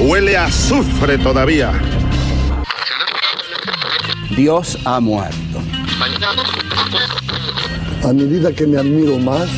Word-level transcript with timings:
huele 0.00 0.36
a 0.36 0.46
azufre 0.46 1.18
todavía. 1.18 1.72
Dios 4.36 4.78
ha 4.84 5.00
muerto. 5.00 5.36
A 8.02 8.12
medida 8.12 8.52
que 8.52 8.66
me 8.66 8.78
admiro 8.78 9.18
más, 9.18 9.48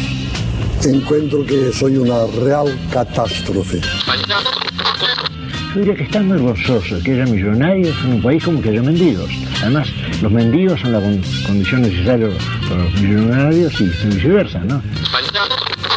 encuentro 0.85 1.47
que 1.47 1.73
soy 1.73 1.97
una 1.97 2.27
real 2.45 2.77
catástrofe. 2.93 3.81
Yo 5.75 5.81
diría 5.81 5.95
que 5.95 6.03
están 6.03 6.29
muy 6.29 6.39
gozoso 6.39 6.99
que 7.03 7.13
haya 7.13 7.25
millonarios 7.25 7.97
en 8.05 8.15
un 8.15 8.23
país 8.23 8.45
como 8.45 8.61
que 8.61 8.71
haya 8.71 8.83
mendigos. 8.83 9.31
Además, 9.63 9.89
los 10.21 10.31
mendigos 10.31 10.81
son 10.81 10.93
la 10.93 11.01
condición 11.47 11.83
necesaria 11.83 12.29
para 12.69 12.85
los 12.85 12.95
millonarios 13.01 13.81
y 13.81 13.85
viceversa, 13.85 14.59
¿no? 14.59 14.83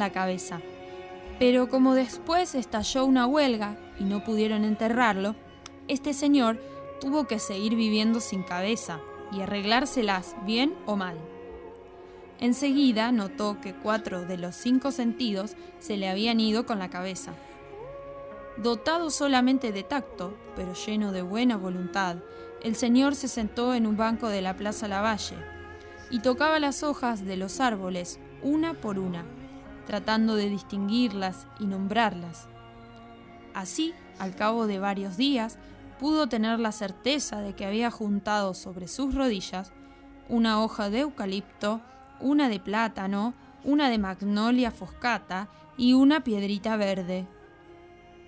La 0.00 0.10
cabeza, 0.10 0.60
pero 1.38 1.68
como 1.68 1.94
después 1.94 2.54
estalló 2.54 3.04
una 3.04 3.26
huelga 3.26 3.78
y 3.98 4.04
no 4.04 4.24
pudieron 4.24 4.64
enterrarlo, 4.64 5.36
este 5.88 6.12
señor 6.12 6.60
tuvo 7.00 7.26
que 7.26 7.38
seguir 7.38 7.76
viviendo 7.76 8.20
sin 8.20 8.42
cabeza 8.42 9.00
y 9.32 9.40
arreglárselas 9.40 10.36
bien 10.44 10.74
o 10.84 10.96
mal. 10.96 11.16
Enseguida 12.40 13.10
notó 13.12 13.60
que 13.60 13.74
cuatro 13.74 14.22
de 14.26 14.36
los 14.36 14.54
cinco 14.54 14.90
sentidos 14.92 15.56
se 15.78 15.96
le 15.96 16.08
habían 16.08 16.40
ido 16.40 16.66
con 16.66 16.78
la 16.78 16.90
cabeza. 16.90 17.32
Dotado 18.56 19.10
solamente 19.10 19.72
de 19.72 19.82
tacto, 19.82 20.36
pero 20.56 20.74
lleno 20.74 21.12
de 21.12 21.22
buena 21.22 21.56
voluntad, 21.56 22.16
el 22.62 22.76
señor 22.76 23.14
se 23.14 23.28
sentó 23.28 23.74
en 23.74 23.86
un 23.86 23.96
banco 23.96 24.28
de 24.28 24.42
la 24.42 24.56
Plaza 24.56 24.88
Lavalle 24.88 25.36
y 26.10 26.20
tocaba 26.20 26.58
las 26.58 26.82
hojas 26.82 27.24
de 27.24 27.36
los 27.38 27.60
árboles 27.60 28.18
una 28.42 28.74
por 28.74 28.98
una, 28.98 29.24
tratando 29.86 30.34
de 30.36 30.48
distinguirlas 30.48 31.46
y 31.58 31.66
nombrarlas. 31.66 32.48
Así, 33.54 33.94
al 34.18 34.34
cabo 34.34 34.66
de 34.66 34.78
varios 34.78 35.16
días, 35.16 35.58
pudo 35.98 36.28
tener 36.28 36.58
la 36.58 36.72
certeza 36.72 37.40
de 37.40 37.54
que 37.54 37.66
había 37.66 37.90
juntado 37.90 38.54
sobre 38.54 38.88
sus 38.88 39.14
rodillas 39.14 39.72
una 40.30 40.62
hoja 40.62 40.90
de 40.90 41.00
eucalipto, 41.00 41.80
una 42.20 42.48
de 42.48 42.60
plátano, 42.60 43.34
una 43.64 43.90
de 43.90 43.98
magnolia 43.98 44.70
foscata 44.70 45.48
y 45.76 45.92
una 45.92 46.22
piedrita 46.22 46.76
verde. 46.76 47.26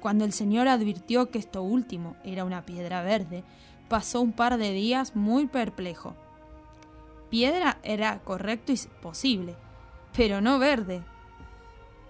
Cuando 0.01 0.25
el 0.25 0.33
señor 0.33 0.67
advirtió 0.67 1.31
que 1.31 1.39
esto 1.39 1.63
último 1.63 2.17
era 2.25 2.45
una 2.45 2.63
piedra 2.63 3.03
verde, 3.03 3.45
pasó 3.89 4.21
un 4.21 4.33
par 4.33 4.59
de 4.59 4.73
días 4.73 5.15
muy 5.15 5.47
perplejo. 5.47 6.17
Piedra 7.31 7.79
era 7.83 8.19
correcto 8.19 8.73
y 8.73 8.79
posible, 9.01 9.55
pero 10.15 10.41
no 10.41 10.59
verde. 10.59 11.05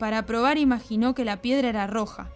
Para 0.02 0.26
probar 0.26 0.58
imaginó 0.58 1.14
que 1.14 1.24
la 1.24 1.40
piedra 1.42 1.68
era 1.68 1.86
roja, 1.86 2.28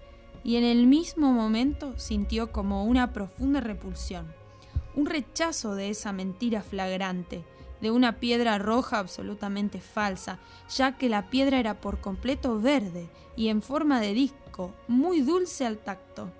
y 0.44 0.54
en 0.54 0.62
el 0.62 0.86
mismo 0.86 1.32
momento 1.32 1.98
sintió 1.98 2.52
como 2.52 2.84
una 2.84 3.12
profunda 3.12 3.60
repulsión, 3.60 4.32
un 4.94 5.06
rechazo 5.06 5.74
de 5.74 5.90
esa 5.90 6.12
mentira 6.12 6.62
flagrante, 6.62 7.44
de 7.80 7.90
una 7.90 8.20
piedra 8.20 8.56
roja 8.58 9.00
absolutamente 9.00 9.80
falsa, 9.80 10.38
ya 10.76 10.96
que 10.96 11.08
la 11.08 11.28
piedra 11.28 11.58
era 11.58 11.80
por 11.80 12.00
completo 12.00 12.60
verde 12.60 13.10
y 13.34 13.48
en 13.48 13.62
forma 13.62 14.00
de 14.00 14.14
disco, 14.14 14.72
muy 14.86 15.22
dulce 15.22 15.66
al 15.66 15.78
tacto. 15.78 16.30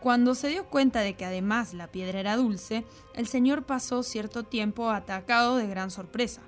Cuando 0.00 0.34
se 0.34 0.48
dio 0.48 0.66
cuenta 0.66 1.00
de 1.00 1.14
que 1.14 1.24
además 1.24 1.72
la 1.72 1.86
piedra 1.86 2.20
era 2.20 2.36
dulce, 2.36 2.84
el 3.14 3.26
señor 3.26 3.64
pasó 3.64 4.02
cierto 4.02 4.42
tiempo 4.42 4.90
atacado 4.90 5.56
de 5.56 5.66
gran 5.66 5.90
sorpresa. 5.90 6.42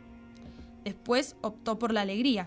Después 0.84 1.34
optó 1.40 1.78
por 1.78 1.94
la 1.94 2.02
alegría, 2.02 2.44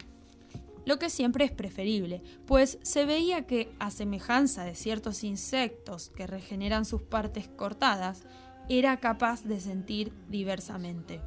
lo 0.86 1.00
que 1.00 1.10
siempre 1.10 1.46
es 1.46 1.52
preferible, 1.52 2.22
pues 2.46 2.80
se 2.84 3.06
veía 3.06 3.48
que, 3.48 3.74
a 3.80 3.92
semejanza 3.92 4.64
de 4.64 4.76
ciertos 4.76 5.24
insectos 5.24 6.12
que 6.16 6.28
regeneran 6.28 6.86
sus 6.86 7.02
partes 7.02 7.48
cortadas, 7.48 8.24
era 8.70 8.98
capaz 9.00 9.44
de 9.44 9.60
sentir 9.60 10.14
diversamente. 10.30 11.22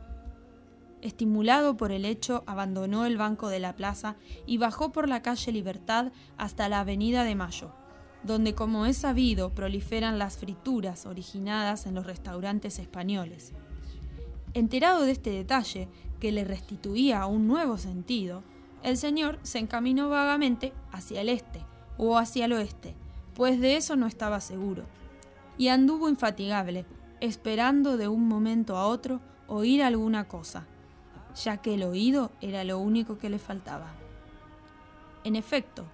Estimulado 1.00 1.76
por 1.76 1.92
el 1.92 2.04
hecho, 2.04 2.42
abandonó 2.46 3.06
el 3.06 3.16
banco 3.16 3.48
de 3.48 3.60
la 3.60 3.76
plaza 3.76 4.16
y 4.46 4.58
bajó 4.58 4.90
por 4.90 5.08
la 5.08 5.22
calle 5.22 5.52
Libertad 5.52 6.12
hasta 6.36 6.68
la 6.68 6.80
Avenida 6.80 7.22
de 7.22 7.36
Mayo, 7.36 7.72
donde 8.24 8.54
como 8.54 8.84
es 8.84 8.96
sabido 8.96 9.54
proliferan 9.54 10.18
las 10.18 10.38
frituras 10.38 11.06
originadas 11.06 11.86
en 11.86 11.94
los 11.94 12.06
restaurantes 12.06 12.80
españoles. 12.80 13.52
Enterado 14.54 15.02
de 15.02 15.12
este 15.12 15.30
detalle, 15.30 15.88
que 16.18 16.32
le 16.32 16.42
restituía 16.42 17.24
un 17.26 17.46
nuevo 17.46 17.78
sentido, 17.78 18.42
el 18.82 18.96
señor 18.96 19.38
se 19.42 19.58
encaminó 19.58 20.08
vagamente 20.08 20.72
hacia 20.92 21.20
el 21.20 21.28
este 21.28 21.64
o 21.96 22.16
hacia 22.16 22.44
el 22.44 22.52
oeste, 22.52 22.94
pues 23.34 23.60
de 23.60 23.76
eso 23.76 23.96
no 23.96 24.06
estaba 24.06 24.40
seguro, 24.40 24.84
y 25.56 25.68
anduvo 25.68 26.08
infatigable, 26.08 26.86
esperando 27.20 27.96
de 27.96 28.08
un 28.08 28.28
momento 28.28 28.76
a 28.76 28.86
otro 28.86 29.20
oír 29.48 29.82
alguna 29.82 30.28
cosa, 30.28 30.66
ya 31.42 31.56
que 31.58 31.74
el 31.74 31.82
oído 31.82 32.30
era 32.40 32.64
lo 32.64 32.78
único 32.78 33.18
que 33.18 33.30
le 33.30 33.38
faltaba. 33.38 33.92
En 35.24 35.36
efecto, 35.36 35.84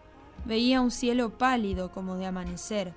veía 0.45 0.81
un 0.81 0.91
cielo 0.91 1.39
pálido 1.39 1.91
como 1.91 2.17
de 2.17 2.27
amanecer, 2.27 2.93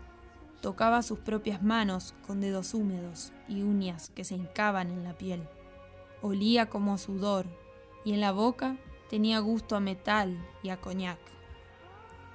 tocaba 0.62 1.02
sus 1.02 1.20
propias 1.20 1.64
manos 1.64 2.14
con 2.26 2.42
dedos 2.42 2.74
húmedos 2.74 3.32
y 3.48 3.62
uñas 3.62 4.10
que 4.10 4.24
se 4.24 4.36
hincaban 4.36 4.92
en 4.92 5.04
la 5.04 5.14
piel. 5.14 5.48
Olía 6.22 6.68
como 6.68 6.98
sudor 6.98 7.46
y 8.04 8.14
en 8.14 8.22
la 8.22 8.32
boca 8.32 8.76
tenía 9.10 9.40
gusto 9.40 9.76
a 9.76 9.80
metal 9.80 10.38
y 10.64 10.70
a 10.70 10.80
coñac. 10.80 11.20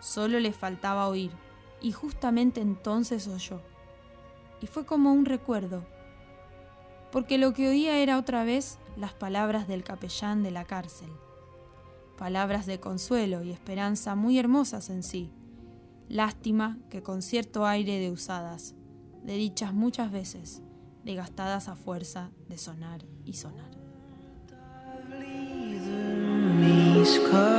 Solo 0.00 0.40
le 0.40 0.52
faltaba 0.52 1.08
oír 1.08 1.30
y 1.80 1.92
justamente 1.92 2.60
entonces 2.60 3.28
oyó. 3.28 3.60
Y 4.60 4.66
fue 4.66 4.86
como 4.86 5.12
un 5.12 5.24
recuerdo, 5.24 5.84
porque 7.10 7.36
lo 7.36 7.52
que 7.52 7.68
oía 7.68 7.98
era 7.98 8.18
otra 8.18 8.44
vez 8.44 8.78
las 8.96 9.12
palabras 9.12 9.68
del 9.68 9.84
capellán 9.84 10.42
de 10.42 10.50
la 10.50 10.64
cárcel. 10.64 11.10
Palabras 12.16 12.66
de 12.66 12.80
consuelo 12.80 13.42
y 13.42 13.50
esperanza 13.50 14.14
muy 14.14 14.38
hermosas 14.38 14.90
en 14.90 15.02
sí. 15.02 15.30
Lástima 16.08 16.78
que 16.90 17.02
con 17.02 17.22
cierto 17.22 17.66
aire 17.66 17.98
de 17.98 18.10
usadas, 18.10 18.74
de 19.22 19.34
dichas 19.36 19.74
muchas 19.74 20.10
veces, 20.10 20.62
de 21.04 21.14
gastadas 21.14 21.68
a 21.68 21.74
fuerza 21.74 22.30
de 22.48 22.58
sonar 22.58 23.04
y 23.24 23.34
sonar. 23.34 23.70
enemies 26.62 27.18
call. 27.28 27.52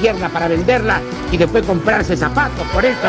Pierna 0.00 0.28
para 0.28 0.48
venderla 0.48 1.00
y 1.30 1.36
después 1.36 1.64
comprarse 1.64 2.16
zapatos. 2.16 2.66
Por 2.72 2.84
eso, 2.84 3.08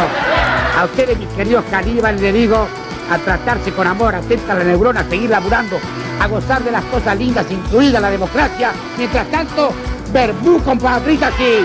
a 0.78 0.86
ustedes, 0.86 1.18
mis 1.18 1.30
queridos 1.30 1.66
caníbales, 1.70 2.22
les 2.22 2.34
digo 2.34 2.68
a 3.10 3.18
tratarse 3.20 3.72
con 3.72 3.88
amor, 3.88 4.16
atenta 4.16 4.54
la 4.54 4.64
neurona, 4.64 5.04
seguir 5.10 5.30
laburando, 5.30 5.80
a 6.20 6.28
gozar 6.28 6.64
de 6.64 6.72
las 6.72 6.84
cosas 6.86 7.18
lindas, 7.18 7.46
incluida 7.50 8.00
la 8.00 8.10
democracia. 8.10 8.72
Mientras 8.98 9.28
tanto, 9.30 9.72
verbú 10.12 10.62
con 10.64 10.78
patritas 10.78 11.34
y... 11.40 11.64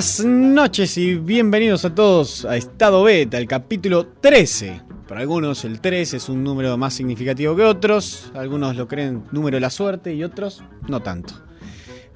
Buenas 0.00 0.24
noches 0.24 0.96
y 0.96 1.16
bienvenidos 1.16 1.84
a 1.84 1.94
todos 1.94 2.46
a 2.46 2.56
Estado 2.56 3.02
Beta, 3.02 3.36
el 3.36 3.46
capítulo 3.46 4.06
13. 4.06 4.80
Para 5.06 5.20
algunos 5.20 5.62
el 5.66 5.82
13 5.82 6.16
es 6.16 6.30
un 6.30 6.42
número 6.42 6.74
más 6.78 6.94
significativo 6.94 7.54
que 7.54 7.64
otros, 7.64 8.32
algunos 8.34 8.76
lo 8.76 8.88
creen 8.88 9.24
número 9.30 9.58
de 9.58 9.60
la 9.60 9.68
suerte 9.68 10.14
y 10.14 10.24
otros 10.24 10.64
no 10.88 11.02
tanto. 11.02 11.34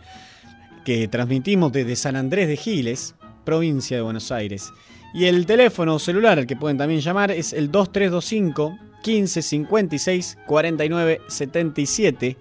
que 0.84 1.08
transmitimos 1.08 1.72
desde 1.72 1.96
San 1.96 2.14
Andrés 2.14 2.46
de 2.46 2.56
Giles, 2.56 3.16
provincia 3.44 3.96
de 3.96 4.04
Buenos 4.04 4.30
Aires. 4.30 4.72
Y 5.12 5.24
el 5.24 5.46
teléfono 5.46 5.98
celular 5.98 6.38
al 6.38 6.46
que 6.46 6.54
pueden 6.54 6.78
también 6.78 7.00
llamar 7.00 7.32
es 7.32 7.52
el 7.52 7.72
2325 7.72 8.78
1556 9.04 10.38
49 10.46 11.20
77. 11.26 12.36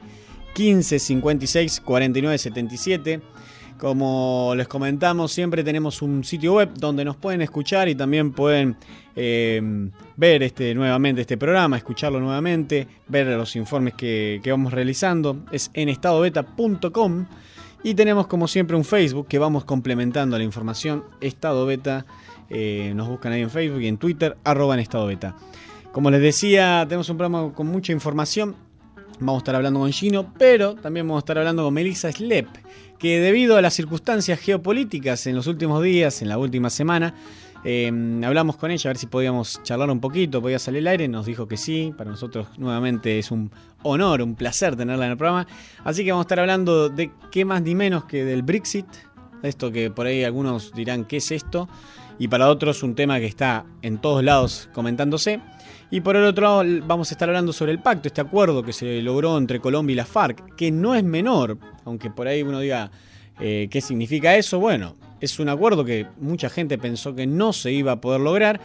1556 0.56 1.82
49 1.82 2.38
77. 2.38 3.20
Como 3.80 4.54
les 4.56 4.68
comentamos, 4.68 5.32
siempre 5.32 5.64
tenemos 5.64 6.04
un 6.04 6.24
sitio 6.24 6.54
web 6.54 6.70
donde 6.76 7.04
nos 7.04 7.18
pueden 7.18 7.42
escuchar 7.42 7.90
y 7.90 7.96
también 7.96 8.32
pueden 8.32 8.78
eh, 9.16 9.90
ver 10.16 10.44
este, 10.44 10.74
nuevamente 10.76 11.22
este 11.22 11.38
programa, 11.38 11.78
escucharlo 11.78 12.20
nuevamente, 12.20 12.88
ver 13.08 13.28
los 13.28 13.56
informes 13.56 13.94
que, 13.94 14.40
que 14.44 14.52
vamos 14.52 14.74
realizando. 14.74 15.38
Es 15.52 15.72
en 15.74 15.90
estadobeta.com 15.90 17.26
y 17.84 17.96
tenemos 17.96 18.28
como 18.28 18.48
siempre 18.48 18.78
un 18.78 18.86
Facebook 18.86 19.28
que 19.28 19.38
vamos 19.38 19.66
complementando 19.66 20.38
la 20.38 20.44
información. 20.44 21.04
Estado 21.20 21.66
Beta, 21.66 22.06
eh, 22.50 22.94
nos 22.96 23.10
buscan 23.10 23.34
ahí 23.34 23.42
en 23.42 23.50
Facebook 23.50 23.82
y 23.82 23.88
en 23.88 23.98
Twitter, 23.98 24.38
arroba 24.46 24.74
en 24.74 24.80
Estado 24.80 25.08
Beta. 25.08 25.36
Como 25.92 26.10
les 26.10 26.22
decía, 26.22 26.86
tenemos 26.88 27.10
un 27.10 27.18
programa 27.18 27.54
con 27.54 27.68
mucha 27.68 27.92
información. 27.92 28.56
Vamos 29.20 29.36
a 29.36 29.38
estar 29.40 29.56
hablando 29.56 29.82
con 29.82 29.92
Gino, 29.92 30.34
pero 30.38 30.76
también 30.76 31.06
vamos 31.06 31.20
a 31.20 31.24
estar 31.24 31.38
hablando 31.38 31.64
con 31.64 31.74
Melissa 31.74 32.12
Slep, 32.12 32.48
que 32.98 33.20
debido 33.20 33.58
a 33.58 33.62
las 33.62 33.74
circunstancias 33.74 34.40
geopolíticas 34.40 35.28
en 35.28 35.36
los 35.36 35.48
últimos 35.48 35.84
días, 35.84 36.22
en 36.22 36.30
la 36.30 36.38
última 36.38 36.70
semana, 36.70 37.14
eh, 37.64 37.92
hablamos 38.26 38.58
con 38.58 38.72
ella 38.72 38.90
a 38.90 38.92
ver 38.92 38.98
si 38.98 39.08
podíamos 39.08 39.62
charlar 39.64 39.90
un 39.90 40.00
poquito, 40.00 40.42
podía 40.42 40.60
salir 40.60 40.82
al 40.82 40.88
aire, 40.88 41.08
nos 41.08 41.26
dijo 41.26 41.48
que 41.48 41.58
sí, 41.58 41.94
para 41.98 42.10
nosotros 42.10 42.48
nuevamente 42.58 43.20
es 43.20 43.32
un 43.32 43.52
honor, 43.84 44.22
un 44.22 44.36
placer 44.36 44.76
tenerla 44.76 45.06
en 45.06 45.12
el 45.12 45.18
programa, 45.18 45.48
así 45.84 46.04
que 46.04 46.12
vamos 46.12 46.24
a 46.24 46.28
estar 46.28 46.40
hablando 46.40 46.90
de 46.90 47.12
qué 47.32 47.46
más 47.46 47.62
ni 47.62 47.76
menos 47.76 48.06
que 48.06 48.26
del 48.26 48.44
Brexit, 48.44 48.88
esto 49.44 49.72
que 49.72 49.92
por 49.92 50.06
ahí 50.06 50.24
algunos 50.24 50.74
dirán 50.74 51.06
qué 51.06 51.18
es 51.18 51.32
esto, 51.32 51.68
y 52.20 52.28
para 52.28 52.50
otros 52.50 52.84
un 52.84 52.96
tema 52.96 53.20
que 53.20 53.26
está 53.26 53.66
en 53.82 53.98
todos 53.98 54.24
lados 54.24 54.70
comentándose. 54.74 55.40
Y 55.90 56.02
por 56.02 56.16
el 56.16 56.26
otro 56.26 56.64
lado 56.64 56.86
vamos 56.88 57.12
a 57.12 57.14
estar 57.14 57.30
hablando 57.30 57.54
sobre 57.54 57.72
el 57.72 57.80
pacto, 57.80 58.08
este 58.08 58.22
acuerdo 58.22 58.64
que 58.64 58.74
se 58.74 59.02
logró 59.02 59.38
entre 59.38 59.60
Colombia 59.60 59.94
y 59.94 59.98
la 59.98 60.06
FARC, 60.06 60.56
que 60.56 60.72
no 60.72 60.96
es 60.96 61.04
menor, 61.04 61.58
aunque 61.86 62.10
por 62.10 62.28
ahí 62.28 62.42
uno 62.42 62.60
diga 62.60 62.90
eh, 63.40 63.68
qué 63.70 63.80
significa 63.80 64.36
eso. 64.36 64.60
Bueno, 64.60 64.96
es 65.24 65.40
un 65.40 65.50
acuerdo 65.50 65.86
que 65.86 66.08
mucha 66.20 66.50
gente 66.50 66.78
pensó 66.78 67.16
que 67.16 67.26
no 67.28 67.54
se 67.54 67.72
iba 67.72 67.94
a 67.94 68.02
poder 68.02 68.22
lograr. 68.22 68.60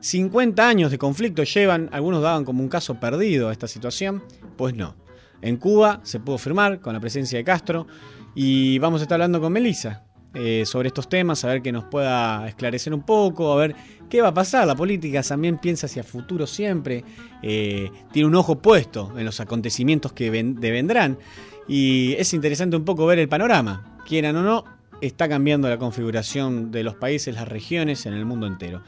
50 0.00 0.68
años 0.68 0.90
de 0.90 0.98
conflicto 0.98 1.44
llevan, 1.44 1.88
algunos 1.92 2.22
daban 2.22 2.44
como 2.44 2.62
un 2.62 2.68
caso 2.68 2.96
perdido 2.98 3.48
a 3.48 3.52
esta 3.52 3.68
situación, 3.68 4.22
pues 4.56 4.74
no. 4.74 4.96
En 5.40 5.56
Cuba 5.56 6.00
se 6.02 6.20
pudo 6.20 6.38
firmar 6.38 6.80
con 6.80 6.92
la 6.92 7.00
presencia 7.00 7.38
de 7.38 7.44
Castro 7.44 7.86
y 8.34 8.78
vamos 8.78 9.00
a 9.00 9.04
estar 9.04 9.16
hablando 9.16 9.40
con 9.40 9.52
Melissa 9.52 10.04
eh, 10.34 10.64
sobre 10.66 10.88
estos 10.88 11.08
temas, 11.08 11.44
a 11.44 11.48
ver 11.48 11.62
que 11.62 11.70
nos 11.72 11.84
pueda 11.84 12.48
esclarecer 12.48 12.92
un 12.94 13.02
poco, 13.02 13.52
a 13.52 13.56
ver 13.56 13.76
qué 14.08 14.20
va 14.22 14.28
a 14.28 14.34
pasar. 14.34 14.66
La 14.66 14.74
política 14.74 15.22
también 15.22 15.58
piensa 15.58 15.86
hacia 15.86 16.02
futuro 16.02 16.46
siempre, 16.46 17.04
eh, 17.42 17.90
tiene 18.12 18.28
un 18.28 18.34
ojo 18.34 18.58
puesto 18.58 19.12
en 19.16 19.24
los 19.24 19.40
acontecimientos 19.40 20.12
que 20.12 20.30
ven- 20.30 20.56
devendrán 20.60 21.18
y 21.68 22.14
es 22.14 22.34
interesante 22.34 22.76
un 22.76 22.84
poco 22.84 23.06
ver 23.06 23.18
el 23.18 23.28
panorama. 23.28 23.98
Quieran 24.06 24.34
o 24.36 24.42
no, 24.42 24.64
está 25.02 25.28
cambiando 25.28 25.68
la 25.68 25.76
configuración 25.76 26.70
de 26.70 26.82
los 26.84 26.94
países, 26.94 27.34
las 27.34 27.48
regiones 27.48 28.06
en 28.06 28.14
el 28.14 28.24
mundo 28.24 28.46
entero. 28.46 28.82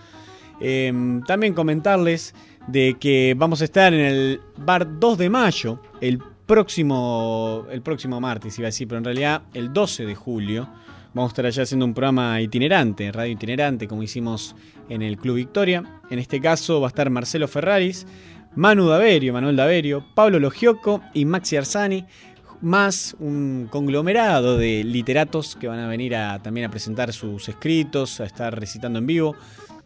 Eh, 0.61 1.21
también 1.27 1.53
comentarles 1.53 2.35
de 2.69 2.97
que 2.99 3.35
vamos 3.37 3.61
a 3.61 3.65
estar 3.65 3.93
en 3.93 4.01
el 4.01 4.41
bar 4.57 4.99
2 4.99 5.19
de 5.19 5.29
mayo, 5.29 5.83
el 6.01 6.19
próximo, 6.47 7.67
el 7.71 7.83
próximo 7.83 8.21
martes, 8.21 8.59
iba 8.59 8.67
a 8.67 8.71
decir, 8.71 8.89
pero 8.89 8.99
en 8.99 9.05
realidad 9.05 9.43
el 9.53 9.73
12 9.73 10.07
de 10.07 10.15
julio. 10.15 10.69
Vamos 11.13 11.31
a 11.31 11.33
estar 11.33 11.47
allá 11.47 11.63
haciendo 11.63 11.87
un 11.87 11.95
programa 11.95 12.41
itinerante, 12.41 13.13
radio 13.13 13.33
itinerante, 13.33 13.87
como 13.87 14.03
hicimos 14.03 14.57
en 14.89 15.01
el 15.01 15.17
Club 15.17 15.37
Victoria. 15.37 16.01
En 16.11 16.19
este 16.19 16.41
caso 16.41 16.81
va 16.81 16.89
a 16.89 16.89
estar 16.89 17.09
Marcelo 17.09 17.47
Ferraris, 17.47 18.05
Manu 18.57 18.89
Daverio, 18.89 19.33
Manuel 19.33 19.55
Daverio, 19.57 20.05
Pablo 20.15 20.41
Logioco 20.41 21.03
y 21.13 21.25
Maxi 21.25 21.57
Arsani, 21.57 22.05
más 22.61 23.17
un 23.19 23.69
conglomerado 23.71 24.57
de 24.57 24.85
literatos 24.85 25.57
que 25.57 25.69
van 25.69 25.79
a 25.79 25.89
venir 25.89 26.17
a, 26.17 26.43
también 26.43 26.67
a 26.67 26.71
presentar 26.71 27.13
sus 27.13 27.49
escritos, 27.49 28.21
a 28.21 28.25
estar 28.25 28.59
recitando 28.59 28.99
en 28.99 29.07
vivo. 29.07 29.37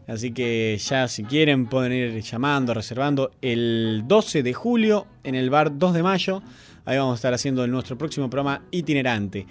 Así 0.07 0.33
que 0.33 0.79
ya 0.79 1.07
si 1.07 1.23
quieren 1.23 1.67
pueden 1.67 1.93
ir 1.93 2.23
llamando, 2.23 2.73
reservando 2.73 3.31
el 3.43 4.05
12 4.07 4.43
de 4.43 4.55
julio 4.55 5.07
en 5.23 5.35
el 5.35 5.51
bar 5.51 5.79
2 5.79 5.93
de 5.93 6.03
mayo. 6.03 6.43
Ahí 6.87 6.97
vamos 6.97 7.13
a 7.13 7.17
estar 7.17 7.35
haciendo 7.35 7.67
nuestro 7.67 7.99
próximo 7.99 8.31
programa 8.31 8.63
itinerante. 8.71 9.47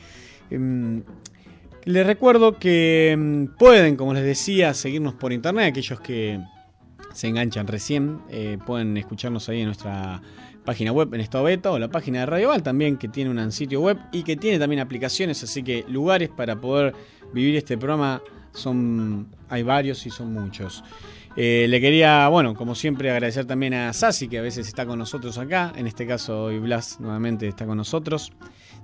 Em, 0.49 1.03
Les 1.85 2.05
recuerdo 2.05 2.57
que 2.57 3.11
em, 3.11 3.47
pueden, 3.47 3.95
como 3.95 4.13
les 4.13 4.23
decía, 4.23 4.73
seguirnos 4.73 5.13
por 5.13 5.31
internet. 5.31 5.67
Aquellos 5.67 5.99
que 6.01 6.39
se 7.13 7.27
enganchan 7.27 7.67
recién 7.67 8.19
eh, 8.29 8.57
pueden 8.65 8.97
escucharnos 8.97 9.47
ahí 9.49 9.61
en 9.61 9.67
nuestra 9.67 10.21
página 10.67 10.91
web 10.91 11.13
en 11.13 11.21
estado 11.21 11.45
beta 11.45 11.71
o 11.71 11.79
la 11.79 11.87
página 11.87 12.19
de 12.19 12.25
Radio 12.25 12.49
Val 12.49 12.61
también 12.61 12.97
que 12.97 13.07
tiene 13.07 13.29
un 13.29 13.51
sitio 13.53 13.79
web 13.79 13.97
y 14.11 14.23
que 14.23 14.35
tiene 14.35 14.59
también 14.59 14.81
aplicaciones, 14.81 15.41
así 15.41 15.63
que 15.63 15.85
lugares 15.87 16.27
para 16.27 16.59
poder 16.59 16.93
vivir 17.33 17.55
este 17.55 17.77
programa 17.77 18.21
son 18.51 19.29
hay 19.47 19.63
varios 19.63 20.05
y 20.05 20.09
son 20.09 20.33
muchos. 20.33 20.83
Eh, 21.37 21.67
le 21.69 21.79
quería, 21.79 22.27
bueno, 22.27 22.53
como 22.53 22.75
siempre, 22.75 23.09
agradecer 23.11 23.45
también 23.45 23.75
a 23.75 23.93
Sasi, 23.93 24.27
que 24.27 24.39
a 24.39 24.41
veces 24.41 24.67
está 24.67 24.85
con 24.85 24.99
nosotros 24.99 25.37
acá. 25.37 25.71
En 25.77 25.87
este 25.87 26.05
caso, 26.05 26.45
hoy 26.45 26.59
Blas 26.59 26.99
nuevamente 26.99 27.47
está 27.47 27.65
con 27.65 27.77
nosotros. 27.77 28.33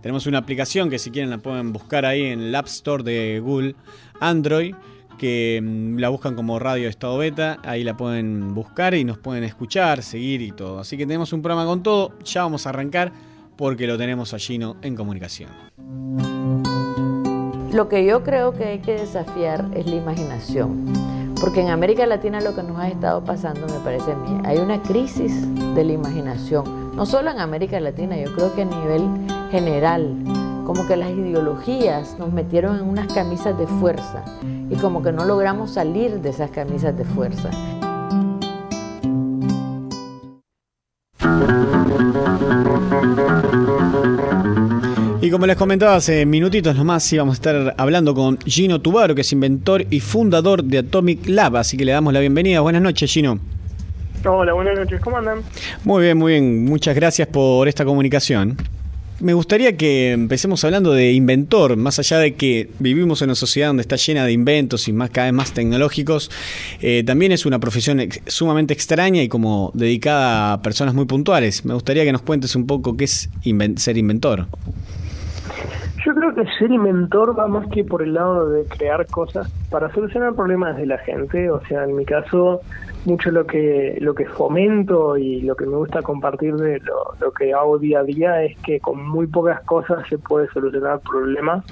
Tenemos 0.01 0.25
una 0.25 0.37
aplicación 0.37 0.89
que 0.89 0.99
si 0.99 1.11
quieren 1.11 1.31
la 1.31 1.39
pueden 1.39 1.73
buscar 1.73 2.05
ahí 2.05 2.21
en 2.27 2.39
el 2.39 2.55
App 2.55 2.67
Store 2.67 3.03
de 3.03 3.41
Google 3.41 3.75
Android, 4.21 4.73
que 5.17 5.61
mm, 5.63 5.97
la 5.97 6.09
buscan 6.09 6.35
como 6.35 6.59
Radio 6.59 6.89
Estado 6.89 7.17
Beta, 7.17 7.59
ahí 7.63 7.83
la 7.83 7.95
pueden 7.95 8.53
buscar 8.53 8.93
y 8.93 9.03
nos 9.03 9.17
pueden 9.17 9.43
escuchar, 9.43 10.03
seguir 10.03 10.41
y 10.41 10.51
todo. 10.51 10.79
Así 10.79 10.97
que 10.97 11.05
tenemos 11.05 11.33
un 11.33 11.41
programa 11.41 11.65
con 11.65 11.83
todo, 11.83 12.13
ya 12.23 12.43
vamos 12.43 12.65
a 12.65 12.69
arrancar 12.69 13.11
porque 13.55 13.87
lo 13.87 13.97
tenemos 13.97 14.33
a 14.33 14.39
Gino 14.39 14.75
en 14.81 14.95
comunicación. 14.95 15.49
Lo 17.71 17.89
que 17.89 18.05
yo 18.05 18.23
creo 18.23 18.53
que 18.53 18.65
hay 18.65 18.79
que 18.79 18.93
desafiar 18.93 19.65
es 19.73 19.87
la 19.87 19.95
imaginación, 19.95 20.93
porque 21.39 21.61
en 21.61 21.69
América 21.69 22.05
Latina 22.05 22.39
lo 22.39 22.55
que 22.55 22.61
nos 22.61 22.77
ha 22.77 22.87
estado 22.87 23.23
pasando, 23.23 23.65
me 23.67 23.79
parece 23.83 24.11
a 24.11 24.15
mí, 24.15 24.41
hay 24.45 24.59
una 24.59 24.81
crisis 24.81 25.47
de 25.73 25.83
la 25.83 25.93
imaginación, 25.93 26.95
no 26.95 27.05
solo 27.07 27.31
en 27.31 27.39
América 27.39 27.79
Latina, 27.79 28.15
yo 28.15 28.31
creo 28.35 28.53
que 28.53 28.61
a 28.61 28.65
nivel 28.65 29.09
general, 29.49 30.15
como 30.65 30.85
que 30.85 30.95
las 30.95 31.09
ideologías 31.09 32.15
nos 32.19 32.31
metieron 32.31 32.77
en 32.77 32.83
unas 32.83 33.11
camisas 33.11 33.57
de 33.57 33.65
fuerza 33.65 34.23
y 34.73 34.75
como 34.75 35.03
que 35.03 35.11
no 35.11 35.23
logramos 35.25 35.71
salir 35.71 36.19
de 36.19 36.29
esas 36.29 36.49
camisas 36.49 36.97
de 36.97 37.05
fuerza. 37.05 37.49
Y 45.21 45.29
como 45.29 45.45
les 45.45 45.55
comentaba 45.55 45.95
hace 45.95 46.25
minutitos 46.25 46.75
nomás, 46.75 47.11
íbamos 47.13 47.33
a 47.33 47.35
estar 47.35 47.75
hablando 47.77 48.15
con 48.15 48.39
Gino 48.39 48.81
Tubaro, 48.81 49.13
que 49.13 49.21
es 49.21 49.31
inventor 49.31 49.85
y 49.91 49.99
fundador 49.99 50.63
de 50.63 50.79
Atomic 50.79 51.27
Lab, 51.27 51.57
así 51.57 51.77
que 51.77 51.85
le 51.85 51.91
damos 51.91 52.11
la 52.11 52.19
bienvenida. 52.19 52.61
Buenas 52.61 52.81
noches, 52.81 53.11
Gino. 53.11 53.39
Hola, 54.25 54.53
buenas 54.53 54.77
noches, 54.77 54.99
¿cómo 55.01 55.17
andan? 55.17 55.41
Muy 55.83 56.03
bien, 56.03 56.17
muy 56.17 56.31
bien. 56.33 56.65
Muchas 56.65 56.95
gracias 56.95 57.27
por 57.27 57.67
esta 57.67 57.85
comunicación. 57.85 58.57
Me 59.19 59.33
gustaría 59.33 59.77
que 59.77 60.11
empecemos 60.11 60.63
hablando 60.63 60.91
de 60.91 61.13
inventor, 61.13 61.77
más 61.77 61.99
allá 61.99 62.17
de 62.17 62.33
que 62.33 62.69
vivimos 62.79 63.21
en 63.21 63.29
una 63.29 63.35
sociedad 63.35 63.69
donde 63.69 63.81
está 63.81 63.95
llena 63.95 64.25
de 64.25 64.31
inventos 64.31 64.87
y 64.87 64.93
más 64.93 65.11
cada 65.11 65.27
vez 65.27 65.33
más 65.33 65.53
tecnológicos, 65.53 66.29
eh, 66.81 67.03
también 67.05 67.31
es 67.31 67.45
una 67.45 67.59
profesión 67.59 68.01
sumamente 68.27 68.73
extraña 68.73 69.21
y 69.21 69.29
como 69.29 69.71
dedicada 69.75 70.53
a 70.53 70.61
personas 70.61 70.93
muy 70.93 71.05
puntuales. 71.05 71.63
Me 71.63 71.73
gustaría 71.73 72.03
que 72.03 72.11
nos 72.11 72.23
cuentes 72.23 72.55
un 72.55 72.67
poco 72.67 72.97
qué 72.97 73.05
es 73.05 73.29
ser 73.77 73.97
inventor. 73.97 74.47
Yo 76.05 76.13
creo 76.13 76.35
que 76.35 76.43
ser 76.59 76.69
inventor 76.71 77.37
va 77.37 77.47
más 77.47 77.65
que 77.69 77.85
por 77.85 78.01
el 78.01 78.15
lado 78.15 78.49
de 78.49 78.65
crear 78.65 79.05
cosas 79.07 79.49
para 79.69 79.93
solucionar 79.93 80.33
problemas 80.35 80.75
de 80.75 80.85
la 80.85 80.97
gente. 80.97 81.49
O 81.49 81.65
sea, 81.67 81.85
en 81.85 81.95
mi 81.95 82.03
caso, 82.03 82.61
mucho 83.05 83.31
lo 83.31 83.45
que 83.45 83.97
lo 83.99 84.15
que 84.15 84.25
fomento 84.25 85.17
y 85.17 85.41
lo 85.41 85.55
que 85.55 85.65
me 85.65 85.75
gusta 85.75 86.01
compartir 86.01 86.55
de 86.55 86.79
lo, 86.79 87.31
que 87.33 87.53
hago 87.53 87.79
día 87.79 87.99
a 87.99 88.03
día 88.03 88.43
es 88.43 88.57
que 88.59 88.79
con 88.79 89.07
muy 89.07 89.27
pocas 89.27 89.61
cosas 89.63 90.07
se 90.07 90.17
puede 90.17 90.47
solucionar 90.49 90.99
problemas. 90.99 91.65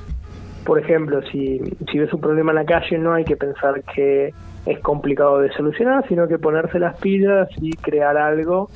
Por 0.65 0.79
ejemplo, 0.79 1.21
si, 1.23 1.59
si 1.91 2.00
ves 2.00 2.13
un 2.13 2.21
problema 2.21 2.51
en 2.51 2.57
la 2.57 2.65
calle, 2.65 2.97
no 2.97 3.13
hay 3.13 3.23
que 3.23 3.35
pensar 3.35 3.83
que 3.83 4.33
es 4.65 4.79
complicado 4.79 5.39
de 5.39 5.51
solucionar, 5.53 6.07
sino 6.07 6.27
que 6.27 6.38
ponerse 6.38 6.79
las 6.79 7.00
pilas 7.00 7.50
y 7.59 7.71
crear 7.71 8.17
algo. 8.17 8.69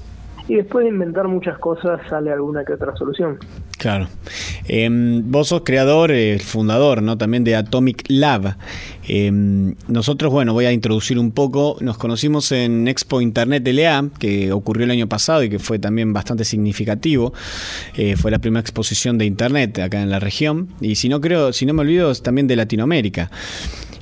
Y 0.48 0.56
después 0.56 0.84
de 0.84 0.90
inventar 0.90 1.28
muchas 1.28 1.58
cosas 1.58 2.00
sale 2.08 2.32
alguna 2.32 2.64
que 2.64 2.74
otra 2.74 2.96
solución. 2.96 3.40
Claro. 3.78 4.08
Em, 4.68 5.24
vos 5.30 5.50
sos 5.50 5.62
creador, 5.66 6.12
eh, 6.12 6.40
fundador, 6.40 7.02
¿no? 7.02 7.18
También 7.18 7.44
de 7.44 7.56
Atomic 7.56 8.04
Lab. 8.10 8.56
Em, 9.08 9.76
nosotros, 9.88 10.32
bueno, 10.32 10.54
voy 10.54 10.66
a 10.66 10.72
introducir 10.72 11.18
un 11.18 11.32
poco. 11.32 11.78
Nos 11.82 11.98
conocimos 11.98 12.52
en 12.52 12.88
Expo 12.88 13.22
Internet 13.22 13.68
LA, 13.68 14.10
que 14.20 14.52
ocurrió 14.52 14.86
el 14.86 14.92
año 14.92 15.08
pasado 15.08 15.44
y 15.44 15.50
que 15.50 15.60
fue 15.60 15.80
también 15.80 16.14
bastante 16.14 16.46
significativo. 16.46 17.34
Eh, 17.96 18.16
fue 18.16 18.30
la 18.30 18.40
primera 18.40 18.62
exposición 18.62 19.18
de 19.18 19.26
Internet 19.26 19.80
acá 19.80 20.02
en 20.02 20.12
la 20.12 20.20
región. 20.20 20.70
Y 20.80 20.96
si 20.96 21.10
no 21.10 21.22
creo, 21.22 21.54
si 21.54 21.66
no 21.66 21.74
me 21.74 21.82
olvido, 21.82 22.12
es 22.12 22.22
también 22.22 22.48
de 22.48 22.56
Latinoamérica. 22.56 23.32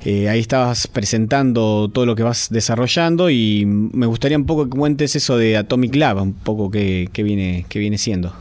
Eh, 0.06 0.28
ahí 0.28 0.40
estabas 0.40 0.88
presentando 0.88 1.90
todo 1.90 2.06
lo 2.06 2.16
que 2.16 2.24
vas 2.24 2.50
desarrollando 2.52 3.30
y 3.30 3.66
me 3.66 4.06
gustaría 4.06 4.38
un 4.38 4.46
poco 4.46 4.66
que 4.66 4.78
cuentes 4.78 5.16
eso 5.16 5.38
de 5.38 5.56
Atomic 5.56 5.96
Lab, 5.96 6.22
un 6.22 6.34
poco 6.34 6.70
qué, 6.70 7.08
qué 7.14 7.24
viene, 7.24 7.66
qué 7.70 7.80
viene 7.80 7.98
siendo. 7.98 8.34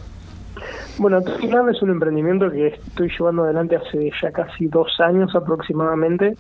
Bueno, 0.99 1.19
Atomic 1.19 1.53
Lab 1.53 1.69
es 1.71 1.81
un 1.81 1.91
emprendimiento 1.91 2.51
que 2.51 2.67
estoy 2.67 3.11
llevando 3.17 3.45
adelante 3.45 3.77
hace 3.77 4.11
ya 4.21 4.31
casi 4.31 4.67
dos 4.67 5.01
años 5.01 5.35
aproximadamente. 5.35 6.37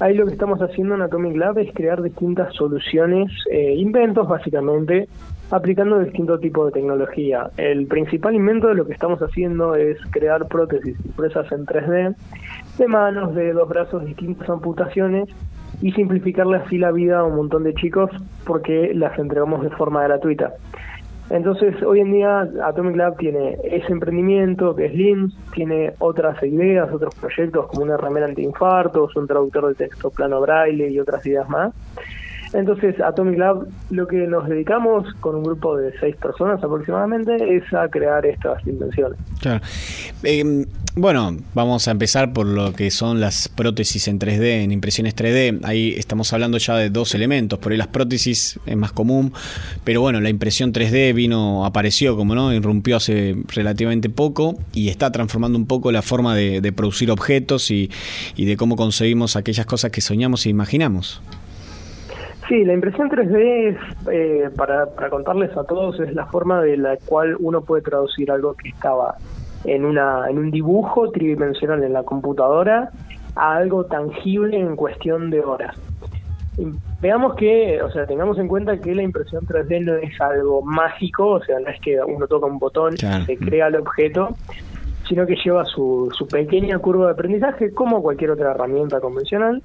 Ahí 0.00 0.14
lo 0.14 0.26
que 0.26 0.32
estamos 0.32 0.60
haciendo 0.60 0.94
en 0.94 1.02
Atomic 1.02 1.36
Lab 1.36 1.58
es 1.58 1.72
crear 1.72 2.02
distintas 2.02 2.52
soluciones, 2.54 3.30
eh, 3.50 3.74
inventos 3.76 4.28
básicamente, 4.28 5.08
aplicando 5.50 5.98
distintos 6.00 6.40
tipos 6.40 6.66
de 6.66 6.80
tecnología. 6.80 7.50
El 7.56 7.86
principal 7.86 8.34
invento 8.34 8.68
de 8.68 8.74
lo 8.74 8.86
que 8.86 8.92
estamos 8.92 9.20
haciendo 9.20 9.74
es 9.74 9.98
crear 10.10 10.46
prótesis 10.48 10.96
impresas 11.04 11.50
en 11.52 11.64
3D 11.66 12.14
de 12.78 12.88
manos, 12.88 13.34
dedos, 13.34 13.68
brazos, 13.68 14.04
distintas 14.04 14.48
amputaciones 14.48 15.28
y 15.80 15.92
simplificarle 15.92 16.58
así 16.58 16.78
la 16.78 16.92
vida 16.92 17.20
a 17.20 17.24
un 17.24 17.36
montón 17.36 17.64
de 17.64 17.74
chicos 17.74 18.10
porque 18.44 18.92
las 18.94 19.18
entregamos 19.18 19.62
de 19.62 19.70
forma 19.70 20.02
gratuita. 20.04 20.54
Entonces, 21.30 21.82
hoy 21.82 22.00
en 22.00 22.12
día 22.12 22.48
Atomic 22.64 22.96
Lab 22.96 23.16
tiene 23.18 23.58
ese 23.62 23.92
emprendimiento 23.92 24.74
que 24.74 24.86
es 24.86 24.94
LIMS, 24.94 25.36
tiene 25.52 25.92
otras 25.98 26.42
ideas, 26.42 26.90
otros 26.90 27.14
proyectos 27.16 27.66
como 27.66 27.82
una 27.82 27.98
remera 27.98 28.26
antiinfartos, 28.26 29.14
un 29.14 29.26
traductor 29.26 29.68
de 29.68 29.74
texto 29.74 30.10
plano 30.10 30.40
braille 30.40 30.88
y 30.88 30.98
otras 30.98 31.24
ideas 31.26 31.46
más. 31.50 31.74
Entonces, 32.52 33.00
Atomic 33.00 33.38
Lab 33.38 33.66
lo 33.90 34.06
que 34.06 34.26
nos 34.26 34.48
dedicamos 34.48 35.06
con 35.20 35.36
un 35.36 35.44
grupo 35.44 35.76
de 35.76 35.92
seis 35.98 36.16
personas 36.16 36.62
aproximadamente 36.62 37.36
es 37.56 37.72
a 37.74 37.88
crear 37.88 38.24
estas 38.26 38.66
invenciones. 38.66 39.18
Claro. 39.40 39.60
Eh, 40.22 40.64
bueno, 41.00 41.36
vamos 41.54 41.86
a 41.86 41.92
empezar 41.92 42.32
por 42.32 42.46
lo 42.46 42.72
que 42.72 42.90
son 42.90 43.20
las 43.20 43.48
prótesis 43.48 44.08
en 44.08 44.18
3D, 44.18 44.64
en 44.64 44.72
impresiones 44.72 45.14
3D. 45.14 45.60
Ahí 45.62 45.94
estamos 45.96 46.32
hablando 46.32 46.58
ya 46.58 46.76
de 46.76 46.90
dos 46.90 47.14
elementos. 47.14 47.58
Por 47.60 47.70
ahí 47.70 47.78
las 47.78 47.86
prótesis 47.86 48.58
es 48.66 48.76
más 48.76 48.90
común, 48.90 49.32
pero 49.84 50.00
bueno, 50.00 50.20
la 50.20 50.28
impresión 50.28 50.72
3D 50.72 51.14
vino, 51.14 51.64
apareció 51.64 52.16
como 52.16 52.34
no, 52.34 52.52
irrumpió 52.52 52.96
hace 52.96 53.36
relativamente 53.54 54.10
poco 54.10 54.58
y 54.72 54.88
está 54.88 55.12
transformando 55.12 55.56
un 55.56 55.66
poco 55.66 55.92
la 55.92 56.02
forma 56.02 56.34
de, 56.34 56.72
producir 56.72 57.10
objetos 57.10 57.70
y, 57.70 57.90
y 58.36 58.44
de 58.44 58.56
cómo 58.56 58.76
concebimos 58.76 59.36
aquellas 59.36 59.66
cosas 59.66 59.90
que 59.90 60.00
soñamos 60.00 60.46
e 60.46 60.50
imaginamos. 60.50 61.22
Sí, 62.48 62.64
la 62.64 62.72
impresión 62.72 63.10
3D 63.10 63.68
es, 63.68 63.76
eh, 64.10 64.50
para, 64.56 64.86
para 64.86 65.10
contarles 65.10 65.54
a 65.56 65.64
todos, 65.64 66.00
es 66.00 66.14
la 66.14 66.26
forma 66.26 66.62
de 66.62 66.78
la 66.78 66.96
cual 66.96 67.36
uno 67.40 67.60
puede 67.60 67.82
traducir 67.82 68.30
algo 68.30 68.54
que 68.54 68.70
estaba 68.70 69.16
en, 69.64 69.84
una, 69.84 70.30
en 70.30 70.38
un 70.38 70.50
dibujo 70.50 71.10
tridimensional 71.10 71.84
en 71.84 71.92
la 71.92 72.04
computadora 72.04 72.90
a 73.36 73.56
algo 73.56 73.84
tangible 73.84 74.58
en 74.58 74.76
cuestión 74.76 75.28
de 75.30 75.40
horas. 75.40 75.76
Veamos 77.00 77.36
que, 77.36 77.80
o 77.82 77.90
sea, 77.90 78.06
tengamos 78.06 78.38
en 78.38 78.48
cuenta 78.48 78.80
que 78.80 78.94
la 78.94 79.02
impresión 79.02 79.46
3D 79.46 79.84
no 79.84 79.94
es 79.96 80.20
algo 80.20 80.62
mágico, 80.62 81.26
o 81.32 81.44
sea, 81.44 81.60
no 81.60 81.68
es 81.68 81.80
que 81.80 82.00
uno 82.02 82.26
toca 82.26 82.46
un 82.46 82.58
botón 82.58 82.96
Claro. 82.96 83.22
y 83.22 83.26
se 83.26 83.36
crea 83.36 83.68
el 83.68 83.76
objeto, 83.76 84.30
sino 85.08 85.24
que 85.24 85.36
lleva 85.36 85.64
su, 85.66 86.08
su 86.16 86.26
pequeña 86.26 86.78
curva 86.78 87.06
de 87.06 87.12
aprendizaje 87.12 87.72
como 87.72 88.02
cualquier 88.02 88.32
otra 88.32 88.50
herramienta 88.50 89.00
convencional. 89.00 89.62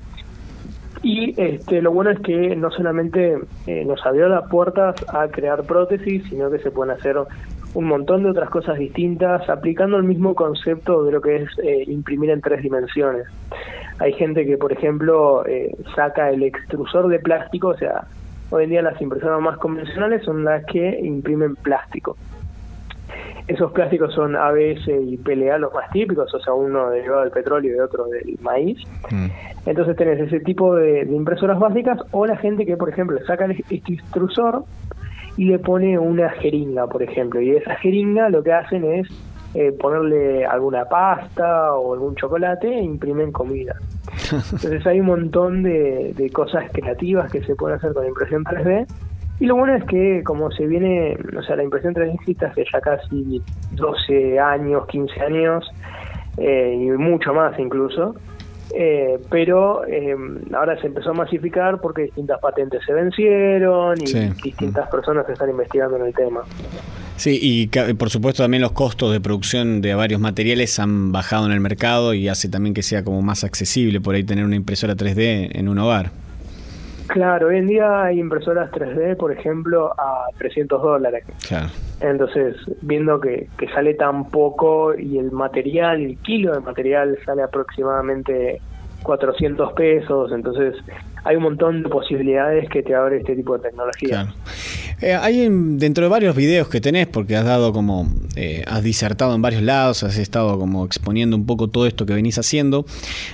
Y 1.03 1.39
este, 1.39 1.81
lo 1.81 1.91
bueno 1.91 2.11
es 2.11 2.19
que 2.21 2.55
no 2.55 2.71
solamente 2.71 3.37
eh, 3.67 3.83
nos 3.85 4.03
abrió 4.05 4.29
las 4.29 4.49
puertas 4.49 4.95
a 5.13 5.27
crear 5.27 5.63
prótesis, 5.63 6.23
sino 6.29 6.49
que 6.49 6.59
se 6.59 6.71
pueden 6.71 6.95
hacer 6.95 7.17
un 7.73 7.85
montón 7.85 8.23
de 8.23 8.29
otras 8.29 8.49
cosas 8.49 8.77
distintas 8.77 9.49
aplicando 9.49 9.97
el 9.97 10.03
mismo 10.03 10.33
concepto 10.33 11.03
de 11.03 11.11
lo 11.11 11.19
que 11.19 11.43
es 11.43 11.49
eh, 11.61 11.83
imprimir 11.87 12.29
en 12.29 12.39
tres 12.39 12.61
dimensiones. 12.63 13.27
Hay 13.99 14.13
gente 14.13 14.45
que, 14.45 14.57
por 14.57 14.71
ejemplo, 14.71 15.45
eh, 15.45 15.75
saca 15.93 16.29
el 16.29 16.41
extrusor 16.41 17.09
de 17.09 17.19
plástico, 17.19 17.69
o 17.69 17.77
sea, 17.77 18.07
hoy 18.49 18.63
en 18.63 18.69
día 18.69 18.81
las 18.81 18.99
impresoras 19.01 19.41
más 19.41 19.57
convencionales 19.57 20.23
son 20.23 20.45
las 20.45 20.63
que 20.65 20.99
imprimen 21.01 21.57
plástico. 21.57 22.15
Esos 23.47 23.71
plásticos 23.73 24.13
son 24.13 24.35
ABS 24.35 24.87
y 24.87 25.17
PLA 25.17 25.57
los 25.57 25.73
más 25.73 25.89
típicos, 25.91 26.33
o 26.33 26.39
sea, 26.39 26.53
uno 26.53 26.89
derivado 26.89 27.21
del 27.21 27.31
petróleo 27.31 27.75
y 27.75 27.79
otro 27.79 28.05
del 28.05 28.37
maíz. 28.41 28.77
Entonces 29.65 29.95
tenés 29.95 30.19
ese 30.19 30.39
tipo 30.39 30.75
de, 30.75 31.05
de 31.05 31.15
impresoras 31.15 31.59
básicas 31.59 31.99
o 32.11 32.25
la 32.25 32.37
gente 32.37 32.65
que, 32.65 32.77
por 32.77 32.89
ejemplo, 32.89 33.19
saca 33.25 33.45
este 33.45 33.93
extrusor 33.93 34.63
y 35.35 35.45
le 35.45 35.59
pone 35.59 35.97
una 35.97 36.29
jeringa, 36.29 36.87
por 36.87 37.03
ejemplo, 37.03 37.41
y 37.41 37.51
esa 37.51 37.75
jeringa 37.75 38.29
lo 38.29 38.43
que 38.43 38.53
hacen 38.53 38.83
es 38.85 39.07
eh, 39.55 39.71
ponerle 39.71 40.45
alguna 40.45 40.85
pasta 40.85 41.73
o 41.73 41.93
algún 41.93 42.15
chocolate 42.15 42.67
e 42.67 42.81
imprimen 42.81 43.31
comida. 43.31 43.75
Entonces 44.31 44.85
hay 44.87 44.99
un 44.99 45.07
montón 45.07 45.63
de, 45.63 46.13
de 46.15 46.29
cosas 46.31 46.65
creativas 46.71 47.31
que 47.31 47.43
se 47.43 47.55
pueden 47.55 47.77
hacer 47.77 47.93
con 47.93 48.07
impresión 48.07 48.43
3D. 48.43 48.87
Y 49.39 49.45
lo 49.45 49.55
bueno 49.55 49.75
es 49.75 49.83
que 49.85 50.21
como 50.23 50.51
se 50.51 50.65
viene, 50.67 51.17
o 51.37 51.41
sea, 51.43 51.55
la 51.55 51.63
impresión 51.63 51.93
3D 51.93 52.13
existe 52.15 52.45
hace 52.45 52.65
ya 52.71 52.79
casi 52.79 53.41
12 53.71 54.39
años, 54.39 54.85
15 54.87 55.19
años, 55.21 55.65
eh, 56.37 56.77
y 56.79 56.85
mucho 56.91 57.33
más 57.33 57.57
incluso. 57.59 58.15
Eh, 58.75 59.19
pero 59.29 59.85
eh, 59.85 60.15
ahora 60.55 60.79
se 60.81 60.87
empezó 60.87 61.11
a 61.11 61.13
masificar 61.13 61.79
porque 61.79 62.03
distintas 62.03 62.39
patentes 62.39 62.81
se 62.85 62.93
vencieron 62.93 64.01
y 64.01 64.07
Sí. 64.07 64.29
distintas 64.43 64.89
personas 64.89 65.29
están 65.29 65.49
investigando 65.49 65.97
en 65.97 66.05
el 66.07 66.13
tema. 66.13 66.41
Sí, 67.17 67.37
y 67.39 67.67
por 67.93 68.09
supuesto 68.09 68.41
también 68.43 68.61
los 68.61 68.71
costos 68.71 69.11
de 69.11 69.21
producción 69.21 69.81
de 69.81 69.93
varios 69.93 70.19
materiales 70.19 70.79
han 70.79 71.11
bajado 71.11 71.45
en 71.45 71.51
el 71.51 71.59
mercado 71.59 72.15
y 72.15 72.27
hace 72.29 72.49
también 72.49 72.73
que 72.73 72.81
sea 72.81 73.03
como 73.03 73.21
más 73.21 73.43
accesible 73.43 74.01
por 74.01 74.15
ahí 74.15 74.23
tener 74.23 74.43
una 74.43 74.55
impresora 74.55 74.95
3D 74.95 75.51
en 75.53 75.67
un 75.69 75.77
hogar. 75.77 76.09
Claro, 77.13 77.49
hoy 77.49 77.57
en 77.57 77.67
día 77.67 78.05
hay 78.05 78.19
impresoras 78.19 78.71
3D, 78.71 79.17
por 79.17 79.31
ejemplo, 79.31 79.93
a 79.99 80.25
300 80.39 80.81
dólares. 80.81 81.23
Claro. 81.47 81.67
Entonces, 82.01 82.55
viendo 82.81 83.21
que, 83.21 83.49
que 83.55 83.67
sale 83.67 83.93
tan 83.93 84.31
poco 84.31 84.97
y 84.97 85.19
el 85.19 85.31
material, 85.31 86.01
el 86.01 86.17
kilo 86.17 86.53
de 86.53 86.61
material 86.61 87.15
sale 87.23 87.43
aproximadamente 87.43 88.59
400 89.03 89.73
pesos, 89.73 90.31
entonces 90.31 90.75
hay 91.23 91.35
un 91.37 91.43
montón 91.43 91.83
de 91.83 91.89
posibilidades 91.89 92.69
que 92.69 92.83
te 92.83 92.93
abre 92.95 93.17
este 93.17 93.35
tipo 93.35 93.57
de 93.57 93.63
tecnología. 93.69 94.33
Eh, 95.01 95.13
hay 95.13 95.41
en- 95.41 95.77
dentro 95.79 96.03
de 96.05 96.09
varios 96.09 96.35
videos 96.35 96.69
que 96.69 96.79
tenés, 96.79 97.07
porque 97.07 97.35
has 97.35 97.43
dado 97.45 97.73
como, 97.73 98.07
eh, 98.35 98.63
has 98.67 98.83
disertado 98.83 99.35
en 99.35 99.41
varios 99.41 99.61
lados, 99.61 100.03
has 100.03 100.17
estado 100.17 100.57
como 100.57 100.85
exponiendo 100.85 101.35
un 101.35 101.45
poco 101.45 101.67
todo 101.69 101.87
esto 101.87 102.05
que 102.05 102.13
venís 102.13 102.37
haciendo. 102.37 102.85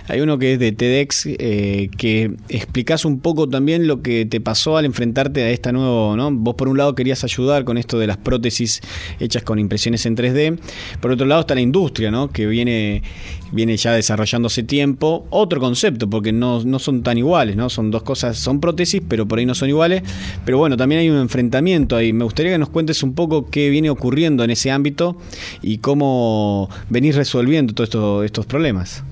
Hay 0.08 0.22
uno 0.22 0.40
que 0.40 0.54
es 0.54 0.60
de 0.60 0.72
TEDx, 0.72 1.26
eh, 1.28 1.90
que 1.98 2.32
explicás 2.50 3.06
un 3.06 3.20
poco 3.20 3.48
también 3.48 3.88
lo 3.88 4.02
que 4.02 4.26
te 4.26 4.42
pasó 4.42 4.78
al 4.78 4.86
enfrentarte 4.86 5.44
a 5.44 5.50
esta 5.52 5.72
nuevo, 5.72 6.16
¿no? 6.16 6.32
Vos 6.32 6.56
por 6.56 6.70
un 6.70 6.78
lado 6.78 6.96
querías 6.96 7.24
ayudar 7.24 7.66
con 7.66 7.78
esto 7.78 8.00
de 8.00 8.08
las 8.08 8.18
prótesis 8.18 8.82
hechas 9.20 9.44
con 9.44 9.60
impresiones 9.60 10.06
en 10.06 10.16
3D, 10.16 10.60
por 11.02 11.12
otro 11.12 11.28
lado 11.28 11.42
está 11.42 11.54
la 11.56 11.62
industria, 11.62 12.10
¿no? 12.10 12.30
Que 12.32 12.48
viene, 12.48 13.04
viene 13.52 13.78
ya 13.78 13.92
desarrollando 13.94 14.48
hace 14.48 14.64
tiempo 14.64 15.28
otro 15.30 15.60
concepto, 15.60 16.10
porque 16.10 16.32
no, 16.32 16.64
no 16.64 16.80
son 16.80 17.04
tan 17.04 17.18
iguales, 17.18 17.56
¿no? 17.56 17.70
Dos 17.92 18.04
cosas, 18.04 18.38
son 18.38 18.60
prótesis, 18.60 19.02
pero 19.08 19.26
por 19.28 19.40
ahí 19.40 19.46
no 19.46 19.56
son 19.56 19.70
iguales. 19.70 20.04
Pero 20.46 20.58
bueno, 20.58 20.78
también 20.78 21.02
hay 21.02 21.10
un 21.10 21.18
enfrentamiento 21.18 21.96
ahí. 21.96 22.14
Me 22.14 22.24
gustaría 22.24 22.52
que 22.52 22.58
nos 22.58 22.70
cuentes 22.70 23.02
un 23.04 23.16
poco 23.16 23.50
qué 23.50 23.70
viene 23.70 23.90
ocurriendo 23.90 24.44
en 24.44 24.50
ese 24.52 24.72
ámbito 24.72 25.16
y 25.62 25.80
cómo 25.80 26.70
venís 26.90 27.16
resolviendo 27.16 27.74
todos 27.74 27.90
esto- 27.90 28.24
estos 28.24 28.46
problemas. 28.46 29.04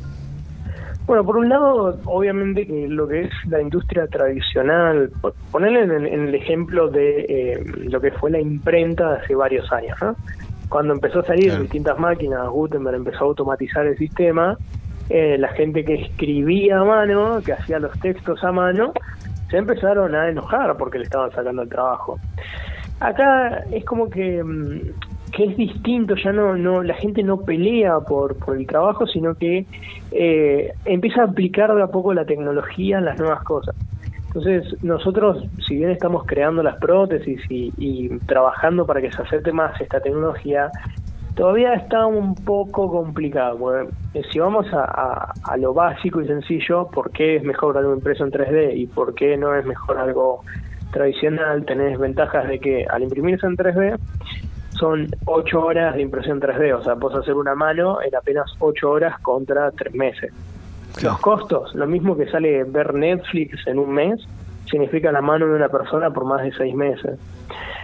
Bueno, 1.05 1.23
por 1.23 1.37
un 1.37 1.47
lado, 1.47 1.97
obviamente 2.03 2.67
que 2.67 2.85
lo 2.89 3.07
que 3.07 3.21
es 3.21 3.29
la 3.47 3.61
industria 3.61 4.07
tradicional, 4.07 5.09
po- 5.21 5.33
ponerle 5.51 5.83
en 5.83 5.91
el, 5.91 6.05
en 6.05 6.27
el 6.27 6.35
ejemplo 6.35 6.89
de 6.89 7.25
eh, 7.29 7.63
lo 7.89 8.01
que 8.01 8.11
fue 8.11 8.29
la 8.29 8.41
imprenta 8.41 9.13
hace 9.15 9.33
varios 9.33 9.71
años, 9.71 9.97
¿no? 10.01 10.15
Cuando 10.67 10.93
empezó 10.93 11.19
a 11.19 11.23
salir 11.25 11.57
distintas 11.61 11.97
máquinas, 11.97 12.49
Gutenberg 12.49 12.97
empezó 12.97 13.19
a 13.19 13.27
automatizar 13.27 13.87
el 13.87 13.97
sistema, 13.97 14.57
eh, 15.09 15.37
la 15.37 15.49
gente 15.49 15.85
que 15.85 15.95
escribía 15.95 16.79
a 16.79 16.83
mano, 16.83 17.41
que 17.45 17.53
hacía 17.53 17.79
los 17.79 17.97
textos 17.99 18.43
a 18.43 18.51
mano, 18.51 18.93
se 19.49 19.57
empezaron 19.57 20.13
a 20.15 20.29
enojar 20.29 20.75
porque 20.77 20.97
le 20.97 21.05
estaban 21.05 21.31
sacando 21.31 21.61
el 21.61 21.69
trabajo. 21.69 22.19
Acá 22.99 23.63
es 23.71 23.85
como 23.85 24.09
que, 24.09 24.43
mm, 24.43 25.31
que 25.31 25.45
es 25.45 25.57
distinto, 25.57 26.15
ya 26.15 26.31
no, 26.31 26.57
no, 26.57 26.81
la 26.83 26.95
gente 26.95 27.23
no 27.23 27.37
pelea 27.41 27.99
por, 27.99 28.35
por 28.37 28.57
el 28.57 28.65
trabajo, 28.65 29.05
sino 29.05 29.35
que 29.35 29.65
eh, 30.11 30.73
empieza 30.85 31.21
a 31.21 31.25
aplicar 31.25 31.73
de 31.75 31.83
a 31.83 31.87
poco 31.87 32.13
la 32.13 32.25
tecnología 32.25 32.97
en 32.97 33.05
las 33.05 33.19
nuevas 33.19 33.43
cosas. 33.43 33.75
Entonces, 34.27 34.83
nosotros, 34.83 35.45
si 35.65 35.75
bien 35.75 35.89
estamos 35.89 36.25
creando 36.25 36.61
las 36.61 36.77
prótesis 36.77 37.39
y, 37.49 37.71
y 37.77 38.09
trabajando 38.25 38.85
para 38.85 39.01
que 39.01 39.11
se 39.11 39.21
acepte 39.21 39.51
más 39.51 39.79
esta 39.79 39.99
tecnología, 39.99 40.69
todavía 41.37 41.73
está 41.75 42.05
un 42.05 42.35
poco 42.35 42.91
complicado. 42.91 43.57
porque, 43.57 43.89
eh, 44.15 44.21
si 44.31 44.39
vamos 44.39 44.65
a, 44.73 44.83
a- 44.83 45.33
a 45.43 45.57
lo 45.57 45.73
básico 45.73 46.19
y 46.21 46.27
sencillo, 46.27 46.87
¿por 46.87 47.11
qué 47.11 47.37
es 47.37 47.43
mejor 47.43 47.77
algo 47.77 47.93
impreso 47.93 48.25
en 48.25 48.31
3D 48.31 48.75
y 48.75 48.87
por 48.87 49.13
qué 49.15 49.37
no 49.37 49.55
es 49.55 49.65
mejor 49.65 49.97
algo 49.99 50.41
tradicional? 50.91 51.63
Tenés 51.65 51.97
ventajas 51.99 52.47
de 52.47 52.59
que 52.59 52.85
al 52.89 53.03
imprimirse 53.03 53.45
en 53.45 53.55
3D 53.55 53.97
son 54.71 55.07
8 55.25 55.63
horas 55.65 55.95
de 55.95 56.01
impresión 56.01 56.39
3D, 56.39 56.73
o 56.73 56.83
sea, 56.83 56.95
puedes 56.95 57.17
hacer 57.19 57.33
una 57.35 57.55
mano 57.55 57.99
en 58.01 58.13
apenas 58.15 58.51
8 58.59 58.89
horas 58.91 59.17
contra 59.21 59.71
3 59.71 59.93
meses. 59.95 60.31
Los 61.01 61.19
costos, 61.19 61.73
lo 61.75 61.85
mismo 61.87 62.15
que 62.17 62.27
sale 62.29 62.63
ver 62.63 62.93
Netflix 62.93 63.65
en 63.67 63.77
un 63.79 63.91
mes, 63.93 64.19
significa 64.69 65.11
la 65.11 65.21
mano 65.21 65.47
de 65.47 65.53
una 65.55 65.69
persona 65.69 66.09
por 66.11 66.25
más 66.25 66.41
de 66.43 66.51
6 66.53 66.75
meses. 66.75 67.19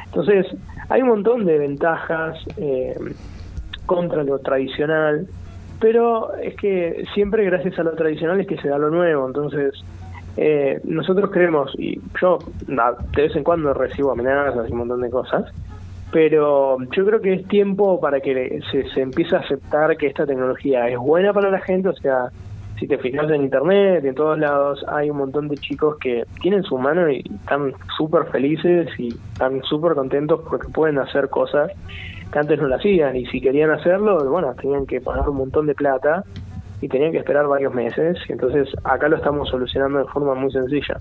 Entonces, 0.05 0.45
hay 0.89 1.01
un 1.01 1.07
montón 1.09 1.45
de 1.45 1.57
ventajas 1.57 2.37
eh, 2.57 2.95
contra 3.85 4.23
lo 4.23 4.39
tradicional, 4.39 5.27
pero 5.79 6.33
es 6.35 6.55
que 6.55 7.03
siempre 7.13 7.45
gracias 7.45 7.77
a 7.79 7.83
lo 7.83 7.93
tradicional 7.93 8.39
es 8.39 8.47
que 8.47 8.57
se 8.57 8.69
da 8.69 8.77
lo 8.77 8.89
nuevo, 8.89 9.27
entonces 9.27 9.73
eh, 10.37 10.79
nosotros 10.83 11.29
creemos, 11.31 11.71
y 11.77 11.99
yo 12.21 12.39
de 12.67 13.21
vez 13.21 13.35
en 13.35 13.43
cuando 13.43 13.73
recibo 13.73 14.11
amenazas 14.11 14.69
y 14.69 14.71
un 14.71 14.79
montón 14.79 15.01
de 15.01 15.09
cosas, 15.09 15.51
pero 16.11 16.77
yo 16.95 17.05
creo 17.05 17.21
que 17.21 17.33
es 17.33 17.47
tiempo 17.47 17.99
para 17.99 18.19
que 18.19 18.61
se, 18.71 18.89
se 18.91 19.01
empiece 19.01 19.35
a 19.35 19.39
aceptar 19.39 19.97
que 19.97 20.07
esta 20.07 20.25
tecnología 20.25 20.87
es 20.87 20.97
buena 20.97 21.33
para 21.33 21.49
la 21.49 21.59
gente, 21.59 21.89
o 21.89 21.95
sea, 21.95 22.29
si 22.79 22.87
te 22.87 22.97
fijas 22.97 23.29
en 23.29 23.43
internet, 23.43 24.03
en 24.03 24.15
todos 24.15 24.37
lados, 24.37 24.83
hay 24.87 25.09
un 25.09 25.17
montón 25.17 25.47
de 25.47 25.57
chicos 25.57 25.97
que 25.99 26.25
tienen 26.41 26.63
su 26.63 26.77
mano 26.77 27.09
y 27.09 27.19
están 27.19 27.73
súper 27.97 28.25
felices 28.25 28.89
y 28.97 29.09
están 29.09 29.61
súper 29.63 29.93
contentos 29.93 30.41
porque 30.49 30.67
pueden 30.69 30.97
hacer 30.99 31.29
cosas 31.29 31.71
que 32.31 32.39
antes 32.39 32.59
no 32.59 32.67
lo 32.67 32.75
hacían 32.75 33.15
y 33.15 33.25
si 33.27 33.39
querían 33.41 33.71
hacerlo, 33.71 34.29
bueno, 34.29 34.53
tenían 34.59 34.85
que 34.85 35.01
pagar 35.01 35.29
un 35.29 35.37
montón 35.37 35.67
de 35.67 35.75
plata 35.75 36.23
y 36.81 36.87
tenían 36.87 37.11
que 37.11 37.19
esperar 37.19 37.47
varios 37.47 37.73
meses, 37.73 38.17
entonces 38.29 38.67
acá 38.83 39.07
lo 39.07 39.15
estamos 39.17 39.49
solucionando 39.49 39.99
de 39.99 40.05
forma 40.05 40.35
muy 40.35 40.51
sencilla. 40.51 40.97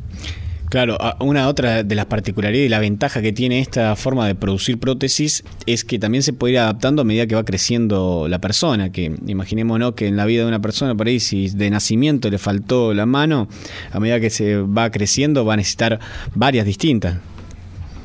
Claro, 0.70 0.96
a- 0.98 1.16
una 1.22 1.48
otra 1.48 1.82
de 1.82 1.94
las 1.94 2.06
particularidades 2.06 2.66
y 2.66 2.70
la 2.70 2.78
ventaja 2.78 3.20
que 3.20 3.30
tiene 3.32 3.58
esta 3.60 3.94
forma 3.94 4.26
de 4.26 4.34
producir 4.34 4.80
prótesis 4.80 5.44
es 5.66 5.84
que 5.84 5.98
también 5.98 6.22
se 6.22 6.32
puede 6.32 6.54
ir 6.54 6.60
adaptando 6.60 7.02
a 7.02 7.04
medida 7.04 7.26
que 7.26 7.34
va 7.34 7.44
creciendo 7.44 8.26
la 8.26 8.38
persona, 8.38 8.90
que 8.90 9.12
imaginémonos 9.26 9.92
que 9.92 10.06
en 10.06 10.16
la 10.16 10.24
vida 10.24 10.42
de 10.42 10.48
una 10.48 10.62
persona 10.62 10.94
por 10.94 11.08
ahí 11.08 11.20
si 11.20 11.50
de 11.50 11.68
nacimiento 11.68 12.30
le 12.30 12.38
faltó 12.38 12.94
la 12.94 13.04
mano, 13.04 13.48
a 13.92 14.00
medida 14.00 14.18
que 14.18 14.30
se 14.30 14.62
va 14.62 14.90
creciendo 14.90 15.44
va 15.44 15.54
a 15.54 15.56
necesitar 15.58 15.98
varias 16.34 16.64
distintas. 16.64 17.18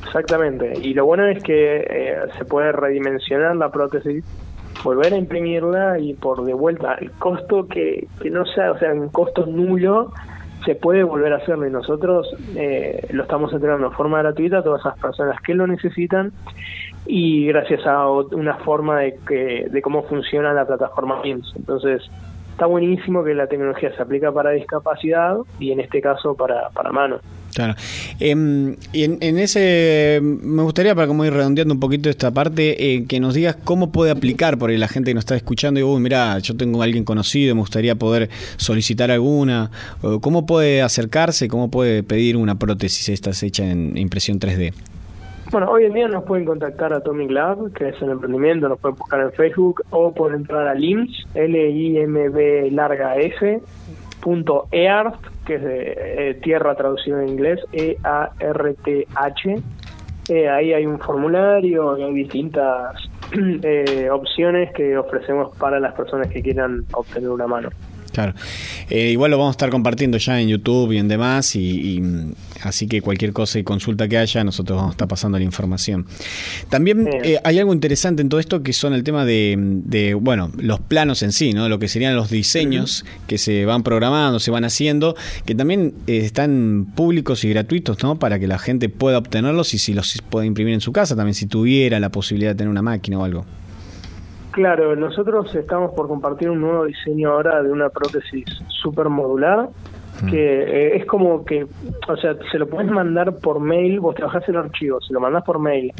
Exactamente, 0.08 0.72
y 0.82 0.94
lo 0.94 1.06
bueno 1.06 1.26
es 1.26 1.42
que 1.42 1.86
eh, 1.88 2.16
se 2.36 2.44
puede 2.44 2.72
redimensionar 2.72 3.54
la 3.56 3.70
prótesis, 3.70 4.24
volver 4.82 5.12
a 5.12 5.16
imprimirla 5.16 5.98
y 5.98 6.14
por 6.14 6.44
de 6.44 6.54
vuelta 6.54 6.94
el 6.94 7.10
costo 7.12 7.68
que, 7.68 8.08
que 8.20 8.30
no 8.30 8.44
sea, 8.46 8.72
o 8.72 8.78
sea, 8.78 8.92
un 8.92 9.10
costo 9.10 9.46
nulo, 9.46 10.12
se 10.64 10.74
puede 10.74 11.02
volver 11.02 11.32
a 11.32 11.36
hacerlo 11.36 11.66
y 11.66 11.70
nosotros 11.70 12.28
eh, 12.56 13.06
lo 13.10 13.22
estamos 13.22 13.52
entregando 13.52 13.90
de 13.90 13.96
forma 13.96 14.18
gratuita 14.18 14.58
a 14.58 14.62
todas 14.62 14.80
esas 14.80 14.98
personas 14.98 15.40
que 15.42 15.54
lo 15.54 15.66
necesitan 15.66 16.32
y 17.06 17.46
gracias 17.46 17.86
a 17.86 18.10
una 18.10 18.54
forma 18.58 19.00
de, 19.00 19.18
que, 19.26 19.66
de 19.70 19.82
cómo 19.82 20.02
funciona 20.02 20.52
la 20.52 20.66
plataforma 20.66 21.22
MIMS. 21.22 21.54
Entonces, 21.56 22.02
está 22.50 22.66
buenísimo 22.66 23.24
que 23.24 23.34
la 23.34 23.46
tecnología 23.46 23.94
se 23.94 24.02
aplica 24.02 24.32
para 24.32 24.50
discapacidad 24.50 25.36
y 25.58 25.72
en 25.72 25.80
este 25.80 26.00
caso 26.00 26.34
para, 26.34 26.70
para 26.70 26.92
mano. 26.92 27.18
Claro. 27.58 27.74
Em, 28.20 28.76
y 28.92 29.02
en, 29.02 29.36
ese, 29.36 30.20
me 30.22 30.62
gustaría, 30.62 30.94
para 30.94 31.08
como 31.08 31.24
ir 31.24 31.32
redondeando 31.32 31.74
un 31.74 31.80
poquito 31.80 32.08
esta 32.08 32.30
parte, 32.30 32.94
eh, 32.94 33.04
que 33.08 33.18
nos 33.18 33.34
digas 33.34 33.56
cómo 33.64 33.90
puede 33.90 34.12
aplicar 34.12 34.58
por 34.58 34.70
ahí 34.70 34.76
la 34.76 34.86
gente 34.86 35.10
que 35.10 35.14
nos 35.14 35.22
está 35.22 35.34
escuchando 35.34 35.80
y, 35.80 35.82
uy, 35.82 36.00
mira, 36.00 36.38
yo 36.38 36.56
tengo 36.56 36.82
a 36.82 36.84
alguien 36.84 37.02
conocido, 37.02 37.56
me 37.56 37.62
gustaría 37.62 37.96
poder 37.96 38.30
solicitar 38.58 39.10
alguna. 39.10 39.72
¿Cómo 40.20 40.46
puede 40.46 40.82
acercarse, 40.82 41.48
cómo 41.48 41.68
puede 41.68 42.04
pedir 42.04 42.36
una 42.36 42.56
prótesis 42.60 43.08
esta 43.08 43.32
hecha 43.44 43.68
en 43.68 43.98
impresión 43.98 44.38
3D? 44.38 44.72
Bueno, 45.50 45.68
hoy 45.68 45.86
en 45.86 45.94
día 45.94 46.06
nos 46.06 46.22
pueden 46.22 46.44
contactar 46.44 46.92
a 46.92 46.98
Atomic 46.98 47.32
Lab, 47.32 47.72
que 47.72 47.88
es 47.88 48.00
el 48.00 48.10
emprendimiento, 48.10 48.68
nos 48.68 48.78
pueden 48.78 48.98
buscar 48.98 49.20
en 49.20 49.32
Facebook 49.32 49.82
o 49.90 50.14
pueden 50.14 50.42
entrar 50.42 50.68
a 50.68 50.74
LIMS, 50.74 51.26
L-I-M-B 51.34 52.70
larga 52.70 53.16
S, 53.16 53.60
punto 54.20 54.68
EARTH, 54.70 55.18
que 55.48 55.54
es 55.54 55.62
de 55.62 55.94
eh, 55.96 56.34
tierra 56.42 56.74
traducido 56.74 57.20
en 57.20 57.28
inglés, 57.30 57.58
E-A-R-T-H. 57.72 59.56
Eh, 60.28 60.48
ahí 60.48 60.74
hay 60.74 60.84
un 60.84 60.98
formulario 60.98 61.96
y 61.96 62.02
hay 62.02 62.12
distintas 62.12 62.94
eh, 63.32 64.10
opciones 64.12 64.70
que 64.74 64.98
ofrecemos 64.98 65.56
para 65.56 65.80
las 65.80 65.94
personas 65.94 66.28
que 66.28 66.42
quieran 66.42 66.84
obtener 66.92 67.30
una 67.30 67.46
mano. 67.46 67.70
Claro. 68.18 68.34
Eh, 68.90 69.10
igual 69.12 69.30
lo 69.30 69.38
vamos 69.38 69.52
a 69.52 69.56
estar 69.58 69.70
compartiendo 69.70 70.18
ya 70.18 70.40
en 70.40 70.48
YouTube 70.48 70.90
y 70.90 70.98
en 70.98 71.06
demás, 71.06 71.54
y, 71.54 71.60
y, 71.60 72.02
así 72.64 72.88
que 72.88 73.00
cualquier 73.00 73.32
cosa 73.32 73.60
y 73.60 73.62
consulta 73.62 74.08
que 74.08 74.18
haya, 74.18 74.42
nosotros 74.42 74.74
vamos 74.74 74.90
a 74.90 74.94
estar 74.94 75.06
pasando 75.06 75.38
la 75.38 75.44
información. 75.44 76.04
También 76.68 77.08
eh, 77.22 77.38
hay 77.44 77.60
algo 77.60 77.72
interesante 77.72 78.20
en 78.20 78.28
todo 78.28 78.40
esto 78.40 78.64
que 78.64 78.72
son 78.72 78.92
el 78.92 79.04
tema 79.04 79.24
de, 79.24 79.54
de, 79.56 80.14
bueno, 80.14 80.50
los 80.58 80.80
planos 80.80 81.22
en 81.22 81.30
sí, 81.30 81.52
¿no? 81.52 81.68
Lo 81.68 81.78
que 81.78 81.86
serían 81.86 82.16
los 82.16 82.28
diseños 82.28 83.04
que 83.28 83.38
se 83.38 83.64
van 83.64 83.84
programando, 83.84 84.40
se 84.40 84.50
van 84.50 84.64
haciendo, 84.64 85.14
que 85.46 85.54
también 85.54 85.94
eh, 86.08 86.22
están 86.24 86.88
públicos 86.96 87.44
y 87.44 87.50
gratuitos, 87.50 88.02
¿no? 88.02 88.18
Para 88.18 88.40
que 88.40 88.48
la 88.48 88.58
gente 88.58 88.88
pueda 88.88 89.18
obtenerlos 89.18 89.74
y 89.74 89.78
si 89.78 89.94
los 89.94 90.20
puede 90.28 90.48
imprimir 90.48 90.74
en 90.74 90.80
su 90.80 90.90
casa, 90.90 91.14
también 91.14 91.34
si 91.34 91.46
tuviera 91.46 92.00
la 92.00 92.08
posibilidad 92.08 92.50
de 92.50 92.56
tener 92.56 92.68
una 92.68 92.82
máquina 92.82 93.20
o 93.20 93.24
algo. 93.24 93.46
Claro, 94.58 94.96
nosotros 94.96 95.54
estamos 95.54 95.92
por 95.92 96.08
compartir 96.08 96.50
un 96.50 96.60
nuevo 96.60 96.84
diseño 96.84 97.30
ahora 97.30 97.62
de 97.62 97.70
una 97.70 97.90
prótesis 97.90 98.44
super 98.66 99.08
modular 99.08 99.68
que 100.28 100.62
eh, 100.62 100.96
es 100.96 101.06
como 101.06 101.44
que, 101.44 101.64
o 102.08 102.16
sea, 102.16 102.34
se 102.50 102.58
lo 102.58 102.66
puedes 102.68 102.90
mandar 102.90 103.36
por 103.36 103.60
mail, 103.60 104.00
vos 104.00 104.16
trabajás 104.16 104.48
el 104.48 104.56
archivo, 104.56 105.00
se 105.00 105.12
lo 105.12 105.20
mandás 105.20 105.44
por 105.44 105.60
mail 105.60 105.92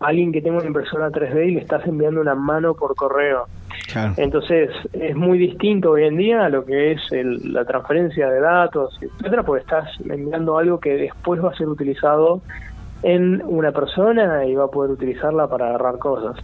alguien 0.00 0.30
que 0.30 0.40
tenga 0.40 0.58
una 0.58 0.66
impresora 0.68 1.10
3D 1.10 1.44
y 1.48 1.54
le 1.56 1.60
estás 1.62 1.84
enviando 1.88 2.20
una 2.20 2.36
mano 2.36 2.74
por 2.74 2.94
correo. 2.94 3.46
Claro. 3.92 4.12
Entonces 4.16 4.70
es 4.92 5.16
muy 5.16 5.36
distinto 5.36 5.90
hoy 5.90 6.04
en 6.04 6.16
día 6.16 6.44
a 6.44 6.48
lo 6.50 6.64
que 6.64 6.92
es 6.92 7.00
el- 7.10 7.52
la 7.52 7.64
transferencia 7.64 8.30
de 8.30 8.38
datos, 8.38 8.96
etcétera, 9.02 9.42
porque 9.42 9.62
estás 9.62 9.88
enviando 10.08 10.56
algo 10.56 10.78
que 10.78 10.90
después 10.96 11.44
va 11.44 11.50
a 11.50 11.54
ser 11.56 11.66
utilizado 11.66 12.42
en 13.02 13.42
una 13.44 13.72
persona 13.72 14.44
y 14.46 14.54
va 14.54 14.66
a 14.66 14.68
poder 14.68 14.92
utilizarla 14.92 15.48
para 15.48 15.66
agarrar 15.70 15.98
cosas. 15.98 16.36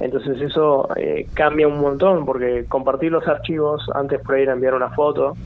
Entonces 0.00 0.40
eso 0.40 0.88
eh, 0.96 1.26
cambia 1.34 1.68
un 1.68 1.80
montón 1.80 2.24
porque 2.24 2.64
compartir 2.68 3.12
los 3.12 3.26
archivos 3.26 3.82
antes 3.94 4.20
por 4.20 4.38
ir 4.38 4.50
a 4.50 4.52
enviar 4.52 4.74
una 4.74 4.90
foto, 4.90 5.36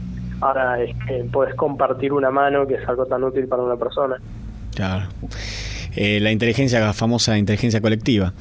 ahora 0.41 0.83
es 0.83 0.97
que 1.07 1.25
puedes 1.31 1.55
compartir 1.55 2.13
una 2.13 2.31
mano 2.31 2.67
que 2.67 2.75
es 2.75 2.89
algo 2.89 3.07
tan 3.07 3.25
útil 3.25 3.47
para 3.49 3.63
una 3.63 3.77
persona. 3.77 4.17
Claro. 4.75 5.07
Eh, 5.97 6.21
la 6.21 6.31
inteligencia, 6.31 6.81
la 6.81 6.93
famosa 6.93 7.37
inteligencia 7.37 7.81
colectiva. 7.81 8.33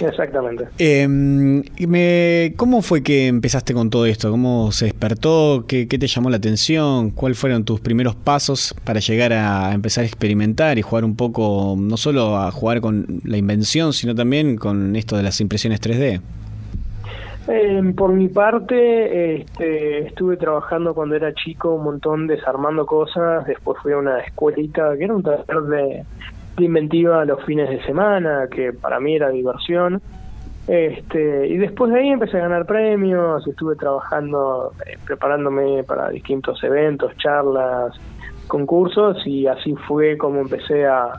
Exactamente. 0.00 0.66
Eh, 0.78 1.06
me- 1.08 2.52
¿Cómo 2.56 2.82
fue 2.82 3.02
que 3.02 3.26
empezaste 3.28 3.72
con 3.74 3.90
todo 3.90 4.06
esto? 4.06 4.30
¿Cómo 4.30 4.72
se 4.72 4.86
despertó? 4.86 5.64
¿Qué, 5.66 5.88
qué 5.88 5.98
te 5.98 6.06
llamó 6.06 6.30
la 6.30 6.36
atención? 6.36 7.10
¿Cuáles 7.10 7.38
fueron 7.38 7.64
tus 7.64 7.80
primeros 7.80 8.14
pasos 8.14 8.74
para 8.84 9.00
llegar 9.00 9.32
a 9.32 9.72
empezar 9.72 10.04
a 10.04 10.06
experimentar 10.06 10.78
y 10.78 10.82
jugar 10.82 11.04
un 11.04 11.16
poco, 11.16 11.76
no 11.78 11.96
solo 11.96 12.36
a 12.36 12.50
jugar 12.50 12.80
con 12.80 13.06
la 13.24 13.36
invención, 13.36 13.92
sino 13.92 14.14
también 14.14 14.56
con 14.56 14.96
esto 14.96 15.16
de 15.16 15.22
las 15.22 15.40
impresiones 15.40 15.80
3D? 15.80 16.20
Eh, 17.48 17.92
por 17.96 18.12
mi 18.12 18.26
parte, 18.28 19.36
este, 19.36 20.08
estuve 20.08 20.36
trabajando 20.36 20.94
cuando 20.94 21.14
era 21.14 21.32
chico 21.32 21.74
un 21.76 21.84
montón 21.84 22.26
desarmando 22.26 22.84
cosas, 22.86 23.46
después 23.46 23.78
fui 23.82 23.92
a 23.92 23.98
una 23.98 24.18
escuelita 24.18 24.96
que 24.98 25.04
era 25.04 25.14
un 25.14 25.22
taller 25.22 25.60
de, 25.68 25.76
de 25.76 26.04
inventiva 26.64 27.24
los 27.24 27.44
fines 27.44 27.68
de 27.68 27.82
semana, 27.84 28.48
que 28.50 28.72
para 28.72 29.00
mí 29.00 29.16
era 29.16 29.30
diversión. 29.30 30.00
Este, 30.66 31.46
y 31.46 31.58
después 31.58 31.92
de 31.92 32.00
ahí 32.00 32.08
empecé 32.08 32.38
a 32.38 32.40
ganar 32.40 32.66
premios, 32.66 33.46
estuve 33.46 33.76
trabajando, 33.76 34.72
eh, 34.84 34.96
preparándome 35.06 35.84
para 35.84 36.08
distintos 36.08 36.62
eventos, 36.64 37.16
charlas, 37.18 37.94
concursos, 38.48 39.24
y 39.26 39.46
así 39.46 39.74
fue 39.86 40.18
como 40.18 40.40
empecé 40.40 40.86
a, 40.86 41.12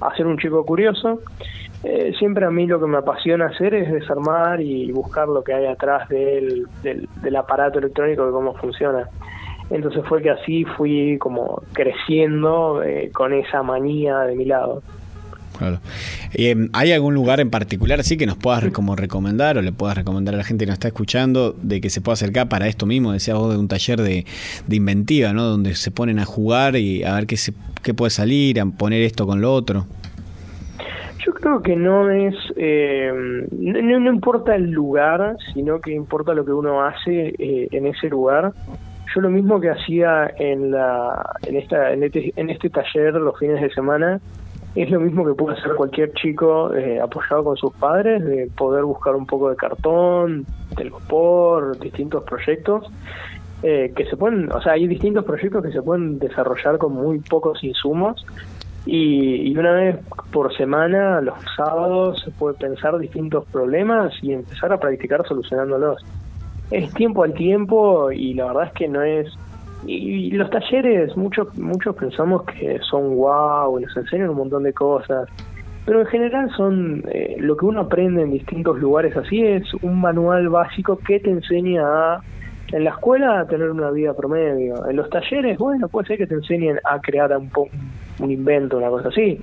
a 0.00 0.16
ser 0.16 0.26
un 0.26 0.36
chico 0.38 0.64
curioso. 0.66 1.20
Eh, 1.84 2.12
siempre 2.18 2.44
a 2.44 2.50
mí 2.50 2.66
lo 2.66 2.80
que 2.80 2.86
me 2.88 2.98
apasiona 2.98 3.46
hacer 3.46 3.72
es 3.74 3.92
desarmar 3.92 4.60
y 4.60 4.90
buscar 4.90 5.28
lo 5.28 5.44
que 5.44 5.54
hay 5.54 5.66
atrás 5.66 6.08
del, 6.08 6.66
del, 6.82 7.08
del 7.22 7.36
aparato 7.36 7.78
electrónico 7.78 8.26
de 8.26 8.32
cómo 8.32 8.54
funciona. 8.54 9.08
Entonces 9.70 10.02
fue 10.08 10.22
que 10.22 10.30
así 10.30 10.64
fui 10.64 11.18
como 11.18 11.62
creciendo 11.72 12.82
eh, 12.82 13.10
con 13.12 13.32
esa 13.32 13.62
manía 13.62 14.20
de 14.20 14.34
mi 14.34 14.44
lado. 14.44 14.82
Claro. 15.58 15.80
Eh, 16.34 16.68
¿Hay 16.72 16.92
algún 16.92 17.14
lugar 17.14 17.40
en 17.40 17.50
particular 17.50 17.98
así 17.98 18.16
que 18.16 18.26
nos 18.26 18.36
puedas 18.36 18.70
como 18.70 18.94
recomendar 18.94 19.58
o 19.58 19.62
le 19.62 19.72
puedas 19.72 19.96
recomendar 19.96 20.34
a 20.34 20.38
la 20.38 20.44
gente 20.44 20.64
que 20.64 20.68
nos 20.68 20.74
está 20.74 20.88
escuchando 20.88 21.52
de 21.60 21.80
que 21.80 21.90
se 21.90 22.00
pueda 22.00 22.14
acercar 22.14 22.48
para 22.48 22.68
esto 22.68 22.86
mismo? 22.86 23.12
Decías 23.12 23.36
vos 23.36 23.52
de 23.52 23.58
un 23.58 23.66
taller 23.66 24.00
de, 24.00 24.24
de 24.66 24.76
inventiva, 24.76 25.32
¿no? 25.32 25.42
Donde 25.44 25.74
se 25.74 25.90
ponen 25.90 26.20
a 26.20 26.24
jugar 26.24 26.76
y 26.76 27.02
a 27.02 27.14
ver 27.14 27.26
qué, 27.26 27.36
se, 27.36 27.52
qué 27.82 27.92
puede 27.92 28.10
salir, 28.10 28.60
a 28.60 28.66
poner 28.66 29.02
esto 29.02 29.26
con 29.26 29.40
lo 29.40 29.52
otro. 29.52 29.86
Yo 31.26 31.34
creo 31.34 31.60
que 31.60 31.74
no 31.74 32.08
es, 32.08 32.34
eh, 32.56 33.12
no, 33.50 34.00
no 34.00 34.12
importa 34.12 34.54
el 34.54 34.70
lugar, 34.70 35.36
sino 35.52 35.80
que 35.80 35.92
importa 35.92 36.32
lo 36.32 36.44
que 36.44 36.52
uno 36.52 36.82
hace 36.84 37.34
eh, 37.36 37.68
en 37.72 37.86
ese 37.86 38.08
lugar. 38.08 38.52
Yo 39.14 39.20
lo 39.22 39.30
mismo 39.30 39.60
que 39.60 39.70
hacía 39.70 40.30
en 40.38 40.70
la, 40.70 41.36
en 41.46 41.56
esta, 41.56 41.92
en 41.92 42.02
este, 42.02 42.32
en 42.36 42.50
este 42.50 42.68
taller 42.68 43.14
los 43.14 43.38
fines 43.38 43.60
de 43.60 43.70
semana, 43.70 44.20
es 44.74 44.90
lo 44.90 45.00
mismo 45.00 45.24
que 45.24 45.34
puede 45.34 45.56
hacer 45.56 45.74
cualquier 45.74 46.12
chico 46.12 46.74
eh, 46.74 47.00
apoyado 47.00 47.42
con 47.44 47.56
sus 47.56 47.72
padres, 47.74 48.24
de 48.24 48.48
poder 48.56 48.84
buscar 48.84 49.16
un 49.16 49.26
poco 49.26 49.50
de 49.50 49.56
cartón, 49.56 50.44
telgopor, 50.76 51.78
distintos 51.78 52.22
proyectos. 52.24 52.86
eh, 53.62 53.92
que 53.96 54.04
se 54.04 54.16
pueden, 54.16 54.52
o 54.52 54.60
sea, 54.60 54.74
hay 54.74 54.86
distintos 54.86 55.24
proyectos 55.24 55.64
que 55.64 55.72
se 55.72 55.82
pueden 55.82 56.18
desarrollar 56.18 56.78
con 56.78 56.92
muy 56.92 57.18
pocos 57.18 57.64
insumos 57.64 58.24
y, 58.86 59.50
y 59.50 59.56
una 59.56 59.72
vez 59.72 59.96
por 60.30 60.56
semana, 60.56 61.20
los 61.20 61.34
sábados, 61.56 62.22
se 62.24 62.30
puede 62.30 62.56
pensar 62.56 62.96
distintos 62.98 63.44
problemas 63.46 64.12
y 64.22 64.32
empezar 64.32 64.72
a 64.72 64.78
practicar 64.78 65.26
solucionándolos. 65.26 66.04
Es 66.70 66.92
tiempo 66.94 67.24
al 67.24 67.34
tiempo 67.34 68.12
y 68.12 68.34
la 68.34 68.46
verdad 68.46 68.64
es 68.66 68.72
que 68.72 68.88
no 68.88 69.02
es... 69.02 69.28
Y, 69.86 70.32
los 70.32 70.50
talleres, 70.50 71.16
muchos 71.16 71.56
muchos 71.56 71.94
pensamos 71.94 72.42
que 72.42 72.78
son 72.80 73.16
wow, 73.16 73.78
nos 73.78 73.96
enseñan 73.96 74.30
un 74.30 74.36
montón 74.36 74.64
de 74.64 74.72
cosas, 74.72 75.28
pero 75.86 76.00
en 76.00 76.06
general 76.06 76.50
son 76.56 77.04
eh, 77.10 77.36
lo 77.38 77.56
que 77.56 77.64
uno 77.64 77.82
aprende 77.82 78.22
en 78.22 78.32
distintos 78.32 78.78
lugares 78.78 79.16
así 79.16 79.40
es 79.40 79.72
un 79.82 80.00
manual 80.00 80.48
básico 80.48 80.98
que 80.98 81.20
te 81.20 81.30
enseña 81.30 81.82
a 81.86 82.20
en 82.72 82.84
la 82.84 82.90
escuela 82.90 83.40
a 83.40 83.46
tener 83.46 83.70
una 83.70 83.90
vida 83.90 84.14
promedio. 84.14 84.86
En 84.88 84.96
los 84.96 85.08
talleres, 85.10 85.58
bueno, 85.58 85.88
puede 85.88 86.08
ser 86.08 86.18
que 86.18 86.26
te 86.26 86.34
enseñen 86.34 86.78
a 86.84 87.00
crear 87.00 87.34
un, 87.36 87.50
un 88.20 88.30
invento, 88.30 88.78
una 88.78 88.90
cosa 88.90 89.08
así. 89.08 89.40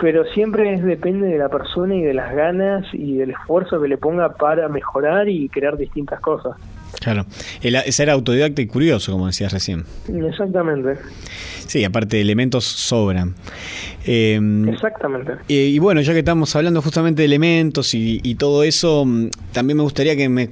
Pero 0.00 0.24
siempre 0.32 0.74
es, 0.74 0.84
depende 0.84 1.26
de 1.26 1.38
la 1.38 1.48
persona 1.48 1.94
y 1.94 2.02
de 2.02 2.14
las 2.14 2.34
ganas 2.34 2.86
y 2.92 3.16
del 3.16 3.30
esfuerzo 3.30 3.80
que 3.80 3.88
le 3.88 3.98
ponga 3.98 4.34
para 4.34 4.68
mejorar 4.68 5.28
y 5.28 5.48
crear 5.48 5.76
distintas 5.76 6.20
cosas. 6.20 6.56
Claro. 7.00 7.26
El, 7.62 7.76
ser 7.92 8.10
autodidacta 8.10 8.62
y 8.62 8.66
curioso, 8.66 9.12
como 9.12 9.26
decías 9.26 9.52
recién. 9.52 9.84
Exactamente. 10.08 10.98
Sí, 11.66 11.84
aparte 11.84 12.20
elementos 12.20 12.64
sobran. 12.64 13.34
Eh, 14.06 14.40
Exactamente. 14.68 15.32
y, 15.48 15.56
y 15.56 15.78
bueno, 15.78 16.00
ya 16.00 16.12
que 16.12 16.20
estamos 16.20 16.54
hablando 16.56 16.80
justamente 16.80 17.22
de 17.22 17.26
elementos 17.26 17.92
y, 17.94 18.20
y 18.22 18.36
todo 18.36 18.62
eso, 18.62 19.04
mm, 19.04 19.28
también 19.52 19.76
me 19.76 19.82
gustaría 19.82 20.16
que 20.16 20.28
me 20.28 20.48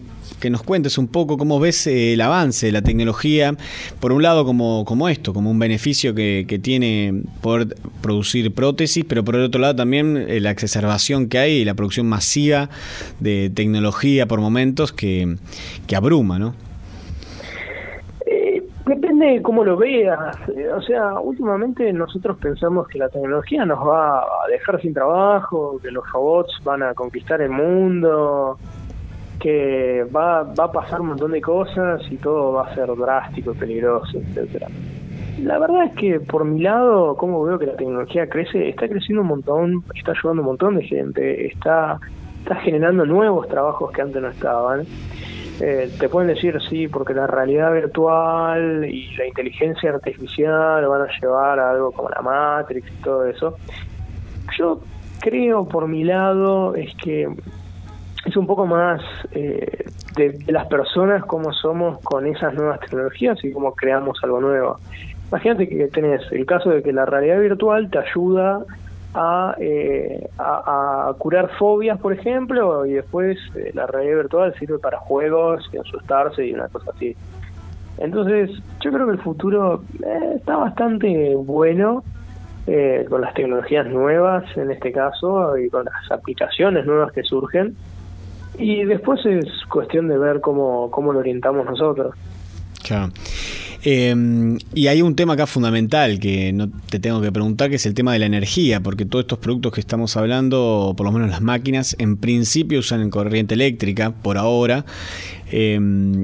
que 0.46 0.50
nos 0.50 0.62
cuentes 0.62 0.96
un 0.96 1.08
poco 1.08 1.36
cómo 1.38 1.58
ves 1.58 1.88
eh, 1.88 2.12
el 2.12 2.20
avance 2.20 2.66
de 2.66 2.72
la 2.72 2.80
tecnología, 2.80 3.56
por 3.98 4.12
un 4.12 4.22
lado 4.22 4.44
como, 4.44 4.84
como 4.84 5.08
esto, 5.08 5.34
como 5.34 5.50
un 5.50 5.58
beneficio 5.58 6.14
que, 6.14 6.44
que 6.46 6.60
tiene 6.60 7.24
poder 7.42 7.74
producir 8.00 8.54
prótesis, 8.54 9.04
pero 9.04 9.24
por 9.24 9.34
el 9.34 9.42
otro 9.42 9.60
lado 9.60 9.74
también 9.74 10.16
eh, 10.16 10.38
la 10.38 10.52
exacerbación 10.52 11.28
que 11.28 11.38
hay 11.40 11.52
y 11.54 11.64
la 11.64 11.74
producción 11.74 12.06
masiva 12.08 12.70
de 13.18 13.50
tecnología 13.52 14.26
por 14.26 14.40
momentos 14.40 14.92
que, 14.92 15.36
que 15.88 15.96
abruma, 15.96 16.38
¿no? 16.38 16.54
Eh, 18.24 18.62
Depende 18.86 19.26
de 19.26 19.42
cómo 19.42 19.64
lo 19.64 19.76
veas. 19.76 20.36
O 20.76 20.80
sea, 20.82 21.18
últimamente 21.18 21.92
nosotros 21.92 22.36
pensamos 22.38 22.86
que 22.86 23.00
la 23.00 23.08
tecnología 23.08 23.64
nos 23.64 23.80
va 23.80 24.20
a 24.20 24.48
dejar 24.48 24.80
sin 24.80 24.94
trabajo, 24.94 25.80
que 25.82 25.90
los 25.90 26.08
robots 26.12 26.52
van 26.62 26.84
a 26.84 26.94
conquistar 26.94 27.40
el 27.40 27.50
mundo, 27.50 28.60
que 29.40 30.04
va, 30.14 30.42
va 30.42 30.64
a 30.64 30.72
pasar 30.72 31.00
un 31.00 31.08
montón 31.08 31.32
de 31.32 31.40
cosas 31.40 32.00
y 32.10 32.16
todo 32.16 32.52
va 32.52 32.68
a 32.68 32.74
ser 32.74 32.88
drástico 32.96 33.52
y 33.52 33.56
peligroso, 33.56 34.18
etcétera. 34.18 34.68
La 35.42 35.58
verdad 35.58 35.84
es 35.84 35.92
que 35.92 36.20
por 36.20 36.44
mi 36.44 36.62
lado, 36.62 37.14
como 37.16 37.42
veo 37.42 37.58
que 37.58 37.66
la 37.66 37.76
tecnología 37.76 38.28
crece, 38.28 38.68
está 38.70 38.88
creciendo 38.88 39.20
un 39.20 39.28
montón, 39.28 39.84
está 39.94 40.12
ayudando 40.12 40.42
un 40.42 40.48
montón 40.48 40.76
de 40.76 40.84
gente, 40.84 41.46
está, 41.46 42.00
está 42.38 42.54
generando 42.56 43.04
nuevos 43.04 43.46
trabajos 43.48 43.92
que 43.92 44.00
antes 44.00 44.22
no 44.22 44.28
estaban. 44.28 44.86
Eh, 45.60 45.90
te 45.98 46.08
pueden 46.08 46.34
decir 46.34 46.58
sí, 46.68 46.88
porque 46.88 47.12
la 47.14 47.26
realidad 47.26 47.72
virtual 47.72 48.84
y 48.84 49.14
la 49.16 49.26
inteligencia 49.26 49.90
artificial 49.90 50.86
van 50.86 51.02
a 51.02 51.20
llevar 51.20 51.58
a 51.60 51.70
algo 51.70 51.92
como 51.92 52.08
la 52.08 52.22
Matrix 52.22 52.90
y 52.90 53.02
todo 53.02 53.26
eso. 53.26 53.56
Yo 54.58 54.80
creo 55.20 55.66
por 55.66 55.86
mi 55.86 56.04
lado 56.04 56.74
es 56.74 56.94
que 56.96 57.28
es 58.26 58.36
un 58.36 58.46
poco 58.46 58.66
más 58.66 59.00
eh, 59.32 59.84
de, 60.16 60.38
las 60.48 60.66
personas 60.66 61.24
cómo 61.24 61.52
somos 61.52 62.00
con 62.02 62.26
esas 62.26 62.54
nuevas 62.54 62.80
tecnologías 62.80 63.42
y 63.44 63.52
cómo 63.52 63.74
creamos 63.74 64.18
algo 64.22 64.40
nuevo. 64.40 64.78
Imagínate 65.28 65.68
que 65.68 65.88
tenés 65.88 66.20
el 66.32 66.44
caso 66.46 66.70
de 66.70 66.82
que 66.82 66.92
la 66.92 67.04
realidad 67.04 67.40
virtual 67.40 67.90
te 67.90 67.98
ayuda 67.98 68.64
a, 69.14 69.54
eh, 69.58 70.28
a 70.38 71.14
curar 71.18 71.50
fobias, 71.58 71.98
por 72.00 72.12
ejemplo, 72.12 72.84
y 72.84 72.92
después 72.94 73.38
eh, 73.54 73.70
la 73.74 73.86
realidad 73.86 74.16
virtual 74.16 74.54
sirve 74.58 74.78
para 74.78 74.98
juegos 74.98 75.68
y 75.72 75.78
asustarse 75.78 76.46
y 76.46 76.52
una 76.52 76.68
cosa 76.68 76.90
así. 76.94 77.16
Entonces, 77.98 78.50
yo 78.80 78.92
creo 78.92 79.06
que 79.06 79.12
el 79.12 79.20
futuro 79.20 79.82
eh, 80.04 80.34
está 80.36 80.56
bastante 80.56 81.34
bueno 81.34 82.04
eh, 82.66 83.06
con 83.08 83.20
las 83.20 83.32
tecnologías 83.34 83.86
nuevas 83.86 84.44
en 84.56 84.70
este 84.70 84.92
caso 84.92 85.56
y 85.56 85.70
con 85.70 85.84
las 85.84 86.10
aplicaciones 86.10 86.84
nuevas 86.84 87.12
que 87.12 87.22
surgen. 87.22 87.76
Y 88.58 88.84
después 88.84 89.24
es 89.26 89.46
cuestión 89.68 90.08
de 90.08 90.18
ver 90.18 90.40
cómo, 90.40 90.90
cómo 90.90 91.12
lo 91.12 91.18
orientamos 91.18 91.64
nosotros. 91.66 92.14
Claro. 92.82 93.12
Eh, 93.88 94.58
y 94.74 94.88
hay 94.88 95.00
un 95.00 95.14
tema 95.14 95.34
acá 95.34 95.46
fundamental 95.46 96.18
que 96.18 96.52
no 96.52 96.68
te 96.90 96.98
tengo 96.98 97.20
que 97.20 97.30
preguntar, 97.30 97.70
que 97.70 97.76
es 97.76 97.86
el 97.86 97.94
tema 97.94 98.12
de 98.12 98.18
la 98.18 98.26
energía, 98.26 98.80
porque 98.80 99.04
todos 99.04 99.24
estos 99.24 99.38
productos 99.38 99.72
que 99.72 99.80
estamos 99.80 100.16
hablando, 100.16 100.92
por 100.96 101.06
lo 101.06 101.12
menos 101.12 101.30
las 101.30 101.40
máquinas, 101.40 101.94
en 102.00 102.16
principio 102.16 102.80
usan 102.80 103.10
corriente 103.10 103.54
eléctrica 103.54 104.10
por 104.10 104.38
ahora. 104.38 104.84
Eh, 105.50 105.78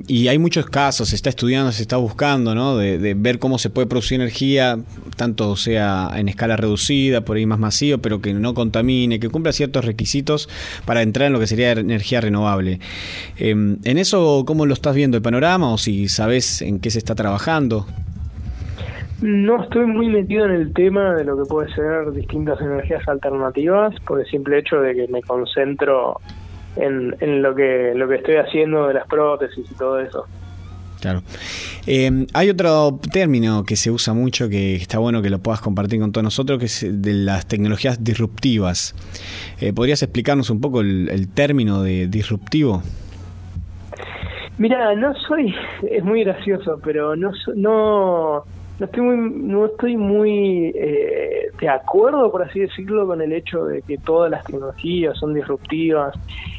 y 0.09 0.29
hay 0.29 0.39
muchos 0.39 0.67
casos, 0.67 1.11
se 1.11 1.17
está 1.17 1.29
estudiando, 1.29 1.71
se 1.73 1.83
está 1.83 1.97
buscando, 1.97 2.55
¿no? 2.55 2.77
De, 2.77 2.99
de 2.99 3.15
ver 3.15 3.39
cómo 3.39 3.59
se 3.59 3.71
puede 3.71 3.87
producir 3.87 4.21
energía, 4.21 4.79
tanto 5.17 5.57
sea 5.57 6.11
en 6.17 6.29
escala 6.29 6.57
reducida, 6.57 7.21
por 7.21 7.37
ahí 7.37 7.47
más 7.47 7.59
masivo, 7.59 7.99
pero 7.99 8.21
que 8.21 8.35
no 8.35 8.55
contamine, 8.55 9.21
que 9.21 9.29
cumpla 9.29 9.53
ciertos 9.53 9.85
requisitos 9.85 10.49
para 10.85 11.03
entrar 11.03 11.29
en 11.29 11.33
lo 11.33 11.41
que 11.41 11.47
sería 11.47 11.73
energía 11.73 12.21
renovable. 12.21 12.81
Eh, 13.39 13.51
en 13.51 13.99
eso, 13.99 14.45
¿cómo 14.47 14.67
lo 14.67 14.75
estás 14.75 14.95
viendo 14.95 15.17
el 15.17 15.23
panorama 15.23 15.73
o 15.73 15.79
si 15.79 16.09
sabes 16.09 16.63
en 16.63 16.81
qué 16.81 16.91
se 16.91 16.99
está 16.99 17.15
trabajando? 17.15 17.87
No 19.23 19.63
estoy 19.63 19.87
muy 19.87 20.09
metido 20.09 20.47
en 20.47 20.51
el 20.51 20.73
tema 20.73 21.15
de 21.15 21.25
lo 21.25 21.37
que 21.37 21.49
puede 21.49 21.73
ser 21.75 22.11
distintas 22.11 22.61
energías 22.61 23.07
alternativas 23.07 23.95
por 24.01 24.19
el 24.19 24.27
simple 24.27 24.59
hecho 24.59 24.81
de 24.81 24.97
que 24.97 25.07
me 25.07 25.23
concentro 25.23 26.21
en, 26.77 27.17
en 27.21 27.43
lo 27.43 27.55
que 27.55 27.93
lo 27.95 28.09
que 28.09 28.17
estoy 28.17 28.37
haciendo 28.37 28.89
de 28.89 28.95
las 28.95 29.07
prótesis 29.07 29.71
y 29.71 29.75
todo 29.75 30.01
eso. 30.01 30.27
Claro. 31.01 31.23
Eh, 31.89 32.27
hay 32.33 32.49
otro 32.49 33.01
término 33.13 33.65
que 33.65 33.75
se 33.75 33.91
usa 33.91 34.15
mucho 34.15 34.49
que 34.49 34.77
está 34.77 34.99
bueno 35.01 35.21
que 35.21 35.31
lo 35.31 35.41
puedas 35.41 35.61
compartir 35.61 35.99
con 35.99 36.13
todos 36.13 36.23
nosotros, 36.23 36.61
que 36.61 36.67
es 36.67 36.87
de 36.89 37.13
las 37.13 37.47
tecnologías 37.47 38.05
disruptivas. 38.05 38.95
Eh, 39.61 39.73
¿Podrías 39.73 40.01
explicarnos 40.05 40.49
un 40.51 40.61
poco 40.61 40.81
el, 40.81 41.09
el 41.11 41.29
término 41.29 41.83
de 41.83 42.07
disruptivo? 42.07 42.83
Mira, 44.59 44.95
no 44.95 45.13
soy, 45.27 45.53
es 45.91 46.05
muy 46.05 46.23
gracioso, 46.23 46.81
pero 46.85 47.17
no 47.17 47.33
no 47.57 48.45
no 48.79 48.87
estoy 48.87 49.03
muy 49.03 49.31
no 49.43 49.67
estoy 49.67 49.97
muy 49.97 50.73
eh, 50.75 51.47
de 51.61 51.69
acuerdo, 51.69 52.31
por 52.33 52.43
así 52.43 52.61
decirlo, 52.61 53.07
con 53.07 53.21
el 53.23 53.33
hecho 53.33 53.65
de 53.67 53.83
que 53.83 53.99
todas 53.99 54.31
las 54.31 54.45
tecnologías 54.45 55.17
son 55.19 55.35
disruptivas. 55.35 56.15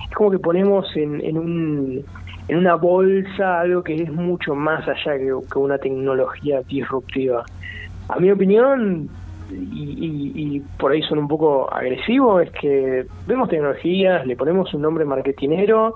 Es 0.10 0.15
como 0.15 0.32
que 0.32 0.39
ponemos 0.39 0.88
en, 0.95 1.21
en 1.26 1.38
un 1.38 2.06
en 2.47 2.58
una 2.58 2.76
bolsa 2.76 3.62
algo 3.62 3.84
que 3.84 3.95
es 4.04 4.12
mucho 4.12 4.56
más 4.56 4.88
allá 4.88 5.17
que, 5.17 5.32
que 5.52 5.60
una 5.60 5.78
tecnología 5.80 6.62
disruptiva. 6.67 7.43
A 8.08 8.19
mi 8.19 8.32
opinión, 8.32 9.10
y, 9.49 9.56
y- 9.56 10.58
y 10.58 10.62
por 10.78 10.91
ahí 10.91 11.02
son 11.04 11.19
un 11.19 11.28
poco 11.28 11.71
agresivo, 11.73 12.39
es 12.39 12.52
que 12.60 13.06
vemos 13.26 13.49
tecnologías, 13.49 14.26
le 14.26 14.36
ponemos 14.36 14.73
un 14.73 14.82
nombre 14.82 15.06
marketinero 15.06 15.95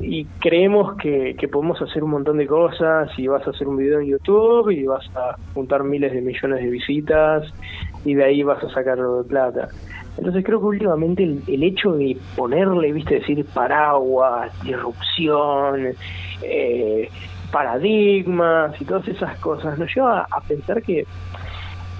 y 0.00 0.24
creemos 0.40 0.96
que, 0.96 1.34
que 1.38 1.48
podemos 1.48 1.80
hacer 1.82 2.04
un 2.04 2.10
montón 2.10 2.38
de 2.38 2.46
cosas 2.46 3.10
y 3.18 3.26
vas 3.26 3.46
a 3.46 3.50
hacer 3.50 3.66
un 3.66 3.76
video 3.76 4.00
en 4.00 4.06
YouTube 4.06 4.70
y 4.70 4.84
vas 4.84 5.04
a 5.16 5.36
juntar 5.54 5.82
miles 5.82 6.12
de 6.12 6.20
millones 6.20 6.62
de 6.62 6.70
visitas 6.70 7.52
y 8.04 8.14
de 8.14 8.24
ahí 8.24 8.42
vas 8.42 8.62
a 8.62 8.70
sacar 8.70 8.98
algo 8.98 9.22
de 9.22 9.28
plata. 9.28 9.68
Entonces 10.16 10.44
creo 10.44 10.60
que 10.60 10.66
últimamente 10.66 11.22
el, 11.22 11.42
el 11.46 11.62
hecho 11.62 11.92
de 11.92 12.16
ponerle, 12.36 12.92
viste, 12.92 13.16
decir 13.16 13.44
paraguas, 13.46 14.50
disrupción, 14.62 15.94
eh, 16.42 17.08
paradigmas 17.50 18.80
y 18.80 18.84
todas 18.84 19.06
esas 19.08 19.38
cosas 19.38 19.78
nos 19.78 19.94
lleva 19.94 20.26
a 20.30 20.40
pensar 20.40 20.82
que 20.82 21.06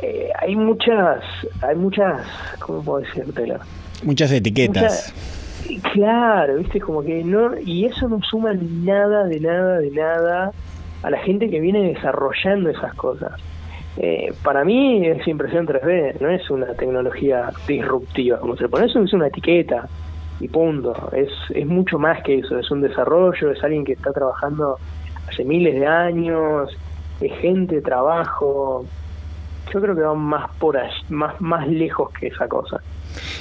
eh, 0.00 0.28
hay 0.40 0.54
muchas, 0.54 1.22
hay 1.62 1.76
muchas, 1.76 2.26
¿cómo 2.61 2.82
puedo 2.82 3.00
decírtelo? 3.00 3.58
Muchas 4.04 4.30
etiquetas. 4.30 5.12
Claro, 5.92 6.57
viste, 6.57 6.81
como 6.81 7.02
que 7.02 7.22
no, 7.22 7.59
y 7.59 7.85
eso 7.85 8.09
no 8.09 8.20
suma 8.22 8.52
nada, 8.54 9.24
de 9.24 9.40
nada, 9.40 9.78
de 9.78 9.90
nada 9.90 10.52
a 11.02 11.11
la 11.11 11.18
gente 11.18 11.50
que 11.50 11.61
viene 11.61 11.92
desarrollando 11.92 12.70
esas 12.70 12.94
cosas. 12.94 13.33
Eh, 13.98 14.33
para 14.42 14.64
mí 14.64 15.07
es 15.07 15.26
impresión 15.26 15.66
3D, 15.66 16.20
no 16.20 16.31
es 16.31 16.48
una 16.50 16.72
tecnología 16.74 17.50
disruptiva, 17.66 18.38
como 18.38 18.57
se 18.57 18.68
pone, 18.68 18.87
eso 18.87 19.02
es 19.02 19.12
una 19.12 19.26
etiqueta 19.26 19.88
y 20.40 20.48
punto. 20.48 20.94
Es, 21.12 21.31
es 21.50 21.66
mucho 21.66 21.98
más 21.98 22.22
que 22.22 22.38
eso, 22.38 22.59
es 22.59 22.70
un 22.70 22.81
desarrollo, 22.81 23.50
es 23.50 23.62
alguien 23.62 23.85
que 23.85 23.92
está 23.92 24.12
trabajando 24.12 24.78
hace 25.28 25.44
miles 25.44 25.74
de 25.74 25.87
años, 25.87 26.76
es 27.20 27.33
gente, 27.40 27.83
trabajo. 27.83 28.87
Yo 29.72 29.81
creo 29.83 29.94
que 29.94 30.02
va 30.02 30.14
más 30.14 30.50
por 30.59 30.78
allí, 30.78 31.02
más, 31.11 31.38
más 31.40 31.68
lejos 31.68 32.11
que 32.12 32.28
esa 32.28 32.48
cosa. 32.48 32.81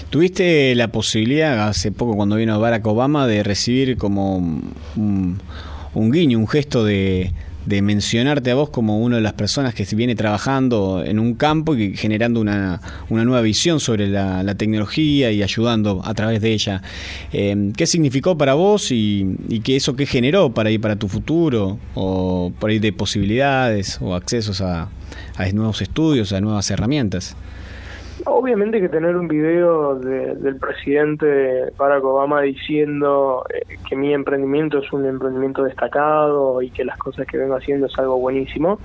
¿Tuviste 0.09 0.73
la 0.75 0.87
posibilidad 0.89 1.67
hace 1.67 1.91
poco 1.91 2.15
cuando 2.15 2.37
vino 2.37 2.59
Barack 2.59 2.85
Obama 2.87 3.27
de 3.27 3.43
recibir 3.43 3.97
como 3.97 4.37
un, 4.37 5.41
guiño, 5.93 6.39
un 6.39 6.47
gesto 6.47 6.85
de, 6.85 7.33
mencionarte 7.65 8.51
a 8.51 8.55
vos 8.55 8.69
como 8.69 8.99
una 9.01 9.17
de 9.17 9.21
las 9.21 9.33
personas 9.33 9.73
que 9.73 9.83
viene 9.95 10.15
trabajando 10.15 11.03
en 11.05 11.19
un 11.19 11.33
campo 11.33 11.75
y 11.75 11.97
generando 11.97 12.39
una, 12.39 12.79
nueva 13.09 13.41
visión 13.41 13.81
sobre 13.81 14.07
la, 14.07 14.55
tecnología 14.55 15.31
y 15.31 15.43
ayudando 15.43 16.01
a 16.05 16.13
través 16.13 16.41
de 16.41 16.53
ella? 16.53 16.81
Eh, 17.33 17.71
¿Qué 17.75 17.85
significó 17.85 18.37
para 18.37 18.53
vos 18.53 18.91
y, 18.91 19.35
y 19.49 19.59
qué 19.59 19.75
eso 19.75 19.95
qué 19.97 20.05
generó 20.05 20.53
para 20.53 20.71
ir 20.71 20.79
para 20.79 20.95
tu 20.95 21.09
futuro 21.09 21.79
o 21.95 22.53
por 22.59 22.69
ahí 22.69 22.79
de 22.79 22.93
posibilidades 22.93 23.99
o 24.01 24.15
accesos 24.15 24.61
a, 24.61 24.89
a 25.35 25.51
nuevos 25.51 25.81
estudios, 25.81 26.31
a 26.31 26.39
nuevas 26.39 26.71
herramientas? 26.71 27.35
Obviamente 28.25 28.81
que 28.81 28.89
tener 28.89 29.15
un 29.15 29.27
video 29.27 29.95
de- 29.99 30.35
del 30.35 30.57
presidente 30.57 31.71
Barack 31.77 32.03
Obama 32.03 32.41
diciendo 32.41 33.43
eh, 33.53 33.77
que 33.87 33.95
mi 33.95 34.13
emprendimiento 34.13 34.79
es 34.79 34.91
un 34.91 35.05
emprendimiento 35.05 35.63
destacado 35.63 36.61
y 36.61 36.69
que 36.71 36.83
las 36.83 36.97
cosas 36.97 37.27
que 37.27 37.37
vengo 37.37 37.55
haciendo 37.55 37.85
es 37.87 37.97
algo 37.99 38.17
buenísimo, 38.17 38.79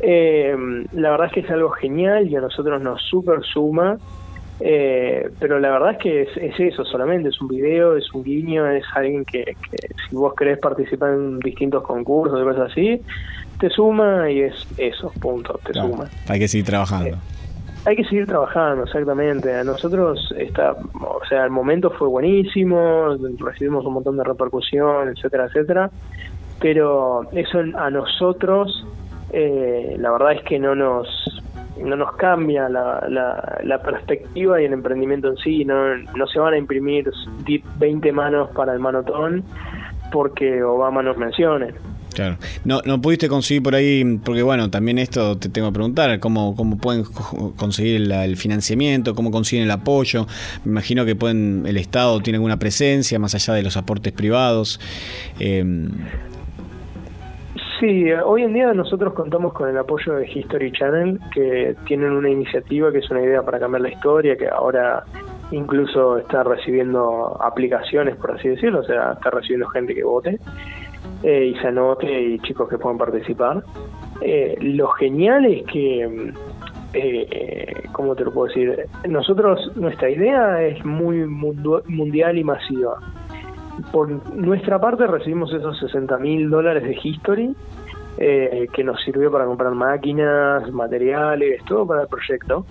eh, 0.00 0.54
la 0.92 1.10
verdad 1.10 1.26
es 1.28 1.32
que 1.32 1.40
es 1.40 1.50
algo 1.50 1.70
genial 1.70 2.26
y 2.28 2.36
a 2.36 2.40
nosotros 2.40 2.82
nos 2.82 3.00
super 3.02 3.42
suma, 3.44 3.96
eh, 4.60 5.30
pero 5.38 5.58
la 5.58 5.70
verdad 5.70 5.92
es 5.92 5.98
que 5.98 6.22
es, 6.22 6.36
es 6.36 6.58
eso 6.60 6.84
solamente, 6.84 7.28
es 7.28 7.40
un 7.40 7.48
video, 7.48 7.96
es 7.96 8.12
un 8.12 8.24
guiño, 8.24 8.66
es 8.70 8.84
alguien 8.94 9.24
que, 9.24 9.44
que 9.44 9.88
si 10.08 10.16
vos 10.16 10.34
querés 10.34 10.58
participar 10.58 11.12
en 11.14 11.38
distintos 11.38 11.82
concursos 11.82 12.40
y 12.40 12.44
cosas 12.44 12.70
así, 12.72 13.00
te 13.60 13.70
suma 13.70 14.30
y 14.30 14.40
es 14.42 14.54
eso, 14.76 15.12
punto, 15.20 15.58
te 15.64 15.72
Claro, 15.72 15.88
suma. 15.88 16.08
Hay 16.28 16.38
que 16.40 16.48
seguir 16.48 16.66
trabajando. 16.66 17.16
Hay 17.86 17.94
que 17.94 18.04
seguir 18.04 18.26
trabajando, 18.26 18.82
exactamente. 18.82 19.54
A 19.54 19.62
nosotros, 19.62 20.34
está, 20.36 20.72
o 20.72 21.20
sea, 21.28 21.44
el 21.44 21.50
momento 21.50 21.88
fue 21.90 22.08
buenísimo, 22.08 23.16
recibimos 23.38 23.86
un 23.86 23.94
montón 23.94 24.16
de 24.16 24.24
repercusión, 24.24 25.08
etcétera, 25.08 25.46
etcétera. 25.46 25.90
Pero 26.60 27.28
eso 27.30 27.60
a 27.76 27.90
nosotros, 27.90 28.84
eh, 29.32 29.94
la 30.00 30.10
verdad 30.10 30.32
es 30.32 30.42
que 30.42 30.58
no 30.58 30.74
nos 30.74 31.06
no 31.80 31.94
nos 31.94 32.16
cambia 32.16 32.68
la, 32.68 33.06
la, 33.08 33.60
la 33.62 33.82
perspectiva 33.82 34.60
y 34.60 34.64
el 34.64 34.72
emprendimiento 34.72 35.28
en 35.28 35.36
sí. 35.36 35.64
No, 35.64 35.96
no 35.96 36.26
se 36.26 36.40
van 36.40 36.54
a 36.54 36.58
imprimir 36.58 37.08
20 37.78 38.12
manos 38.12 38.50
para 38.50 38.72
el 38.72 38.80
manotón 38.80 39.44
porque 40.10 40.62
Obama 40.64 41.02
nos 41.02 41.16
mencione. 41.18 41.74
Claro. 42.16 42.38
No, 42.64 42.80
no 42.86 42.98
pudiste 43.02 43.28
conseguir 43.28 43.62
por 43.62 43.74
ahí, 43.74 44.02
porque 44.24 44.42
bueno, 44.42 44.70
también 44.70 44.96
esto 44.98 45.36
te 45.36 45.50
tengo 45.50 45.68
que 45.68 45.74
preguntar, 45.74 46.18
cómo, 46.18 46.56
cómo 46.56 46.78
pueden 46.78 47.04
co- 47.04 47.52
conseguir 47.56 48.00
la- 48.08 48.24
el 48.24 48.38
financiamiento, 48.38 49.14
cómo 49.14 49.30
consiguen 49.30 49.66
el 49.66 49.70
apoyo. 49.70 50.26
Me 50.64 50.70
imagino 50.72 51.04
que 51.04 51.14
pueden, 51.14 51.64
el 51.66 51.76
Estado 51.76 52.18
tiene 52.20 52.38
alguna 52.38 52.58
presencia 52.58 53.18
más 53.18 53.34
allá 53.34 53.52
de 53.52 53.62
los 53.62 53.76
aportes 53.76 54.14
privados. 54.14 54.80
Eh, 55.38 55.62
Sí, 57.78 58.06
hoy 58.24 58.42
en 58.42 58.54
día 58.54 58.72
nosotros 58.72 59.12
contamos 59.12 59.52
con 59.52 59.68
el 59.68 59.76
apoyo 59.76 60.14
de 60.14 60.26
History 60.26 60.72
Channel, 60.72 61.20
que 61.34 61.76
tienen 61.86 62.12
una 62.12 62.30
iniciativa 62.30 62.90
que 62.90 62.98
es 63.00 63.10
una 63.10 63.20
idea 63.20 63.42
para 63.42 63.58
cambiar 63.58 63.82
la 63.82 63.90
historia, 63.90 64.34
que 64.34 64.48
ahora 64.48 65.04
incluso 65.50 66.18
está 66.18 66.42
recibiendo 66.42 67.36
aplicaciones, 67.42 68.16
por 68.16 68.32
así 68.32 68.48
decirlo, 68.48 68.80
o 68.80 68.84
sea, 68.84 69.12
está 69.12 69.30
recibiendo 69.30 69.68
gente 69.68 69.94
que 69.94 70.04
vote 70.04 70.38
eh, 71.22 71.52
y 71.54 71.60
se 71.60 71.68
anote 71.68 72.06
y 72.06 72.38
chicos 72.40 72.68
que 72.68 72.78
puedan 72.78 72.98
participar. 72.98 73.62
Eh, 74.20 74.56
lo 74.60 74.88
genial 74.88 75.44
es 75.46 75.64
que, 75.66 76.08
mm, 76.08 76.38
eh, 76.94 77.82
¿cómo 77.92 78.14
te 78.14 78.24
lo 78.24 78.32
puedo 78.32 78.48
decir? 78.48 78.86
Nosotros, 79.08 79.72
nuestra 79.76 80.10
idea 80.10 80.62
es 80.62 80.84
muy 80.84 81.24
mundial 81.26 82.38
y 82.38 82.44
masiva 82.44 82.98
por 83.92 84.08
nuestra 84.34 84.80
parte 84.80 85.06
recibimos 85.06 85.52
esos 85.52 85.78
60 85.78 86.18
mil 86.18 86.50
dólares 86.50 86.82
de 86.82 86.98
History 87.02 87.54
eh, 88.18 88.68
que 88.72 88.82
nos 88.82 89.02
sirvió 89.02 89.30
para 89.30 89.44
comprar 89.44 89.72
máquinas, 89.72 90.70
materiales, 90.72 91.62
todo 91.66 91.86
para 91.86 92.02
el 92.02 92.08
proyecto. 92.08 92.64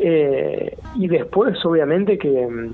Eh, 0.00 0.76
y 0.96 1.08
después, 1.08 1.64
obviamente, 1.64 2.18
que 2.18 2.46
mm, 2.46 2.72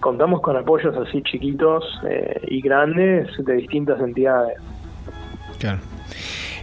contamos 0.00 0.40
con 0.42 0.56
apoyos 0.56 0.94
así 0.96 1.22
chiquitos 1.22 1.84
eh, 2.08 2.40
y 2.48 2.60
grandes 2.60 3.28
de 3.44 3.54
distintas 3.54 4.00
entidades. 4.00 4.58
Claro. 5.58 5.80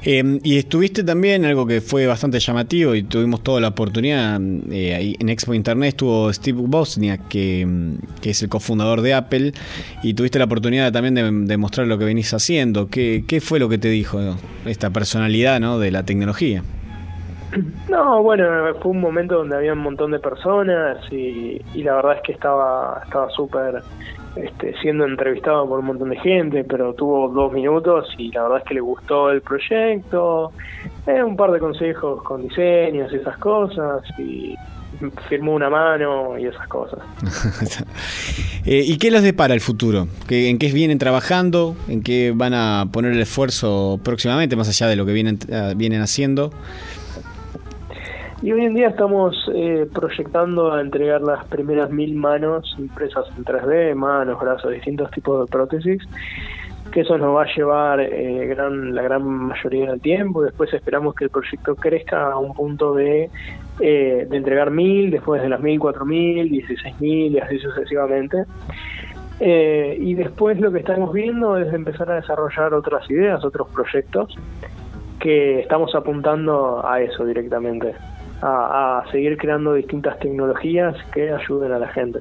Eh, 0.04 0.40
y 0.44 0.58
estuviste 0.58 1.04
también, 1.04 1.44
algo 1.44 1.66
que 1.66 1.82
fue 1.82 2.08
bastante 2.08 2.40
llamativo 2.40 2.96
y 2.96 3.04
tuvimos 3.04 3.44
toda 3.44 3.60
la 3.60 3.70
oportunidad, 3.70 4.40
eh, 4.72 4.96
ahí 4.96 5.16
en 5.20 5.30
Expo 5.30 5.54
Internet 5.54 5.90
estuvo 5.90 6.32
Steve 6.32 6.62
Bosniak, 6.62 7.28
que, 7.28 7.66
mm, 7.66 8.22
que 8.22 8.30
es 8.30 8.42
el 8.42 8.50
cofundador 8.50 9.02
de 9.02 9.14
Apple, 9.14 9.54
y 10.04 10.14
tuviste 10.14 10.40
la 10.40 10.46
oportunidad 10.46 10.92
también 10.94 11.16
de, 11.16 11.30
de 11.30 11.58
mostrar 11.58 11.88
lo 11.88 11.98
que 11.98 12.06
venís 12.06 12.34
haciendo. 12.34 12.88
¿Qué, 12.88 13.26
¿Qué 13.28 13.42
fue 13.42 13.60
lo 13.60 13.68
que 13.68 13.78
te 13.78 13.90
dijo 13.90 14.20
esta 14.66 14.90
personalidad 14.90 15.60
¿no? 15.60 15.80
de 15.80 15.92
la 15.92 16.04
tecnología? 16.04 16.64
No, 17.90 18.22
bueno, 18.22 18.46
fue 18.82 18.92
un 18.92 19.02
momento 19.02 19.36
donde 19.40 19.56
había 19.56 19.74
un 19.74 19.80
montón 19.80 20.12
de 20.12 20.20
personas 20.20 20.98
y, 21.12 21.62
y 21.74 21.84
la 21.84 21.96
verdad 21.96 22.18
es 22.18 22.22
que 22.24 22.32
estaba 22.34 23.02
estaba 23.04 23.30
súper 23.32 23.82
este, 24.36 24.76
siendo 24.82 25.06
entrevistado 25.06 25.68
por 25.68 25.80
un 25.80 25.86
montón 25.86 26.10
de 26.12 26.18
gente, 26.20 26.64
pero 26.64 26.94
tuvo 26.94 27.28
dos 27.30 27.52
minutos 27.52 28.08
y 28.18 28.32
la 28.32 28.44
verdad 28.44 28.60
es 28.60 28.64
que 28.66 28.76
le 28.76 28.82
gustó 28.82 29.32
el 29.32 29.42
proyecto, 29.42 30.52
eh, 31.08 31.24
un 31.24 31.36
par 31.36 31.52
de 31.52 31.60
consejos 31.60 32.22
con 32.24 32.44
diseños 32.48 33.12
y 33.12 33.16
esas 33.16 33.38
cosas, 33.40 34.04
y 34.20 34.54
firmó 35.30 35.54
una 35.56 35.70
mano 35.70 36.38
y 36.38 36.46
esas 36.46 36.68
cosas. 36.68 37.00
Eh, 38.66 38.84
¿Y 38.86 38.98
qué 38.98 39.10
les 39.10 39.24
depara 39.24 39.54
el 39.54 39.62
futuro? 39.62 40.08
¿Qué- 40.28 40.50
¿En 40.50 40.60
qué 40.60 40.68
vienen 40.72 41.00
trabajando? 41.00 41.76
¿En 41.88 42.04
qué 42.04 42.34
van 42.36 42.54
a 42.54 42.88
poner 42.92 43.14
el 43.14 43.22
esfuerzo 43.22 44.00
próximamente, 44.04 44.56
más 44.58 44.68
allá 44.68 44.88
de 44.88 44.96
lo 44.98 45.06
que 45.06 45.14
vienen, 45.14 45.40
eh, 45.48 45.74
vienen 45.78 46.02
haciendo? 46.02 46.52
Y 48.42 48.54
hoy 48.54 48.64
en 48.64 48.74
día 48.74 48.88
estamos 48.88 49.36
eh, 49.54 49.86
proyectando 49.94 50.72
a 50.72 50.80
entregar 50.80 51.22
las 51.22 51.46
primeras 51.48 51.90
mil 51.92 52.16
manos 52.16 52.74
impresas 52.78 53.26
en 53.38 53.44
3D, 53.44 53.96
manos, 53.96 54.40
brazos, 54.40 54.72
distintos 54.72 55.12
tipos 55.12 55.46
de 55.46 55.52
prótesis, 55.52 56.02
que 56.90 57.02
eso 57.02 57.18
nos 57.18 57.36
va 57.36 57.44
a 57.44 57.54
llevar 57.54 58.00
eh, 58.00 58.48
gran, 58.48 58.96
la 58.96 59.02
gran 59.02 59.24
mayoría 59.24 59.92
del 59.92 60.00
tiempo. 60.00 60.42
Después 60.42 60.74
esperamos 60.74 61.16
que 61.16 61.26
el 61.26 61.30
proyecto 61.30 61.76
crezca 61.76 62.32
a 62.32 62.38
un 62.38 62.54
punto 62.54 62.94
de, 62.94 63.30
eh, 63.82 64.28
de 64.30 64.38
entregar 64.38 64.72
mil, 64.72 65.12
después 65.12 65.42
de 65.42 65.50
las 65.50 65.60
mil, 65.60 65.78
cuatro 65.78 66.06
mil, 66.06 66.50
dieciséis 66.50 67.00
mil 67.02 67.34
y 67.34 67.40
así 67.40 67.60
sucesivamente. 67.60 68.46
Eh, 69.42 69.98
y 70.00 70.16
después 70.16 70.60
lo 70.60 70.72
que 70.72 70.80
estamos 70.80 71.14
viendo 71.14 71.58
es 71.58 71.74
empezar 71.74 72.12
a 72.12 72.16
desarrollar 72.16 72.74
otras 72.74 73.10
ideas, 73.10 73.44
otros 73.46 73.70
proyectos 73.70 74.36
que 75.20 75.60
estamos 75.60 75.96
apuntando 75.96 76.86
a 76.86 77.02
eso 77.02 77.26
directamente, 77.26 77.94
a, 78.42 79.00
a 79.00 79.12
seguir 79.12 79.38
creando 79.38 79.74
distintas 79.74 80.18
tecnologías 80.20 80.96
que 81.14 81.32
ayuden 81.32 81.72
a 81.72 81.80
la 81.80 81.88
gente. 81.90 82.20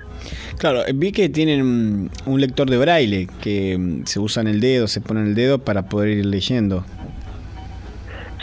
Claro, 0.58 0.80
vi 0.94 1.12
que 1.12 1.28
tienen 1.28 2.10
un 2.26 2.40
lector 2.40 2.68
de 2.68 2.78
braille 2.78 3.28
que 3.40 3.76
mm, 3.78 4.04
se 4.04 4.20
usa 4.20 4.42
en 4.42 4.48
el 4.48 4.60
dedo, 4.60 4.86
se 4.86 5.00
pone 5.00 5.20
en 5.20 5.26
el 5.28 5.34
dedo 5.34 5.58
para 5.58 5.82
poder 5.82 6.10
ir 6.10 6.26
leyendo. 6.26 6.84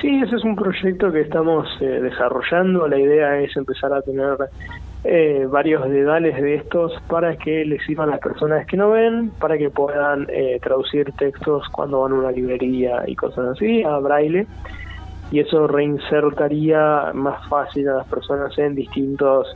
Sí, 0.02 0.22
ese 0.22 0.36
es 0.36 0.44
un 0.44 0.56
proyecto 0.56 1.12
que 1.12 1.22
estamos 1.22 1.68
eh, 1.82 1.86
desarrollando. 1.86 2.88
La 2.88 3.00
idea 3.00 3.40
es 3.40 3.56
empezar 3.56 3.94
a 3.94 4.02
tener 4.02 4.38
eh, 5.04 5.48
varios 5.50 5.90
dedales 5.90 6.36
de 6.42 6.56
estos 6.56 6.94
para 7.08 7.36
que 7.38 7.64
les 7.66 7.84
sirvan 7.86 8.10
a 8.10 8.12
las 8.14 8.20
personas 8.20 8.68
que 8.68 8.78
no 8.78 8.92
ven, 8.92 9.32
para 9.40 9.58
que 9.58 9.70
puedan 9.70 10.28
eh, 10.30 10.60
traducir 10.62 11.12
textos 11.14 11.68
cuando 11.72 12.02
van 12.02 12.12
a 12.12 12.16
una 12.16 12.32
librería 12.32 13.04
y 13.08 13.16
cosas 13.16 13.56
así, 13.56 13.84
a 13.84 13.98
braille. 14.00 14.48
Y 15.32 15.40
eso 15.40 15.68
reinsertaría 15.68 17.12
más 17.14 17.48
fácil 17.50 17.90
a 17.90 17.96
las 17.98 18.08
personas 18.08 18.58
en 18.58 18.76
distintos 18.76 19.48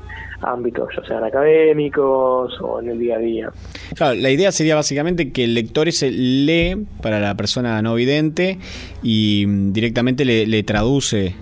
ámbitos, 0.42 0.90
ya 0.96 1.04
sean 1.08 1.24
académicos 1.24 2.60
o 2.62 2.82
en 2.82 2.90
el 2.90 3.00
día 3.00 3.16
a 3.16 3.20
día. 3.20 3.50
Claro, 3.96 4.16
la 4.16 4.30
idea 4.30 4.52
sería 4.52 4.76
básicamente 4.76 5.32
que 5.32 5.44
el 5.44 5.54
lector 5.54 5.92
se 5.92 6.12
lee 6.12 6.86
para 7.02 7.20
la 7.20 7.36
persona 7.36 7.82
no 7.82 7.96
vidente 7.96 8.58
y 9.04 9.46
mm, 9.48 9.74
directamente 9.74 10.26
le, 10.26 10.48
le 10.48 10.64
traduce 10.64 11.36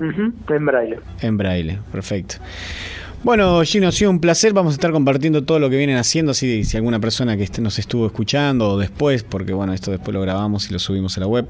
Ujú, 0.00 0.32
En 0.52 0.66
braille. 0.66 0.96
en 1.22 1.36
braille. 1.36 1.78
Perfecto. 1.92 2.36
Bueno, 3.24 3.62
Gino, 3.64 3.88
ha 3.88 3.92
sido 3.92 4.10
un 4.10 4.20
placer. 4.20 4.52
Vamos 4.52 4.74
a 4.74 4.76
estar 4.76 4.92
compartiendo 4.92 5.44
todo 5.44 5.58
lo 5.58 5.70
que 5.70 5.78
vienen 5.78 5.96
haciendo. 5.96 6.32
Así 6.32 6.62
si 6.64 6.76
alguna 6.76 7.00
persona 7.00 7.36
que 7.38 7.42
este- 7.44 7.62
nos 7.62 7.78
estuvo 7.78 8.04
escuchando 8.06 8.72
o 8.72 8.78
después, 8.78 9.22
porque 9.22 9.54
bueno, 9.54 9.72
esto 9.72 9.90
después 9.90 10.12
lo 10.14 10.20
grabamos 10.20 10.68
y 10.68 10.72
lo 10.74 10.78
subimos 10.78 11.16
a 11.16 11.20
la 11.20 11.26
web, 11.26 11.46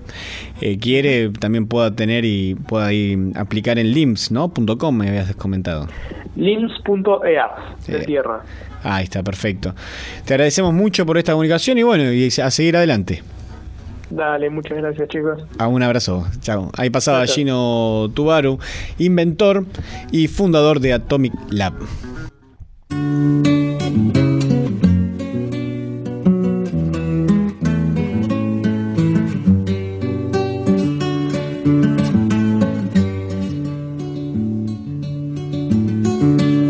eh, 0.61 0.79
quiere, 0.79 1.31
también 1.31 1.67
pueda 1.67 1.91
tener 1.95 2.25
y 2.25 2.55
pueda 2.55 2.93
ir, 2.93 3.19
aplicar 3.35 3.79
en 3.81 3.93
limbs, 3.93 4.31
¿no? 4.31 4.53
.com 4.79 4.97
me 4.97 5.09
habías 5.09 5.35
comentado. 5.35 5.89
lims.ea 6.37 7.47
de 7.89 7.97
Eh. 7.97 8.05
tierra. 8.05 8.43
Ah, 8.85 8.97
ahí 8.97 9.05
está, 9.05 9.23
perfecto. 9.23 9.75
Te 10.25 10.35
agradecemos 10.35 10.73
mucho 10.75 11.05
por 11.07 11.19
esta 11.19 11.33
comunicación 11.33 11.79
y 11.79 11.83
bueno, 11.83 12.13
y 12.13 12.27
a 12.27 12.51
seguir 12.51 12.77
adelante. 12.77 13.23
Dale, 14.15 14.49
muchas 14.49 14.79
gracias 14.79 15.09
chicos. 15.09 15.43
Ah, 15.59 15.67
un 15.67 15.83
abrazo. 15.83 16.25
Chao. 16.41 16.71
Ahí 16.77 16.89
pasaba 16.89 17.27
chao. 17.27 17.35
Gino 17.35 18.11
Tubaru, 18.15 18.59
inventor 18.99 19.65
y 20.13 20.29
fundador 20.29 20.79
de 20.79 20.93
Atomic 20.93 21.33
Lab. 21.51 21.75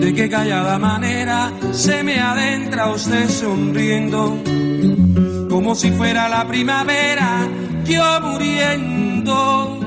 De 0.01 0.14
qué 0.14 0.28
callada 0.30 0.78
manera 0.78 1.53
se 1.72 2.03
me 2.03 2.18
adentra 2.18 2.90
usted 2.90 3.28
sonriendo, 3.28 4.38
como 5.55 5.76
si 5.76 5.92
fuera 5.92 6.28
la 6.28 6.48
primavera, 6.48 7.48
yo 7.84 8.20
muriendo. 8.22 9.78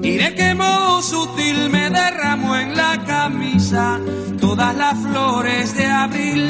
De 0.00 0.34
qué 0.34 0.54
modo 0.54 1.02
sutil 1.02 1.68
me 1.68 1.90
derramó 1.90 2.56
en 2.56 2.74
la 2.74 3.04
camisa 3.04 4.00
todas 4.40 4.74
las 4.74 4.96
flores 4.98 5.76
de 5.76 5.84
abril. 5.84 6.46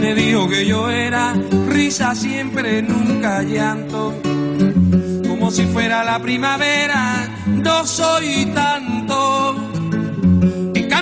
Me 0.00 0.14
dijo 0.14 0.48
que 0.48 0.66
yo 0.66 0.88
era 0.90 1.34
risa 1.68 2.14
siempre, 2.14 2.80
nunca 2.80 3.42
llanto 3.42 4.14
como 5.28 5.50
si 5.50 5.64
fuera 5.64 6.04
la 6.04 6.20
primavera, 6.20 7.28
no 7.48 7.84
soy 7.84 8.46
tanto. 8.54 9.63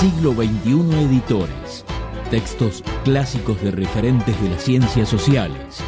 Siglo 0.00 0.32
XXI 0.32 1.04
Editores. 1.04 1.84
Textos 2.30 2.82
clásicos 3.04 3.62
de 3.62 3.70
referentes 3.70 4.42
de 4.42 4.50
las 4.50 4.62
ciencias 4.62 5.08
sociales. 5.08 5.78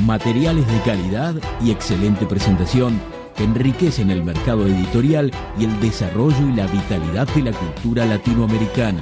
Materiales 0.00 0.66
de 0.66 0.80
calidad 0.80 1.34
y 1.62 1.70
excelente 1.70 2.26
presentación 2.26 3.00
enriquecen 3.38 4.10
el 4.10 4.24
mercado 4.24 4.66
editorial 4.66 5.30
y 5.58 5.64
el 5.64 5.80
desarrollo 5.80 6.48
y 6.48 6.54
la 6.54 6.66
vitalidad 6.66 7.28
de 7.28 7.42
la 7.42 7.52
cultura 7.52 8.06
latinoamericana. 8.06 9.00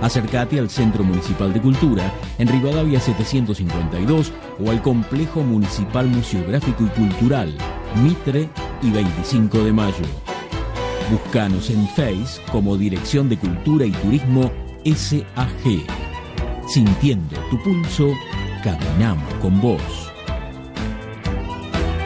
Acércate 0.00 0.58
al 0.58 0.68
Centro 0.68 1.04
Municipal 1.04 1.52
de 1.52 1.60
Cultura 1.60 2.12
en 2.38 2.48
Rivadavia 2.48 2.98
752 2.98 4.32
o 4.64 4.70
al 4.70 4.82
Complejo 4.82 5.42
Municipal 5.42 6.08
Museográfico 6.08 6.84
y 6.84 6.88
Cultural, 6.88 7.54
Mitre 8.02 8.48
y 8.82 8.90
25 8.90 9.58
de 9.62 9.72
Mayo. 9.72 10.04
Búscanos 11.10 11.70
en 11.70 11.86
Face 11.88 12.40
como 12.50 12.76
Dirección 12.76 13.28
de 13.28 13.36
Cultura 13.36 13.84
y 13.84 13.92
Turismo 13.92 14.50
SAG. 14.84 15.86
Sintiendo 16.66 17.38
tu 17.50 17.62
pulso, 17.62 18.12
caminamos 18.64 19.32
con 19.34 19.60
vos. 19.60 20.11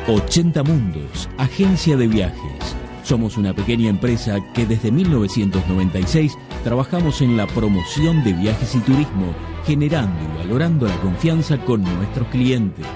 80 0.09 0.62
Mundos, 0.62 1.28
agencia 1.36 1.96
de 1.96 2.07
viajes. 2.07 2.76
Somos 3.02 3.36
una 3.36 3.52
pequeña 3.52 3.88
empresa 3.88 4.38
que 4.54 4.64
desde 4.64 4.92
1996 4.92 6.38
trabajamos 6.62 7.20
en 7.22 7.36
la 7.36 7.48
promoción 7.48 8.22
de 8.22 8.32
viajes 8.32 8.76
y 8.76 8.78
turismo, 8.80 9.34
generando 9.64 10.14
y 10.22 10.28
valorando 10.38 10.86
la 10.86 10.96
confianza 11.00 11.59
con 11.59 11.82
nuestros 11.82 12.28
clientes. 12.28 12.86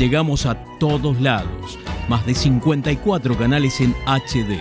Llegamos 0.00 0.46
a 0.46 0.56
todos 0.80 1.20
lados, 1.20 1.78
más 2.08 2.26
de 2.26 2.34
54 2.34 3.38
canales 3.38 3.80
en 3.80 3.94
HD. 4.04 4.58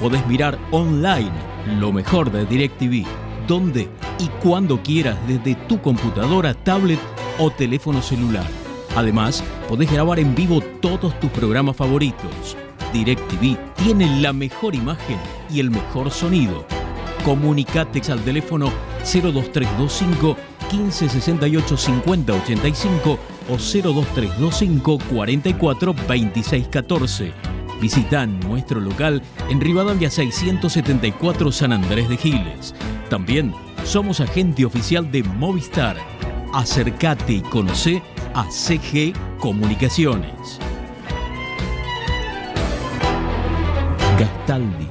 Podés 0.00 0.26
mirar 0.26 0.58
online 0.70 1.30
lo 1.78 1.92
mejor 1.92 2.32
de 2.32 2.46
DirecTV, 2.46 3.06
donde 3.46 3.90
y 4.18 4.28
cuando 4.42 4.82
quieras 4.82 5.18
desde 5.28 5.56
tu 5.66 5.78
computadora, 5.82 6.54
tablet 6.54 6.98
o 7.38 7.50
teléfono 7.50 8.00
celular. 8.00 8.46
Además, 8.96 9.44
podés 9.68 9.92
grabar 9.92 10.18
en 10.18 10.34
vivo 10.34 10.62
todos 10.80 11.20
tus 11.20 11.30
programas 11.32 11.76
favoritos. 11.76 12.56
DirecTV 12.94 13.58
tiene 13.74 14.22
la 14.22 14.32
mejor 14.32 14.74
imagen 14.74 15.18
y 15.50 15.60
el 15.60 15.70
mejor 15.70 16.10
sonido. 16.10 16.64
Comunicate 17.26 18.00
al 18.10 18.20
teléfono 18.20 18.72
02325 19.00 20.34
1568 20.76 21.76
5085 21.76 23.18
o 23.48 23.56
02325 23.56 24.98
44 25.10 25.94
26 26.08 26.68
14. 26.68 27.32
Visita 27.80 28.26
nuestro 28.26 28.80
local 28.80 29.22
en 29.50 29.60
Rivadavia 29.60 30.10
674 30.10 31.52
San 31.52 31.72
Andrés 31.72 32.08
de 32.08 32.16
Giles. 32.16 32.74
También 33.10 33.52
somos 33.84 34.20
agente 34.20 34.64
oficial 34.64 35.10
de 35.10 35.22
Movistar. 35.22 35.96
Acércate 36.52 37.34
y 37.34 37.40
conoce 37.42 38.02
a 38.34 38.44
CG 38.50 39.12
Comunicaciones. 39.38 40.58
Gastaldi, 44.18 44.88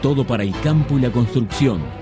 todo 0.00 0.26
para 0.26 0.42
el 0.42 0.52
campo 0.60 0.98
y 0.98 1.02
la 1.02 1.10
construcción. 1.10 2.01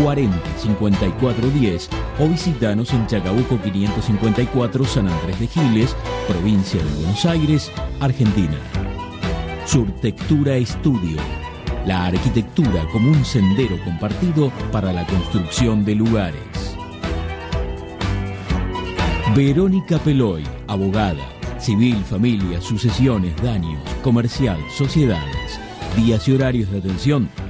40 0.00 0.36
54 0.58 1.50
10 1.50 1.88
o 2.20 2.28
visitanos 2.28 2.92
en 2.92 3.06
Chacabuco 3.06 3.58
554 3.60 4.84
San 4.84 5.08
Andrés 5.08 5.38
de 5.40 5.46
Giles, 5.46 5.96
provincia 6.28 6.82
de 6.82 6.90
Buenos 6.90 7.24
Aires, 7.24 7.70
Argentina. 8.00 8.58
Surtectura 9.66 10.56
Estudio. 10.56 11.18
La 11.86 12.06
arquitectura 12.06 12.86
como 12.92 13.10
un 13.10 13.24
sendero 13.24 13.76
compartido 13.84 14.52
para 14.70 14.92
la 14.92 15.06
construcción 15.06 15.84
de 15.84 15.94
lugares. 15.94 16.76
Verónica 19.34 19.98
Peloy, 19.98 20.44
abogada, 20.68 21.26
civil, 21.58 22.04
familia, 22.04 22.60
sucesiones, 22.60 23.34
daños, 23.42 23.80
comercial, 24.02 24.58
sociedades. 24.76 25.58
Días 25.96 26.28
y 26.28 26.32
horarios 26.32 26.70
de 26.70 26.78
atención, 26.78 27.30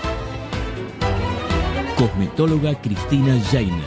Cosmetóloga 2.01 2.73
Cristina 2.81 3.39
Jainer. 3.51 3.85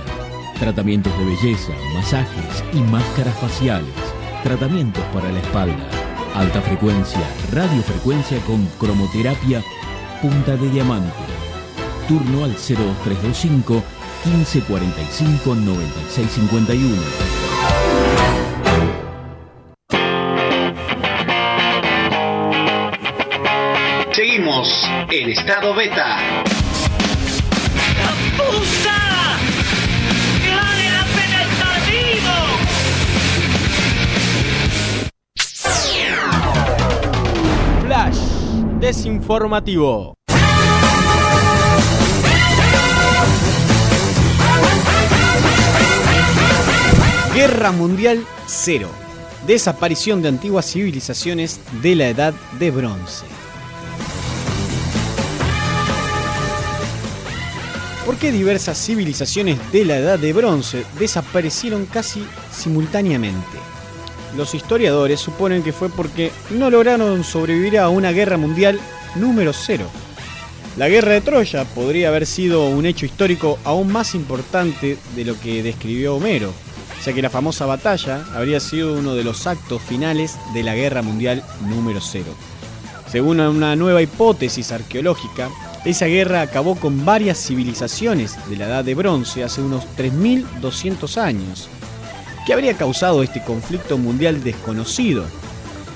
Tratamientos 0.60 1.12
de 1.18 1.24
belleza, 1.24 1.72
masajes 1.94 2.62
y 2.72 2.76
máscaras 2.76 3.36
faciales. 3.40 3.92
Tratamientos 4.44 5.02
para 5.12 5.32
la 5.32 5.40
espalda. 5.40 5.84
Alta 6.36 6.62
frecuencia, 6.62 7.28
radiofrecuencia 7.50 8.38
con 8.46 8.64
cromoterapia 8.78 9.64
punta 10.22 10.56
de 10.56 10.70
diamante. 10.70 11.12
Turno 12.06 12.44
al 12.44 12.52
02325 12.52 13.82
1545 14.26 15.54
9651. 15.56 17.02
Seguimos 24.12 24.88
en 25.10 25.30
estado 25.30 25.74
beta. 25.74 26.63
Desinformativo. 38.84 40.18
Guerra 47.34 47.72
Mundial 47.72 48.26
Cero. 48.46 48.90
Desaparición 49.46 50.20
de 50.20 50.28
antiguas 50.28 50.70
civilizaciones 50.70 51.60
de 51.80 51.94
la 51.94 52.08
Edad 52.10 52.34
de 52.58 52.70
Bronce. 52.70 53.24
¿Por 58.04 58.16
qué 58.16 58.30
diversas 58.30 58.76
civilizaciones 58.76 59.58
de 59.72 59.86
la 59.86 59.96
Edad 59.96 60.18
de 60.18 60.34
Bronce 60.34 60.84
desaparecieron 60.98 61.86
casi 61.86 62.22
simultáneamente? 62.52 63.73
Los 64.36 64.54
historiadores 64.54 65.20
suponen 65.20 65.62
que 65.62 65.72
fue 65.72 65.88
porque 65.88 66.32
no 66.50 66.70
lograron 66.70 67.22
sobrevivir 67.22 67.78
a 67.78 67.88
una 67.88 68.10
guerra 68.10 68.36
mundial 68.36 68.80
número 69.14 69.52
cero. 69.52 69.86
La 70.76 70.88
guerra 70.88 71.12
de 71.12 71.20
Troya 71.20 71.64
podría 71.64 72.08
haber 72.08 72.26
sido 72.26 72.68
un 72.68 72.84
hecho 72.84 73.06
histórico 73.06 73.60
aún 73.62 73.92
más 73.92 74.16
importante 74.16 74.98
de 75.14 75.24
lo 75.24 75.38
que 75.38 75.62
describió 75.62 76.16
Homero, 76.16 76.52
ya 77.04 77.12
que 77.12 77.22
la 77.22 77.30
famosa 77.30 77.64
batalla 77.64 78.24
habría 78.34 78.58
sido 78.58 78.94
uno 78.94 79.14
de 79.14 79.22
los 79.22 79.46
actos 79.46 79.80
finales 79.80 80.36
de 80.52 80.64
la 80.64 80.74
guerra 80.74 81.02
mundial 81.02 81.44
número 81.68 82.00
cero. 82.00 82.34
Según 83.06 83.38
una 83.38 83.76
nueva 83.76 84.02
hipótesis 84.02 84.72
arqueológica, 84.72 85.48
esa 85.84 86.06
guerra 86.06 86.40
acabó 86.40 86.74
con 86.74 87.04
varias 87.04 87.38
civilizaciones 87.38 88.36
de 88.48 88.56
la 88.56 88.66
Edad 88.66 88.84
de 88.84 88.96
Bronce 88.96 89.44
hace 89.44 89.60
unos 89.60 89.84
3.200 89.96 91.18
años. 91.18 91.68
¿Qué 92.46 92.52
habría 92.52 92.76
causado 92.76 93.22
este 93.22 93.42
conflicto 93.42 93.96
mundial 93.96 94.44
desconocido? 94.44 95.24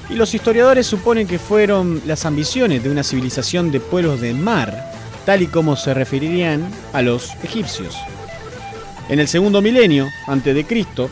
Y 0.08 0.14
los 0.14 0.32
historiadores 0.32 0.86
suponen 0.86 1.26
que 1.26 1.38
fueron 1.38 2.00
las 2.06 2.24
ambiciones 2.24 2.82
de 2.82 2.90
una 2.90 3.02
civilización 3.02 3.70
de 3.70 3.80
pueblos 3.80 4.22
de 4.22 4.32
mar, 4.32 4.90
tal 5.26 5.42
y 5.42 5.46
como 5.46 5.76
se 5.76 5.92
referirían 5.92 6.66
a 6.94 7.02
los 7.02 7.34
egipcios. 7.42 7.94
En 9.10 9.20
el 9.20 9.28
segundo 9.28 9.60
milenio, 9.60 10.08
antes 10.26 10.54
de 10.54 10.64
Cristo, 10.64 11.10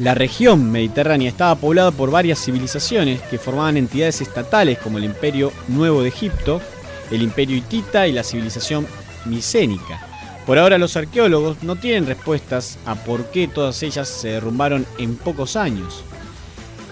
la 0.00 0.14
región 0.14 0.72
mediterránea 0.72 1.28
estaba 1.28 1.54
poblada 1.54 1.92
por 1.92 2.10
varias 2.10 2.44
civilizaciones 2.44 3.20
que 3.22 3.38
formaban 3.38 3.76
entidades 3.76 4.20
estatales 4.20 4.78
como 4.78 4.98
el 4.98 5.04
Imperio 5.04 5.52
Nuevo 5.68 6.02
de 6.02 6.08
Egipto, 6.08 6.60
el 7.12 7.22
Imperio 7.22 7.56
Hitita 7.56 8.08
y 8.08 8.12
la 8.12 8.24
civilización 8.24 8.88
micénica. 9.24 10.07
Por 10.48 10.58
ahora 10.58 10.78
los 10.78 10.96
arqueólogos 10.96 11.62
no 11.62 11.76
tienen 11.76 12.06
respuestas 12.06 12.78
a 12.86 12.94
por 12.94 13.26
qué 13.26 13.48
todas 13.48 13.82
ellas 13.82 14.08
se 14.08 14.28
derrumbaron 14.28 14.86
en 14.96 15.16
pocos 15.16 15.56
años. 15.56 16.02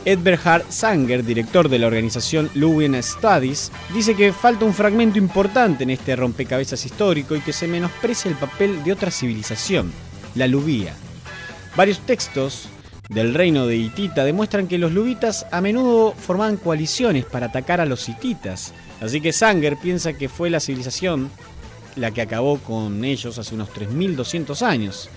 Edberhard 0.04 0.66
Sanger, 0.68 1.24
director 1.24 1.70
de 1.70 1.78
la 1.78 1.86
organización 1.86 2.50
Lewin 2.52 3.02
Studies, 3.02 3.72
dice 3.94 4.14
que 4.14 4.34
falta 4.34 4.66
un 4.66 4.74
fragmento 4.74 5.16
importante 5.16 5.84
en 5.84 5.90
este 5.90 6.14
rompecabezas 6.16 6.84
histórico 6.84 7.34
y 7.34 7.40
que 7.40 7.54
se 7.54 7.66
menosprecia 7.66 8.30
el 8.30 8.36
papel 8.36 8.84
de 8.84 8.92
otra 8.92 9.11
civilización, 9.11 9.90
la 10.34 10.46
lubía. 10.48 10.92
Varios 11.76 12.00
textos 12.00 12.68
del 13.09 13.32
reino 13.32 13.66
de 13.66 13.78
Hitita 13.78 14.24
demuestran 14.24 14.68
que 14.68 14.76
los 14.76 14.92
lubitas 14.92 15.46
a 15.50 15.62
menudo 15.62 16.12
formaban 16.12 16.59
coaliciones 16.59 17.24
para 17.24 17.46
atacar 17.46 17.80
a 17.80 17.86
los 17.86 18.07
hititas, 18.07 18.74
así 19.00 19.22
que 19.22 19.32
Sanger 19.32 19.78
piensa 19.78 20.12
que 20.12 20.28
fue 20.28 20.50
la 20.50 20.61
civilización 20.61 21.30
la 21.97 22.11
que 22.12 22.22
acabó 22.22 22.59
con 22.59 23.05
ellos 23.05 23.38
hace 23.38 23.55
unos 23.55 23.72
3200 23.72 24.62
años. 24.62 25.09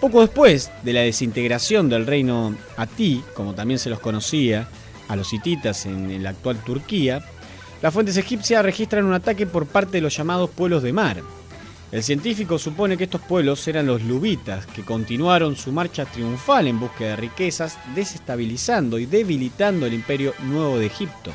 Poco 0.00 0.22
después 0.22 0.70
de 0.82 0.94
la 0.94 1.00
desintegración 1.00 1.88
del 1.88 2.06
reino 2.06 2.56
Atí, 2.76 3.22
como 3.34 3.54
también 3.54 3.78
se 3.78 3.90
los 3.90 4.00
conocía, 4.00 4.68
a 5.08 5.16
los 5.16 5.32
hititas 5.32 5.86
en 5.86 6.22
la 6.22 6.30
actual 6.30 6.62
Turquía, 6.64 7.22
las 7.82 7.92
fuentes 7.92 8.16
egipcias 8.16 8.64
registran 8.64 9.04
un 9.04 9.14
ataque 9.14 9.46
por 9.46 9.66
parte 9.66 9.92
de 9.92 10.00
los 10.00 10.16
llamados 10.16 10.50
pueblos 10.50 10.82
de 10.82 10.92
mar. 10.92 11.22
El 11.92 12.04
científico 12.04 12.58
supone 12.58 12.96
que 12.96 13.04
estos 13.04 13.20
pueblos 13.20 13.66
eran 13.66 13.86
los 13.86 14.02
lubitas, 14.02 14.64
que 14.66 14.84
continuaron 14.84 15.56
su 15.56 15.72
marcha 15.72 16.04
triunfal 16.04 16.68
en 16.68 16.78
búsqueda 16.78 17.10
de 17.10 17.16
riquezas, 17.16 17.78
desestabilizando 17.94 18.98
y 18.98 19.06
debilitando 19.06 19.86
el 19.86 19.94
imperio 19.94 20.32
nuevo 20.44 20.78
de 20.78 20.86
Egipto. 20.86 21.32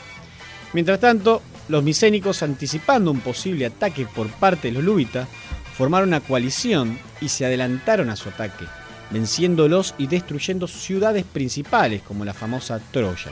Mientras 0.72 0.99
tanto, 0.99 1.41
los 1.68 1.84
micénicos, 1.84 2.43
anticipando 2.43 3.11
un 3.11 3.22
posible 3.22 3.66
ataque 3.66 4.05
por 4.05 4.28
parte 4.28 4.68
de 4.68 4.76
los 4.76 4.84
lubitas, 4.84 5.28
formaron 5.76 6.09
una 6.09 6.22
coalición 6.22 6.99
y 7.22 7.30
se 7.30 7.45
adelantaron 7.45 8.09
a 8.09 8.16
su 8.16 8.30
ataque, 8.30 8.66
venciéndolos 9.11 9.95
y 9.97 10.07
destruyendo 10.07 10.68
ciudades 10.68 11.26
principales 11.26 12.01
como 12.01 12.24
la 12.24 12.34
famosa 12.34 12.80
Troya, 12.91 13.32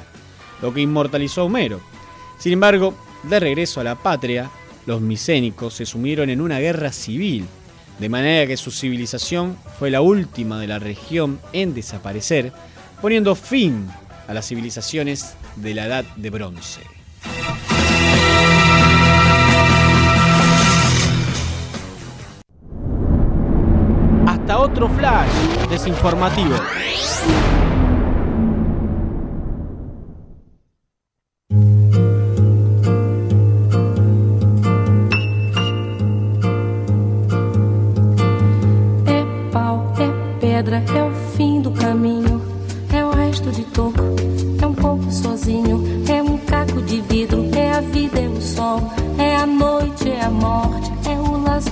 lo 0.61 0.73
que 0.73 0.81
inmortalizó 0.81 1.41
a 1.41 1.43
Homero. 1.45 1.79
Sin 2.39 2.53
embargo, 2.53 2.95
de 3.23 3.39
regreso 3.39 3.79
a 3.79 3.83
la 3.83 3.95
patria, 3.95 4.49
los 4.85 4.99
micénicos 4.99 5.75
se 5.75 5.85
sumieron 5.85 6.29
en 6.29 6.41
una 6.41 6.59
guerra 6.59 6.91
civil, 6.91 7.45
de 7.99 8.09
manera 8.09 8.47
que 8.47 8.57
su 8.57 8.71
civilización 8.71 9.55
fue 9.79 9.89
la 9.89 10.01
última 10.01 10.59
de 10.59 10.67
la 10.67 10.79
región 10.79 11.39
en 11.53 11.73
desaparecer, 11.73 12.51
poniendo 13.01 13.35
fin 13.35 13.87
a 14.27 14.33
las 14.33 14.47
civilizaciones 14.47 15.35
de 15.55 15.73
la 15.75 15.85
Edad 15.85 16.05
de 16.15 16.29
Bronce. 16.29 16.92
Hasta 24.27 24.59
otro 24.59 24.89
flash 24.89 25.29
desinformativo. 25.69 26.55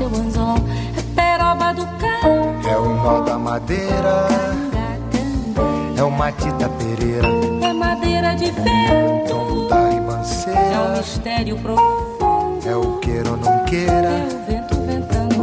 O 0.02 0.04
é 0.04 0.08
o 0.08 0.22
anzol, 0.22 0.56
é 0.98 1.02
peroba 1.16 1.74
do 1.74 1.86
carro, 2.00 2.70
É 2.70 2.78
o 2.78 2.96
nó 3.04 3.22
da 3.22 3.38
madeira, 3.38 4.28
é 5.98 6.04
o 6.04 6.10
Matita 6.12 6.70
Pereira, 6.70 7.28
é 7.62 7.74
madeira 7.74 8.36
de 8.36 8.46
vento, 8.52 9.68
da 9.70 9.76
é 9.76 9.80
um 9.80 9.92
ribanceira, 9.94 10.98
mistério 10.98 11.58
profundo, 11.58 12.68
é 12.68 12.76
o 12.76 12.98
queira 13.00 13.30
ou 13.32 13.38
não 13.38 13.66
queira, 13.66 13.94
é 13.94 14.26
o 14.26 14.46
vento 14.46 14.76
ventando, 14.82 15.36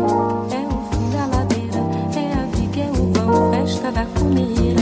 é 0.53 0.67
o 0.67 0.81
fim 0.91 1.11
da 1.11 1.27
ladeira, 1.37 1.79
é 2.17 2.33
a 2.33 2.57
viga, 2.57 2.81
é 2.81 2.91
o 2.91 3.13
vão, 3.13 3.51
festa 3.53 3.93
da 3.93 4.05
comeira. 4.07 4.81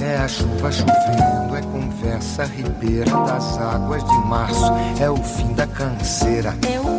é 0.00 0.16
a 0.18 0.28
chuva 0.28 0.70
chovendo, 0.70 1.56
é 1.56 1.62
conversa 1.62 2.44
ribeira 2.44 3.10
das 3.10 3.58
águas 3.58 4.04
de 4.04 4.18
março, 4.26 4.72
é 5.00 5.10
o 5.10 5.16
fim 5.16 5.52
da 5.54 5.66
canseira, 5.66 6.54
É 6.70 6.78
o 6.80 6.97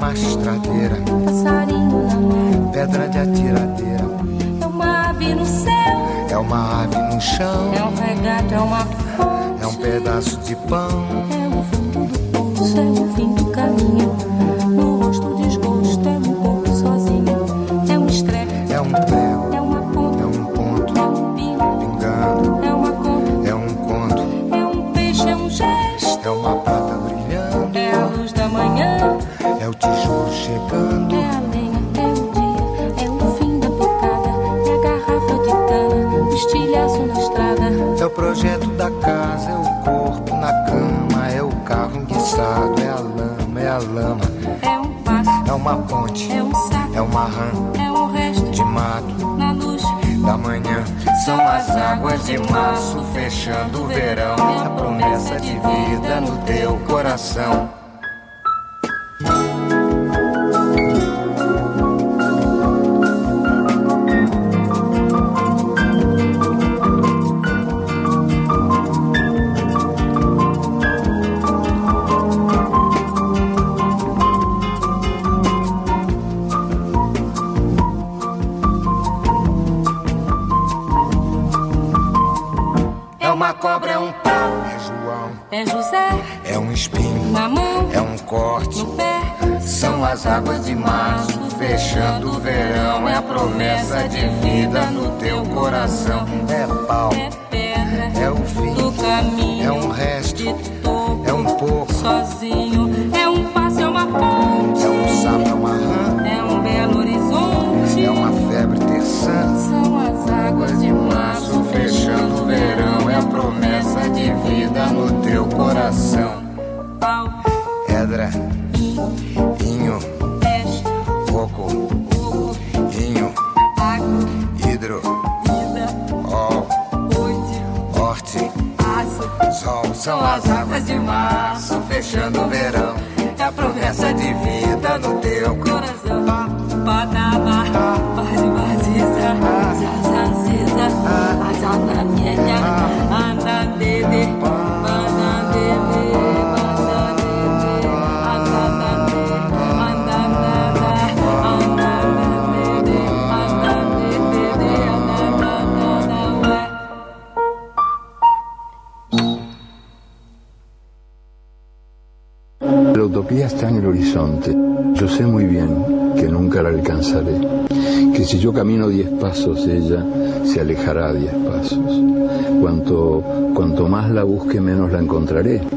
mastradeira, 0.00 0.96
passarinho 1.24 2.06
na 2.06 2.14
mão, 2.14 2.70
pedra 2.72 3.08
de 3.08 3.18
atiradeira, 3.18 4.04
é 4.60 4.66
uma 4.66 5.10
ave 5.10 5.34
no 5.34 5.46
céu, 5.46 6.28
é 6.30 6.36
uma 6.36 6.82
ave 6.82 7.14
no 7.14 7.20
chão, 7.20 7.72
é 7.74 7.82
um 7.82 7.94
regato, 7.94 8.54
é 8.54 8.58
uma 8.58 8.84
fonte, 9.16 9.62
é 9.62 9.66
um 9.66 9.74
pedaço 9.74 10.36
de 10.40 10.56
pão, 10.56 10.88
é 11.30 11.48
o 11.48 11.62
fundo 11.64 12.06
do 12.06 12.18
poço, 12.54 12.78
é 12.78 12.82
o 12.82 13.14
fim 13.14 13.34
do 13.34 13.44
caminho. 13.46 14.35
É 42.42 42.88
a 42.88 43.00
lama, 43.00 43.60
é 43.60 43.68
a 43.68 43.78
lama, 43.78 44.20
É 44.62 44.78
um 44.78 45.02
passo, 45.02 45.30
é 45.48 45.52
uma 45.52 45.76
ponte, 45.76 46.30
é 46.30 46.42
um 46.42 46.54
saco, 46.54 46.94
é 46.94 47.00
uma 47.00 47.24
rã 47.24 47.50
é 47.78 47.90
um 47.90 48.12
resto 48.12 48.50
de 48.50 48.64
mato 48.64 49.36
na 49.36 49.52
luz. 49.52 49.82
da 50.24 50.36
manhã. 50.36 50.84
São 51.24 51.40
as 51.40 51.70
águas 51.70 52.26
de 52.26 52.38
março 52.50 53.02
fechando 53.14 53.82
o 53.82 53.86
verão, 53.86 54.34
a 54.34 54.70
promessa 54.70 55.40
de 55.40 55.52
vida 55.52 56.20
no 56.20 56.36
teu 56.44 56.78
coração. 56.80 57.85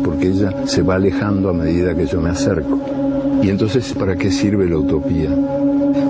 Porque 0.03 0.27
ella 0.27 0.67
se 0.67 0.83
va 0.83 0.95
alejando 0.95 1.49
a 1.49 1.53
medida 1.53 1.95
que 1.95 2.05
yo 2.05 2.21
me 2.21 2.29
acerco. 2.29 2.79
Y 3.41 3.49
entonces, 3.49 3.93
¿para 3.93 4.15
qué 4.15 4.31
sirve 4.31 4.69
la 4.69 4.77
utopía? 4.77 5.29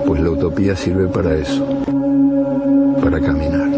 Pues 0.06 0.20
la 0.20 0.30
utopía 0.30 0.76
sirve 0.76 1.06
para 1.08 1.34
eso, 1.34 1.64
para 3.02 3.18
caminar. 3.20 3.70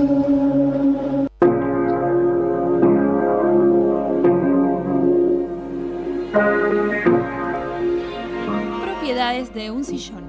Propiedades 8.83 9.55
de 9.55 9.71
un 9.71 9.85
sillón. 9.85 10.23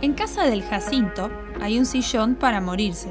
En 0.00 0.12
casa 0.12 0.44
del 0.44 0.62
Jacinto 0.62 1.28
hay 1.60 1.78
un 1.78 1.86
sillón 1.86 2.36
para 2.36 2.60
morirse. 2.60 3.08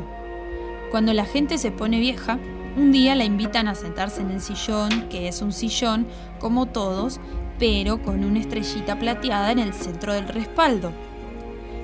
Cuando 0.90 1.12
la 1.14 1.26
gente 1.26 1.58
se 1.58 1.72
pone 1.72 2.00
vieja, 2.00 2.40
un 2.76 2.92
día 2.92 3.16
la 3.16 3.24
invitan 3.24 3.68
a 3.68 3.76
sentarse 3.76 4.22
en 4.22 4.32
el 4.32 4.42
sillón, 4.42 5.08
que 5.10 5.28
es 5.28 5.42
un 5.42 5.52
sillón 5.52 6.08
como 6.40 6.66
todos, 6.66 7.20
pero 7.60 8.02
con 8.02 8.24
una 8.24 8.40
estrellita 8.40 8.98
plateada 8.98 9.52
en 9.52 9.60
el 9.60 9.74
centro 9.74 10.14
del 10.14 10.28
respaldo. 10.28 10.92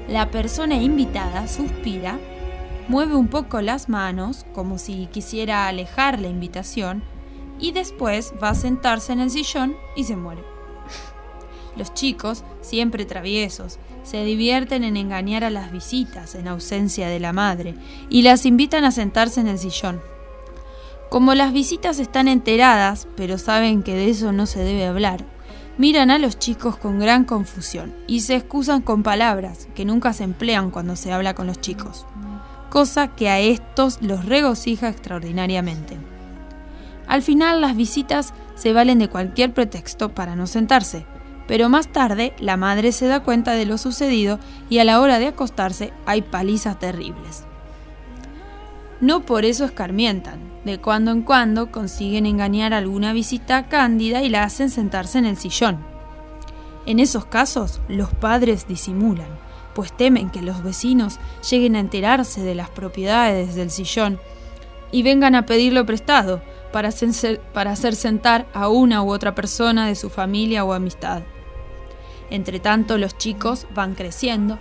La 0.07 0.31
persona 0.31 0.75
invitada 0.75 1.47
suspira, 1.47 2.19
mueve 2.87 3.15
un 3.15 3.27
poco 3.27 3.61
las 3.61 3.87
manos 3.87 4.45
como 4.53 4.79
si 4.79 5.07
quisiera 5.11 5.67
alejar 5.67 6.19
la 6.19 6.27
invitación 6.27 7.03
y 7.59 7.71
después 7.71 8.33
va 8.41 8.49
a 8.49 8.55
sentarse 8.55 9.13
en 9.13 9.19
el 9.19 9.29
sillón 9.29 9.75
y 9.95 10.05
se 10.05 10.15
muere. 10.15 10.43
Los 11.75 11.93
chicos, 11.93 12.43
siempre 12.61 13.05
traviesos, 13.05 13.77
se 14.03 14.23
divierten 14.23 14.83
en 14.83 14.97
engañar 14.97 15.43
a 15.43 15.51
las 15.51 15.71
visitas 15.71 16.33
en 16.33 16.47
ausencia 16.47 17.07
de 17.07 17.19
la 17.19 17.31
madre 17.31 17.75
y 18.09 18.23
las 18.23 18.47
invitan 18.47 18.85
a 18.85 18.91
sentarse 18.91 19.39
en 19.39 19.47
el 19.47 19.59
sillón. 19.59 20.01
Como 21.19 21.35
las 21.35 21.51
visitas 21.51 21.99
están 21.99 22.29
enteradas, 22.29 23.05
pero 23.17 23.37
saben 23.37 23.83
que 23.83 23.93
de 23.93 24.09
eso 24.09 24.31
no 24.31 24.45
se 24.45 24.63
debe 24.63 24.87
hablar, 24.87 25.25
miran 25.77 26.11
a 26.11 26.17
los 26.17 26.39
chicos 26.39 26.77
con 26.77 26.97
gran 26.97 27.25
confusión 27.25 27.93
y 28.07 28.21
se 28.21 28.37
excusan 28.37 28.81
con 28.81 29.03
palabras 29.03 29.67
que 29.75 29.83
nunca 29.83 30.13
se 30.13 30.23
emplean 30.23 30.71
cuando 30.71 30.95
se 30.95 31.11
habla 31.11 31.33
con 31.35 31.45
los 31.45 31.59
chicos, 31.59 32.05
cosa 32.69 33.09
que 33.09 33.27
a 33.27 33.37
estos 33.41 34.01
los 34.01 34.23
regocija 34.23 34.87
extraordinariamente. 34.87 35.97
Al 37.05 37.21
final 37.21 37.59
las 37.59 37.75
visitas 37.75 38.33
se 38.55 38.71
valen 38.71 38.99
de 38.99 39.09
cualquier 39.09 39.53
pretexto 39.53 40.15
para 40.15 40.37
no 40.37 40.47
sentarse, 40.47 41.05
pero 41.49 41.67
más 41.67 41.91
tarde 41.91 42.31
la 42.39 42.55
madre 42.55 42.93
se 42.93 43.07
da 43.07 43.23
cuenta 43.23 43.51
de 43.55 43.65
lo 43.65 43.77
sucedido 43.77 44.39
y 44.69 44.79
a 44.79 44.85
la 44.85 45.01
hora 45.01 45.19
de 45.19 45.27
acostarse 45.27 45.91
hay 46.05 46.21
palizas 46.21 46.79
terribles. 46.79 47.43
No 49.01 49.25
por 49.25 49.43
eso 49.43 49.65
escarmientan. 49.65 50.48
De 50.65 50.79
cuando 50.79 51.11
en 51.11 51.21
cuando 51.21 51.71
consiguen 51.71 52.25
engañar 52.25 52.73
a 52.73 52.77
alguna 52.77 53.13
visita 53.13 53.67
cándida 53.67 54.21
y 54.21 54.29
la 54.29 54.43
hacen 54.43 54.69
sentarse 54.69 55.17
en 55.17 55.25
el 55.25 55.37
sillón. 55.37 55.79
En 56.85 56.99
esos 56.99 57.25
casos, 57.25 57.81
los 57.87 58.13
padres 58.13 58.67
disimulan, 58.67 59.29
pues 59.73 59.95
temen 59.95 60.29
que 60.29 60.41
los 60.41 60.63
vecinos 60.63 61.19
lleguen 61.49 61.75
a 61.75 61.79
enterarse 61.79 62.41
de 62.41 62.55
las 62.55 62.69
propiedades 62.69 63.55
del 63.55 63.69
sillón 63.69 64.19
y 64.91 65.03
vengan 65.03 65.35
a 65.35 65.45
pedirlo 65.45 65.85
prestado 65.85 66.41
para 66.71 66.89
hacer, 66.89 67.39
para 67.53 67.71
hacer 67.71 67.95
sentar 67.95 68.47
a 68.53 68.69
una 68.69 69.03
u 69.03 69.11
otra 69.11 69.35
persona 69.35 69.87
de 69.87 69.95
su 69.95 70.09
familia 70.09 70.63
o 70.63 70.73
amistad. 70.73 71.21
Entre 72.29 72.59
tanto, 72.59 72.97
los 72.97 73.17
chicos 73.17 73.67
van 73.73 73.95
creciendo 73.95 74.59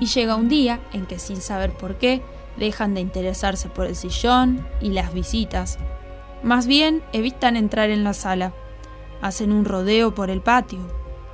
y 0.00 0.06
llega 0.06 0.36
un 0.36 0.48
día 0.48 0.80
en 0.92 1.06
que 1.06 1.18
sin 1.18 1.40
saber 1.40 1.72
por 1.72 1.96
qué 1.96 2.22
dejan 2.58 2.94
de 2.94 3.00
interesarse 3.00 3.68
por 3.68 3.86
el 3.86 3.96
sillón 3.96 4.66
y 4.80 4.90
las 4.90 5.12
visitas. 5.12 5.78
Más 6.42 6.66
bien 6.66 7.02
evitan 7.12 7.56
entrar 7.56 7.90
en 7.90 8.04
la 8.04 8.12
sala, 8.12 8.52
hacen 9.22 9.52
un 9.52 9.64
rodeo 9.64 10.14
por 10.14 10.30
el 10.30 10.42
patio 10.42 10.80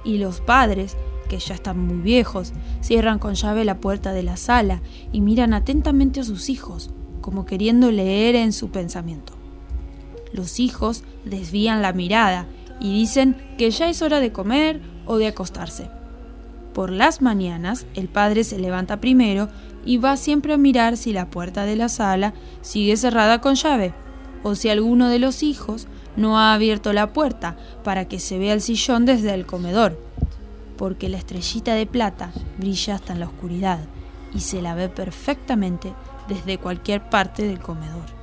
y 0.04 0.18
los 0.18 0.40
padres, 0.40 0.96
que 1.28 1.38
ya 1.38 1.54
están 1.54 1.78
muy 1.78 1.98
viejos, 1.98 2.52
cierran 2.80 3.18
con 3.18 3.34
llave 3.34 3.64
la 3.64 3.78
puerta 3.78 4.12
de 4.12 4.22
la 4.22 4.36
sala 4.36 4.82
y 5.12 5.20
miran 5.20 5.54
atentamente 5.54 6.20
a 6.20 6.24
sus 6.24 6.48
hijos, 6.48 6.90
como 7.20 7.46
queriendo 7.46 7.90
leer 7.90 8.34
en 8.34 8.52
su 8.52 8.70
pensamiento. 8.70 9.34
Los 10.32 10.60
hijos 10.60 11.04
desvían 11.24 11.82
la 11.82 11.92
mirada 11.92 12.46
y 12.80 12.92
dicen 12.92 13.36
que 13.58 13.70
ya 13.70 13.88
es 13.88 14.02
hora 14.02 14.20
de 14.20 14.32
comer 14.32 14.80
o 15.06 15.18
de 15.18 15.26
acostarse. 15.26 15.90
Por 16.72 16.90
las 16.90 17.20
mañanas 17.20 17.86
el 17.94 18.08
padre 18.08 18.44
se 18.44 18.58
levanta 18.58 19.00
primero 19.00 19.48
y 19.84 19.98
va 19.98 20.16
siempre 20.16 20.52
a 20.52 20.58
mirar 20.58 20.96
si 20.96 21.12
la 21.12 21.30
puerta 21.30 21.64
de 21.64 21.76
la 21.76 21.88
sala 21.88 22.34
sigue 22.60 22.96
cerrada 22.96 23.40
con 23.40 23.54
llave 23.54 23.94
o 24.42 24.54
si 24.54 24.68
alguno 24.68 25.08
de 25.08 25.18
los 25.18 25.42
hijos 25.42 25.86
no 26.16 26.38
ha 26.38 26.54
abierto 26.54 26.92
la 26.92 27.12
puerta 27.12 27.56
para 27.84 28.06
que 28.06 28.18
se 28.18 28.38
vea 28.38 28.54
el 28.54 28.60
sillón 28.60 29.06
desde 29.06 29.34
el 29.34 29.46
comedor, 29.46 29.98
porque 30.76 31.08
la 31.08 31.18
estrellita 31.18 31.74
de 31.74 31.86
plata 31.86 32.32
brilla 32.58 32.94
hasta 32.94 33.12
en 33.12 33.20
la 33.20 33.26
oscuridad 33.26 33.80
y 34.34 34.40
se 34.40 34.62
la 34.62 34.74
ve 34.74 34.88
perfectamente 34.88 35.92
desde 36.28 36.58
cualquier 36.58 37.08
parte 37.08 37.42
del 37.42 37.58
comedor. 37.58 38.19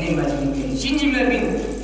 맞아네 0.00 0.14
맞아네 0.16 0.74
신지마빈 0.74 1.76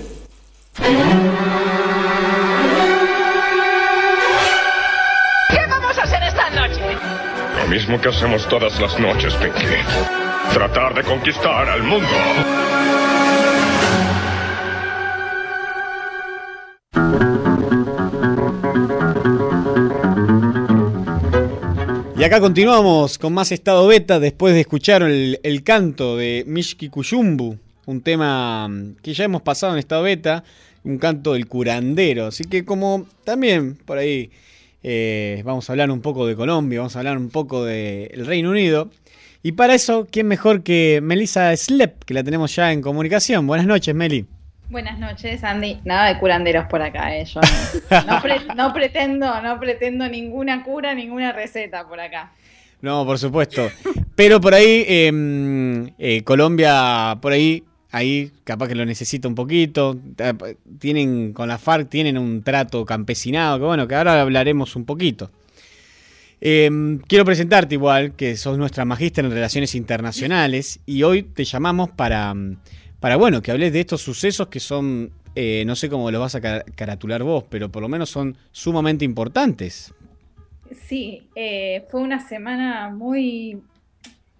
¿Qué 5.50 5.60
vamos 5.68 5.98
a 5.98 6.02
hacer 6.02 6.22
esta 6.22 6.48
noche? 6.50 6.80
Lo 7.60 7.68
mismo 7.68 8.00
que 8.00 8.08
hacemos 8.08 8.48
todas 8.48 8.80
las 8.80 8.98
noches, 8.98 9.34
Pinky. 9.34 9.66
Tratar 10.54 10.94
de 10.94 11.02
conquistar 11.02 11.68
al 11.68 11.82
mundo. 11.82 12.08
Y 22.16 22.24
acá 22.24 22.40
continuamos 22.40 23.18
con 23.18 23.34
más 23.34 23.52
estado 23.52 23.86
beta 23.86 24.18
después 24.18 24.54
de 24.54 24.60
escuchar 24.60 25.02
el, 25.02 25.38
el 25.42 25.62
canto 25.62 26.16
de 26.16 26.44
Mishki 26.46 26.88
Kuyumbu, 26.88 27.58
un 27.87 28.01
tema 28.01 28.67
mm, 28.67 28.97
que 29.01 29.13
ya 29.15 29.23
hemos 29.23 29.41
pasado 29.41 29.73
en 29.73 29.79
estado 29.79 30.03
beta, 30.03 30.43
un 30.83 30.99
canto 30.99 31.33
del 31.33 31.47
curandero. 31.47 32.27
Así 32.27 32.43
que 32.43 32.63
como 32.63 33.07
también 33.23 33.75
por 33.75 33.97
ahí 33.97 34.29
eh, 34.83 35.41
vamos 35.43 35.67
a 35.69 35.73
hablar 35.73 35.89
un 35.89 36.01
poco 36.01 36.27
de 36.27 36.35
Colombia, 36.35 36.79
vamos 36.79 36.95
a 36.95 36.99
hablar 36.99 37.17
un 37.17 37.29
poco 37.29 37.65
del 37.65 38.25
Reino 38.25 38.51
Unido. 38.51 38.91
Y 39.43 39.53
para 39.53 39.73
eso, 39.75 40.07
¿quién 40.11 40.27
mejor 40.27 40.61
que 40.63 40.99
Melissa 41.01 41.55
Slep, 41.55 42.03
que 42.03 42.13
la 42.13 42.23
tenemos 42.23 42.55
ya 42.55 42.71
en 42.71 42.81
comunicación? 42.81 43.47
Buenas 43.47 43.65
noches, 43.65 43.95
Meli. 43.95 44.25
Buenas 44.69 44.99
noches, 44.99 45.41
Andy. 45.45 45.79
Nada 45.85 46.07
de 46.13 46.19
curanderos 46.19 46.65
por 46.67 46.81
acá, 46.81 47.15
eh. 47.17 47.23
Yo 47.23 47.39
no, 47.89 48.03
no 48.15 48.21
pre- 48.21 48.41
no 48.55 48.73
pretendo, 48.73 49.41
no 49.41 49.59
pretendo 49.59 50.09
ninguna 50.09 50.63
cura, 50.63 50.93
ninguna 50.93 51.31
receta 51.31 51.87
por 51.87 51.99
acá. 52.01 52.33
No, 52.81 53.05
por 53.05 53.17
supuesto. 53.17 53.69
Pero 54.15 54.41
por 54.41 54.53
ahí, 54.53 54.83
eh, 54.87 55.91
eh, 55.97 56.23
Colombia, 56.23 57.17
por 57.21 57.31
ahí, 57.31 57.63
ahí 57.91 58.31
capaz 58.43 58.67
que 58.67 58.75
lo 58.75 58.85
necesita 58.85 59.27
un 59.27 59.35
poquito. 59.35 59.97
Tienen, 60.79 61.33
con 61.33 61.47
la 61.47 61.57
FARC 61.57 61.89
tienen 61.89 62.17
un 62.17 62.43
trato 62.43 62.85
campesinado, 62.85 63.59
que 63.59 63.65
bueno, 63.65 63.87
que 63.87 63.95
ahora 63.95 64.21
hablaremos 64.21 64.75
un 64.75 64.85
poquito. 64.85 65.31
Eh, 66.39 66.99
quiero 67.07 67.25
presentarte 67.25 67.75
igual, 67.75 68.13
que 68.13 68.37
sos 68.37 68.57
nuestra 68.57 68.85
magíster 68.85 69.25
en 69.25 69.31
relaciones 69.31 69.73
internacionales, 69.75 70.79
y 70.85 71.03
hoy 71.03 71.23
te 71.23 71.43
llamamos 71.43 71.89
para, 71.89 72.33
mm, 72.33 72.57
para 72.99 73.15
bueno, 73.15 73.41
que 73.41 73.51
hables 73.51 73.73
de 73.73 73.79
estos 73.79 74.01
sucesos 74.01 74.47
que 74.47 74.59
son 74.59 75.11
eh, 75.39 75.63
no 75.67 75.75
sé 75.75 75.87
cómo 75.87 76.09
los 76.09 76.19
vas 76.19 76.33
a 76.33 76.41
ca- 76.41 76.65
caratular 76.75 77.21
vos, 77.21 77.43
pero 77.47 77.71
por 77.71 77.83
lo 77.83 77.89
menos 77.89 78.09
son 78.09 78.35
sumamente 78.51 79.05
importantes. 79.05 79.93
Sí, 80.87 81.27
eh, 81.35 81.85
fue 81.91 82.01
una 82.01 82.27
semana 82.27 82.89
muy, 82.89 83.61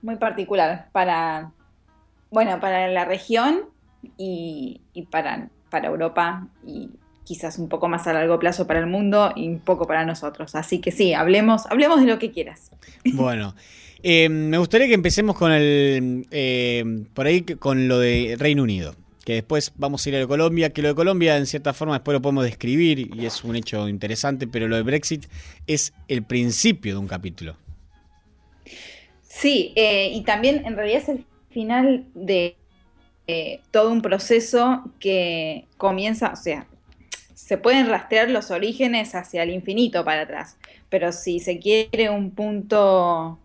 muy 0.02 0.16
particular 0.16 0.89
para, 0.91 1.52
bueno, 2.32 2.60
para 2.60 2.88
la 2.88 3.06
región 3.06 3.66
y, 4.18 4.82
y 4.94 5.04
para, 5.04 5.50
para 5.70 5.88
Europa 5.88 6.48
y 6.66 6.90
quizás 7.28 7.60
un 7.60 7.68
poco 7.68 7.90
más 7.90 8.08
a 8.08 8.14
largo 8.14 8.40
plazo 8.40 8.68
para 8.68 8.80
el 8.80 8.88
mundo 8.88 9.34
y 9.36 9.50
un 9.50 9.60
poco 9.60 9.86
para 9.86 10.06
nosotros. 10.06 10.56
Así 10.56 10.80
que 10.80 10.92
sí, 10.92 11.14
hablemos, 11.14 11.66
hablemos 11.66 12.00
de 12.00 12.08
lo 12.08 12.20
que 12.20 12.32
quieras. 12.32 12.72
Bueno, 13.14 13.54
eh, 14.02 14.30
me 14.30 14.58
gustaría 14.58 14.88
que 14.88 14.94
empecemos 14.94 15.36
con 15.36 15.52
el, 15.52 16.26
eh, 16.32 16.84
por 17.14 17.26
ahí 17.26 17.42
con 17.42 17.88
lo 17.88 18.00
de 18.00 18.36
Reino 18.40 18.64
Unido, 18.64 18.96
que 19.26 19.34
después 19.34 19.74
vamos 19.76 20.06
a 20.06 20.10
ir 20.10 20.16
a 20.16 20.20
lo 20.20 20.28
Colombia, 20.28 20.72
que 20.72 20.82
lo 20.82 20.90
de 20.90 20.96
Colombia 20.96 21.38
en 21.38 21.46
cierta 21.46 21.74
forma 21.74 21.96
después 21.96 22.14
lo 22.14 22.22
podemos 22.22 22.46
describir 22.46 23.14
y 23.14 23.26
es 23.26 23.44
un 23.44 23.56
hecho 23.56 23.90
interesante, 23.90 24.48
pero 24.48 24.68
lo 24.68 24.78
de 24.78 24.84
Brexit 24.84 25.26
es 25.68 25.94
el 26.08 26.24
principio 26.24 26.94
de 26.94 27.00
un 27.00 27.08
capítulo. 27.08 27.58
Sí, 29.24 29.74
eh, 29.76 30.12
y 30.14 30.22
también 30.22 30.66
en 30.66 30.76
realidad 30.76 31.02
es 31.02 31.10
el 31.10 31.26
final 31.58 32.05
de 32.14 32.55
eh, 33.26 33.62
todo 33.72 33.91
un 33.91 34.03
proceso 34.03 34.84
que 34.99 35.66
comienza, 35.78 36.32
o 36.32 36.36
sea, 36.36 36.68
se 37.34 37.58
pueden 37.58 37.88
rastrear 37.88 38.30
los 38.30 38.51
orígenes 38.51 39.16
hacia 39.16 39.41
el 39.41 39.49
infinito 39.49 40.05
para 40.05 40.22
atrás, 40.22 40.58
pero 40.89 41.12
si 41.12 41.39
se 41.39 41.58
quiere 41.58 42.12
un 42.12 42.30
punto, 42.30 43.39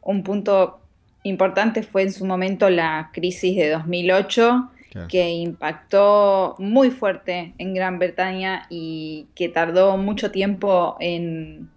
un 0.00 0.22
punto 0.22 0.78
importante 1.24 1.82
fue 1.82 2.02
en 2.02 2.12
su 2.12 2.24
momento 2.24 2.70
la 2.70 3.10
crisis 3.12 3.56
de 3.56 3.70
2008, 3.70 4.70
Claro. 4.92 5.08
que 5.08 5.28
impactó 5.28 6.54
muy 6.58 6.90
fuerte 6.90 7.52
en 7.58 7.74
Gran 7.74 7.98
Bretaña 7.98 8.66
y 8.70 9.26
que 9.34 9.48
tardó 9.48 9.96
mucho 9.96 10.30
tiempo 10.30 10.96
en, 11.00 11.68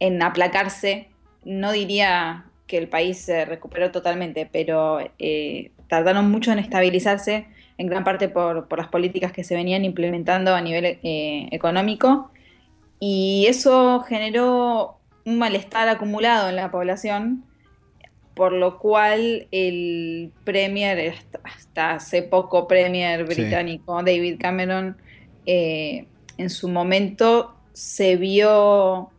en 0.00 0.22
aplacarse. 0.22 1.08
No 1.44 1.70
diría 1.70 2.47
que 2.68 2.78
el 2.78 2.88
país 2.88 3.18
se 3.18 3.44
recuperó 3.44 3.90
totalmente, 3.90 4.48
pero 4.50 5.00
eh, 5.18 5.72
tardaron 5.88 6.30
mucho 6.30 6.52
en 6.52 6.60
estabilizarse, 6.60 7.46
en 7.78 7.86
gran 7.88 8.04
parte 8.04 8.28
por, 8.28 8.68
por 8.68 8.78
las 8.78 8.88
políticas 8.88 9.32
que 9.32 9.42
se 9.42 9.56
venían 9.56 9.84
implementando 9.84 10.54
a 10.54 10.60
nivel 10.60 10.84
eh, 10.84 11.48
económico. 11.50 12.30
Y 13.00 13.46
eso 13.48 14.00
generó 14.00 14.98
un 15.24 15.38
malestar 15.38 15.88
acumulado 15.88 16.48
en 16.48 16.56
la 16.56 16.70
población, 16.70 17.44
por 18.34 18.52
lo 18.52 18.78
cual 18.78 19.48
el 19.50 20.30
Premier, 20.44 21.14
hasta, 21.44 21.94
hace 21.94 22.22
poco 22.22 22.68
Premier 22.68 23.26
Sí. 23.26 23.34
británico, 23.42 23.96
David 24.02 24.36
Cameron, 24.38 24.96
eh, 25.46 26.06
en 26.36 26.50
su 26.50 26.68
momento 26.68 27.54
se 27.72 28.16
vio, 28.16 29.10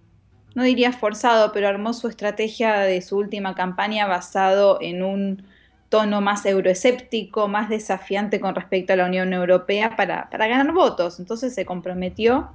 no 0.55 0.63
diría 0.63 0.91
forzado, 0.91 1.51
pero 1.51 1.67
armó 1.67 1.93
su 1.93 2.07
estrategia 2.07 2.79
de 2.79 3.01
su 3.01 3.17
última 3.17 3.55
campaña 3.55 4.07
basado 4.07 4.79
en 4.81 5.03
un 5.03 5.43
tono 5.89 6.21
más 6.21 6.45
euroescéptico, 6.45 7.47
más 7.47 7.69
desafiante 7.69 8.39
con 8.39 8.53
respecto 8.55 8.93
a 8.93 8.95
la 8.95 9.05
Unión 9.05 9.33
Europea 9.33 9.95
para, 9.95 10.29
para 10.29 10.47
ganar 10.47 10.71
votos. 10.73 11.19
Entonces 11.19 11.55
se 11.55 11.65
comprometió 11.65 12.49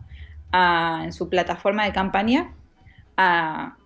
a- 0.52 1.02
en 1.04 1.12
su 1.12 1.28
plataforma 1.28 1.84
de 1.84 1.92
campaña 1.92 2.52
a, 3.16 3.76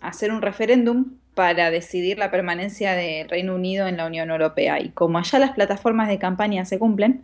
a 0.00 0.08
hacer 0.08 0.30
un 0.30 0.42
referéndum 0.42 1.06
para 1.34 1.70
decidir 1.70 2.18
la 2.18 2.30
permanencia 2.30 2.92
del 2.94 3.28
Reino 3.28 3.54
Unido 3.54 3.86
en 3.86 3.96
la 3.96 4.06
Unión 4.06 4.28
Europea. 4.30 4.80
Y 4.80 4.90
como 4.90 5.18
allá 5.18 5.38
las 5.38 5.52
plataformas 5.52 6.08
de 6.08 6.18
campaña 6.18 6.64
se 6.64 6.78
cumplen, 6.78 7.22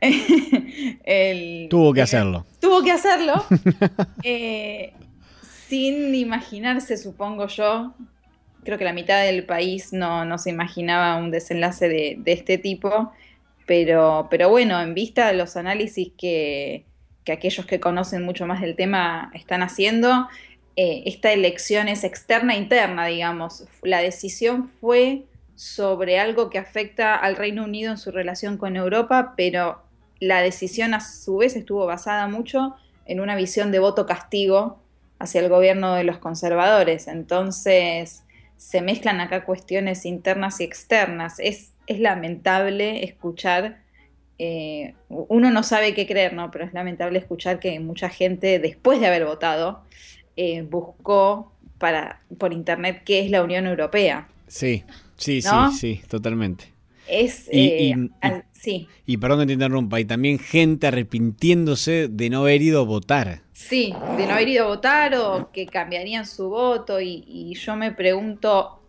el- 1.04 1.68
Tuvo 1.70 1.92
que 1.92 2.02
hacerlo. 2.02 2.44
tuvo 2.60 2.82
que 2.82 2.92
hacerlo 2.92 3.44
eh, 4.22 4.92
sin 5.68 6.14
imaginarse, 6.14 6.96
supongo 6.96 7.46
yo. 7.48 7.94
Creo 8.64 8.78
que 8.78 8.84
la 8.84 8.92
mitad 8.92 9.22
del 9.22 9.44
país 9.44 9.92
no, 9.92 10.24
no 10.24 10.38
se 10.38 10.50
imaginaba 10.50 11.16
un 11.16 11.30
desenlace 11.30 11.88
de, 11.88 12.16
de 12.18 12.32
este 12.32 12.58
tipo, 12.58 13.12
pero, 13.66 14.28
pero 14.30 14.48
bueno, 14.48 14.80
en 14.80 14.94
vista 14.94 15.26
de 15.26 15.34
los 15.34 15.56
análisis 15.56 16.12
que, 16.16 16.84
que 17.24 17.32
aquellos 17.32 17.66
que 17.66 17.80
conocen 17.80 18.22
mucho 18.22 18.46
más 18.46 18.60
del 18.60 18.76
tema 18.76 19.30
están 19.34 19.62
haciendo, 19.62 20.28
eh, 20.76 21.02
esta 21.06 21.32
elección 21.32 21.88
es 21.88 22.04
externa 22.04 22.54
e 22.54 22.58
interna, 22.58 23.06
digamos. 23.06 23.64
La 23.82 24.00
decisión 24.00 24.68
fue 24.80 25.24
sobre 25.54 26.18
algo 26.18 26.50
que 26.50 26.58
afecta 26.58 27.14
al 27.14 27.36
Reino 27.36 27.64
Unido 27.64 27.92
en 27.92 27.98
su 27.98 28.10
relación 28.10 28.56
con 28.56 28.76
Europa, 28.76 29.34
pero 29.36 29.82
la 30.20 30.40
decisión 30.40 30.94
a 30.94 31.00
su 31.00 31.38
vez 31.38 31.54
estuvo 31.54 31.86
basada 31.86 32.26
mucho 32.28 32.74
en 33.06 33.20
una 33.20 33.36
visión 33.36 33.70
de 33.70 33.78
voto 33.78 34.06
castigo 34.06 34.83
hacia 35.18 35.40
el 35.40 35.48
gobierno 35.48 35.94
de 35.94 36.04
los 36.04 36.18
conservadores. 36.18 37.08
Entonces 37.08 38.22
se 38.56 38.82
mezclan 38.82 39.20
acá 39.20 39.44
cuestiones 39.44 40.04
internas 40.06 40.60
y 40.60 40.64
externas. 40.64 41.34
Es, 41.38 41.72
es 41.86 41.98
lamentable 42.00 43.04
escuchar, 43.04 43.82
eh, 44.38 44.94
uno 45.08 45.50
no 45.50 45.62
sabe 45.62 45.94
qué 45.94 46.06
creer, 46.06 46.32
¿no? 46.34 46.50
Pero 46.50 46.64
es 46.64 46.72
lamentable 46.72 47.18
escuchar 47.18 47.60
que 47.60 47.78
mucha 47.80 48.08
gente, 48.08 48.58
después 48.58 49.00
de 49.00 49.06
haber 49.06 49.24
votado, 49.26 49.82
eh, 50.36 50.62
buscó 50.62 51.52
para, 51.78 52.20
por 52.38 52.52
internet 52.52 53.02
qué 53.04 53.20
es 53.24 53.30
la 53.30 53.42
Unión 53.42 53.66
Europea. 53.66 54.28
Sí, 54.48 54.84
sí, 55.16 55.40
¿No? 55.44 55.70
sí, 55.72 55.78
sí, 56.00 56.02
totalmente. 56.08 56.72
Es, 57.06 57.48
Y- 57.52 57.66
eh, 57.68 57.82
y- 57.84 58.10
al- 58.20 58.44
sí, 58.64 58.88
Y 59.06 59.16
perdón 59.18 59.40
que 59.40 59.46
te 59.46 59.52
interrumpa, 59.54 60.00
y 60.00 60.04
también 60.04 60.38
gente 60.38 60.86
arrepintiéndose 60.86 62.08
de 62.08 62.30
no 62.30 62.40
haber 62.40 62.62
ido 62.62 62.80
a 62.80 62.84
votar. 62.84 63.42
Sí, 63.52 63.94
de 64.16 64.26
no 64.26 64.34
haber 64.34 64.48
ido 64.48 64.64
a 64.64 64.68
votar 64.68 65.14
o 65.14 65.50
que 65.52 65.66
cambiarían 65.66 66.26
su 66.26 66.48
voto 66.48 67.00
y, 67.00 67.24
y 67.26 67.54
yo 67.54 67.76
me 67.76 67.92
pregunto, 67.92 68.80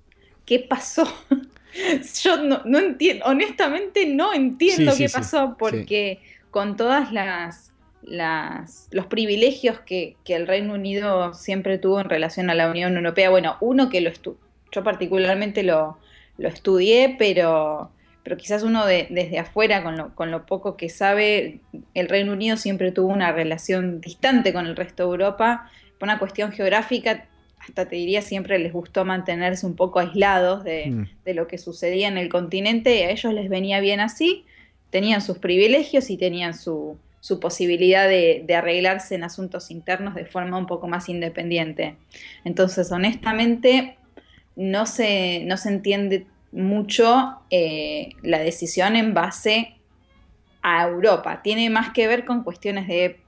¿qué 0.45 0.59
pasó? 0.59 1.07
yo 2.23 2.37
no, 2.37 2.61
no 2.65 2.79
entiendo, 2.79 3.25
honestamente 3.25 4.05
no 4.07 4.33
entiendo 4.33 4.91
Sí, 4.93 5.03
qué 5.03 5.09
sí, 5.09 5.13
pasó 5.13 5.55
porque 5.59 6.19
con 6.51 6.77
todas 6.77 7.11
las, 7.11 7.73
las 8.01 8.87
los 8.91 9.07
privilegios 9.07 9.79
que, 9.81 10.15
que 10.23 10.35
el 10.35 10.47
Reino 10.47 10.73
Unido 10.73 11.33
siempre 11.33 11.77
tuvo 11.77 11.99
en 11.99 12.09
relación 12.09 12.49
a 12.49 12.55
la 12.55 12.69
Unión 12.69 12.95
Europea, 12.95 13.29
bueno, 13.29 13.57
uno 13.59 13.89
que 13.89 14.01
lo 14.01 14.09
estu 14.09 14.37
yo 14.71 14.83
particularmente 14.83 15.63
lo, 15.63 15.97
lo 16.37 16.49
estudié, 16.49 17.15
pero, 17.17 17.91
pero 18.25 18.35
quizás 18.37 18.63
uno 18.63 18.85
de- 18.85 19.07
desde 19.09 19.39
afuera, 19.39 19.81
con 19.83 19.95
lo, 19.97 20.13
con 20.15 20.31
lo 20.31 20.45
poco 20.45 20.75
que 20.75 20.89
sabe, 20.89 21.59
el 21.93 22.09
Reino 22.09 22.33
Unido 22.33 22.57
siempre 22.57 22.91
tuvo 22.91 23.07
una 23.13 23.31
relación 23.31 24.01
distante 24.01 24.51
con 24.51 24.65
el 24.65 24.75
resto 24.75 25.03
de 25.03 25.09
Europa, 25.11 25.69
por 25.99 26.07
una 26.09 26.19
cuestión 26.19 26.51
geográfica, 26.51 27.25
hasta 27.59 27.87
te 27.87 27.95
diría 27.95 28.21
siempre 28.21 28.59
les 28.59 28.73
gustó 28.73 29.05
mantenerse 29.05 29.65
un 29.65 29.75
poco 29.75 29.99
aislados 29.99 30.63
de, 30.63 30.87
Mm. 30.87 31.07
de 31.23 31.33
lo 31.35 31.47
que 31.47 31.57
sucedía 31.57 32.07
en 32.09 32.17
el 32.17 32.27
continente, 32.29 32.97
y 32.97 33.03
a 33.03 33.11
ellos 33.11 33.31
les 33.33 33.47
venía 33.47 33.79
bien 33.79 33.99
así, 33.99 34.43
tenían 34.89 35.21
sus 35.21 35.37
privilegios 35.37 36.09
y 36.09 36.17
tenían 36.17 36.53
su, 36.53 36.97
su 37.21 37.39
posibilidad 37.39 38.07
de, 38.07 38.43
de 38.45 38.55
arreglarse 38.55 39.15
en 39.15 39.23
asuntos 39.23 39.71
internos 39.71 40.15
de 40.15 40.25
forma 40.25 40.57
un 40.57 40.65
poco 40.67 40.87
más 40.87 41.09
independiente. 41.09 41.95
Entonces, 42.43 42.91
honestamente, 42.91 43.97
no 44.55 44.85
se, 44.85 45.43
no 45.45 45.57
se 45.57 45.69
entiende 45.69 46.25
mucho 46.55 47.39
eh, 47.49 48.09
la 48.21 48.39
decisión 48.39 48.95
en 48.95 49.13
base 49.13 49.75
a 50.61 50.87
Europa. 50.87 51.41
Tiene 51.43 51.69
más 51.69 51.91
que 51.91 52.07
ver 52.07 52.25
con 52.25 52.43
cuestiones 52.43 52.87
de, 52.87 53.19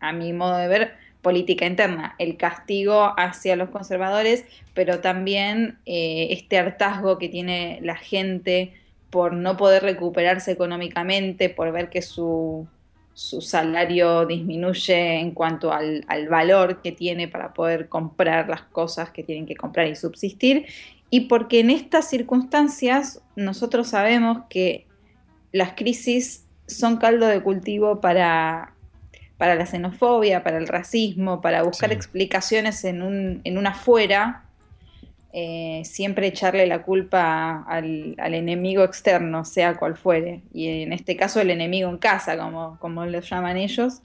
a 0.00 0.12
mi 0.12 0.32
modo 0.32 0.56
de 0.56 0.68
ver, 0.68 0.94
política 1.20 1.66
interna, 1.66 2.14
el 2.18 2.36
castigo 2.36 3.12
hacia 3.18 3.56
los 3.56 3.70
conservadores, 3.70 4.44
pero 4.74 5.00
también 5.00 5.76
eh, 5.84 6.28
este 6.30 6.56
hartazgo 6.56 7.18
que 7.18 7.28
tiene 7.28 7.80
la 7.82 7.96
gente 7.96 8.74
por 9.10 9.32
no 9.32 9.56
poder 9.56 9.82
recuperarse 9.82 10.52
económicamente, 10.52 11.48
por 11.50 11.72
ver 11.72 11.90
que 11.90 12.00
su, 12.00 12.68
su 13.12 13.40
salario 13.40 14.24
disminuye 14.24 15.18
en 15.18 15.32
cuanto 15.32 15.72
al, 15.72 16.04
al 16.06 16.28
valor 16.28 16.80
que 16.80 16.92
tiene 16.92 17.26
para 17.26 17.52
poder 17.52 17.88
comprar 17.88 18.48
las 18.48 18.62
cosas 18.62 19.10
que 19.10 19.24
tienen 19.24 19.46
que 19.46 19.56
comprar 19.56 19.88
y 19.88 19.96
subsistir, 19.96 20.66
y 21.16 21.20
porque 21.20 21.60
en 21.60 21.70
estas 21.70 22.10
circunstancias 22.10 23.22
nosotros 23.36 23.88
sabemos 23.88 24.42
que 24.50 24.86
las 25.50 25.72
crisis 25.72 26.44
son 26.66 26.98
caldo 26.98 27.26
de 27.26 27.40
cultivo 27.40 28.02
para, 28.02 28.74
para 29.38 29.54
la 29.54 29.64
xenofobia, 29.64 30.42
para 30.42 30.58
el 30.58 30.68
racismo, 30.68 31.40
para 31.40 31.62
buscar 31.62 31.90
explicaciones 31.90 32.84
en 32.84 33.00
un, 33.00 33.40
en 33.44 33.56
un 33.56 33.66
afuera, 33.66 34.44
eh, 35.32 35.80
siempre 35.86 36.26
echarle 36.26 36.66
la 36.66 36.82
culpa 36.82 37.64
al, 37.66 38.14
al 38.18 38.34
enemigo 38.34 38.84
externo, 38.84 39.46
sea 39.46 39.74
cual 39.76 39.96
fuere, 39.96 40.42
y 40.52 40.82
en 40.82 40.92
este 40.92 41.16
caso 41.16 41.40
el 41.40 41.48
enemigo 41.50 41.88
en 41.88 41.96
casa, 41.96 42.36
como, 42.36 42.78
como 42.78 43.06
lo 43.06 43.20
llaman 43.20 43.56
ellos. 43.56 44.02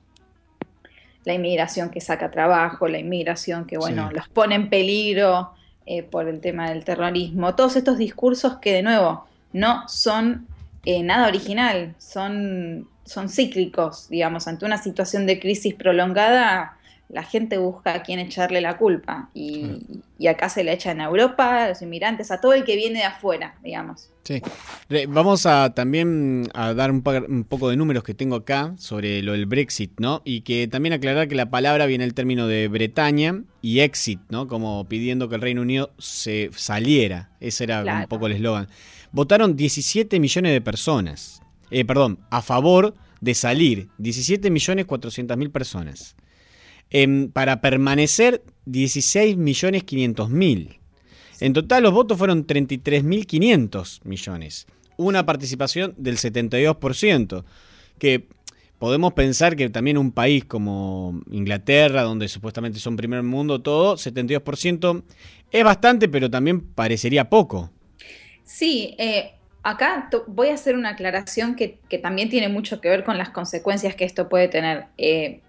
La 1.26 1.34
inmigración 1.34 1.90
que 1.90 2.00
saca 2.00 2.32
trabajo, 2.32 2.88
la 2.88 3.00
inmigración 3.00 3.66
que, 3.66 3.78
bueno, 3.78 4.08
Sí. 4.08 4.16
los 4.16 4.30
pone 4.30 4.56
en 4.56 4.70
peligro 4.70 5.56
eh, 5.94 6.04
por 6.04 6.30
el 6.30 6.40
tema 6.40 6.70
del 6.70 6.86
terrorismo, 6.86 7.54
todos 7.54 7.76
estos 7.76 7.98
discursos 7.98 8.60
que, 8.60 8.72
de 8.72 8.82
nuevo, 8.82 9.26
no 9.52 9.84
son 9.90 10.48
eh, 10.86 11.04
nada 11.04 11.28
original, 11.28 11.96
son, 11.98 12.88
son 13.04 13.28
cíclicos, 13.28 14.08
digamos, 14.08 14.48
ante 14.48 14.64
una 14.64 14.78
situación 14.78 15.26
de 15.26 15.38
crisis 15.42 15.74
prolongada, 15.74 16.78
la 17.12 17.24
gente 17.24 17.58
busca 17.58 17.94
a 17.96 18.04
quién 18.04 18.20
echarle 18.20 18.62
la 18.62 18.78
culpa. 18.78 19.30
Y, 19.34 19.78
y 20.18 20.28
acá 20.28 20.50
se 20.50 20.64
le 20.64 20.74
echa 20.74 20.92
en 20.92 21.02
Europa, 21.02 21.66
a 21.66 21.70
los 21.70 21.82
inmigrantes, 21.82 22.32
a 22.32 22.40
todo 22.42 22.54
el 22.54 22.64
que 22.64 22.76
viene 22.76 23.00
de 23.00 23.06
afuera, 23.06 23.56
digamos. 23.64 24.10
Sí. 24.24 24.42
Vamos 25.08 25.46
a 25.46 25.74
también 25.74 26.48
a 26.54 26.74
dar 26.74 26.92
un, 26.92 27.02
pa- 27.02 27.24
un 27.28 27.44
poco 27.44 27.70
de 27.70 27.76
números 27.76 28.04
que 28.04 28.14
tengo 28.14 28.36
acá 28.36 28.74
sobre 28.78 29.22
lo 29.24 29.32
del 29.34 29.46
Brexit, 29.48 30.00
¿no? 30.00 30.22
Y 30.26 30.42
que 30.42 30.68
también 30.68 30.94
aclarar 30.94 31.28
que 31.28 31.36
la 31.36 31.50
palabra 31.50 31.86
viene 31.88 32.04
del 32.04 32.14
término 32.14 32.48
de 32.48 32.68
Bretaña 32.68 33.42
y 33.62 33.80
exit, 33.80 34.20
¿no? 34.30 34.48
Como 34.48 34.86
pidiendo 34.86 35.28
que 35.28 35.36
el 35.36 35.42
Reino 35.42 35.62
Unido 35.64 35.92
se 35.98 36.50
saliera. 36.56 37.30
Ese 37.40 37.64
era 37.64 37.84
un 37.84 38.08
poco 38.08 38.28
el 38.28 38.34
eslogan. 38.34 38.68
Votaron 39.12 39.56
17 39.56 40.20
millones 40.20 40.52
de 40.54 40.62
personas. 40.62 41.42
Eh, 41.72 41.84
perdón, 41.84 42.20
a 42.30 42.42
favor 42.42 42.94
de 43.22 43.34
salir. 43.34 43.90
17 43.98 44.50
millones 44.50 44.86
400 44.86 45.36
mil 45.38 45.50
personas. 45.52 46.16
Para 47.34 47.62
permanecer, 47.62 48.44
16 48.66 49.38
millones 49.38 49.84
500 49.84 50.30
mil. 50.30 50.80
En 51.40 51.54
total 51.54 51.84
los 51.84 51.94
votos 51.94 52.18
fueron 52.18 52.46
33.500 52.46 54.02
millones. 54.04 54.68
Una 54.98 55.26
participación 55.26 55.96
del 55.98 56.18
72%, 56.18 57.44
que 57.98 58.28
podemos 58.78 59.14
pensar 59.14 59.56
que 59.56 59.70
también 59.70 59.98
un 59.98 60.12
país 60.12 60.46
como 60.46 61.22
Inglaterra, 61.32 62.04
donde 62.04 62.28
supuestamente 62.28 62.80
son 62.80 62.96
primer 62.96 63.24
mundo 63.24 63.62
todo, 63.62 63.96
72% 63.96 65.04
es 65.52 65.64
bastante, 65.64 66.08
pero 66.10 66.30
también 66.30 66.62
parecería 66.62 67.30
poco. 67.30 67.72
Sí, 68.44 68.96
eh, 69.00 69.34
acá 69.64 70.10
voy 70.28 70.50
a 70.50 70.56
hacer 70.56 70.76
una 70.76 70.90
aclaración 70.90 71.56
que, 71.56 71.80
que 71.90 71.98
también 71.98 72.30
tiene 72.30 72.50
mucho 72.50 72.82
que 72.82 72.90
ver 72.90 73.04
con 73.04 73.18
las 73.18 73.30
consecuencias 73.30 73.96
que 73.96 74.06
esto 74.06 74.30
puede 74.30 74.48
tener. 74.48 74.86
Eh, 74.98 75.42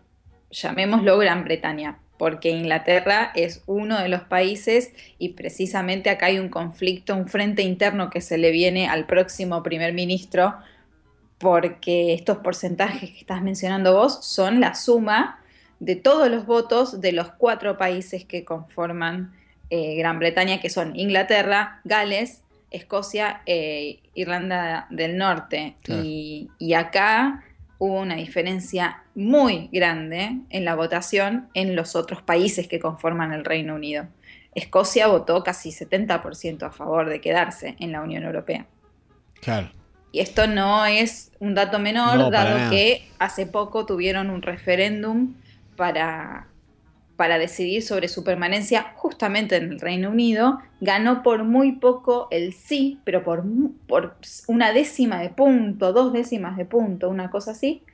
llamémoslo 0.52 1.18
Gran 1.18 1.44
Bretaña, 1.44 1.98
porque 2.18 2.50
Inglaterra 2.50 3.32
es 3.34 3.62
uno 3.66 3.98
de 3.98 4.08
los 4.08 4.22
países 4.22 4.92
y 5.18 5.30
precisamente 5.30 6.10
acá 6.10 6.26
hay 6.26 6.38
un 6.38 6.48
conflicto, 6.48 7.16
un 7.16 7.26
frente 7.26 7.62
interno 7.62 8.10
que 8.10 8.20
se 8.20 8.38
le 8.38 8.52
viene 8.52 8.88
al 8.88 9.06
próximo 9.06 9.62
primer 9.62 9.92
ministro, 9.92 10.54
porque 11.38 12.14
estos 12.14 12.38
porcentajes 12.38 13.10
que 13.10 13.18
estás 13.18 13.42
mencionando 13.42 13.94
vos 13.94 14.24
son 14.24 14.60
la 14.60 14.76
suma 14.76 15.40
de 15.80 15.96
todos 15.96 16.30
los 16.30 16.46
votos 16.46 17.00
de 17.00 17.10
los 17.10 17.32
cuatro 17.32 17.76
países 17.76 18.24
que 18.24 18.44
conforman 18.44 19.32
eh, 19.70 19.96
Gran 19.96 20.20
Bretaña, 20.20 20.60
que 20.60 20.70
son 20.70 20.94
Inglaterra, 20.94 21.80
Gales, 21.82 22.42
Escocia 22.70 23.42
e 23.46 23.98
Irlanda 24.14 24.86
del 24.90 25.18
Norte. 25.18 25.74
Claro. 25.82 26.02
Y, 26.04 26.50
y 26.58 26.74
acá 26.74 27.42
hubo 27.82 27.98
una 27.98 28.14
diferencia 28.14 29.02
muy 29.16 29.68
grande 29.72 30.38
en 30.50 30.64
la 30.64 30.76
votación 30.76 31.48
en 31.52 31.74
los 31.74 31.96
otros 31.96 32.22
países 32.22 32.68
que 32.68 32.78
conforman 32.78 33.32
el 33.32 33.44
Reino 33.44 33.74
Unido. 33.74 34.06
Escocia 34.54 35.08
votó 35.08 35.42
casi 35.42 35.70
70% 35.70 36.62
a 36.62 36.70
favor 36.70 37.08
de 37.08 37.20
quedarse 37.20 37.74
en 37.80 37.90
la 37.90 38.02
Unión 38.02 38.22
Europea. 38.22 38.66
Claro. 39.40 39.72
Y 40.12 40.20
esto 40.20 40.46
no 40.46 40.86
es 40.86 41.32
un 41.40 41.56
dato 41.56 41.80
menor, 41.80 42.18
No, 42.18 42.30
dado 42.30 42.70
que 42.70 43.08
hace 43.18 43.46
poco 43.46 43.84
tuvieron 43.84 44.30
un 44.30 44.42
referéndum 44.42 45.34
para, 45.74 46.46
para 47.22 47.38
decidir 47.38 47.84
sobre 47.84 48.08
su 48.08 48.24
permanencia 48.24 48.94
justamente 48.96 49.54
en 49.54 49.70
el 49.70 49.78
Reino 49.78 50.10
Unido. 50.10 50.58
Ganó 50.80 51.22
por 51.22 51.44
muy 51.44 51.70
poco 51.70 52.26
el 52.32 52.52
sí, 52.52 52.98
pero 53.04 53.22
por, 53.22 53.44
por 53.86 54.16
una 54.48 54.72
décima 54.72 55.20
de 55.20 55.28
punto, 55.28 55.92
dos 55.92 56.12
décimas 56.12 56.56
de 56.56 56.64
punto, 56.64 57.08
una 57.08 57.30
cosa 57.30 57.52
así. 57.52 57.84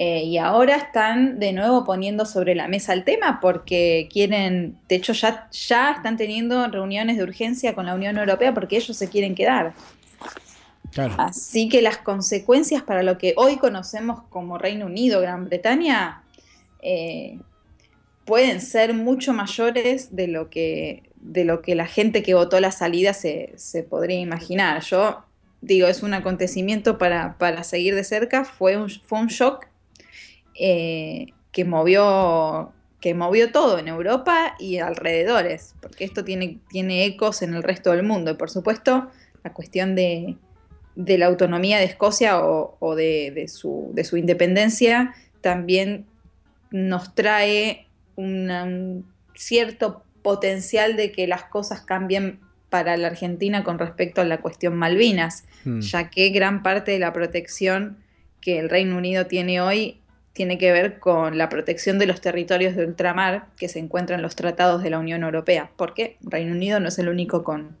Eh, 0.00 0.24
y 0.24 0.38
ahora 0.38 0.74
están 0.74 1.38
de 1.38 1.52
nuevo 1.52 1.84
poniendo 1.84 2.26
sobre 2.26 2.56
la 2.56 2.66
mesa 2.66 2.94
el 2.94 3.04
tema 3.04 3.38
porque 3.40 4.08
quieren, 4.12 4.76
de 4.88 4.96
hecho 4.96 5.12
ya, 5.12 5.48
ya 5.52 5.92
están 5.92 6.16
teniendo 6.16 6.66
reuniones 6.66 7.16
de 7.16 7.22
urgencia 7.22 7.76
con 7.76 7.86
la 7.86 7.94
Unión 7.94 8.18
Europea 8.18 8.52
porque 8.54 8.78
ellos 8.78 8.96
se 8.96 9.08
quieren 9.08 9.36
quedar. 9.36 9.72
Claro. 10.90 11.14
Así 11.18 11.68
que 11.68 11.80
las 11.80 11.98
consecuencias 11.98 12.82
para 12.82 13.04
lo 13.04 13.18
que 13.18 13.34
hoy 13.36 13.56
conocemos 13.56 14.24
como 14.30 14.58
Reino 14.58 14.86
Unido, 14.86 15.20
Gran 15.20 15.44
Bretaña, 15.44 16.24
eh, 16.82 17.38
pueden 18.24 18.60
ser 18.60 18.94
mucho 18.94 19.32
mayores 19.32 20.14
de 20.14 20.28
lo 20.28 20.50
que, 20.50 21.02
de 21.16 21.44
lo 21.44 21.62
que 21.62 21.74
la 21.74 21.86
gente 21.86 22.22
que 22.22 22.34
votó 22.34 22.60
la 22.60 22.72
salida 22.72 23.14
se, 23.14 23.52
se 23.56 23.82
podría 23.82 24.18
imaginar. 24.18 24.82
Yo 24.82 25.24
digo, 25.60 25.88
es 25.88 26.02
un 26.02 26.14
acontecimiento 26.14 26.98
para, 26.98 27.36
para 27.38 27.64
seguir 27.64 27.94
de 27.94 28.04
cerca, 28.04 28.44
fue 28.44 28.76
un, 28.76 28.90
fue 28.90 29.18
shock 29.28 29.66
eh, 30.54 31.28
que 31.52 31.64
movió 31.64 32.72
que 33.00 33.12
movió 33.12 33.52
todo 33.52 33.78
en 33.78 33.88
Europa 33.88 34.54
y 34.58 34.78
alrededores, 34.78 35.74
porque 35.82 36.04
esto 36.04 36.24
tiene, 36.24 36.58
tiene 36.70 37.04
ecos 37.04 37.42
en 37.42 37.52
el 37.52 37.62
resto 37.62 37.90
del 37.90 38.02
mundo. 38.02 38.30
Y 38.30 38.34
por 38.34 38.48
supuesto, 38.48 39.10
la 39.42 39.52
cuestión 39.52 39.94
de, 39.94 40.38
de 40.96 41.18
la 41.18 41.26
autonomía 41.26 41.76
de 41.76 41.84
Escocia 41.84 42.40
o, 42.40 42.78
o 42.80 42.94
de, 42.94 43.30
de 43.34 43.48
su, 43.48 43.90
de 43.92 44.04
su 44.04 44.16
independencia 44.16 45.14
también 45.42 46.06
nos 46.70 47.14
trae 47.14 47.86
una- 48.16 48.64
un 48.64 49.06
cierto 49.34 50.02
potencial 50.22 50.96
de 50.96 51.12
que 51.12 51.26
las 51.26 51.44
cosas 51.44 51.80
cambien 51.82 52.40
para 52.70 52.96
la 52.96 53.08
Argentina 53.08 53.62
con 53.62 53.78
respecto 53.78 54.20
a 54.20 54.24
la 54.24 54.38
cuestión 54.40 54.74
Malvinas, 54.76 55.44
Hmm. 55.64 55.80
ya 55.80 56.10
que 56.10 56.30
gran 56.30 56.62
parte 56.62 56.92
de 56.92 56.98
la 56.98 57.12
protección 57.12 57.98
que 58.40 58.58
el 58.58 58.68
Reino 58.68 58.96
Unido 58.96 59.26
tiene 59.26 59.60
hoy 59.60 60.00
tiene 60.32 60.58
que 60.58 60.72
ver 60.72 60.98
con 60.98 61.38
la 61.38 61.48
protección 61.48 61.98
de 62.00 62.06
los 62.06 62.20
territorios 62.20 62.74
de 62.74 62.84
ultramar 62.84 63.46
que 63.56 63.68
se 63.68 63.78
encuentran 63.78 64.18
en 64.18 64.22
los 64.22 64.34
tratados 64.34 64.82
de 64.82 64.90
la 64.90 64.98
Unión 64.98 65.22
Europea, 65.22 65.70
porque 65.76 66.16
Reino 66.22 66.52
Unido 66.52 66.80
no 66.80 66.88
es 66.88 66.98
el 66.98 67.08
único 67.08 67.44
con, 67.44 67.76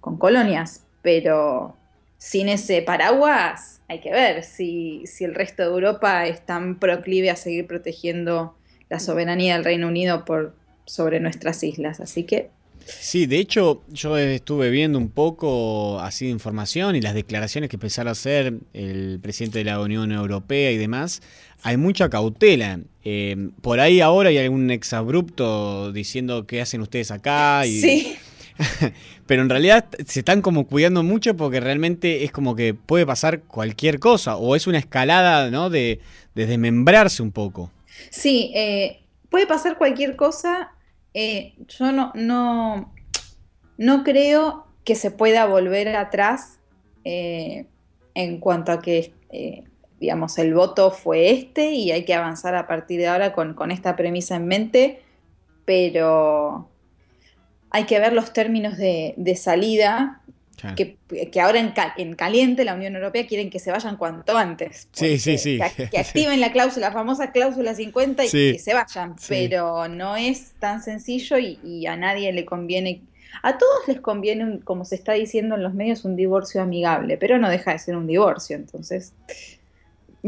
con 0.00 0.18
colonias, 0.18 0.84
pero 1.00 1.76
sin 2.18 2.50
ese 2.50 2.82
paraguas 2.82 3.80
hay 3.88 4.00
que 4.00 4.10
ver 4.12 4.44
si, 4.44 5.06
si 5.06 5.24
el 5.24 5.34
resto 5.34 5.62
de 5.62 5.68
Europa 5.70 6.26
es 6.26 6.44
tan 6.44 6.78
proclive 6.78 7.30
a 7.30 7.36
seguir 7.36 7.66
protegiendo 7.66 8.54
la 8.94 9.00
soberanía 9.00 9.54
del 9.54 9.64
Reino 9.64 9.88
Unido 9.88 10.24
por, 10.24 10.54
sobre 10.86 11.18
nuestras 11.18 11.62
islas. 11.64 11.98
Así 11.98 12.22
que 12.22 12.50
Sí, 12.86 13.24
de 13.24 13.38
hecho, 13.38 13.82
yo 13.90 14.18
estuve 14.18 14.68
viendo 14.70 14.98
un 14.98 15.08
poco 15.08 16.00
así 16.00 16.26
de 16.26 16.32
información 16.32 16.94
y 16.96 17.00
las 17.00 17.14
declaraciones 17.14 17.70
que 17.70 17.76
empezaron 17.76 18.08
a 18.08 18.12
hacer 18.12 18.54
el 18.74 19.18
presidente 19.22 19.60
de 19.60 19.64
la 19.64 19.80
Unión 19.80 20.12
Europea 20.12 20.70
y 20.70 20.76
demás. 20.76 21.22
Hay 21.62 21.78
mucha 21.78 22.10
cautela. 22.10 22.80
Eh, 23.02 23.48
por 23.62 23.80
ahí 23.80 24.02
ahora 24.02 24.28
hay 24.28 24.36
algún 24.36 24.70
exabrupto 24.70 25.92
diciendo 25.92 26.46
qué 26.46 26.60
hacen 26.60 26.82
ustedes 26.82 27.10
acá. 27.10 27.64
Y, 27.64 27.80
sí, 27.80 28.16
Pero 29.26 29.42
en 29.42 29.48
realidad 29.48 29.86
se 30.06 30.20
están 30.20 30.42
como 30.42 30.66
cuidando 30.66 31.02
mucho 31.02 31.34
porque 31.36 31.60
realmente 31.60 32.24
es 32.24 32.32
como 32.32 32.54
que 32.54 32.74
puede 32.74 33.06
pasar 33.06 33.40
cualquier 33.40 33.98
cosa 33.98 34.36
o 34.36 34.56
es 34.56 34.66
una 34.66 34.78
escalada 34.78 35.50
¿no? 35.50 35.70
de, 35.70 36.00
de 36.34 36.46
desmembrarse 36.46 37.22
un 37.22 37.32
poco. 37.32 37.70
Sí, 38.10 38.52
eh, 38.54 39.04
puede 39.30 39.46
pasar 39.46 39.78
cualquier 39.78 40.16
cosa. 40.16 40.72
Eh, 41.12 41.54
yo 41.68 41.92
no, 41.92 42.12
no, 42.14 42.92
no 43.78 44.04
creo 44.04 44.66
que 44.84 44.94
se 44.94 45.10
pueda 45.10 45.46
volver 45.46 45.88
atrás 45.96 46.58
eh, 47.04 47.66
en 48.14 48.38
cuanto 48.38 48.72
a 48.72 48.80
que, 48.80 49.14
digamos, 50.00 50.38
el 50.38 50.54
voto 50.54 50.90
fue 50.90 51.30
este 51.30 51.72
y 51.72 51.90
hay 51.90 52.04
que 52.04 52.14
avanzar 52.14 52.54
a 52.54 52.66
partir 52.66 53.00
de 53.00 53.08
ahora 53.08 53.32
con, 53.32 53.54
con 53.54 53.70
esta 53.70 53.96
premisa 53.96 54.36
en 54.36 54.46
mente, 54.46 55.02
pero 55.64 56.68
hay 57.70 57.84
que 57.84 57.98
ver 57.98 58.12
los 58.12 58.32
términos 58.32 58.76
de, 58.76 59.14
de 59.16 59.36
salida. 59.36 60.22
Que, 60.76 60.96
que 61.30 61.40
ahora 61.40 61.58
en, 61.60 61.72
ca- 61.72 61.94
en 61.96 62.14
caliente 62.14 62.64
la 62.64 62.74
Unión 62.74 62.94
Europea 62.96 63.26
quieren 63.26 63.50
que 63.50 63.58
se 63.58 63.70
vayan 63.70 63.96
cuanto 63.96 64.36
antes. 64.36 64.88
Sí, 64.92 65.18
sí, 65.18 65.36
sí. 65.38 65.58
Que, 65.76 65.88
que 65.90 65.98
activen 65.98 66.40
la 66.40 66.52
cláusula, 66.52 66.88
la 66.88 66.92
famosa 66.92 67.32
cláusula 67.32 67.74
50 67.74 68.24
y 68.24 68.28
Sí. 68.28 68.52
que 68.52 68.58
se 68.58 68.74
vayan. 68.74 69.18
Sí. 69.18 69.26
Pero 69.28 69.88
no 69.88 70.16
es 70.16 70.52
tan 70.58 70.82
sencillo 70.82 71.38
y, 71.38 71.58
y 71.64 71.86
a 71.86 71.96
nadie 71.96 72.32
le 72.32 72.44
conviene. 72.44 73.02
A 73.42 73.58
todos 73.58 73.88
les 73.88 74.00
conviene, 74.00 74.44
un- 74.44 74.58
como 74.60 74.84
se 74.84 74.94
está 74.94 75.12
diciendo 75.12 75.56
en 75.56 75.62
los 75.62 75.74
medios, 75.74 76.04
un 76.04 76.16
divorcio 76.16 76.62
amigable, 76.62 77.16
pero 77.16 77.38
no 77.38 77.48
deja 77.50 77.72
de 77.72 77.78
ser 77.78 77.96
un 77.96 78.06
divorcio. 78.06 78.56
Entonces, 78.56 79.12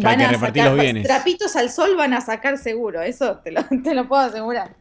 hay 0.05 0.17
que 0.17 0.25
a 0.25 0.39
sacar 0.39 0.71
los 0.73 0.81
bienes. 0.81 1.07
trapitos 1.07 1.57
al 1.57 1.71
sol 1.71 1.97
van 1.97 2.13
a 2.13 2.21
sacar 2.21 2.59
seguro, 2.59 3.01
eso 3.01 3.39
te 3.39 3.51
lo, 3.53 3.63
te 3.85 3.95
lo 3.95 4.07
puedo 4.09 4.23
asegurar. 4.23 4.75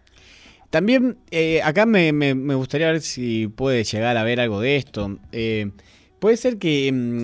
También 0.76 1.15
eh, 1.31 1.61
acá 1.64 1.85
me, 1.85 2.11
me- 2.11 2.35
me 2.35 2.53
gustaría 2.53 2.91
ver 2.91 2.99
si 2.99 3.47
puede 3.47 3.85
llegar 3.85 4.18
a 4.18 4.26
ver 4.26 4.41
algo 4.41 4.60
de 4.60 4.76
esto. 4.76 5.19
Eh, 5.31 5.72
puede 6.19 6.35
ser 6.35 6.57
que 6.57 6.91
mm, 6.91 7.23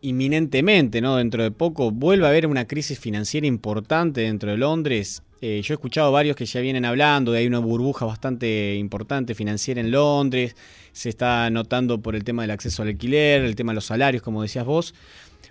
inminentemente, 0.00 1.02
¿no? 1.02 1.16
dentro 1.16 1.42
de 1.42 1.50
poco, 1.50 1.90
vuelva 1.90 2.28
a 2.28 2.30
haber 2.30 2.46
una 2.46 2.66
crisis 2.66 2.98
financiera 2.98 3.46
importante 3.46 4.22
dentro 4.22 4.50
de 4.50 4.56
Londres. 4.56 5.22
Eh, 5.42 5.60
yo 5.62 5.74
he 5.74 5.76
escuchado 5.76 6.10
varios 6.12 6.34
que 6.34 6.46
ya 6.46 6.62
vienen 6.62 6.86
hablando 6.86 7.32
de 7.32 7.40
hay 7.40 7.46
una 7.46 7.58
burbuja 7.58 8.06
bastante 8.06 8.76
importante 8.76 9.34
financiera 9.34 9.82
en 9.82 9.90
Londres. 9.90 10.56
Se 10.92 11.10
está 11.10 11.50
notando 11.50 12.00
por 12.00 12.16
el 12.16 12.24
tema 12.24 12.40
del 12.40 12.52
acceso 12.52 12.80
al 12.80 12.88
alquiler, 12.88 13.42
el 13.44 13.54
tema 13.54 13.72
de 13.72 13.74
los 13.74 13.84
salarios, 13.84 14.22
como 14.22 14.40
decías 14.40 14.64
vos. 14.64 14.94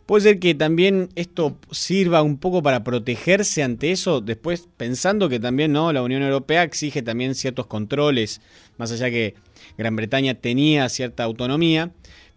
Puede 0.07 0.23
ser 0.23 0.39
que 0.39 0.55
también 0.55 1.09
esto 1.15 1.57
sirva 1.69 2.21
un 2.23 2.38
poco 2.38 2.63
para 2.63 2.81
protegerse 2.85 3.61
ante 3.61 3.91
eso, 3.91 4.21
después 4.21 4.69
pensando 4.77 5.27
que 5.27 5.38
también 5.38 5.73
no 5.73 5.91
la 5.91 6.01
Unión 6.01 6.23
Europea 6.23 6.63
exige 6.63 7.01
también 7.01 7.35
ciertos 7.35 7.67
controles, 7.67 8.39
más 8.77 8.89
allá 8.93 9.09
que 9.09 9.35
Gran 9.77 9.97
Bretaña 9.97 10.34
tenía 10.34 10.88
cierta 10.88 11.25
autonomía, 11.25 11.91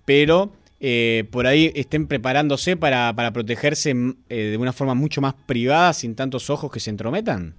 pero 0.05 0.51
eh, 0.81 1.29
por 1.31 1.47
ahí 1.47 1.71
estén 1.77 2.09
preparándose 2.09 2.77
para, 2.77 3.15
para 3.15 3.33
protegerse 3.33 3.95
mm, 3.95 4.17
eh, 4.29 4.37
de 4.51 4.57
una 4.57 4.73
forma 4.73 4.95
mucho 4.95 5.21
más 5.21 5.35
privada, 5.35 5.93
sin 5.93 6.17
tantos 6.17 6.51
ojos 6.51 6.73
que 6.73 6.81
se 6.81 6.91
entrometan. 6.91 7.55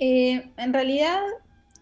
Eh, 0.00 0.48
en 0.56 0.72
realidad, 0.72 1.20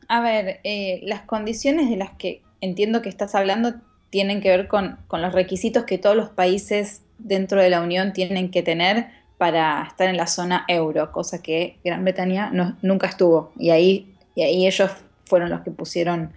a 0.09 0.20
ver, 0.20 0.60
las 1.02 1.22
condiciones 1.22 1.88
de 1.88 1.96
las 1.96 2.10
que 2.18 2.42
entiendo 2.60 3.01
que 3.01 3.09
estás 3.09 3.34
hablando 3.34 3.76
tienen 4.10 4.42
que 4.42 4.51
ver 4.51 4.68
con, 4.68 4.98
con 5.06 5.22
los 5.22 5.32
requisitos 5.32 5.84
que 5.84 5.96
todos 5.96 6.16
los 6.16 6.28
países 6.28 7.03
dentro 7.18 7.60
de 7.60 7.70
la 7.70 7.80
Unión 7.80 8.12
tienen 8.12 8.50
que 8.50 8.62
tener 8.62 9.08
para 9.38 9.84
estar 9.88 10.08
en 10.08 10.16
la 10.16 10.26
zona 10.26 10.64
euro, 10.68 11.10
cosa 11.12 11.42
que 11.42 11.78
Gran 11.84 12.04
Bretaña 12.04 12.50
nunca 12.82 13.06
estuvo. 13.08 13.52
Y 13.58 13.70
ahí, 13.70 14.14
y 14.34 14.42
ahí 14.42 14.66
ellos 14.66 14.90
fueron 15.24 15.50
los 15.50 15.60
que 15.62 15.70
pusieron 15.70 16.32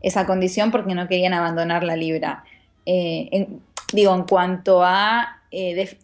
esa 0.00 0.26
condición 0.26 0.70
porque 0.70 0.94
no 0.94 1.06
querían 1.08 1.34
abandonar 1.34 1.84
la 1.84 1.96
libra. 1.96 2.44
Eh, 2.86 3.28
en- 3.32 3.60
digo, 3.92 4.14
en 4.14 4.24
cuanto 4.24 4.82
a 4.82 5.40
eh, 5.50 5.96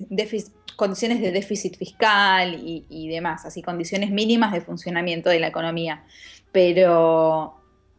condiciones 0.77 1.21
de 1.21 1.33
déficit 1.33 1.77
fiscal 1.77 2.55
y, 2.63 3.09
demás, 3.09 3.45
así 3.45 3.63
condiciones 3.63 4.11
mínimas 4.11 4.53
de 4.53 4.61
funcionamiento 4.61 5.29
de 5.31 5.41
la 5.41 5.49
economía. 5.49 6.05
Pero, 6.53 7.57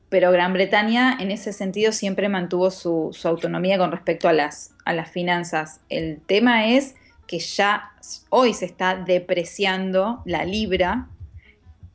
pero 0.10 0.32
Gran 0.32 0.54
Bretaña 0.54 1.18
en 1.20 1.32
ese 1.32 1.52
sentido 1.52 1.92
siempre 1.92 2.30
mantuvo 2.30 2.72
su 2.72 3.12
autonomía 3.26 3.78
con 3.78 3.92
respecto 3.92 4.30
a 4.30 4.34
las, 4.34 4.72
a 4.90 4.94
las 4.94 5.12
finanzas. 5.12 5.82
El 5.88 6.20
tema 6.20 6.68
es 6.68 6.96
que 7.28 7.38
ya 7.38 7.92
hoy 8.30 8.56
se 8.56 8.66
está 8.66 8.96
depreciando 8.96 10.24
la 10.26 10.46
libra, 10.46 11.10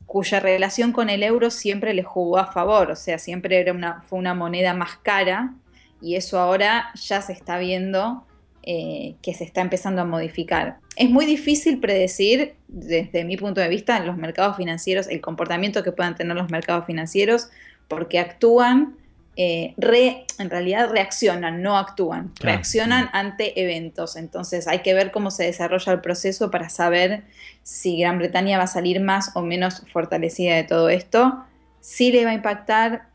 cuya 0.05 0.39
relación 0.39 0.93
con 0.93 1.09
el 1.09 1.23
euro 1.23 1.51
siempre 1.51 1.93
le 1.93 2.03
jugó 2.03 2.37
a 2.37 2.53
favor, 2.53 2.91
o 2.91 2.95
sea, 2.95 3.19
siempre 3.19 3.59
era 3.59 3.73
una, 3.73 4.01
fue 4.03 4.17
una 4.17 4.33
moneda 4.33 4.73
más 4.73 4.95
cara 5.03 5.53
y 6.01 6.15
eso 6.15 6.39
ahora 6.39 6.91
ya 6.95 7.21
se 7.21 7.33
está 7.33 7.57
viendo 7.57 8.25
eh, 8.63 9.15
que 9.21 9.33
se 9.33 9.43
está 9.43 9.59
empezando 9.59 10.01
a 10.01 10.05
modificar. 10.05 10.77
Es 10.95 11.09
muy 11.09 11.25
difícil 11.25 11.81
predecir, 11.81 12.55
desde 12.69 13.25
mi 13.25 13.35
punto 13.35 13.59
de 13.59 13.67
vista, 13.67 13.99
los 13.99 14.15
mercados 14.15 14.55
financieros, 14.55 15.07
el 15.07 15.19
comportamiento 15.19 15.83
que 15.83 15.91
puedan 15.91 16.15
tener 16.15 16.37
los 16.37 16.49
mercados 16.49 16.85
financieros, 16.85 17.49
porque 17.89 18.19
actúan, 18.19 18.95
eh, 19.37 19.73
re- 19.77 20.25
en 20.39 20.49
realidad 20.49 20.89
reaccionan, 20.91 21.61
no 21.61 21.77
actúan, 21.77 22.29
Claro. 22.39 22.55
reaccionan 22.57 23.09
ante 23.13 23.59
eventos. 23.61 24.15
Entonces 24.15 24.67
hay 24.67 24.79
que 24.79 24.93
ver 24.93 25.11
cómo 25.11 25.31
se 25.31 25.43
desarrolla 25.43 25.91
el 25.93 26.01
proceso 26.01 26.49
para 26.51 26.69
saber 26.69 27.23
si 27.63 27.99
Gran 27.99 28.17
Bretaña 28.17 28.57
va 28.57 28.63
a 28.65 28.67
salir 28.67 28.99
más 29.01 29.31
o 29.35 29.41
menos 29.41 29.83
fortalecida 29.91 30.55
de 30.55 30.63
todo 30.63 30.89
esto. 30.89 31.43
Sí 31.81 32.11
le 32.11 32.23
va 32.25 32.31
a 32.31 32.35
impactar, 32.35 33.07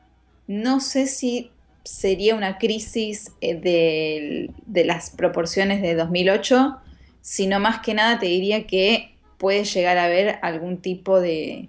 no 0.47 0.81
sé 0.81 1.07
si 1.07 1.51
sería 1.85 2.35
una 2.35 2.59
crisis 2.59 3.33
eh, 3.41 3.55
del- 3.55 4.51
de 4.67 4.85
las 4.85 5.11
proporciones 5.11 5.81
de 5.83 5.95
2008, 5.95 6.77
sino 7.23 7.61
más 7.61 7.81
que 7.81 7.95
nada 7.95 8.19
te 8.19 8.27
diría 8.27 8.67
que 8.67 9.15
puede 9.39 9.65
llegar 9.65 9.97
a 9.97 10.05
haber 10.05 10.39
algún 10.43 10.79
tipo 10.83 11.19
de, 11.21 11.69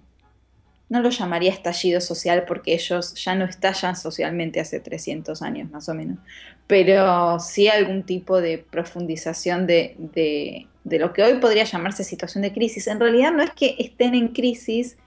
no 0.91 0.99
lo 1.01 1.09
llamaría 1.09 1.51
estallido 1.51 2.01
social 2.01 2.43
porque 2.45 2.73
ellos 2.73 3.15
ya 3.15 3.33
no 3.33 3.45
estallan 3.45 3.95
socialmente 3.95 4.59
hace 4.59 4.81
300 4.81 5.41
años 5.41 5.71
más 5.71 5.87
o 5.87 5.93
menos, 5.93 6.19
pero 6.67 7.39
sí 7.39 7.69
algún 7.69 8.03
tipo 8.03 8.41
de 8.41 8.57
profundización 8.59 9.65
de, 9.67 9.95
de- 9.97 10.67
de 10.83 10.99
lo 10.99 11.13
que 11.13 11.23
hoy 11.23 11.35
podría 11.39 11.63
llamarse 11.63 12.03
situación 12.03 12.41
de 12.41 12.51
crisis. 12.51 12.87
En 12.87 12.99
realidad 12.99 13.31
no 13.31 13.41
es 13.43 13.51
que 13.51 13.75
estén 13.79 14.15
en 14.15 14.29
crisis, 14.29 14.97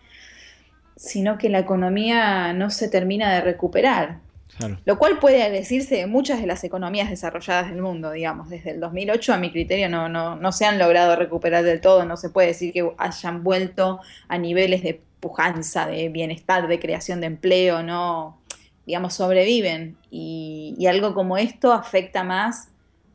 sino 0.96 1.36
que 1.36 1.48
la 1.50 1.58
economía 1.58 2.52
no 2.52 2.70
se 2.70 2.88
termina 2.88 3.32
de 3.34 3.40
recuperar. 3.40 4.20
Claro. 4.56 4.78
Lo 4.84 4.98
cual 4.98 5.18
puede 5.18 5.50
decirse 5.50 5.96
de 5.96 6.06
muchas 6.06 6.40
de 6.40 6.46
las 6.46 6.62
economías 6.62 7.10
desarrolladas 7.10 7.70
del 7.70 7.82
mundo, 7.82 8.12
digamos. 8.12 8.48
Desde 8.50 8.70
el 8.70 8.78
2008, 8.80 9.34
a 9.34 9.36
mi 9.36 9.50
criterio, 9.50 9.88
no, 9.88 10.08
no, 10.08 10.36
no 10.36 10.52
se 10.52 10.64
han 10.64 10.78
logrado 10.78 11.16
recuperar 11.16 11.64
del 11.64 11.80
todo. 11.80 12.04
No 12.04 12.16
se 12.16 12.30
puede 12.30 12.48
decir 12.48 12.72
que 12.72 12.88
hayan 12.96 13.42
vuelto 13.42 13.98
a 14.28 14.38
niveles 14.38 14.82
de 14.84 15.00
pujanza, 15.24 15.86
de 15.86 16.08
bienestar, 16.10 16.68
de 16.68 16.78
creación 16.78 17.20
de 17.20 17.26
empleo, 17.26 17.82
no. 17.82 18.38
Digamos, 18.86 19.14
sobreviven. 19.14 19.96
Y, 20.10 20.74
y 20.78 20.86
algo 20.86 21.14
como 21.14 21.38
esto 21.38 21.72
afecta 21.72 22.22
más 22.22 22.68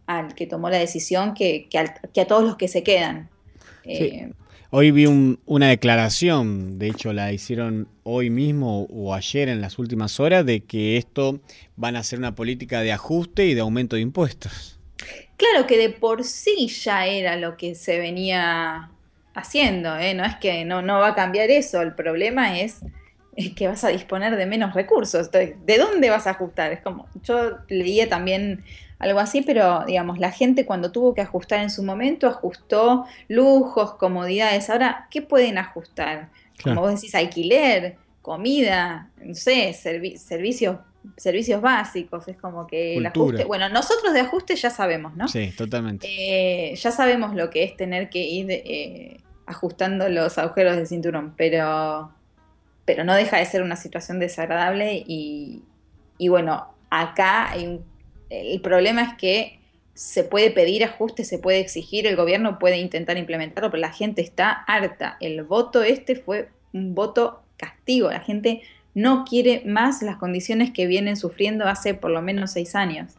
al 0.08 0.34
que 0.34 0.48
tomó 0.48 0.70
la 0.70 0.78
decisión 0.80 1.34
que, 1.36 1.68
que 1.70 1.78
al- 1.78 1.94
que 2.14 2.22
a 2.22 2.26
todos 2.28 2.44
los 2.44 2.56
que 2.58 2.68
se 2.68 2.82
quedan. 2.84 3.30
Eh, 3.84 4.32
Hoy 4.72 4.92
vi 4.92 5.08
un- 5.08 5.40
una 5.48 5.68
declaración, 5.70 6.78
de 6.78 6.90
hecho 6.90 7.12
la 7.12 7.32
hicieron 7.34 7.88
hoy 8.04 8.30
mismo 8.30 8.84
o 8.92 9.16
ayer 9.16 9.50
en 9.50 9.62
las 9.62 9.80
últimas 9.80 10.20
horas, 10.20 10.46
de 10.46 10.62
que 10.62 10.98
esto 10.98 11.40
van 11.76 11.96
a 11.96 12.04
ser 12.04 12.20
una 12.20 12.36
política 12.36 12.82
de 12.82 12.92
ajuste 12.92 13.48
y 13.48 13.56
de 13.56 13.62
aumento 13.62 13.96
de 13.96 14.04
impuestos. 14.04 14.80
Claro 15.38 15.66
que 15.68 15.78
de 15.78 15.90
por 15.90 16.24
sí 16.24 16.68
ya 16.68 17.08
era 17.08 17.36
lo 17.36 17.58
que 17.58 17.74
se 17.74 17.98
venía 17.98 18.92
haciendo, 19.34 19.98
¿eh? 19.98 20.14
no 20.14 20.26
es 20.26 20.36
que 20.38 20.66
no, 20.66 20.82
no 20.82 21.00
va 21.00 21.10
a 21.10 21.16
cambiar 21.16 21.50
eso, 21.50 21.82
el 21.82 21.94
problema 21.96 22.60
es, 22.60 22.82
es 23.36 23.54
que 23.54 23.68
vas 23.68 23.84
a 23.84 23.90
disponer 23.90 24.36
de 24.36 24.46
menos 24.46 24.74
recursos. 24.74 25.28
Entonces, 25.28 25.56
¿De 25.66 25.78
dónde 25.78 26.10
vas 26.10 26.28
a 26.28 26.32
ajustar? 26.32 26.72
Es 26.72 26.82
como, 26.82 27.08
yo 27.24 27.58
leía 27.70 28.10
también 28.10 28.64
algo 29.00 29.20
así, 29.20 29.42
pero 29.42 29.86
digamos, 29.86 30.20
la 30.20 30.32
gente 30.32 30.66
cuando 30.66 30.92
tuvo 30.92 31.14
que 31.14 31.22
ajustar 31.22 31.62
en 31.62 31.70
su 31.70 31.84
momento, 31.84 32.28
ajustó 32.28 33.06
lujos, 33.30 33.94
comodidades. 33.96 34.70
Ahora, 34.70 35.08
¿qué 35.10 35.22
pueden 35.22 35.58
ajustar? 35.58 36.30
Claro. 36.58 36.76
Como 36.76 36.82
vos 36.82 36.96
decís, 36.96 37.16
alquiler, 37.16 37.96
comida, 38.22 39.10
no 39.24 39.34
sé, 39.36 39.70
servi- 39.72 40.18
servicios, 40.18 40.78
servicios 41.18 41.62
básicos. 41.62 42.28
Es 42.28 42.38
como 42.38 42.68
que 42.68 42.98
el 42.98 43.06
ajuste. 43.06 43.46
Bueno, 43.46 43.70
nosotros 43.70 44.14
de 44.14 44.22
ajuste 44.22 44.56
ya 44.56 44.70
sabemos, 44.70 45.16
¿no? 45.16 45.28
Sí, 45.28 45.52
totalmente. 45.58 46.08
Eh, 46.08 46.76
ya 46.76 46.92
sabemos 46.92 47.36
lo 47.36 47.50
que 47.50 47.64
es 47.64 47.76
tener 47.78 48.10
que 48.10 48.20
ir 48.20 48.48
eh, 48.50 49.18
ajustando 49.46 50.10
los 50.10 50.38
agujeros 50.38 50.76
del 50.76 50.88
cinturón, 50.88 51.34
pero, 51.38 52.12
pero 52.86 53.04
no 53.04 53.16
deja 53.16 53.38
de 53.38 53.46
ser 53.46 53.62
una 53.64 53.76
situación 53.76 54.20
desagradable 54.20 55.04
y, 55.08 55.64
y 56.18 56.28
bueno, 56.28 56.68
acá 56.90 57.50
hay 57.52 57.66
un- 57.68 57.86
el 58.30 58.62
problema 58.62 59.02
es 59.02 59.14
que 59.16 59.60
se 59.96 60.24
puede 60.24 60.52
pedir 60.52 60.84
ajuste, 60.84 61.24
se 61.26 61.40
puede 61.40 61.60
exigir, 61.60 62.06
el 62.08 62.16
gobierno 62.16 62.58
puede 62.60 62.78
intentar 62.78 63.18
implementarlo, 63.18 63.70
pero 63.72 63.82
la 63.82 63.92
gente 63.92 64.22
está 64.22 64.50
harta. 64.52 65.18
El 65.20 65.44
voto 65.44 65.84
este 65.84 66.16
fue 66.16 66.50
un 66.74 66.94
voto 66.96 67.42
castigo, 67.58 68.10
la 68.10 68.22
gente 68.22 68.62
no 68.94 69.26
quiere 69.26 69.64
más 69.66 70.02
las 70.02 70.18
condiciones 70.18 70.72
que 70.72 70.88
vienen 70.88 71.16
sufriendo 71.18 71.66
hace 71.66 71.94
por 71.94 72.12
lo 72.12 72.22
menos 72.22 72.52
seis 72.52 72.76
años. 72.76 73.14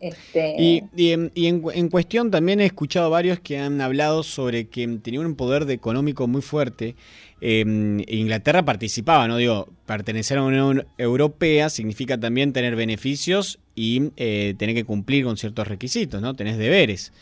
Este, 0.00 0.56
Y, 0.58 0.82
y 0.96 1.12
en, 1.12 1.30
y 1.32 1.46
en 1.46 1.60
cu- 1.60 1.70
en 1.70 1.88
cuestión 1.88 2.32
también 2.32 2.60
he 2.60 2.64
escuchado 2.66 3.08
varios 3.08 3.38
que 3.38 3.58
han 3.58 3.80
hablado 3.80 4.24
sobre 4.24 4.66
que 4.66 4.84
tenían 5.00 5.26
un 5.26 5.36
poder 5.36 5.64
de 5.64 5.74
económico 5.74 6.26
muy 6.26 6.42
fuerte. 6.42 6.96
Eh, 7.40 7.60
Inglaterra 8.08 8.64
participaba, 8.64 9.28
¿no? 9.28 9.36
Digo, 9.36 9.68
pertenecer 9.86 10.38
a 10.38 10.42
una 10.42 10.66
Unión 10.66 10.86
Europea 10.98 11.70
significa 11.70 12.18
también 12.18 12.52
tener 12.52 12.74
beneficios 12.74 13.60
y 13.76 14.10
eh, 14.16 14.54
tener 14.58 14.74
que 14.74 14.82
cumplir 14.82 15.24
con 15.24 15.36
ciertos 15.36 15.68
requisitos, 15.68 16.20
¿no? 16.20 16.34
Tenés 16.34 16.58
deberes. 16.58 17.12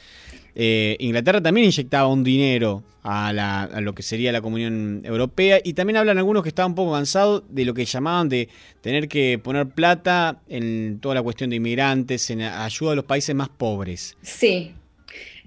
Eh, 0.63 0.97
Inglaterra 1.01 1.41
también 1.41 1.65
inyectaba 1.67 2.07
un 2.09 2.23
dinero 2.23 2.83
a, 3.03 3.33
la- 3.33 3.81
lo 3.81 3.95
que 3.95 4.03
sería 4.03 4.31
la 4.31 4.43
Comunión 4.43 5.01
Europea 5.05 5.59
y 5.65 5.73
también 5.73 5.97
hablan 5.97 6.19
algunos 6.19 6.43
que 6.43 6.51
estaban 6.51 6.73
un 6.73 6.75
poco 6.75 6.93
cansados 6.93 7.45
de 7.49 7.65
lo 7.65 7.73
que 7.73 7.87
llamaban 7.87 8.29
de 8.29 8.51
tener 8.83 9.09
que 9.09 9.39
poner 9.39 9.69
plata 9.71 10.43
en 10.49 10.99
toda 11.01 11.15
la 11.15 11.23
cuestión 11.23 11.49
de 11.49 11.57
inmigrantes, 11.57 12.29
en 12.29 12.43
ayuda 12.43 12.93
a 12.93 12.95
los 12.95 13.07
países 13.07 13.35
más 13.35 13.49
pobres. 13.49 14.19
Sí. 14.21 14.75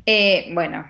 Eh, 0.08 0.50
bueno, 0.52 0.90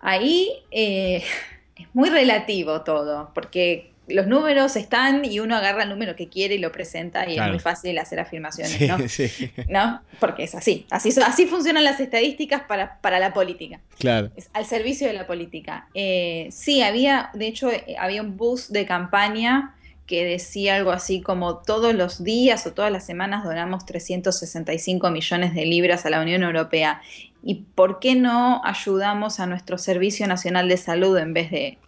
ahí 0.00 0.48
eh, 0.72 1.22
es 1.76 1.86
muy 1.94 2.10
relativo 2.10 2.80
todo, 2.82 3.30
porque 3.32 3.92
los 4.08 4.26
números 4.26 4.76
están 4.76 5.24
y 5.24 5.40
uno 5.40 5.56
agarra 5.56 5.82
el 5.82 5.88
número 5.88 6.14
que 6.16 6.28
quiere 6.28 6.54
y 6.54 6.58
lo 6.58 6.70
presenta 6.72 7.28
y 7.28 7.34
Claro. 7.34 7.50
es 7.50 7.54
muy 7.54 7.60
fácil 7.60 7.98
hacer 7.98 8.20
afirmaciones, 8.20 8.72
Sí, 8.72 8.86
¿no? 8.86 8.98
sí. 9.08 9.30
¿No? 9.68 10.02
Porque 10.20 10.44
es 10.44 10.54
así. 10.54 10.86
Así, 10.90 11.10
así 11.24 11.46
funcionan 11.46 11.84
las 11.84 11.98
estadísticas 12.00 12.62
para, 12.62 12.98
para 13.00 13.18
la 13.18 13.32
política. 13.32 13.80
Claro. 13.98 14.30
Es 14.36 14.48
al 14.52 14.64
servicio 14.66 15.06
de 15.06 15.12
la 15.14 15.26
política. 15.26 15.88
Eh, 15.94 16.48
sí, 16.50 16.82
había, 16.82 17.30
de 17.34 17.46
hecho, 17.48 17.70
eh, 17.70 17.96
había 17.98 18.22
un 18.22 18.36
bus 18.36 18.70
de 18.72 18.86
campaña 18.86 19.72
que 20.06 20.24
decía 20.24 20.76
algo 20.76 20.92
así 20.92 21.20
como 21.20 21.56
todos 21.56 21.92
los 21.92 22.22
días 22.22 22.64
o 22.66 22.72
todas 22.72 22.92
las 22.92 23.04
semanas 23.04 23.42
donamos 23.42 23.84
365 23.86 25.10
millones 25.10 25.52
de 25.54 25.66
libras 25.66 26.06
a 26.06 26.10
la 26.10 26.20
Unión 26.20 26.42
Europea. 26.44 27.00
¿Y 27.42 27.64
por 27.74 27.98
qué 27.98 28.14
no 28.14 28.60
ayudamos 28.64 29.40
a 29.40 29.46
nuestro 29.46 29.78
Servicio 29.78 30.26
Nacional 30.26 30.68
de 30.68 30.76
Salud 30.76 31.16
en 31.18 31.32
vez 31.34 31.50
de... 31.50 31.78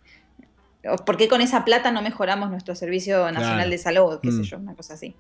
¿Por 1.05 1.17
qué 1.17 1.29
con 1.29 1.41
esa 1.41 1.65
plata 1.65 1.91
no 1.91 2.03
mejoramos 2.03 2.51
nuestro 2.51 2.75
Servicio 2.75 3.31
Nacional 3.33 3.57
Claro. 3.57 3.71
de 3.71 3.79
Salud? 3.79 4.19
¿Qué 4.23 4.31
sé 4.31 4.39
Mm. 4.39 4.43
yo? 4.43 4.59
Una 4.59 4.75
cosa 4.75 4.95
así. 4.95 5.15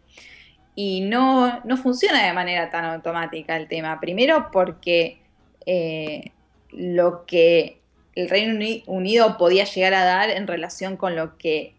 Y 0.74 1.00
no, 1.00 1.60
no 1.64 1.76
funciona 1.76 2.24
de 2.24 2.32
manera 2.32 2.70
tan 2.70 2.84
automática 2.84 3.56
el 3.56 3.66
tema. 3.68 3.98
Primero 4.00 4.50
porque 4.52 5.20
eh, 5.66 6.30
lo 6.70 7.26
que 7.26 7.80
el 8.14 8.28
Reino 8.30 8.54
Uni- 8.54 8.84
Unido 8.86 9.36
podía 9.36 9.64
llegar 9.64 9.92
a 9.94 10.04
dar 10.04 10.30
en 10.30 10.46
relación 10.46 10.96
con 10.96 11.14
lo 11.16 11.36
que 11.36 11.74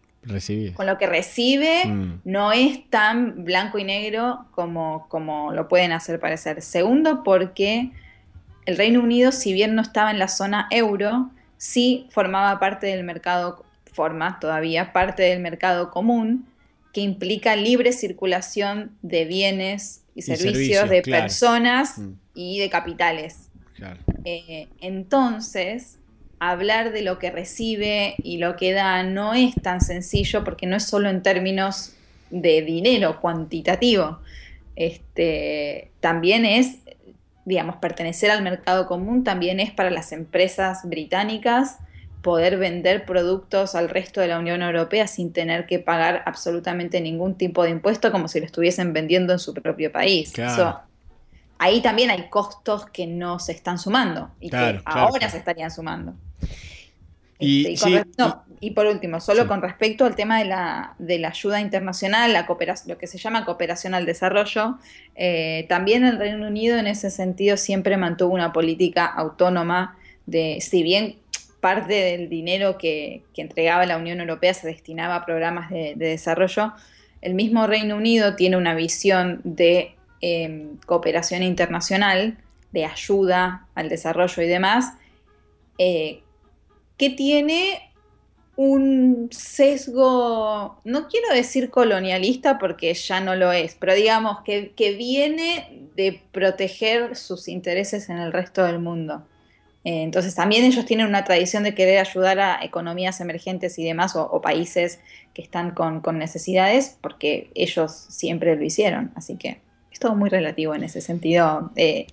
con 0.76 0.86
lo 0.86 0.98
que 0.98 1.06
recibe 1.06 1.86
Mm. 1.86 2.20
no 2.24 2.52
es 2.52 2.88
tan 2.90 3.42
blanco 3.44 3.78
y 3.78 3.84
negro 3.84 4.44
como, 4.50 5.06
como 5.08 5.50
lo 5.52 5.66
pueden 5.66 5.92
hacer 5.92 6.20
parecer. 6.20 6.60
Segundo, 6.60 7.22
porque 7.24 7.90
el 8.66 8.76
Reino 8.76 9.00
Unido, 9.00 9.32
si 9.32 9.54
bien 9.54 9.74
no 9.74 9.80
estaba 9.80 10.10
en 10.10 10.18
la 10.18 10.28
zona 10.28 10.68
euro, 10.70 11.30
sí 11.56 12.06
formaba 12.10 12.60
parte 12.60 12.86
del 12.88 13.02
mercado, 13.02 13.64
forma 13.92 14.38
todavía 14.40 14.92
parte 14.92 15.22
del 15.22 15.40
mercado 15.40 15.90
común, 15.90 16.46
que 16.92 17.00
implica 17.00 17.54
libre 17.56 17.92
circulación 17.92 18.90
de 19.02 19.24
bienes 19.24 20.02
y 20.14 20.20
Y 20.20 20.22
servicios, 20.22 20.52
servicios, 20.54 20.90
de 20.90 21.02
claro. 21.02 21.22
personas 21.24 21.98
Mm. 21.98 22.12
y 22.34 22.58
de 22.58 22.68
capitales. 22.70 23.48
Claro. 23.74 23.98
Eh, 24.24 24.68
entonces, 24.80 25.98
hablar 26.38 26.92
de 26.92 27.02
lo 27.02 27.18
que 27.18 27.30
recibe 27.30 28.14
y 28.22 28.38
lo 28.38 28.56
que 28.56 28.72
da 28.72 29.02
no 29.02 29.34
es 29.34 29.54
tan 29.62 29.80
sencillo 29.80 30.42
porque 30.42 30.66
no 30.66 30.76
es 30.76 30.84
solo 30.84 31.08
en 31.10 31.22
términos 31.22 31.94
de 32.30 32.62
dinero 32.62 33.20
cuantitativo. 33.20 34.18
Este, 34.76 35.90
también 36.00 36.44
es, 36.46 36.78
digamos, 37.44 37.76
pertenecer 37.76 38.30
al 38.30 38.42
mercado 38.42 38.86
común, 38.86 39.24
también 39.24 39.60
es 39.60 39.70
para 39.70 39.90
las 39.90 40.12
empresas 40.12 40.80
británicas 40.84 41.76
poder 42.22 42.58
vender 42.58 43.04
productos 43.04 43.74
al 43.74 43.88
resto 43.88 44.20
de 44.20 44.28
la 44.28 44.38
Unión 44.38 44.62
Europea 44.62 45.06
sin 45.06 45.32
tener 45.32 45.66
que 45.66 45.78
pagar 45.78 46.22
absolutamente 46.26 47.00
ningún 47.00 47.34
tipo 47.36 47.62
de 47.64 47.70
impuesto 47.70 48.12
como 48.12 48.28
si 48.28 48.40
lo 48.40 48.46
estuviesen 48.46 48.92
vendiendo 48.92 49.32
en 49.32 49.38
su 49.38 49.54
propio 49.54 49.90
país. 49.90 50.32
Claro. 50.32 50.80
Ahí 51.58 51.80
también 51.82 52.10
hay 52.10 52.28
costos 52.30 52.86
que 52.86 53.06
no 53.06 53.38
se 53.38 53.52
están 53.52 53.78
sumando 53.78 54.30
y 54.40 54.48
Claro, 54.50 54.78
que 54.78 54.84
claro, 54.84 55.00
ahora 55.00 55.28
se 55.28 55.38
estarían 55.38 55.70
sumando. 55.70 56.14
Y, 57.38 57.66
Este, 57.66 57.72
y, 57.72 57.76
con 57.76 57.88
sí, 57.88 57.98
re- 57.98 58.04
no, 58.18 58.44
y 58.60 58.70
por 58.72 58.86
último, 58.86 59.20
solo 59.20 59.46
con 59.48 59.62
respecto 59.62 60.04
al 60.04 60.14
tema 60.14 60.38
de 60.38 60.44
la, 60.44 60.94
de 60.98 61.18
la 61.18 61.28
ayuda 61.28 61.60
internacional, 61.60 62.32
la 62.34 62.44
cooperación, 62.46 62.90
lo 62.90 62.98
que 62.98 63.06
se 63.06 63.16
llama 63.18 63.46
cooperación 63.46 63.94
al 63.94 64.04
desarrollo, 64.04 64.78
eh, 65.16 65.64
también 65.68 66.04
el 66.04 66.18
Reino 66.18 66.46
Unido 66.46 66.78
en 66.78 66.86
ese 66.86 67.10
sentido 67.10 67.56
siempre 67.56 67.96
mantuvo 67.96 68.34
una 68.34 68.52
política 68.52 69.06
autónoma 69.06 69.96
de, 70.26 70.58
si 70.60 70.82
bien 70.82 71.16
parte 71.60 71.94
del 71.94 72.28
dinero 72.28 72.78
que, 72.78 73.22
entregaba 73.36 73.86
la 73.86 73.96
Unión 73.96 74.20
Europea 74.20 74.52
se 74.52 74.66
destinaba 74.66 75.16
a 75.16 75.24
programas 75.24 75.70
de, 75.70 75.94
de 75.96 76.08
desarrollo, 76.08 76.74
el 77.22 77.34
mismo 77.34 77.66
Reino 77.66 77.96
Unido 77.96 78.36
tiene 78.36 78.56
una 78.56 78.74
visión 78.74 79.40
de 79.44 79.94
eh, 80.22 80.68
cooperación 80.86 81.42
internacional, 81.42 82.38
de 82.72 82.84
ayuda 82.84 83.66
al 83.74 83.88
desarrollo 83.88 84.42
y 84.42 84.46
demás, 84.46 84.94
eh, 85.78 86.22
que 86.96 87.10
tiene 87.10 87.92
un 88.56 89.28
sesgo, 89.32 90.78
no 90.84 91.08
quiero 91.08 91.32
decir 91.32 91.70
colonialista 91.70 92.58
porque 92.58 92.92
ya 92.92 93.20
no 93.20 93.34
lo 93.34 93.52
es, 93.52 93.76
pero 93.80 93.94
digamos 93.94 94.40
que 94.44 94.94
viene 94.98 95.88
de 95.96 96.20
proteger 96.32 97.16
sus 97.16 97.48
intereses 97.48 98.10
en 98.10 98.18
el 98.18 98.32
resto 98.32 98.64
del 98.64 98.78
mundo. 98.78 99.24
Eh, 99.84 100.02
Entonces 100.02 100.34
también 100.34 100.64
ellos 100.64 100.84
tienen 100.86 101.06
una 101.06 101.24
tradición 101.24 101.62
de 101.62 101.74
querer 101.74 101.98
ayudar 101.98 102.38
a 102.40 102.64
economías 102.64 103.20
emergentes 103.20 103.78
y 103.78 103.84
demás, 103.84 104.16
o, 104.16 104.24
o 104.30 104.40
países 104.40 105.00
que 105.34 105.42
están 105.42 105.72
con, 105.72 106.00
con 106.00 106.18
necesidades, 106.18 106.98
porque 107.00 107.50
ellos 107.54 107.92
siempre 108.10 108.56
lo 108.56 108.64
hicieron. 108.64 109.12
Así 109.14 109.36
que 109.36 109.60
es 109.90 109.98
todo 110.00 110.14
muy 110.16 110.28
relativo 110.30 110.74
en 110.74 110.84
ese 110.84 111.00
sentido. 111.00 111.72
Eh, 111.76 112.06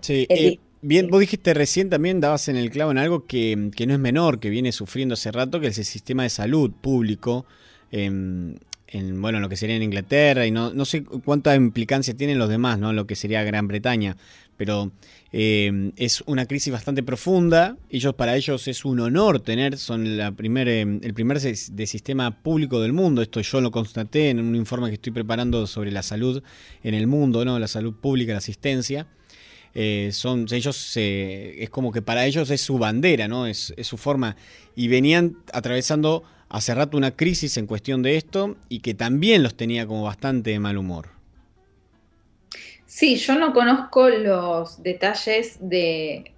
Sí, 0.00 0.28
el- 0.34 0.54
eh, 0.54 0.58
bien, 0.80 1.08
vos 1.10 1.20
dijiste 1.20 1.54
recién 1.54 1.90
también, 1.90 2.20
dabas 2.20 2.48
en 2.48 2.56
el 2.56 2.70
clavo 2.70 2.90
en 2.90 2.98
algo 2.98 3.26
que, 3.26 3.70
que 3.76 3.86
no 3.86 3.94
es 3.94 3.98
menor, 4.00 4.38
que 4.40 4.50
viene 4.50 4.72
sufriendo 4.72 5.14
hace 5.14 5.32
rato, 5.32 5.60
que 5.60 5.68
es 5.68 5.78
el 5.78 5.84
sistema 5.84 6.22
de 6.22 6.30
salud 6.30 6.70
público, 6.72 7.46
en, 7.90 8.60
en, 8.86 9.20
bueno, 9.20 9.40
lo 9.40 9.48
que 9.48 9.56
sería 9.56 9.76
en 9.76 9.82
Inglaterra, 9.82 10.46
y 10.46 10.50
no, 10.50 10.72
no 10.72 10.84
sé 10.84 11.04
cuánta 11.04 11.54
implicancia 11.56 12.16
tienen 12.16 12.38
los 12.38 12.48
demás, 12.48 12.78
¿no? 12.78 12.92
Lo 12.92 13.06
que 13.06 13.16
sería 13.16 13.42
Gran 13.44 13.66
Bretaña, 13.68 14.16
pero 14.58 14.92
eh, 15.32 15.92
es 15.96 16.22
una 16.26 16.44
crisis 16.44 16.70
bastante 16.70 17.02
profunda, 17.02 17.78
ellos 17.88 18.14
para 18.14 18.36
ellos 18.36 18.68
es 18.68 18.84
un 18.84 19.00
honor 19.00 19.40
tener, 19.40 19.78
son 19.78 20.18
la 20.18 20.32
primer, 20.32 20.68
eh, 20.68 20.82
el 20.82 21.14
primer 21.14 21.40
de 21.40 21.86
sistema 21.86 22.42
público 22.42 22.80
del 22.82 22.92
mundo, 22.92 23.22
esto 23.22 23.40
yo 23.40 23.62
lo 23.62 23.70
constaté 23.70 24.28
en 24.28 24.40
un 24.40 24.54
informe 24.54 24.88
que 24.88 24.94
estoy 24.94 25.12
preparando 25.12 25.66
sobre 25.66 25.92
la 25.92 26.02
salud 26.02 26.42
en 26.82 26.92
el 26.92 27.06
mundo, 27.06 27.44
¿no? 27.44 27.58
La 27.58 27.68
salud 27.68 27.94
pública, 27.94 28.32
la 28.32 28.38
asistencia 28.38 29.06
eh, 29.74 30.10
son 30.12 30.46
ellos 30.50 30.96
es 30.96 31.70
como 31.70 31.92
que 31.92 32.02
para 32.02 32.26
ellos 32.26 32.50
es 32.50 32.60
su 32.60 32.78
bandera, 32.78 33.28
¿no? 33.28 33.46
Es, 33.46 33.72
es 33.76 33.86
su 33.86 33.96
forma. 33.96 34.36
Y 34.74 34.88
venían 34.88 35.36
atravesando 35.52 36.24
hace 36.48 36.74
rato 36.74 36.96
una 36.96 37.12
crisis 37.12 37.56
en 37.58 37.66
cuestión 37.66 38.02
de 38.02 38.16
esto 38.16 38.56
y 38.68 38.80
que 38.80 38.94
también 38.94 39.42
los 39.42 39.56
tenía 39.56 39.86
como 39.86 40.02
bastante 40.02 40.50
de 40.50 40.58
mal 40.58 40.78
humor. 40.78 41.17
Sí, 42.98 43.14
yo 43.14 43.38
no 43.38 43.52
conozco 43.52 44.08
los 44.08 44.82
detalles 44.82 45.56
de, 45.60 46.32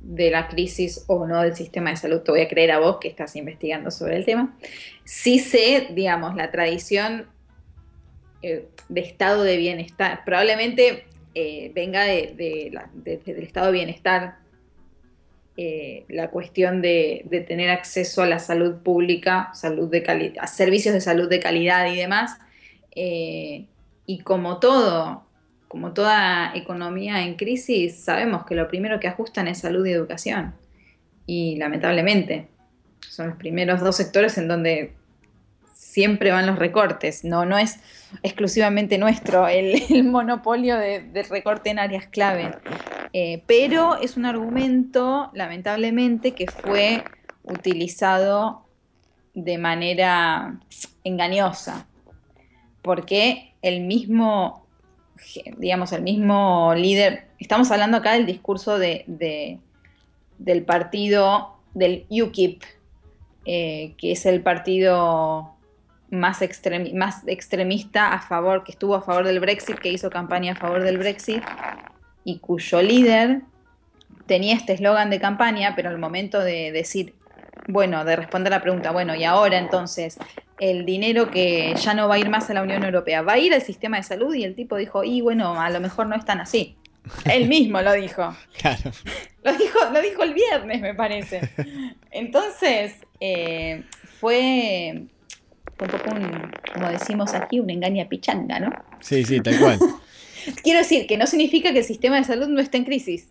de 0.00 0.30
la 0.30 0.48
crisis 0.48 1.02
o 1.06 1.26
no 1.26 1.40
del 1.40 1.56
sistema 1.56 1.88
de 1.88 1.96
salud. 1.96 2.20
Te 2.20 2.30
voy 2.30 2.42
a 2.42 2.48
creer 2.48 2.72
a 2.72 2.78
vos 2.78 2.98
que 3.00 3.08
estás 3.08 3.34
investigando 3.36 3.90
sobre 3.90 4.16
el 4.16 4.26
tema. 4.26 4.54
Sí 5.04 5.38
sé, 5.38 5.88
digamos, 5.92 6.36
la 6.36 6.50
tradición 6.50 7.26
eh, 8.42 8.68
de 8.90 9.00
estado 9.00 9.44
de 9.44 9.56
bienestar. 9.56 10.26
Probablemente 10.26 11.06
eh, 11.34 11.72
venga 11.74 12.04
de, 12.04 12.34
del 12.36 13.42
estado 13.42 13.68
de 13.68 13.72
bienestar 13.72 14.36
eh, 15.56 16.04
la 16.10 16.28
cuestión 16.28 16.82
de, 16.82 17.46
tener 17.48 17.70
acceso 17.70 18.22
a 18.22 18.26
la 18.26 18.40
salud 18.40 18.82
pública, 18.82 19.52
salud 19.54 19.88
de 19.88 20.34
a 20.38 20.46
servicios 20.48 20.92
de 20.92 21.00
salud 21.00 21.30
de 21.30 21.40
calidad 21.40 21.90
y 21.90 21.96
demás. 21.96 22.36
Y 22.94 24.18
como 24.22 24.60
todo, 24.60 25.24
como 25.74 25.92
toda 25.92 26.54
economía 26.54 27.24
en 27.24 27.34
crisis, 27.34 27.96
sabemos 27.96 28.46
que 28.46 28.54
lo 28.54 28.68
primero 28.68 29.00
que 29.00 29.08
ajustan 29.08 29.48
es 29.48 29.58
salud 29.58 29.84
y 29.84 29.90
educación. 29.90 30.54
Y 31.26 31.56
lamentablemente, 31.56 32.46
son 33.00 33.30
los 33.30 33.36
primeros 33.38 33.80
dos 33.80 33.96
sectores 33.96 34.38
en 34.38 34.46
donde 34.46 34.94
siempre 35.74 36.30
van 36.30 36.46
los 36.46 36.60
recortes. 36.60 37.24
No, 37.24 37.44
no 37.44 37.58
es 37.58 37.80
exclusivamente 38.22 38.98
nuestro 38.98 39.48
el, 39.48 40.04
monopolio 40.04 40.76
de, 40.76 41.00
de 41.00 41.24
recorte 41.24 41.70
en 41.70 41.80
áreas 41.80 42.06
clave. 42.06 42.52
Eh, 43.12 43.42
pero 43.48 43.96
es 43.96 44.16
un 44.16 44.26
argumento, 44.26 45.32
lamentablemente, 45.34 46.34
que 46.34 46.46
fue 46.46 47.02
utilizado 47.42 48.64
de 49.34 49.58
manera 49.58 50.60
engañosa. 51.02 51.88
Porque 52.80 53.56
el 53.60 53.80
mismo, 53.80 54.63
digamos, 55.58 55.92
el 55.92 56.02
mismo 56.02 56.74
líder, 56.76 57.28
estamos 57.38 57.70
hablando 57.70 57.96
acá 57.98 58.12
del 58.12 58.26
discurso 58.26 58.78
de, 58.78 59.04
de- 59.06 59.58
del 60.38 60.64
partido, 60.64 61.56
del 61.74 62.06
UKIP, 62.10 62.62
eh, 63.46 63.94
que 63.98 64.12
es 64.12 64.26
el 64.26 64.40
partido 64.42 65.50
más, 66.10 66.42
extremi- 66.42 66.94
más 66.94 67.26
extremista 67.26 68.12
a 68.12 68.20
favor, 68.20 68.64
que 68.64 68.72
estuvo 68.72 68.94
a 68.94 69.02
favor 69.02 69.24
del 69.24 69.40
Brexit, 69.40 69.78
que 69.78 69.90
hizo 69.90 70.10
campaña 70.10 70.52
a 70.52 70.56
favor 70.56 70.82
del 70.82 70.98
Brexit, 70.98 71.42
y 72.24 72.38
cuyo 72.38 72.82
líder 72.82 73.42
tenía 74.26 74.54
este 74.54 74.72
eslogan 74.72 75.10
de 75.10 75.20
campaña, 75.20 75.74
pero 75.76 75.90
al 75.90 75.98
momento 75.98 76.40
de 76.40 76.72
decir, 76.72 77.14
bueno, 77.68 78.04
de 78.04 78.16
responder 78.16 78.50
la 78.50 78.60
pregunta, 78.62 78.90
bueno, 78.92 79.14
y 79.14 79.24
ahora 79.24 79.58
entonces, 79.58 80.18
el 80.70 80.86
dinero 80.86 81.30
que 81.30 81.74
ya 81.76 81.92
no 81.92 82.08
va 82.08 82.14
a 82.14 82.18
ir 82.18 82.30
más 82.30 82.48
a 82.48 82.54
la 82.54 82.62
Unión 82.62 82.84
Europea, 82.84 83.20
¿va 83.20 83.34
a 83.34 83.38
ir 83.38 83.52
al 83.52 83.60
sistema 83.60 83.98
de 83.98 84.02
salud? 84.02 84.34
Y 84.34 84.44
el 84.44 84.54
tipo 84.54 84.76
dijo, 84.76 85.04
y 85.04 85.20
bueno, 85.20 85.60
a 85.60 85.68
lo 85.68 85.78
mejor 85.78 86.08
no 86.08 86.16
es 86.16 86.24
tan 86.24 86.40
así. 86.40 86.76
Él 87.26 87.48
mismo 87.48 87.82
lo 87.82 87.92
dijo. 87.92 88.34
Claro. 88.58 88.90
Lo 89.42 89.52
dijo, 89.52 89.78
lo 89.92 90.00
dijo 90.00 90.22
el 90.22 90.32
viernes, 90.32 90.80
me 90.80 90.94
parece. 90.94 91.50
Entonces, 92.10 92.96
eh, 93.20 93.82
fue, 94.18 95.02
un 95.80 95.88
poco 95.88 96.10
un, 96.14 96.50
como 96.72 96.88
decimos 96.88 97.34
aquí, 97.34 97.60
un 97.60 97.68
engaña 97.68 98.08
pichanga, 98.08 98.58
¿no? 98.58 98.70
Sí, 99.00 99.22
sí, 99.24 99.40
tal 99.40 99.58
cual. 99.58 99.78
Quiero 100.62 100.78
decir 100.78 101.06
que 101.06 101.18
no 101.18 101.26
significa 101.26 101.72
que 101.72 101.80
el 101.80 101.84
sistema 101.84 102.16
de 102.16 102.24
salud 102.24 102.48
no 102.48 102.62
esté 102.62 102.78
en 102.78 102.84
crisis, 102.84 103.28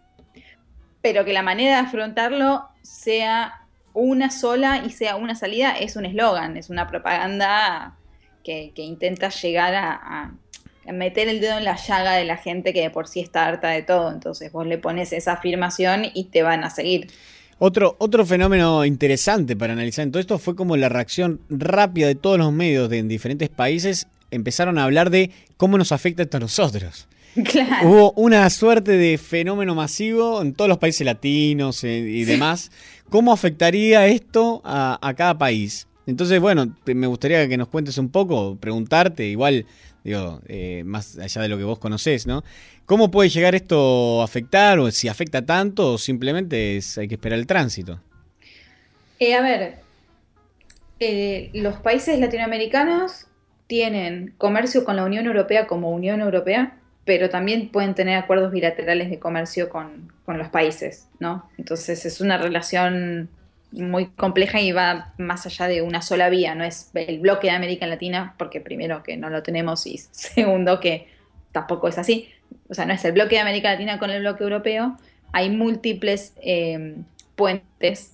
pero 1.02 1.26
que 1.26 1.34
la 1.34 1.42
manera 1.42 1.82
de 1.82 1.88
afrontarlo 1.88 2.64
sea 2.84 3.63
una 3.94 4.32
sola 4.32 4.84
y 4.86 4.90
sea 4.92 5.16
una 5.16 5.36
salida 5.36 5.72
es 5.72 5.96
un 5.96 6.06
eslogan, 6.06 6.58
es 6.58 6.70
una 6.70 6.88
propaganda 6.88 7.96
que, 8.44 8.72
que 8.76 8.82
intenta 8.82 9.30
llegar 9.30 9.76
a, 9.76 10.32
meter 10.92 11.30
el 11.30 11.40
dedo 11.40 11.58
en 11.58 11.64
la 11.64 11.78
llaga 11.78 12.14
de 12.14 12.26
la 12.26 12.36
gente 12.36 12.74
que 12.74 12.82
de 12.82 12.90
por 12.90 13.08
sí 13.08 13.22
está 13.22 13.46
harta 13.46 13.70
de 13.70 13.84
todo. 13.84 14.12
Entonces 14.12 14.52
vos 14.52 14.68
le 14.68 14.78
pones 14.78 15.14
esa 15.14 15.34
afirmación 15.34 16.06
y 16.14 16.26
te 16.26 16.44
van 16.44 16.66
a 16.66 16.70
seguir. 16.70 17.10
Otro, 17.58 17.96
otro 18.00 18.26
fenómeno 18.26 18.84
interesante 18.84 19.56
para 19.56 19.72
analizar 19.72 20.04
en 20.04 20.12
todo 20.12 20.20
esto 20.20 20.40
fue 20.40 20.58
como 20.58 20.76
la 20.76 20.90
reacción 20.90 21.40
rápida 21.50 22.08
de 22.08 22.16
todos 22.16 22.38
los 22.38 22.52
medios 22.52 22.90
de 22.90 22.98
en 22.98 23.08
diferentes 23.08 23.48
países 23.48 24.08
empezaron 24.34 24.78
a 24.78 24.84
hablar 24.84 25.10
de 25.10 25.32
cómo 25.58 25.78
nos 25.78 25.92
afecta 25.92 26.24
esto 26.24 26.38
a 26.38 26.42
nosotros. 26.42 27.08
Claro. 27.46 27.90
Hubo 27.90 28.12
una 28.12 28.48
suerte 28.52 28.92
de 28.92 29.18
fenómeno 29.18 29.74
masivo 29.74 30.40
en 30.44 30.54
todos 30.54 30.70
los 30.70 30.78
países 30.78 31.04
latinos 31.04 31.84
eh, 31.84 31.98
y 31.98 32.26
demás. 32.26 32.70
¿Cómo 33.14 33.32
afectaría 33.32 34.08
esto 34.08 34.60
a, 34.66 35.14
cada 35.16 35.38
país? 35.38 35.88
Entonces, 36.08 36.40
bueno, 36.40 36.76
me 36.84 37.06
gustaría 37.06 37.48
que 37.48 37.58
nos 37.58 37.68
cuentes 37.68 38.00
un 38.00 38.10
poco, 38.10 38.58
preguntarte, 38.60 39.28
igual, 39.28 39.68
digo, 40.04 40.42
eh, 40.48 40.82
más 40.84 41.20
allá 41.20 41.44
de 41.44 41.48
lo 41.48 41.60
que 41.60 41.64
vos 41.64 41.78
conocés, 41.78 42.26
¿no? 42.26 42.44
¿Cómo 42.88 43.12
puede 43.12 43.30
llegar 43.30 43.54
esto 43.54 44.22
a 44.22 44.24
afectar 44.24 44.80
o 44.80 44.90
si 44.90 45.10
afecta 45.10 45.46
tanto 45.46 45.94
o 45.94 45.98
simplemente 46.00 46.80
hay 46.98 47.08
que 47.08 47.14
esperar 47.14 47.38
el 47.38 47.46
tránsito? 47.46 48.02
Eh, 49.20 49.36
a 49.36 49.44
ver, 49.44 49.76
eh, 51.00 51.52
los 51.54 51.76
países 51.82 52.18
latinoamericanos 52.18 53.28
tienen 53.68 54.34
comercio 54.40 54.84
con 54.84 54.96
la 54.96 55.06
Unión 55.06 55.28
Europea 55.28 55.68
como 55.68 55.92
Unión 55.92 56.20
Europea, 56.20 56.80
pero 57.06 57.30
también 57.30 57.70
pueden 57.70 57.96
tener 57.96 58.18
acuerdos 58.18 58.52
bilaterales 58.52 59.10
de 59.10 59.20
comercio 59.20 59.70
con, 59.70 60.12
con 60.26 60.38
los 60.38 60.50
países, 60.50 61.08
¿no? 61.20 61.50
Entonces 61.58 62.06
es 62.06 62.22
una 62.22 62.38
relación 62.38 63.30
muy 63.72 64.06
compleja 64.08 64.62
y 64.62 64.72
va 64.72 65.14
más 65.18 65.46
allá 65.46 65.68
de 65.68 65.82
una 65.82 66.02
sola 66.02 66.30
vía, 66.30 66.56
no 66.56 66.64
es 66.64 66.92
el 66.94 67.20
bloque 67.20 67.48
de 67.48 67.54
América 67.54 67.88
Latina, 67.88 68.36
porque 68.38 68.62
primero 68.62 69.04
que 69.04 69.18
no 69.18 69.30
lo 69.30 69.44
tenemos 69.44 69.86
y 69.88 69.98
segundo 70.12 70.80
que 70.80 71.08
tampoco 71.52 71.88
es 71.88 71.98
así, 71.98 72.30
o 72.70 72.74
sea, 72.74 72.86
no 72.86 72.94
es 72.94 73.04
el 73.04 73.14
bloque 73.14 73.36
de 73.36 73.42
América 73.42 73.72
Latina 73.72 74.00
con 74.00 74.10
el 74.10 74.22
bloque 74.22 74.44
europeo, 74.44 74.98
hay 75.32 75.50
múltiples 75.50 76.34
eh, 76.42 76.96
puentes 77.36 78.14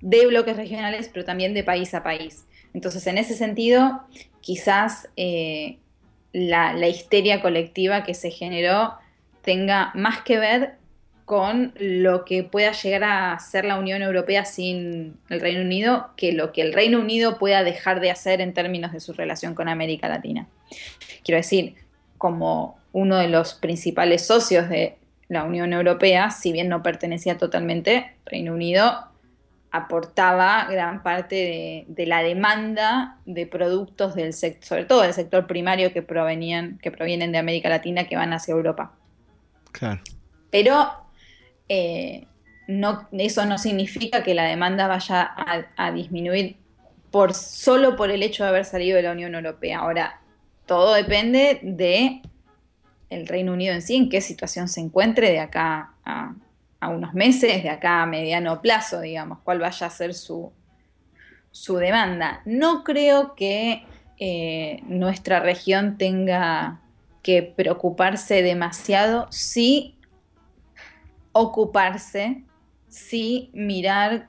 de 0.00 0.26
bloques 0.26 0.56
regionales, 0.56 1.10
pero 1.12 1.24
también 1.24 1.54
de 1.54 1.64
país 1.64 1.92
a 1.94 2.02
país. 2.02 2.44
Entonces, 2.72 3.06
en 3.06 3.18
ese 3.18 3.34
sentido, 3.34 4.02
quizás 4.40 5.08
eh, 5.16 5.78
la, 6.32 6.72
la 6.72 6.88
histeria 6.88 7.42
colectiva 7.42 8.02
que 8.02 8.14
se 8.14 8.30
generó 8.30 8.94
tenga 9.42 9.90
más 9.94 10.22
que 10.22 10.38
ver 10.38 10.74
con 11.30 11.72
lo 11.78 12.24
que 12.24 12.42
pueda 12.42 12.72
llegar 12.72 13.04
a 13.04 13.38
ser 13.38 13.64
la 13.64 13.78
Unión 13.78 14.02
Europea 14.02 14.44
sin 14.44 15.16
el 15.28 15.40
Reino 15.40 15.60
Unido 15.60 16.10
que 16.16 16.32
lo 16.32 16.50
que 16.50 16.60
el 16.60 16.72
Reino 16.72 16.98
Unido 16.98 17.38
pueda 17.38 17.62
dejar 17.62 18.00
de 18.00 18.10
hacer 18.10 18.40
en 18.40 18.52
términos 18.52 18.90
de 18.92 18.98
su 18.98 19.12
relación 19.12 19.54
con 19.54 19.68
América 19.68 20.08
Latina. 20.08 20.48
Quiero 21.22 21.36
decir, 21.36 21.76
como 22.18 22.80
uno 22.92 23.16
de 23.16 23.28
los 23.28 23.54
principales 23.54 24.26
socios 24.26 24.68
de 24.68 24.96
la 25.28 25.44
Unión 25.44 25.72
Europea, 25.72 26.32
si 26.32 26.50
bien 26.50 26.68
no 26.68 26.82
pertenecía 26.82 27.38
totalmente, 27.38 28.12
Reino 28.26 28.52
Unido 28.52 29.09
aportaba 29.72 30.66
gran 30.68 31.02
parte 31.02 31.36
de, 31.36 31.84
de 31.88 32.06
la 32.06 32.22
demanda 32.22 33.18
de 33.24 33.46
productos 33.46 34.14
del 34.14 34.32
sector, 34.32 34.64
sobre 34.66 34.84
todo 34.84 35.02
del 35.02 35.14
sector 35.14 35.46
primario 35.46 35.92
que 35.92 36.02
provenían, 36.02 36.78
que 36.78 36.90
provienen 36.90 37.32
de 37.32 37.38
América 37.38 37.68
Latina, 37.68 38.04
que 38.04 38.16
van 38.16 38.32
hacia 38.32 38.52
Europa. 38.52 38.92
Claro. 39.72 40.00
Pero 40.50 40.90
eh, 41.68 42.26
no, 42.66 43.08
eso 43.12 43.46
no 43.46 43.58
significa 43.58 44.22
que 44.22 44.34
la 44.34 44.44
demanda 44.44 44.88
vaya 44.88 45.22
a, 45.22 45.66
a 45.76 45.92
disminuir 45.92 46.56
por, 47.10 47.34
solo 47.34 47.96
por 47.96 48.10
el 48.10 48.22
hecho 48.22 48.42
de 48.42 48.50
haber 48.50 48.64
salido 48.64 48.96
de 48.96 49.02
la 49.02 49.12
Unión 49.12 49.34
Europea. 49.34 49.78
Ahora, 49.78 50.20
todo 50.66 50.94
depende 50.94 51.60
de 51.62 52.22
el 53.08 53.26
Reino 53.26 53.52
Unido 53.52 53.74
en 53.74 53.82
sí, 53.82 53.96
en 53.96 54.08
qué 54.08 54.20
situación 54.20 54.68
se 54.68 54.80
encuentre 54.80 55.30
de 55.30 55.40
acá 55.40 55.94
a, 56.04 56.34
a 56.80 56.88
unos 56.88 57.14
meses, 57.14 57.62
de 57.62 57.70
acá 57.70 58.02
a 58.02 58.06
mediano 58.06 58.60
plazo, 58.62 59.00
digamos, 59.00 59.38
cuál 59.44 59.60
vaya 59.60 59.86
a 59.86 59.90
ser 59.90 60.14
su, 60.14 60.52
su 61.50 61.76
demanda. 61.76 62.40
No 62.46 62.84
creo 62.84 63.34
que 63.34 63.84
eh, 64.18 64.80
nuestra 64.84 65.40
región 65.40 65.98
tenga 65.98 66.80
que 67.22 67.42
preocuparse 67.42 68.42
demasiado, 68.42 69.26
sí 69.30 69.98
ocuparse, 71.32 72.44
sí 72.88 73.50
mirar 73.52 74.28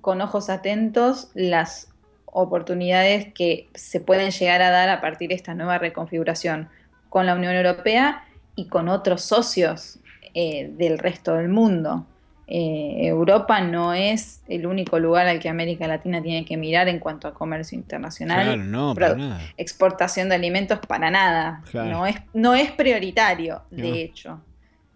con 0.00 0.20
ojos 0.20 0.48
atentos 0.48 1.30
las 1.34 1.88
oportunidades 2.26 3.32
que 3.34 3.68
se 3.74 4.00
pueden 4.00 4.30
llegar 4.30 4.62
a 4.62 4.70
dar 4.70 4.88
a 4.88 5.00
partir 5.00 5.30
de 5.30 5.34
esta 5.34 5.54
nueva 5.54 5.78
reconfiguración 5.78 6.68
con 7.08 7.26
la 7.26 7.34
Unión 7.34 7.54
Europea 7.54 8.24
y 8.54 8.68
con 8.68 8.88
otros 8.88 9.22
socios 9.22 9.98
eh, 10.40 10.70
del 10.78 10.98
resto 10.98 11.34
del 11.34 11.48
mundo. 11.48 12.06
Eh, 12.46 13.08
Europa 13.08 13.60
no 13.60 13.92
es 13.92 14.40
el 14.48 14.66
único 14.66 14.98
lugar 14.98 15.26
al 15.26 15.38
que 15.40 15.48
América 15.48 15.86
Latina 15.88 16.22
tiene 16.22 16.44
que 16.44 16.56
mirar 16.56 16.88
en 16.88 16.98
cuanto 17.00 17.26
a 17.26 17.34
comercio 17.34 17.76
internacional. 17.76 18.44
Claro, 18.44 18.64
no, 18.64 18.94
para 18.94 19.16
nada. 19.16 19.40
Exportación 19.56 20.28
de 20.28 20.36
alimentos 20.36 20.78
para 20.86 21.10
nada. 21.10 21.62
Claro. 21.70 21.90
No, 21.90 22.06
es, 22.06 22.16
no 22.32 22.54
es 22.54 22.70
prioritario, 22.70 23.62
de 23.70 23.82
No. 23.88 23.94
hecho. 23.94 24.40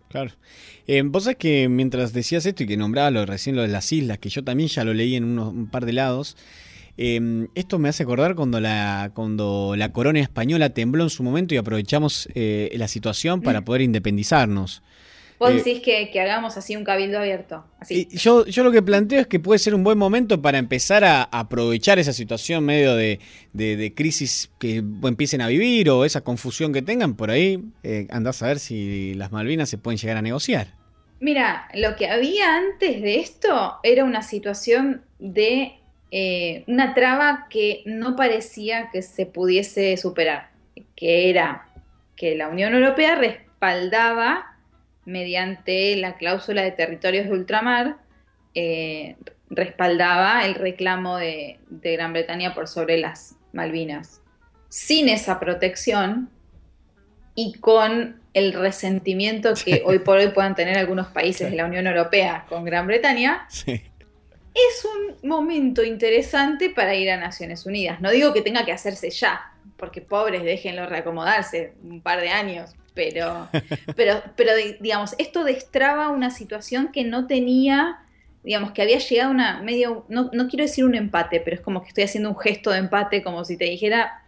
Claro. 0.09 0.31
Eh, 0.87 1.03
vos 1.05 1.25
sabés 1.25 1.39
que 1.39 1.69
mientras 1.69 2.13
decías 2.13 2.47
esto 2.47 2.63
y 2.63 2.67
que 2.67 2.77
nombrabas 2.77 3.13
lo, 3.13 3.27
recién 3.27 3.57
lo 3.57 3.63
de 3.63 3.69
las 3.69 3.91
islas, 3.93 4.19
que 4.19 4.29
yo 4.29 4.45
también 4.45 4.69
ya 4.69 4.85
lo 4.85 4.95
leí 4.95 5.17
en 5.17 5.25
unos, 5.25 5.49
un 5.53 5.67
par 5.67 5.85
de 5.87 5.93
lados, 5.93 6.37
eh, 6.99 7.49
esto 7.55 7.79
me 7.79 7.89
hace 7.89 8.03
acordar 8.03 8.35
cuando 8.35 8.61
la, 8.61 9.11
cuando 9.15 9.75
la 9.77 9.93
corona 9.93 10.21
española 10.21 10.71
tembló 10.71 11.05
en 11.05 11.11
su 11.11 11.23
momento 11.23 11.55
y 11.55 11.57
aprovechamos 11.59 12.29
eh, 12.35 12.71
la 12.77 12.89
situación 12.89 13.43
para 13.43 13.63
poder 13.63 13.83
independizarnos. 13.83 14.83
Vos 15.43 15.51
Eh, 15.51 15.55
decís 15.55 15.81
que, 15.81 16.11
que 16.13 16.21
hagamos 16.21 16.57
así 16.57 16.77
un 16.77 16.85
cabildo 16.85 17.19
abierto. 17.19 17.65
Así. 17.81 18.07
Y 18.11 18.17
yo, 18.17 18.47
yo 18.47 18.63
lo 18.63 18.71
que 18.71 18.81
planteo 18.81 19.21
es 19.21 19.27
que 19.27 19.41
puede 19.41 19.59
ser 19.59 19.75
un 19.75 19.83
buen 19.83 19.99
momento 19.99 20.41
para 20.41 20.59
empezar 20.59 21.03
a 21.05 21.25
aprovechar 21.25 21.99
esa 21.99 22.13
situación 22.13 22.65
medio 22.65 22.95
de, 22.95 23.19
de- 23.53 23.77
de 23.77 23.93
crisis 23.93 24.51
que 24.61 24.77
empiecen 24.77 25.41
a 25.41 25.49
vivir 25.49 25.91
o 25.91 26.05
esa 26.05 26.21
confusión 26.21 26.73
que 26.73 26.81
tengan 26.83 27.15
por 27.17 27.31
ahí. 27.31 27.61
Eh, 27.83 28.07
andás 28.11 28.41
a 28.43 28.47
ver 28.47 28.61
si 28.61 29.15
las 29.15 29.33
Malvinas 29.33 29.69
se 29.69 29.79
pueden 29.79 29.99
llegar 29.99 30.17
a 30.17 30.23
negociar. 30.23 30.69
Mira, 31.19 31.69
lo 31.75 31.97
que 31.97 32.09
había 32.09 32.57
antes 32.57 33.03
de 33.03 33.17
esto 33.21 33.75
era 33.83 34.05
una 34.05 34.23
situación 34.23 35.03
de 35.19 35.73
eh, 36.13 36.63
una 36.69 36.95
traba 36.95 37.47
que 37.51 37.83
no 37.87 38.15
parecía 38.17 38.91
que 38.93 39.03
se 39.03 39.27
pudiese 39.27 39.97
superar, 39.97 40.51
que 40.95 41.31
era 41.31 41.69
que 42.17 42.37
la 42.37 42.49
Unión 42.49 42.75
Europea 42.75 43.17
respaldaba 43.17 44.52
mediante 45.05 45.97
la 45.97 46.17
cláusula 46.17 46.63
de 46.63 46.73
territorios 46.73 47.27
de 47.27 47.33
ultramar, 47.33 47.97
eh, 48.55 49.17
respaldaba 49.51 50.45
el 50.45 50.55
reclamo 50.55 51.17
de, 51.17 51.59
de 51.69 51.93
Gran 51.93 52.13
Bretaña 52.13 52.55
por 52.55 52.69
sobre 52.69 52.99
las 52.99 53.37
Malvinas. 53.53 54.21
Sin 54.69 55.09
esa 55.09 55.39
protección, 55.39 56.31
y 57.35 57.55
con 57.55 58.21
el 58.35 58.53
resentimiento 58.53 59.53
que 59.55 59.83
hoy 59.85 59.99
por 59.99 60.19
hoy 60.19 60.29
puedan 60.29 60.55
tener 60.55 60.79
algunos 60.79 61.09
países 61.09 61.51
de 61.51 61.57
la 61.57 61.67
Unión 61.67 61.87
Europea 61.87 62.47
con 62.49 62.65
Gran 62.65 62.87
Bretaña, 62.87 63.47
es 63.67 64.85
un 64.85 65.29
momento 65.29 65.83
interesante 65.83 66.71
para 66.71 66.95
ir 66.95 67.11
a 67.11 67.17
Naciones 67.17 67.67
Unidas. 67.67 68.01
No 68.01 68.11
digo 68.11 68.33
que 68.33 68.43
tenga 68.43 68.65
que 68.65 68.73
hacerse 68.73 69.11
ya, 69.11 69.53
porque 69.77 70.01
pobres, 70.01 70.43
déjenlo 70.45 70.87
reacomodarse 70.87 71.75
un 71.83 72.01
par 72.03 72.21
de 72.21 72.31
años, 72.31 72.75
pero, 72.95 73.49
pero, 73.97 74.23
pero 74.37 74.55
di- 74.57 74.77
digamos, 74.81 75.15
esto 75.19 75.45
destraba 75.45 76.09
una 76.11 76.31
situación 76.31 76.91
que 76.93 77.05
no 77.05 77.27
tenía, 77.27 77.99
digamos, 78.45 78.73
que 78.73 78.83
había 78.83 78.99
llegado 78.99 79.31
a 79.31 79.33
una 79.33 79.63
medio, 79.63 80.05
no, 80.09 80.31
no 80.33 80.49
quiero 80.49 80.65
decir 80.65 80.85
un 80.85 80.95
empate, 80.95 81.41
pero 81.41 81.57
es 81.57 81.63
como 81.63 81.83
que 81.83 81.89
estoy 81.89 82.05
haciendo 82.05 82.29
un 82.31 82.39
gesto 82.39 82.71
de 82.71 82.79
empate, 82.79 83.23
como 83.23 83.45
si 83.45 83.57
te 83.57 83.65
dijera, 83.65 84.19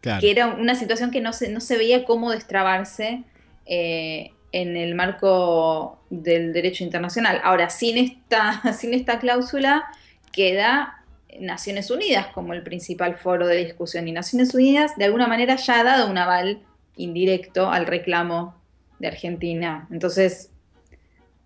Claro. 0.00 0.20
que 0.20 0.32
era 0.32 0.46
una 0.48 0.74
situación 0.74 1.12
que 1.12 1.20
no 1.20 1.32
se, 1.32 1.48
no 1.48 1.60
se 1.60 1.76
veía 1.76 2.04
cómo 2.04 2.32
destrabarse 2.32 3.22
eh, 3.66 4.32
en 4.50 4.76
el 4.76 4.96
marco 4.96 6.00
del 6.10 6.52
derecho 6.52 6.82
internacional. 6.82 7.40
Ahora, 7.44 7.70
sin 7.70 7.96
esta, 7.98 8.60
sin 8.78 8.94
esta 8.94 9.20
cláusula 9.20 9.84
queda 10.32 11.04
Naciones 11.38 11.90
Unidas 11.90 12.26
como 12.34 12.52
el 12.52 12.62
principal 12.64 13.16
foro 13.16 13.46
de 13.46 13.56
discusión 13.64 14.08
y 14.08 14.12
Naciones 14.12 14.52
Unidas 14.54 14.96
de 14.96 15.04
alguna 15.04 15.28
manera 15.28 15.54
ya 15.56 15.80
ha 15.80 15.84
dado 15.84 16.10
un 16.10 16.18
aval 16.18 16.58
indirecto 16.96 17.70
al 17.70 17.86
reclamo 17.86 18.54
de 18.98 19.08
Argentina. 19.08 19.86
Entonces, 19.90 20.50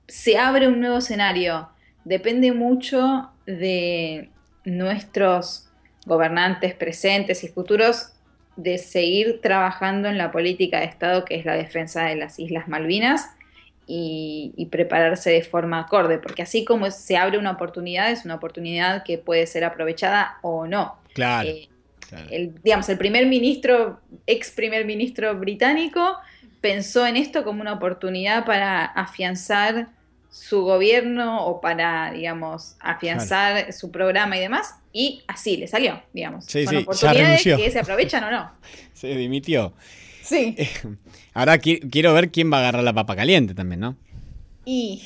se 0.07 0.39
abre 0.39 0.69
un 0.69 0.81
nuevo 0.81 0.99
escenario. 0.99 1.69
Depende 2.05 2.53
mucho 2.53 3.31
de 3.47 4.31
nuestros 4.65 5.69
gobernantes 6.05 6.75
presentes 6.75 7.43
y 7.45 7.49
futuros 7.49 8.13
de 8.57 8.79
seguir 8.79 9.41
trabajando 9.41 10.09
en 10.09 10.19
la 10.19 10.31
política 10.31 10.81
de 10.81 10.87
Estado 10.87 11.25
que 11.25 11.35
es 11.35 11.45
la 11.45 11.55
defensa 11.55 12.05
de 12.05 12.17
las 12.17 12.39
Islas 12.39 12.69
Malvinas 12.69 13.31
y, 13.87 14.53
y 14.57 14.67
prepararse 14.67 15.31
de 15.31 15.43
forma 15.43 15.81
acorde, 15.81 16.19
porque 16.19 16.43
así 16.43 16.65
como 16.65 16.91
se 16.91 17.17
abre 17.17 17.39
una 17.39 17.53
oportunidad, 17.53 18.11
es 18.11 18.25
una 18.25 18.37
oportunidad 18.37 19.05
que 19.05 19.19
puede 19.19 19.47
ser 19.47 19.65
aprovechada 19.65 20.39
o 20.43 20.67
no. 20.67 20.97
Claro. 21.13 21.49
Eh, 21.49 21.69
el, 22.31 22.55
digamos, 22.63 22.89
el 22.89 22.99
primer 22.99 23.27
ministro, 23.27 24.01
ex 24.27 24.51
primer 24.51 24.85
ministro 24.85 25.35
británico, 25.39 26.17
pensó 26.61 27.07
en 27.07 27.17
esto 27.17 27.45
como 27.45 27.61
una 27.61 27.73
oportunidad 27.75 28.45
para 28.45 28.85
afianzar 28.85 29.89
su 30.31 30.63
gobierno 30.63 31.47
o 31.47 31.61
para, 31.61 32.13
digamos, 32.13 32.77
afianzar 32.81 33.73
su 33.73 33.91
programa 33.91 34.37
y 34.37 34.41
demás, 34.41 34.75
y 34.93 35.23
así 35.29 35.57
le 35.57 35.67
salió, 35.67 36.03
digamos. 36.13 36.45
Sí, 36.45 36.65
ya 36.65 36.79
oportunidades 36.81 37.43
que 37.43 37.71
se 37.71 37.79
aprovechan 37.79 38.25
o 38.25 38.31
no. 38.31 38.51
Se 38.93 39.09
dimitió. 39.15 39.73
Sí. 40.23 40.57
Ahora 41.35 41.59
qui- 41.59 41.89
quiero 41.91 42.13
ver 42.15 42.31
quién 42.31 42.53
va 42.53 42.57
a 42.59 42.61
agarrar 42.61 42.83
la 42.83 42.93
papa 42.93 43.15
caliente 43.15 43.55
también, 43.55 43.81
¿no? 43.81 43.97
Y 44.65 45.03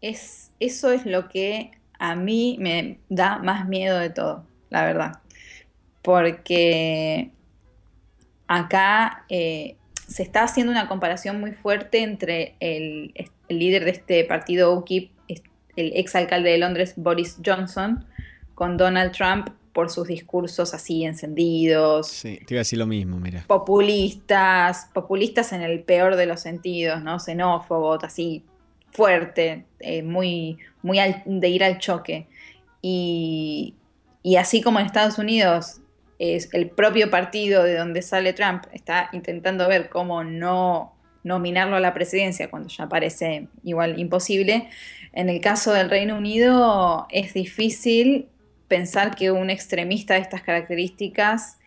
es, 0.00 0.50
eso 0.58 0.90
es 0.90 1.06
lo 1.06 1.28
que 1.28 1.70
a 1.98 2.14
mí 2.16 2.56
me 2.60 2.98
da 3.08 3.38
más 3.38 3.68
miedo 3.68 3.98
de 3.98 4.10
todo, 4.10 4.44
la 4.70 4.84
verdad. 4.84 5.20
Porque 6.06 7.32
acá 8.46 9.24
eh, 9.28 9.74
se 10.06 10.22
está 10.22 10.44
haciendo 10.44 10.70
una 10.70 10.86
comparación 10.86 11.40
muy 11.40 11.50
fuerte 11.50 12.00
entre 12.04 12.54
el, 12.60 13.12
el 13.48 13.58
líder 13.58 13.84
de 13.84 13.90
este 13.90 14.22
partido 14.24 14.72
UKIP, 14.74 15.10
el 15.74 15.92
exalcalde 15.96 16.50
de 16.50 16.58
Londres, 16.58 16.94
Boris 16.96 17.38
Johnson, 17.44 18.06
con 18.54 18.76
Donald 18.76 19.10
Trump 19.10 19.48
por 19.72 19.90
sus 19.90 20.06
discursos 20.06 20.72
así 20.74 21.04
encendidos, 21.04 22.06
Sí, 22.08 22.38
te 22.46 22.54
iba 22.54 22.60
a 22.60 22.62
decir 22.62 22.78
lo 22.78 22.86
mismo, 22.86 23.18
mira. 23.18 23.44
populistas, 23.48 24.88
populistas 24.94 25.52
en 25.52 25.62
el 25.62 25.80
peor 25.82 26.14
de 26.14 26.26
los 26.26 26.40
sentidos, 26.40 27.02
¿no? 27.02 27.18
Xenófobos, 27.18 28.04
así 28.04 28.44
fuerte, 28.92 29.66
eh, 29.80 30.04
muy, 30.04 30.56
muy 30.82 31.00
al- 31.00 31.22
de 31.26 31.48
ir 31.48 31.64
al 31.64 31.78
choque. 31.78 32.28
Y, 32.80 33.74
y 34.22 34.36
así 34.36 34.62
como 34.62 34.78
en 34.78 34.86
Estados 34.86 35.18
Unidos 35.18 35.80
es 36.18 36.52
el 36.54 36.70
propio 36.70 37.10
partido 37.10 37.62
de 37.62 37.76
donde 37.76 38.02
sale 38.02 38.32
Trump 38.32 38.64
está 38.72 39.10
intentando 39.12 39.68
ver 39.68 39.88
cómo 39.88 40.24
no 40.24 40.94
nominarlo 41.24 41.76
a 41.76 41.80
la 41.80 41.92
presidencia 41.92 42.48
cuando 42.48 42.68
ya 42.68 42.88
parece 42.88 43.48
igual 43.64 43.98
imposible. 43.98 44.68
En 45.12 45.28
el 45.28 45.40
caso 45.40 45.72
del 45.72 45.90
Reino 45.90 46.16
Unido 46.16 47.06
es 47.10 47.34
difícil 47.34 48.28
pensar 48.68 49.14
que 49.14 49.30
un 49.30 49.50
extremista 49.50 50.14
de 50.14 50.20
estas 50.20 50.42
características 50.42 51.58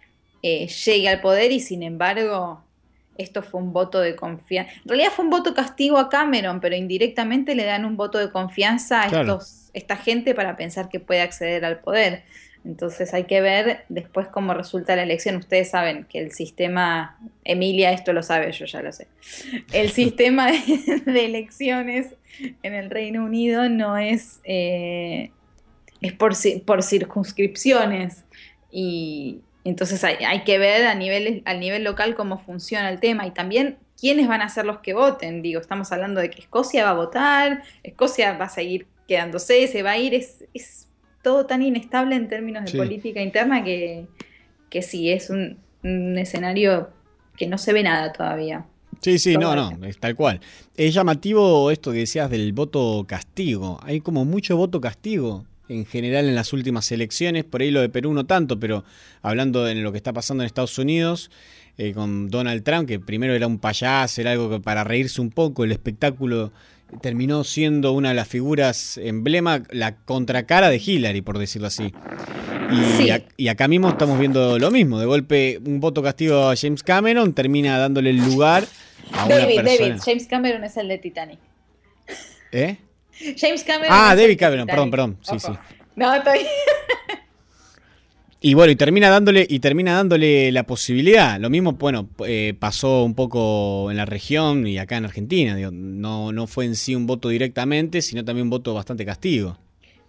eh, 0.42 0.68
llegue 0.68 1.10
al 1.10 1.20
poder 1.20 1.52
y 1.52 1.60
sin 1.60 1.84
embargo 1.84 2.64
esto 3.18 3.44
fue 3.44 3.60
un 3.60 3.74
voto 3.74 4.00
de 4.00 4.16
confianza. 4.16 4.72
En 4.84 4.90
realidad 4.90 5.12
fue 5.14 5.26
un 5.26 5.32
voto 5.32 5.54
castigo 5.54 5.98
a 5.98 6.08
Cameron, 6.08 6.62
pero 6.62 6.76
indirectamente 6.76 7.54
le 7.54 7.66
dan 7.66 7.84
un 7.84 7.98
voto 7.98 8.18
de 8.18 8.32
confianza 8.32 9.04
a 9.04 9.10
Claro. 9.10 9.34
estos, 9.34 9.70
esta 9.74 9.98
gente 9.98 10.34
para 10.34 10.56
pensar 10.56 10.88
que 10.88 11.02
puede 11.02 11.22
acceder 11.22 11.66
al 11.66 11.80
poder. 11.80 12.24
Entonces 12.66 13.14
hay 13.14 13.24
que 13.24 13.42
ver 13.42 13.86
después 13.90 14.28
cómo 14.28 14.54
resulta 14.54 14.96
la 14.96 15.04
elección. 15.04 15.38
Ustedes 15.38 15.70
saben 15.70 16.06
que 16.06 16.20
el 16.20 16.32
sistema, 16.32 17.18
Emilia 17.44 17.92
esto 17.92 18.14
lo 18.14 18.22
sabe, 18.22 18.52
yo 18.52 18.66
ya 18.66 18.82
lo 18.82 18.92
sé. 18.92 19.08
El 19.72 19.90
sistema 19.92 20.52
de, 20.52 21.26
elecciones 21.26 22.16
en 22.64 22.74
el 22.74 22.90
Reino 22.90 23.24
Unido 23.24 23.70
no 23.70 23.98
es, 23.98 24.40
eh, 24.44 25.32
es 26.02 26.14
por, 26.14 26.34
por 26.66 26.84
circunscripciones 26.84 28.24
y 28.72 29.42
entonces 29.64 30.04
hay, 30.04 30.16
hay 30.26 30.44
que 30.44 30.58
ver 30.58 30.86
a 30.88 30.96
nivel, 30.96 31.42
al 31.46 31.60
nivel 31.60 31.84
local 31.84 32.16
cómo 32.16 32.40
funciona 32.40 32.90
el 32.90 33.00
tema 33.00 33.26
y 33.26 33.32
también 33.32 33.78
quiénes 34.00 34.28
van 34.28 34.42
a 34.42 34.50
ser 34.50 34.66
los 34.66 34.80
que 34.80 34.94
voten. 34.94 35.42
Digo, 35.42 35.60
estamos 35.60 35.92
hablando 35.92 36.22
de 36.22 36.30
que 36.30 36.42
Escocia 36.42 36.84
va 36.84 36.92
a 36.92 36.94
votar, 36.94 37.64
Escocia 37.84 38.38
va 38.38 38.46
a 38.46 38.50
seguir 38.50 38.88
quedándose, 39.08 39.68
se 39.68 39.84
va 39.84 39.92
a 39.92 39.98
ir, 39.98 40.14
es, 40.14 40.46
es 40.54 40.89
todo 41.22 41.46
tan 41.46 41.62
inestable 41.62 42.16
en 42.16 42.28
términos 42.28 42.66
de 42.66 42.72
Sí. 42.72 42.78
política 42.78 43.22
interna 43.22 43.64
que, 43.64 44.06
que 44.70 44.82
sí, 44.82 45.10
es 45.12 45.30
un, 45.30 45.58
un 45.84 46.18
escenario 46.18 46.90
que 47.38 47.48
no 47.48 47.58
se 47.58 47.74
ve 47.74 47.84
nada 47.84 48.12
todavía. 48.14 48.66
Sí, 49.02 49.18
sí, 49.18 49.38
no, 49.38 49.56
no, 49.56 49.86
es 49.86 49.98
tal 49.98 50.16
cual. 50.16 50.42
Es 50.76 50.94
llamativo 50.94 51.72
esto 51.72 51.92
que 51.92 52.00
decías 52.00 52.30
del 52.30 52.52
voto 52.52 53.06
castigo. 53.08 53.80
Hay 53.84 54.02
como 54.02 54.26
mucho 54.26 54.58
voto 54.58 54.82
castigo 54.82 55.46
en 55.70 55.86
general 55.86 56.28
en 56.28 56.36
las 56.36 56.52
últimas 56.52 56.92
elecciones. 56.92 57.46
Por 57.46 57.62
ahí 57.62 57.72
lo 57.72 57.80
de 57.80 57.88
Perú 57.90 58.14
no 58.14 58.26
tanto, 58.26 58.60
pero 58.60 58.84
hablando 59.22 59.64
de 59.64 59.76
lo 59.76 59.92
que 59.92 59.98
está 59.98 60.12
pasando 60.12 60.44
en 60.44 60.48
Estados 60.48 60.78
Unidos 60.78 61.32
eh, 61.78 61.94
con 61.94 62.28
Donald 62.30 62.64
Trump, 62.64 62.88
que 62.90 63.00
primero 63.00 63.34
era 63.34 63.48
un 63.48 63.60
payaso, 63.60 64.20
era 64.20 64.32
algo 64.32 64.50
que 64.50 64.60
para 64.60 64.84
reírse 64.84 65.22
un 65.22 65.30
poco, 65.30 65.64
el 65.64 65.72
espectáculo 65.72 66.52
terminó 67.02 67.44
siendo 67.44 67.92
una 67.94 68.10
de 68.10 68.16
las 68.16 68.28
figuras 68.28 68.98
emblema, 68.98 69.64
la 69.70 69.96
contracara 69.98 70.70
de 70.70 70.78
Hillary, 70.84 71.22
por 71.22 71.38
decirlo 71.38 71.68
así. 71.68 71.94
Y, 72.72 72.76
Sí. 72.98 73.10
ac- 73.10 73.26
y 73.38 73.48
acá 73.48 73.68
mismo 73.68 73.90
estamos 73.90 74.20
viendo 74.20 74.60
lo 74.60 74.72
mismo. 74.72 75.00
De 75.00 75.06
golpe, 75.06 75.60
un 75.66 75.80
voto 75.80 76.04
castigo 76.04 76.50
a 76.50 76.56
James 76.56 76.84
Cameron 76.84 77.34
termina 77.34 77.78
dándole 77.78 78.10
el 78.12 78.18
lugar 78.18 78.66
a 79.14 79.26
una 79.26 79.38
David, 79.38 79.56
persona. 79.56 79.88
David, 79.90 80.02
James 80.06 80.28
Cameron 80.28 80.64
es 80.64 80.78
el 80.78 80.88
de 80.88 80.98
Titanic. 81.00 81.40
¿Eh? 82.52 82.78
James 83.38 83.64
Cameron. 83.64 83.88
Ah, 83.92 84.16
David 84.16 84.38
Cameron, 84.40 84.68
perdón, 84.68 84.92
perdón. 84.92 85.18
Sí, 85.22 85.40
sí. 85.40 85.52
No, 85.96 86.14
estoy. 86.14 86.40
Y 88.42 88.54
bueno, 88.54 88.72
y 88.72 88.78
termina 88.78 89.10
dándole, 89.10 89.46
y 89.50 89.60
termina 89.60 89.96
dándole 89.96 90.52
la 90.54 90.64
posibilidad. 90.64 91.38
Lo 91.40 91.50
mismo, 91.50 91.74
bueno, 91.74 92.08
eh, 92.26 92.56
pasó 92.58 93.04
un 93.04 93.14
poco 93.14 93.92
en 93.92 93.98
la 93.98 94.06
región 94.06 94.66
y 94.66 94.78
acá 94.78 94.96
en 94.96 95.06
Argentina. 95.06 95.56
digo, 95.56 95.72
no, 95.72 96.32
no 96.32 96.48
fue 96.48 96.64
en 96.64 96.76
sí 96.76 96.96
un 96.96 97.06
voto 97.06 97.30
directamente, 97.30 98.02
sino 98.02 98.24
también 98.24 98.46
un 98.46 98.50
voto 98.50 98.74
bastante 98.74 99.06
castigo. 99.06 99.58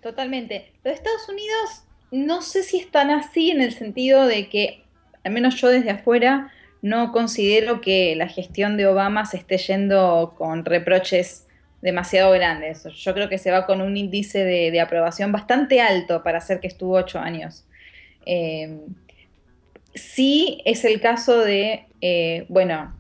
Totalmente. 0.01 0.73
Los 0.85 0.95
Estados 0.95 1.29
Unidos 1.29 1.85
no 2.13 2.43
sé 2.43 2.63
si 2.63 2.79
están 2.79 3.11
así 3.11 3.51
en 3.51 3.61
el 3.61 3.73
sentido 3.73 4.27
de 4.27 4.49
que, 4.49 4.85
al 5.25 5.33
menos 5.33 5.61
yo 5.61 5.69
desde 5.69 5.91
afuera, 5.91 6.53
no 6.83 7.11
considero 7.11 7.81
que 7.81 8.15
la 8.15 8.29
gestión 8.29 8.77
de 8.77 8.87
Obama 8.87 9.27
se 9.27 9.39
esté 9.39 9.59
yendo 9.59 10.35
con 10.39 10.65
reproches 10.65 11.47
demasiado 11.83 12.31
grandes. 12.33 12.85
Yo 12.85 13.13
creo 13.13 13.29
que 13.29 13.39
se 13.39 13.51
va 13.51 13.67
con 13.67 13.81
un 13.81 13.97
índice 13.97 14.45
de, 14.45 14.71
de 14.71 14.81
aprobación 14.81 15.33
bastante 15.33 15.81
alto 15.81 16.23
para 16.23 16.39
hacer 16.39 16.61
que 16.61 16.69
estuvo 16.69 16.97
ocho 16.97 17.19
años. 17.19 17.65
Eh, 18.27 18.87
sí 19.95 20.63
es 20.65 20.85
el 20.85 21.01
caso 21.01 21.39
de, 21.39 21.87
eh, 22.01 22.47
bueno, 22.49 22.95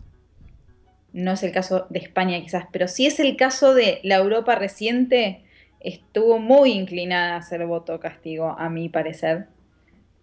no 1.12 1.32
es 1.32 1.42
el 1.42 1.52
caso 1.52 1.86
de 1.90 1.98
España 1.98 2.40
quizás, 2.40 2.66
pero 2.72 2.86
sí 2.88 3.06
es 3.06 3.18
el 3.20 3.36
caso 3.36 3.74
de 3.74 4.00
la 4.04 4.16
Europa 4.16 4.54
reciente, 4.54 5.44
estuvo 5.80 6.38
muy 6.38 6.72
inclinada 6.72 7.34
a 7.34 7.38
hacer 7.38 7.66
voto 7.66 7.98
castigo, 7.98 8.54
a 8.58 8.68
mi 8.70 8.88
parecer. 8.88 9.46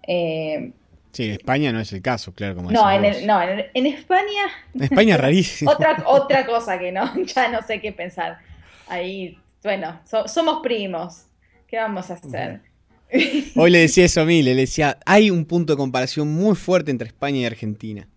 Eh, 0.07 0.71
Sí, 1.13 1.25
en 1.25 1.31
España 1.31 1.71
no 1.73 1.79
es 1.79 1.91
el 1.93 2.01
caso, 2.01 2.31
claro, 2.33 2.55
como 2.55 2.71
no, 2.71 2.89
en, 2.91 3.05
el- 3.05 3.25
no, 3.27 3.41
en, 3.41 3.65
en 3.73 3.85
España... 3.87 4.43
En 4.75 4.83
España 4.83 5.15
es 5.15 5.21
rarísimo. 5.21 5.71
otra, 5.71 6.03
otra 6.05 6.45
cosa 6.45 6.77
que 6.77 6.91
no, 6.91 7.09
ya 7.25 7.49
no 7.49 7.61
sé 7.63 7.81
qué 7.81 7.91
pensar. 7.91 8.37
Ahí, 8.85 9.35
bueno, 9.63 9.99
so- 10.05 10.27
somos 10.27 10.61
primos. 10.61 11.23
¿Qué 11.67 11.77
vamos 11.77 12.09
a 12.11 12.13
hacer? 12.13 12.61
Hoy 13.55 13.71
le 13.71 13.79
decía 13.79 14.05
eso 14.05 14.21
a 14.21 14.25
mí, 14.25 14.43
le 14.43 14.55
decía, 14.55 14.99
hay 15.05 15.29
un 15.31 15.45
punto 15.45 15.73
de 15.73 15.77
comparación 15.77 16.33
muy 16.33 16.55
fuerte 16.55 16.91
entre 16.91 17.07
España 17.07 17.39
y 17.39 17.45
Argentina. 17.45 18.07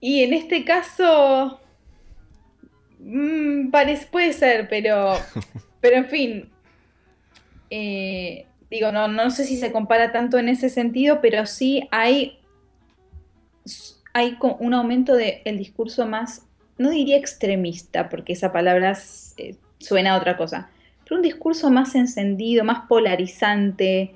Y 0.00 0.22
en 0.22 0.32
este 0.32 0.64
caso, 0.64 1.60
mm, 2.98 3.70
parece, 3.70 4.06
puede 4.06 4.32
ser, 4.32 4.68
pero, 4.68 5.14
pero 5.80 5.96
en 5.96 6.06
fin, 6.06 6.48
eh, 7.70 8.46
digo, 8.70 8.90
no, 8.90 9.06
no 9.08 9.30
sé 9.30 9.44
si 9.44 9.56
se 9.56 9.70
compara 9.70 10.12
tanto 10.12 10.38
en 10.38 10.48
ese 10.48 10.68
sentido, 10.70 11.20
pero 11.20 11.46
sí 11.46 11.88
hay, 11.90 12.38
hay 14.14 14.36
un 14.58 14.74
aumento 14.74 15.14
del 15.14 15.58
discurso 15.58 16.06
más, 16.06 16.42
no 16.78 16.90
diría 16.90 17.18
extremista, 17.18 18.08
porque 18.08 18.32
esa 18.32 18.50
palabra 18.50 18.98
eh, 19.36 19.56
suena 19.78 20.14
a 20.14 20.18
otra 20.18 20.36
cosa, 20.36 20.70
pero 21.04 21.16
un 21.16 21.22
discurso 21.22 21.70
más 21.70 21.94
encendido, 21.94 22.64
más 22.64 22.86
polarizante, 22.88 24.14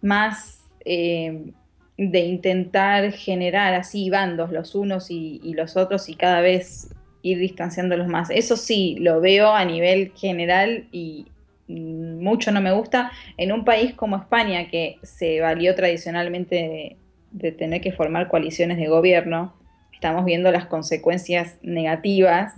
más 0.00 0.64
eh, 0.84 1.52
de 1.98 2.20
intentar 2.20 3.12
generar 3.12 3.74
así 3.74 4.10
bandos 4.10 4.52
los 4.52 4.74
unos 4.74 5.10
y, 5.10 5.40
los 5.54 5.76
otros 5.76 6.08
y 6.08 6.14
cada 6.14 6.40
vez 6.40 6.94
ir 7.22 7.38
distanciándolos 7.38 8.06
más. 8.06 8.30
Eso 8.30 8.56
sí, 8.56 8.96
lo 9.00 9.20
veo 9.20 9.54
a 9.54 9.64
nivel 9.64 10.12
general 10.14 10.86
y 10.92 11.26
mucho 11.68 12.52
no 12.52 12.60
me 12.60 12.72
gusta 12.72 13.10
en 13.36 13.50
un 13.50 13.64
país 13.64 13.94
como 13.94 14.16
España 14.16 14.68
que 14.68 14.98
se 15.02 15.40
valió 15.40 15.74
tradicionalmente 15.74 16.96
de 17.32 17.52
tener 17.52 17.80
que 17.80 17.92
formar 17.92 18.28
coaliciones 18.28 18.76
de 18.76 18.86
gobierno. 18.86 19.54
Estamos 19.92 20.24
viendo 20.24 20.52
las 20.52 20.66
consecuencias 20.66 21.58
negativas 21.62 22.54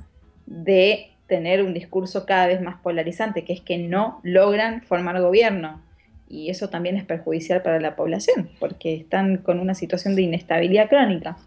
de 0.46 1.12
tener 1.28 1.62
un 1.62 1.74
discurso 1.74 2.26
cada 2.26 2.46
vez 2.46 2.60
más 2.60 2.80
polarizante, 2.80 3.44
que 3.44 3.52
es 3.52 3.60
que 3.60 3.78
no 3.78 4.20
logran 4.22 4.82
formar 4.82 5.20
gobierno. 5.20 5.80
Y 6.28 6.50
eso 6.50 6.68
también 6.68 6.96
es 6.96 7.04
perjudicial 7.04 7.62
para 7.62 7.80
la 7.80 7.96
población, 7.96 8.50
porque 8.58 8.94
están 8.96 9.38
con 9.38 9.60
una 9.60 9.74
situación 9.74 10.16
de 10.16 10.22
inestabilidad 10.22 10.88
crónica. 10.88 11.38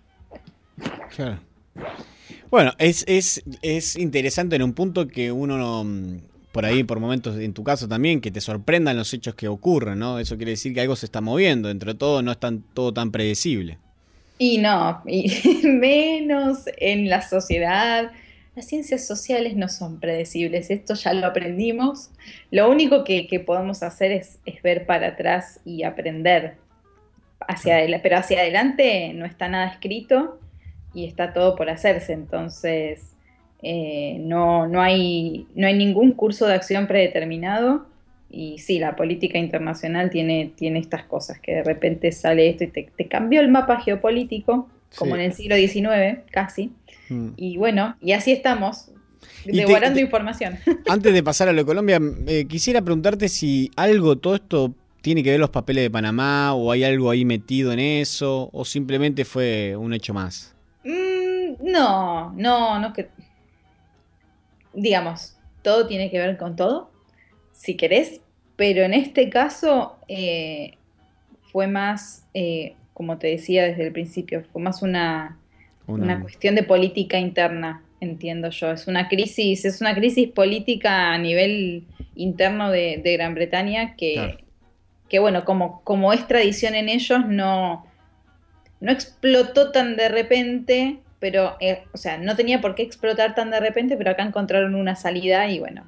Claro. 1.15 1.39
Bueno, 2.49 2.71
es, 2.77 3.03
es, 3.07 3.43
es 3.61 3.95
interesante 3.95 4.55
en 4.55 4.63
un 4.63 4.73
punto 4.73 5.07
que 5.07 5.31
uno 5.31 5.57
no, 5.57 5.83
mm, 5.83 6.19
por 6.51 6.65
ahí, 6.65 6.83
por 6.83 6.99
momentos, 6.99 7.37
en 7.37 7.53
tu 7.53 7.63
caso 7.63 7.87
también, 7.87 8.21
que 8.21 8.31
te 8.31 8.41
sorprendan 8.41 8.97
los 8.97 9.13
hechos 9.13 9.35
que 9.35 9.47
ocurren, 9.47 9.99
¿no? 9.99 10.19
Eso 10.19 10.35
quiere 10.37 10.51
decir 10.51 10.73
que 10.73 10.81
algo 10.81 10.95
se 10.95 11.05
está 11.05 11.21
moviendo, 11.21 11.69
entre 11.69 11.93
todo 11.93 12.21
no 12.21 12.31
es 12.31 12.39
tan, 12.39 12.61
todo 12.73 12.93
tan 12.93 13.11
predecible. 13.11 13.77
Y 14.37 14.57
no, 14.57 15.01
y 15.05 15.31
menos 15.63 16.65
en 16.77 17.09
la 17.09 17.21
sociedad. 17.21 18.11
Las 18.55 18.65
ciencias 18.67 19.07
sociales 19.07 19.55
no 19.55 19.69
son 19.69 19.99
predecibles, 19.99 20.69
esto 20.71 20.93
ya 20.93 21.13
lo 21.13 21.27
aprendimos. 21.27 22.11
Lo 22.51 22.69
único 22.69 23.03
que, 23.05 23.27
que 23.27 23.39
podemos 23.39 23.81
hacer 23.81 24.11
es, 24.11 24.39
es 24.45 24.61
ver 24.61 24.85
para 24.85 25.07
atrás 25.07 25.61
y 25.63 25.83
aprender. 25.83 26.55
Hacia 27.47 27.77
adela- 27.77 28.01
pero 28.03 28.17
hacia 28.17 28.41
adelante 28.41 29.13
no 29.15 29.25
está 29.25 29.47
nada 29.47 29.67
escrito 29.67 30.39
y 30.93 31.05
está 31.05 31.31
todo 31.33 31.55
por 31.55 31.69
hacerse. 31.69 32.11
Entonces, 32.11 33.13
eh, 33.63 34.17
no, 34.19 34.67
no, 34.67 34.81
hay, 34.81 35.47
no 35.55 35.65
hay 35.67 35.73
ningún 35.77 36.11
curso 36.11 36.45
de 36.45 36.55
acción 36.55 36.87
predeterminado. 36.87 37.85
Y 38.29 38.59
sí, 38.59 38.79
la 38.79 38.95
política 38.97 39.37
internacional 39.37 40.09
tiene, 40.09 40.51
tiene 40.55 40.79
estas 40.79 41.03
cosas, 41.05 41.39
que 41.39 41.55
de 41.55 41.63
repente 41.63 42.11
sale 42.11 42.49
esto 42.49 42.63
y 42.65 42.67
te, 42.67 42.89
te 42.95 43.07
cambió 43.07 43.39
el 43.41 43.49
mapa 43.49 43.79
geopolítico, 43.81 44.69
como 44.97 45.15
Sí. 45.15 45.21
en 45.21 45.25
el 45.25 45.33
siglo 45.33 45.55
XIX, 45.55 46.19
casi. 46.31 46.71
Mm. 47.11 47.33
Y 47.35 47.57
bueno, 47.57 47.97
y 48.01 48.13
así 48.13 48.31
estamos, 48.31 48.91
devorando 49.45 49.99
información. 49.99 50.57
Antes 50.87 51.13
de 51.13 51.23
pasar 51.23 51.49
a 51.49 51.51
lo 51.51 51.59
de 51.59 51.65
Colombia, 51.65 51.99
eh, 52.27 52.45
quisiera 52.47 52.81
preguntarte 52.81 53.27
si 53.27 53.69
algo, 53.75 54.17
todo 54.17 54.35
esto 54.35 54.73
tiene 55.01 55.23
que 55.23 55.31
ver 55.31 55.39
los 55.39 55.49
papeles 55.49 55.83
de 55.83 55.89
Panamá 55.89 56.53
o 56.53 56.71
hay 56.71 56.83
algo 56.83 57.09
ahí 57.09 57.25
metido 57.25 57.73
en 57.73 57.79
eso 57.79 58.49
o 58.53 58.63
simplemente 58.63 59.25
fue 59.25 59.75
un 59.75 59.93
hecho 59.93 60.13
más. 60.13 60.55
Mm, 60.83 61.69
no, 61.69 62.31
no, 62.33 62.79
no 62.79 62.93
que. 62.93 63.09
Digamos, 64.73 65.37
todo 65.63 65.85
tiene 65.85 66.09
que 66.09 66.17
ver 66.17 66.37
con 66.37 66.55
todo, 66.55 66.91
si 67.51 67.75
querés, 67.75 68.21
pero 68.55 68.83
en 68.83 68.93
este 68.93 69.29
caso 69.29 69.97
eh, 70.07 70.77
fue 71.51 71.67
más, 71.67 72.25
eh, 72.33 72.75
como 72.93 73.17
te 73.17 73.27
decía 73.27 73.65
desde 73.65 73.87
el 73.87 73.91
principio, 73.91 74.43
fue 74.53 74.61
más 74.61 74.81
una, 74.81 75.40
Una- 75.87 76.03
una 76.05 76.21
cuestión 76.21 76.55
de 76.55 76.63
política 76.63 77.17
interna, 77.19 77.83
entiendo 77.99 78.49
yo. 78.49 78.71
Es 78.71 78.87
una 78.87 79.07
crisis, 79.09 79.65
es 79.65 79.81
una 79.81 79.93
crisis 79.95 80.29
política 80.29 81.13
a 81.13 81.17
nivel 81.17 81.83
interno 82.15 82.69
de, 82.71 83.01
de 83.03 83.13
Gran 83.13 83.33
Bretaña 83.35 83.95
que, 83.95 84.13
Claro. 84.13 84.37
que 85.09 85.19
bueno, 85.19 85.43
como, 85.45 85.81
como 85.83 86.13
es 86.13 86.27
tradición 86.27 86.75
en 86.75 86.89
ellos, 86.89 87.25
no, 87.27 87.85
no 88.79 88.91
explotó 88.91 89.71
tan 89.71 89.95
de 89.95 90.09
repente, 90.09 90.99
pero, 91.19 91.55
eh, 91.59 91.83
o 91.93 91.97
sea, 91.97 92.17
no 92.17 92.35
tenía 92.35 92.61
por 92.61 92.73
qué 92.75 92.81
explotar 92.83 93.35
tan 93.35 93.51
de 93.51 93.59
repente, 93.59 93.95
pero 93.97 94.11
acá 94.11 94.23
encontraron 94.23 94.73
una 94.75 94.95
salida 94.95 95.47
y 95.49 95.59
bueno, 95.59 95.85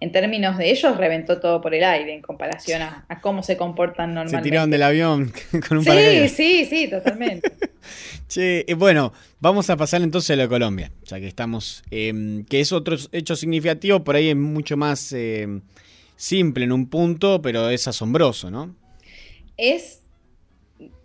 en 0.00 0.12
términos 0.12 0.56
de 0.58 0.70
ellos, 0.70 0.96
reventó 0.96 1.40
todo 1.40 1.60
por 1.60 1.74
el 1.74 1.84
aire 1.84 2.14
en 2.14 2.22
comparación 2.22 2.82
a, 2.82 3.04
a 3.08 3.20
cómo 3.20 3.42
se 3.42 3.56
comportan 3.56 4.10
Se 4.10 4.14
normalmente. 4.14 4.48
tiraron 4.48 4.70
del 4.70 4.82
avión 4.82 5.32
con 5.68 5.78
un 5.78 5.84
sí, 5.84 5.88
paracaídas. 5.90 6.32
sí, 6.32 6.64
sí, 6.66 6.88
totalmente. 6.88 7.50
Che, 8.28 8.64
eh, 8.68 8.74
bueno, 8.74 9.14
vamos 9.40 9.70
a 9.70 9.76
pasar 9.78 10.02
entonces 10.02 10.30
a 10.30 10.36
lo 10.36 10.42
de 10.42 10.48
Colombia, 10.48 10.92
ya 11.04 11.18
que 11.18 11.26
estamos, 11.26 11.82
eh, 11.90 12.44
que 12.50 12.60
es 12.60 12.72
otro 12.72 12.96
hecho 13.12 13.34
significativo, 13.34 14.04
por 14.04 14.16
ahí 14.16 14.28
es 14.28 14.36
mucho 14.36 14.76
más 14.76 15.12
eh, 15.12 15.48
simple 16.14 16.64
en 16.64 16.72
un 16.72 16.90
punto, 16.90 17.40
pero 17.40 17.70
es 17.70 17.88
asombroso, 17.88 18.50
¿no? 18.50 18.74
es 19.56 20.02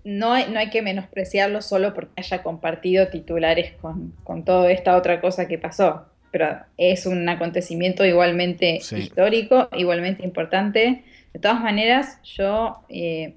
no 0.03 0.33
hay, 0.33 0.49
no 0.51 0.59
hay 0.59 0.69
que 0.69 0.81
menospreciarlo 0.81 1.61
solo 1.61 1.93
porque 1.93 2.11
haya 2.17 2.43
compartido 2.43 3.07
titulares 3.07 3.73
con, 3.81 4.13
con 4.23 4.43
toda 4.43 4.71
esta 4.71 4.95
otra 4.97 5.21
cosa 5.21 5.47
que 5.47 5.57
pasó, 5.57 6.05
pero 6.33 6.57
es 6.77 7.05
un 7.05 7.29
acontecimiento 7.29 8.03
igualmente 8.03 8.79
Sí. 8.81 8.95
histórico, 8.97 9.69
igualmente 9.77 10.25
importante. 10.25 11.03
De 11.31 11.39
todas 11.39 11.61
maneras, 11.61 12.19
yo 12.23 12.79
eh, 12.89 13.35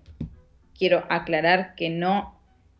quiero 0.77 1.05
aclarar 1.10 1.74
que 1.77 1.90
no 1.90 2.35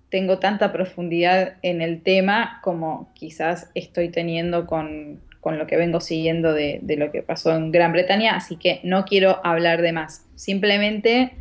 tengo 0.09 0.38
tanta 0.38 0.72
profundidad 0.72 1.56
en 1.62 1.82
el 1.82 2.01
tema 2.02 2.60
como 2.62 3.12
quizás 3.14 3.70
estoy 3.74 4.09
teniendo 4.09 4.66
con, 4.66 5.20
con 5.40 5.59
lo 5.59 5.66
que 5.66 5.76
vengo 5.76 6.01
siguiendo 6.01 6.55
de, 6.55 6.78
de 6.80 6.97
lo 6.97 7.12
que 7.12 7.22
pasó 7.22 7.55
en 7.55 7.70
Gran 7.70 7.93
Bretaña, 7.93 8.36
así 8.36 8.56
que 8.56 8.80
no 8.84 9.05
quiero 9.05 9.44
hablar 9.44 9.82
de 9.82 9.93
más. 9.93 10.24
Simplemente 10.34 11.32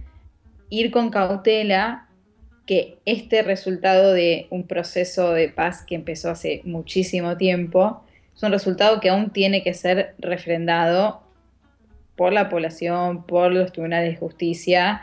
ir 0.69 0.91
con 0.91 1.11
cautela 1.11 2.07
que 2.65 2.97
este 3.05 3.41
resultado 3.41 4.11
de 4.11 4.47
un 4.49 4.67
proceso 4.67 5.31
de 5.31 5.47
paz 5.47 5.85
que 5.87 5.95
empezó 5.95 6.31
hace 6.31 6.61
muchísimo 6.65 7.37
tiempo 7.37 8.03
es 8.35 8.43
un 8.43 8.51
resultado 8.51 8.99
que 8.99 9.09
aún 9.09 9.29
tiene 9.31 9.63
que 9.63 9.73
ser 9.73 10.15
refrendado 10.17 11.23
por 12.15 12.33
la 12.33 12.49
población, 12.49 13.25
por 13.25 13.51
los 13.51 13.71
tribunales 13.71 14.11
de 14.11 14.17
justicia, 14.17 15.01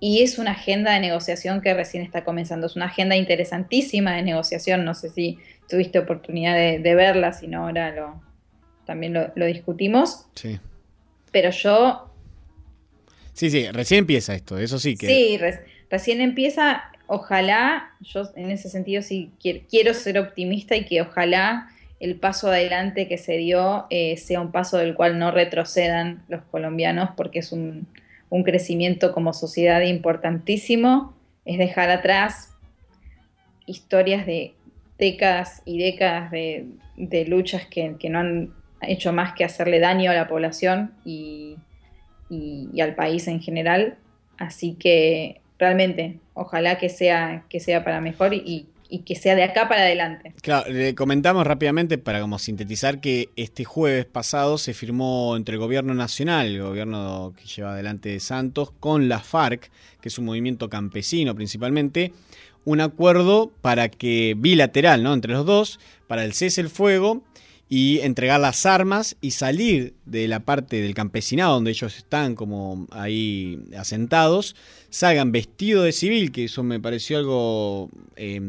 y 0.00 0.22
es 0.22 0.38
una 0.38 0.52
agenda 0.52 0.92
de 0.92 1.00
negociación 1.00 1.60
que 1.60 1.74
recién 1.74 2.02
está 2.02 2.24
comenzando. 2.24 2.66
Es 2.66 2.74
una 2.76 2.86
agenda 2.86 3.16
interesantísima 3.16 4.14
de 4.16 4.22
negociación. 4.22 4.84
No 4.84 4.94
sé 4.94 5.10
si 5.10 5.38
tuviste 5.68 5.98
oportunidad 5.98 6.54
de, 6.54 6.78
de 6.78 6.94
verla, 6.94 7.34
si 7.34 7.48
no 7.48 7.64
ahora 7.64 7.90
lo, 7.94 8.22
también 8.86 9.12
lo, 9.12 9.30
lo 9.34 9.44
discutimos. 9.44 10.26
Sí. 10.34 10.58
Pero 11.32 11.50
yo 11.50 12.06
Sí, 13.34 13.50
sí, 13.50 13.70
recién 13.70 14.00
empieza 14.00 14.34
esto, 14.34 14.58
eso 14.58 14.78
sí 14.78 14.96
que... 14.96 15.06
Sí, 15.06 15.38
re- 15.38 15.64
recién 15.90 16.20
empieza. 16.20 16.82
Ojalá, 17.06 17.90
yo 18.00 18.22
en 18.36 18.50
ese 18.50 18.68
sentido 18.68 19.02
sí 19.02 19.32
quiero, 19.40 19.60
quiero 19.68 19.94
ser 19.94 20.18
optimista 20.18 20.76
y 20.76 20.84
que 20.84 21.02
ojalá 21.02 21.68
el 22.00 22.16
paso 22.16 22.48
adelante 22.48 23.06
que 23.08 23.18
se 23.18 23.36
dio 23.36 23.86
eh, 23.90 24.16
sea 24.16 24.40
un 24.40 24.50
paso 24.52 24.78
del 24.78 24.94
cual 24.94 25.18
no 25.18 25.30
retrocedan 25.30 26.22
los 26.28 26.42
colombianos, 26.50 27.10
porque 27.16 27.38
es 27.40 27.52
un, 27.52 27.86
un 28.30 28.42
crecimiento 28.42 29.12
como 29.12 29.32
sociedad 29.32 29.82
importantísimo. 29.82 31.14
Es 31.44 31.58
dejar 31.58 31.90
atrás 31.90 32.54
historias 33.66 34.26
de 34.26 34.54
décadas 34.98 35.62
y 35.64 35.78
décadas 35.78 36.30
de, 36.30 36.66
de 36.96 37.24
luchas 37.26 37.66
que, 37.66 37.96
que 37.98 38.10
no 38.10 38.18
han 38.18 38.52
hecho 38.82 39.12
más 39.12 39.34
que 39.34 39.44
hacerle 39.44 39.78
daño 39.80 40.10
a 40.10 40.14
la 40.14 40.28
población 40.28 40.92
y, 41.04 41.56
y- 42.28 42.68
y 42.72 42.80
al 42.80 42.94
país 42.94 43.28
en 43.28 43.40
general. 43.40 43.96
Así 44.38 44.74
que 44.74 45.40
realmente, 45.58 46.18
ojalá 46.34 46.78
que 46.78 46.88
sea, 46.88 47.44
que 47.50 47.60
sea 47.60 47.84
para 47.84 48.00
mejor 48.00 48.32
y, 48.34 48.66
y 48.90 49.04
que 49.04 49.14
sea 49.14 49.34
de 49.34 49.44
acá 49.44 49.68
para 49.68 49.82
adelante. 49.82 50.34
Claro, 50.42 50.70
le 50.70 50.94
comentamos 50.94 51.46
rápidamente 51.46 51.96
para 51.98 52.20
como 52.20 52.38
sintetizar 52.38 53.00
que 53.00 53.30
este 53.36 53.64
jueves 53.64 54.04
pasado 54.04 54.58
se 54.58 54.74
firmó 54.74 55.36
entre 55.36 55.54
el 55.54 55.60
gobierno 55.60 55.94
nacional, 55.94 56.48
el 56.48 56.62
gobierno 56.62 57.32
que 57.36 57.46
lleva 57.46 57.72
adelante 57.72 58.18
Santos, 58.20 58.72
con 58.80 59.08
la 59.08 59.20
FARC, 59.20 59.70
que 60.00 60.08
es 60.08 60.18
un 60.18 60.24
movimiento 60.26 60.68
campesino 60.68 61.34
principalmente, 61.34 62.12
un 62.64 62.80
acuerdo 62.80 63.52
para 63.62 63.88
que 63.88 64.34
bilateral, 64.36 65.02
¿no? 65.02 65.14
Entre 65.14 65.32
los 65.32 65.46
dos, 65.46 65.80
para 66.06 66.24
el 66.24 66.34
cese 66.34 66.60
el 66.60 66.68
fuego 66.68 67.22
y 67.72 68.00
entregar 68.00 68.40
las 68.40 68.66
armas 68.66 69.16
y 69.20 69.30
salir 69.30 69.94
de 70.04 70.26
la 70.26 70.40
parte 70.40 70.82
del 70.82 70.92
campesinado 70.92 71.54
donde 71.54 71.70
ellos 71.70 71.96
están 71.96 72.34
como 72.34 72.88
ahí 72.90 73.60
asentados, 73.78 74.56
salgan 74.90 75.30
vestidos 75.30 75.84
de 75.84 75.92
civil, 75.92 76.32
que 76.32 76.46
eso 76.46 76.64
me 76.64 76.80
pareció 76.80 77.18
algo 77.18 77.88
eh, 78.16 78.40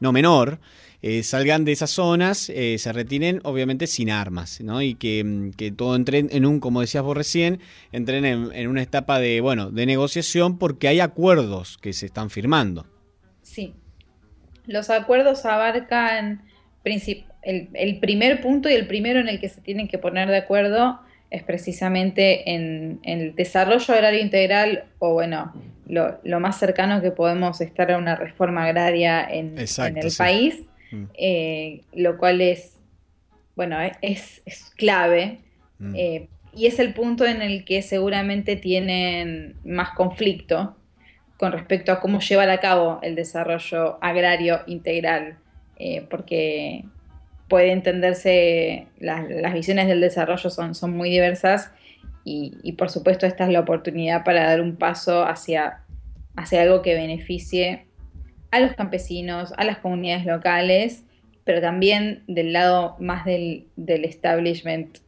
no 0.00 0.12
menor, 0.12 0.60
eh, 1.00 1.22
salgan 1.22 1.64
de 1.64 1.72
esas 1.72 1.92
zonas, 1.92 2.50
eh, 2.50 2.76
se 2.78 2.92
retiren 2.92 3.40
obviamente 3.42 3.86
sin 3.86 4.10
armas, 4.10 4.60
¿no? 4.60 4.82
Y 4.82 4.96
que, 4.96 5.24
mm, 5.24 5.52
que 5.52 5.72
todo 5.72 5.96
entre 5.96 6.18
en 6.18 6.44
un, 6.44 6.60
como 6.60 6.82
decías 6.82 7.02
vos 7.02 7.16
recién, 7.16 7.58
entren 7.90 8.26
en, 8.26 8.52
en 8.52 8.68
una 8.68 8.82
etapa 8.82 9.18
de, 9.18 9.40
bueno, 9.40 9.70
de 9.70 9.86
negociación 9.86 10.58
porque 10.58 10.88
hay 10.88 11.00
acuerdos 11.00 11.78
que 11.78 11.94
se 11.94 12.04
están 12.04 12.28
firmando. 12.28 12.86
Sí. 13.40 13.72
Los 14.66 14.90
acuerdos 14.90 15.46
abarcan 15.46 16.44
el, 17.42 17.68
el 17.74 17.98
primer 17.98 18.40
punto 18.40 18.68
y 18.68 18.74
el 18.74 18.86
primero 18.86 19.20
en 19.20 19.28
el 19.28 19.40
que 19.40 19.48
se 19.48 19.60
tienen 19.60 19.88
que 19.88 19.98
poner 19.98 20.28
de 20.28 20.38
acuerdo 20.38 21.00
es 21.30 21.42
precisamente 21.42 22.50
en, 22.52 23.00
en 23.02 23.20
el 23.20 23.34
desarrollo 23.34 23.94
agrario 23.94 24.20
integral 24.20 24.84
o 24.98 25.14
bueno, 25.14 25.52
lo, 25.86 26.18
lo 26.24 26.40
más 26.40 26.58
cercano 26.58 27.00
que 27.00 27.10
podemos 27.10 27.60
estar 27.60 27.90
a 27.90 27.98
una 27.98 28.16
reforma 28.16 28.64
agraria 28.64 29.24
en, 29.24 29.58
Exacto, 29.58 29.98
en 29.98 30.04
el 30.04 30.10
sí. 30.10 30.18
país, 30.18 30.62
Mm. 30.92 31.04
eh, 31.14 31.80
lo 31.94 32.18
cual 32.18 32.40
es, 32.40 32.76
bueno, 33.56 33.78
es, 34.02 34.42
es 34.44 34.70
clave. 34.76 35.38
Mm. 35.78 35.94
eh, 35.96 36.28
y 36.54 36.66
es 36.66 36.78
el 36.78 36.92
punto 36.92 37.24
en 37.24 37.40
el 37.40 37.64
que 37.64 37.80
seguramente 37.80 38.56
tienen 38.56 39.56
más 39.64 39.90
conflicto 39.96 40.76
con 41.38 41.50
respecto 41.50 41.92
a 41.92 41.98
cómo 42.00 42.20
llevar 42.20 42.50
a 42.50 42.60
cabo 42.60 43.00
el 43.02 43.14
desarrollo 43.14 43.98
agrario 44.02 44.60
integral, 44.66 45.38
eh, 45.78 46.06
porque 46.10 46.84
puede 47.48 47.72
entenderse, 47.72 48.86
las, 48.98 49.28
las 49.28 49.52
visiones 49.54 49.86
del 49.88 50.00
desarrollo 50.00 50.48
son, 50.50 50.74
son 50.74 50.96
muy 50.96 51.10
diversas 51.10 51.70
y, 52.24 52.54
y 52.62 52.72
por 52.72 52.88
supuesto 52.90 53.26
esta 53.26 53.44
es 53.44 53.50
la 53.50 53.60
oportunidad 53.60 54.24
para 54.24 54.44
dar 54.44 54.60
un 54.60 54.76
paso 54.76 55.24
hacia, 55.26 55.80
hacia 56.36 56.62
algo 56.62 56.82
que 56.82 56.94
beneficie 56.94 57.86
a 58.50 58.60
los 58.60 58.74
campesinos, 58.74 59.52
a 59.56 59.64
las 59.64 59.78
comunidades 59.78 60.24
locales, 60.26 61.04
pero 61.44 61.60
también 61.60 62.22
del 62.26 62.52
lado 62.52 62.96
más 63.00 63.24
del, 63.24 63.66
del 63.76 64.04
establishment, 64.04 64.98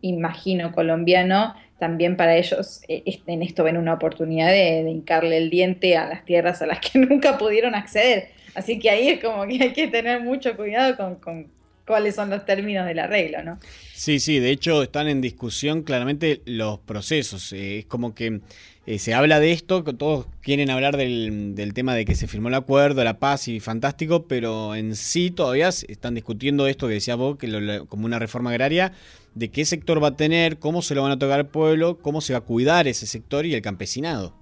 imagino, 0.00 0.72
colombiano, 0.72 1.54
también 1.78 2.16
para 2.16 2.36
ellos 2.36 2.82
eh, 2.88 3.02
est- 3.06 3.28
en 3.28 3.42
esto 3.42 3.62
ven 3.64 3.76
una 3.76 3.94
oportunidad 3.94 4.48
de, 4.48 4.82
de 4.84 4.90
hincarle 4.90 5.36
el 5.36 5.50
diente 5.50 5.96
a 5.96 6.08
las 6.08 6.24
tierras 6.24 6.60
a 6.62 6.66
las 6.66 6.80
que 6.80 6.98
nunca 6.98 7.38
pudieron 7.38 7.74
acceder. 7.74 8.30
Así 8.54 8.78
que 8.78 8.90
ahí 8.90 9.08
es 9.08 9.22
como 9.22 9.46
que 9.46 9.62
hay 9.62 9.72
que 9.72 9.86
tener 9.88 10.20
mucho 10.22 10.56
cuidado 10.56 10.96
con, 10.96 11.16
con- 11.16 11.57
cuáles 11.88 12.14
son 12.14 12.30
los 12.30 12.44
términos 12.46 12.86
del 12.86 13.00
arreglo, 13.00 13.42
¿no? 13.42 13.58
Sí, 13.92 14.20
sí, 14.20 14.38
de 14.38 14.50
hecho 14.50 14.82
están 14.84 15.08
en 15.08 15.20
discusión 15.20 15.82
claramente 15.82 16.40
los 16.46 16.78
procesos. 16.78 17.52
Eh, 17.52 17.80
es 17.80 17.86
como 17.86 18.14
que 18.14 18.40
eh, 18.86 18.98
se 19.00 19.12
habla 19.12 19.40
de 19.40 19.50
esto, 19.52 19.82
todos 19.82 20.26
quieren 20.40 20.70
hablar 20.70 20.96
del, 20.96 21.54
del 21.56 21.74
tema 21.74 21.94
de 21.96 22.04
que 22.04 22.14
se 22.14 22.28
firmó 22.28 22.48
el 22.48 22.54
acuerdo, 22.54 23.02
la 23.02 23.18
paz 23.18 23.48
y 23.48 23.58
fantástico, 23.60 24.26
pero 24.28 24.76
en 24.76 24.94
sí 24.94 25.30
todavía 25.32 25.68
están 25.68 26.14
discutiendo 26.14 26.68
esto 26.68 26.86
que 26.86 26.94
decías 26.94 27.16
vos, 27.16 27.36
que 27.38 27.48
lo- 27.48 27.60
lo- 27.60 27.86
como 27.86 28.06
una 28.06 28.20
reforma 28.20 28.50
agraria, 28.50 28.92
de 29.34 29.50
qué 29.50 29.64
sector 29.64 30.02
va 30.02 30.08
a 30.08 30.16
tener, 30.16 30.58
cómo 30.58 30.80
se 30.80 30.94
lo 30.94 31.02
van 31.02 31.12
a 31.12 31.18
tocar 31.18 31.40
al 31.40 31.48
pueblo, 31.48 31.98
cómo 32.00 32.20
se 32.20 32.32
va 32.34 32.38
a 32.40 32.42
cuidar 32.42 32.86
ese 32.88 33.06
sector 33.06 33.46
y 33.46 33.54
el 33.54 33.62
campesinado. 33.62 34.34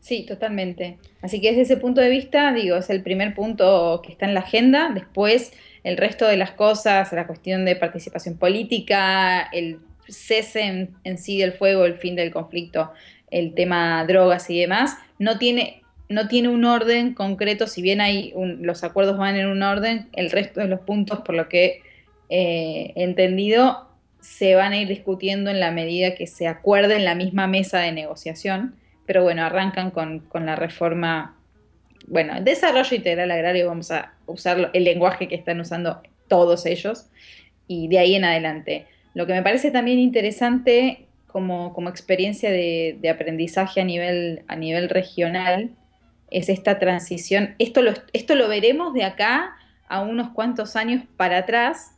Sí, 0.00 0.24
totalmente. 0.26 0.98
Así 1.22 1.40
que 1.40 1.48
desde 1.48 1.62
ese 1.62 1.76
punto 1.76 2.00
de 2.00 2.08
vista, 2.08 2.52
digo, 2.52 2.76
es 2.76 2.88
el 2.90 3.02
primer 3.02 3.34
punto 3.34 4.00
que 4.04 4.12
está 4.12 4.26
en 4.26 4.34
la 4.34 4.40
agenda. 4.40 4.90
Después, 4.94 5.52
el 5.84 5.96
resto 5.96 6.26
de 6.26 6.36
las 6.36 6.52
cosas, 6.52 7.12
la 7.12 7.26
cuestión 7.26 7.64
de 7.64 7.76
participación 7.76 8.36
política, 8.36 9.42
el 9.52 9.78
cese 10.08 10.88
en, 11.04 11.18
sí 11.18 11.38
del 11.38 11.52
fuego, 11.52 11.84
el 11.84 11.94
fin 11.94 12.16
del 12.16 12.32
conflicto, 12.32 12.92
el 13.30 13.54
tema 13.54 14.04
drogas 14.06 14.48
y 14.50 14.60
demás, 14.60 14.96
no 15.18 15.38
tiene, 15.38 15.82
no 16.08 16.28
tiene 16.28 16.48
un 16.48 16.64
orden 16.64 17.14
concreto, 17.14 17.66
si 17.66 17.82
bien 17.82 18.00
hay 18.00 18.32
los 18.60 18.84
acuerdos 18.84 19.18
van 19.18 19.36
en 19.36 19.46
un 19.46 19.62
orden, 19.62 20.08
el 20.14 20.30
resto 20.30 20.60
de 20.60 20.68
los 20.68 20.80
puntos, 20.80 21.20
por 21.20 21.34
lo 21.34 21.48
que 21.48 21.82
eh, 22.30 22.92
he 22.94 23.04
entendido, 23.04 23.88
se 24.20 24.54
van 24.54 24.72
a 24.72 24.78
ir 24.78 24.88
discutiendo 24.88 25.50
en 25.50 25.60
la 25.60 25.70
medida 25.70 26.14
que 26.14 26.26
se 26.26 26.48
acuerde 26.48 26.96
en 26.96 27.04
la 27.04 27.14
misma 27.14 27.46
mesa 27.46 27.78
de 27.78 27.92
negociación. 27.92 28.74
Pero 29.06 29.22
bueno, 29.22 29.42
arrancan 29.42 29.90
con, 29.90 30.18
con 30.20 30.44
la 30.44 30.54
reforma, 30.54 31.37
bueno, 32.06 32.40
desarrollo 32.40 32.96
integral 32.96 33.30
agrario, 33.30 33.66
vamos 33.66 33.90
a 33.90 34.14
usar 34.26 34.70
el 34.72 34.84
lenguaje 34.84 35.28
que 35.28 35.34
están 35.34 35.60
usando 35.60 36.02
todos 36.28 36.66
ellos, 36.66 37.06
y 37.66 37.88
de 37.88 37.98
ahí 37.98 38.14
en 38.14 38.24
adelante. 38.24 38.86
Lo 39.14 39.26
que 39.26 39.32
me 39.34 39.42
parece 39.42 39.70
también 39.70 39.98
interesante 39.98 41.06
como, 41.26 41.74
como 41.74 41.88
experiencia 41.90 42.50
de, 42.50 42.98
aprendizaje 43.12 43.80
a 43.80 43.84
nivel, 43.84 44.42
a 44.48 44.56
nivel 44.56 44.88
regional 44.88 45.70
es 46.30 46.48
esta 46.48 46.78
transición. 46.78 47.54
Esto 47.58 47.82
lo, 47.82 47.92
esto 48.12 48.34
lo 48.34 48.48
veremos 48.48 48.94
de 48.94 49.04
acá 49.04 49.56
a 49.88 50.00
unos 50.00 50.30
cuantos 50.30 50.76
años 50.76 51.04
para 51.16 51.38
atrás, 51.38 51.92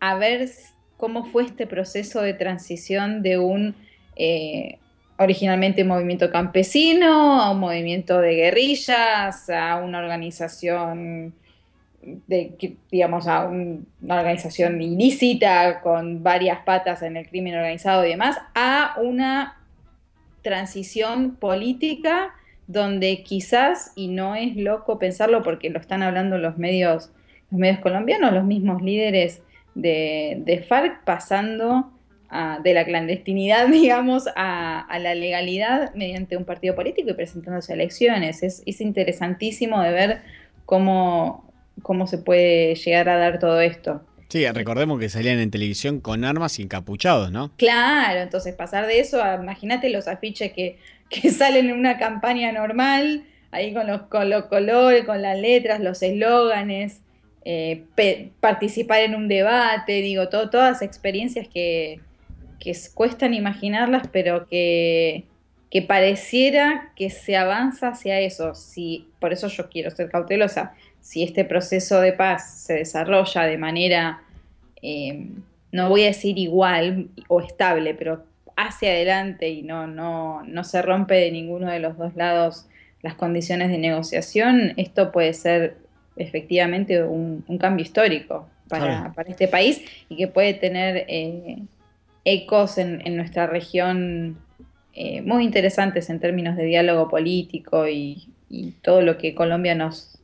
a 0.00 0.16
ver 0.16 0.48
cómo 0.96 1.24
fue 1.24 1.44
este 1.44 1.66
proceso 1.66 2.22
de 2.22 2.34
transición 2.34 3.22
de 3.22 3.38
un 3.38 3.74
eh, 4.16 4.78
originalmente 5.18 5.84
movimiento 5.84 6.30
campesino 6.30 7.40
a 7.40 7.50
un 7.50 7.60
movimiento 7.60 8.20
de 8.20 8.34
guerrillas, 8.34 9.48
a 9.50 9.76
una 9.76 9.98
organización 9.98 11.34
de, 12.26 12.76
digamos, 12.90 13.26
a 13.26 13.46
un- 13.46 13.86
una 14.00 14.16
organización 14.16 14.80
ilícita 14.80 15.80
con 15.80 16.22
varias 16.22 16.60
patas 16.60 17.02
en 17.02 17.16
el 17.16 17.28
crimen 17.28 17.54
organizado 17.56 18.04
y 18.04 18.10
demás, 18.10 18.36
a 18.54 18.94
una 19.02 19.56
transición 20.42 21.34
política 21.36 22.30
donde 22.68 23.22
quizás, 23.22 23.92
y 23.96 24.08
no 24.08 24.34
es 24.36 24.56
loco 24.56 24.98
pensarlo 24.98 25.42
porque 25.42 25.70
lo 25.70 25.80
están 25.80 26.02
hablando 26.02 26.38
los 26.38 26.58
medios, 26.58 27.10
los 27.50 27.58
medios 27.58 27.78
colombianos, 27.80 28.32
los 28.32 28.44
mismos 28.44 28.82
líderes 28.82 29.42
de, 29.74 30.38
de 30.44 30.62
FARC, 30.62 31.04
pasando 31.04 31.92
a- 32.28 32.60
de 32.62 32.74
la 32.74 32.84
clandestinidad, 32.84 33.68
digamos, 33.70 34.24
a, 34.36 34.80
a 34.80 34.98
la 34.98 35.14
legalidad 35.14 35.94
mediante 35.94 36.36
un 36.36 36.44
partido 36.44 36.74
político 36.74 37.10
y 37.10 37.14
presentándose 37.14 37.72
a 37.72 37.74
elecciones. 37.76 38.42
Es, 38.42 38.62
es 38.66 38.80
interesantísimo 38.80 39.80
de 39.82 39.92
ver 39.92 40.20
cómo, 40.64 41.52
cómo 41.82 42.06
se 42.06 42.18
puede 42.18 42.74
llegar 42.74 43.08
a 43.08 43.16
dar 43.18 43.38
todo 43.38 43.60
esto. 43.60 44.02
Sí, 44.28 44.44
recordemos 44.50 44.98
que 44.98 45.08
salían 45.08 45.38
en 45.38 45.50
televisión 45.52 46.00
con 46.00 46.24
armas 46.24 46.58
y 46.58 46.62
encapuchados, 46.62 47.30
¿no? 47.30 47.52
Claro, 47.56 48.20
entonces 48.20 48.54
pasar 48.54 48.86
de 48.86 48.98
eso 48.98 49.20
imagínate 49.40 49.88
los 49.88 50.08
afiches 50.08 50.52
que, 50.52 50.78
que 51.08 51.30
salen 51.30 51.70
en 51.70 51.76
una 51.78 51.96
campaña 51.96 52.50
normal, 52.50 53.22
ahí 53.52 53.72
con 53.72 53.86
los, 53.86 54.02
con 54.02 54.28
los 54.28 54.46
colores, 54.46 55.04
con 55.04 55.22
las 55.22 55.38
letras, 55.38 55.80
los 55.80 56.02
eslóganes, 56.02 57.02
eh, 57.44 57.84
participar 58.40 59.02
en 59.02 59.14
un 59.14 59.28
debate, 59.28 59.92
digo, 60.02 60.28
to- 60.28 60.50
todas 60.50 60.82
experiencias 60.82 61.46
que, 61.46 62.00
que 62.58 62.76
cuestan 62.94 63.34
imaginarlas, 63.34 64.08
pero 64.12 64.46
que, 64.46 65.24
que 65.70 65.82
pareciera 65.82 66.92
que 66.96 67.10
se 67.10 67.36
avanza 67.36 67.88
hacia 67.88 68.20
eso. 68.20 68.54
Si, 68.54 69.08
por 69.20 69.32
eso 69.32 69.48
yo 69.48 69.68
quiero 69.68 69.90
ser 69.90 70.10
cautelosa. 70.10 70.74
Si 71.00 71.22
este 71.22 71.44
proceso 71.44 72.00
de 72.00 72.12
paz 72.12 72.62
se 72.62 72.74
desarrolla 72.74 73.42
de 73.42 73.58
manera, 73.58 74.22
eh, 74.82 75.28
no 75.72 75.88
voy 75.88 76.04
a 76.04 76.06
decir 76.06 76.38
igual 76.38 77.08
o 77.28 77.40
estable, 77.40 77.94
pero 77.94 78.24
hacia 78.56 78.90
adelante 78.90 79.48
y 79.48 79.62
no, 79.62 79.86
no, 79.86 80.42
no 80.44 80.64
se 80.64 80.82
rompe 80.82 81.14
de 81.14 81.30
ninguno 81.30 81.70
de 81.70 81.78
los 81.78 81.96
dos 81.96 82.16
lados 82.16 82.66
las 83.02 83.14
condiciones 83.14 83.68
de 83.70 83.78
negociación, 83.78 84.72
esto 84.76 85.12
puede 85.12 85.32
ser 85.32 85.76
efectivamente 86.16 87.04
un, 87.04 87.44
un 87.46 87.58
cambio 87.58 87.84
histórico 87.84 88.48
para, 88.68 89.12
para 89.14 89.30
este 89.30 89.46
país 89.48 89.80
y 90.08 90.16
que 90.16 90.28
puede 90.28 90.54
tener 90.54 91.04
eh, 91.08 91.58
ecos 92.26 92.76
en, 92.76 93.16
nuestra 93.16 93.46
región 93.46 94.36
eh, 94.92 95.22
muy 95.22 95.44
interesantes 95.44 96.10
en 96.10 96.18
términos 96.20 96.56
de 96.56 96.64
diálogo 96.64 97.08
político 97.08 97.88
y, 97.88 98.28
todo 98.82 99.02
lo 99.02 99.18
que 99.18 99.34
Colombia 99.34 99.74
nos, 99.74 100.18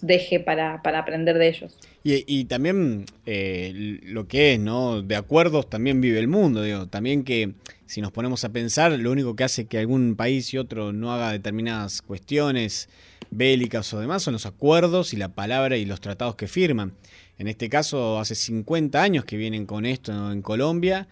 deje 0.00 0.40
para, 0.40 0.80
para 0.82 1.00
aprender 1.00 1.38
de 1.38 1.48
ellos. 1.48 1.76
Y, 2.04 2.24
y 2.26 2.44
también 2.44 3.04
eh, 3.26 3.98
lo 4.04 4.28
que 4.28 4.54
es, 4.54 4.60
¿no? 4.60 5.02
De 5.02 5.16
acuerdos 5.16 5.68
también 5.68 6.00
vive 6.00 6.18
el 6.20 6.28
mundo, 6.28 6.62
digo. 6.62 6.86
También 6.86 7.24
que 7.24 7.54
si 7.86 8.00
nos 8.00 8.12
ponemos 8.12 8.44
a 8.44 8.50
pensar, 8.50 8.92
lo 8.92 9.10
único 9.10 9.34
que 9.34 9.44
hace 9.44 9.66
que 9.66 9.78
algún 9.78 10.14
país 10.14 10.54
y 10.54 10.58
otro 10.58 10.92
no 10.92 11.12
haga 11.12 11.32
determinadas 11.32 12.00
cuestiones 12.00 12.88
bélicas 13.30 13.92
o 13.92 14.00
demás 14.00 14.22
son 14.22 14.34
los 14.34 14.46
acuerdos 14.46 15.12
y 15.12 15.16
la 15.16 15.28
palabra 15.28 15.76
y 15.76 15.84
los 15.84 16.00
tratados 16.00 16.36
que 16.36 16.46
firman. 16.46 16.92
En 17.38 17.48
este 17.48 17.68
caso, 17.68 18.20
hace 18.20 18.34
50 18.34 19.02
años 19.02 19.24
que 19.24 19.36
vienen 19.36 19.66
con 19.66 19.84
esto 19.84 20.32
en 20.32 20.40
Colombia 20.40 21.08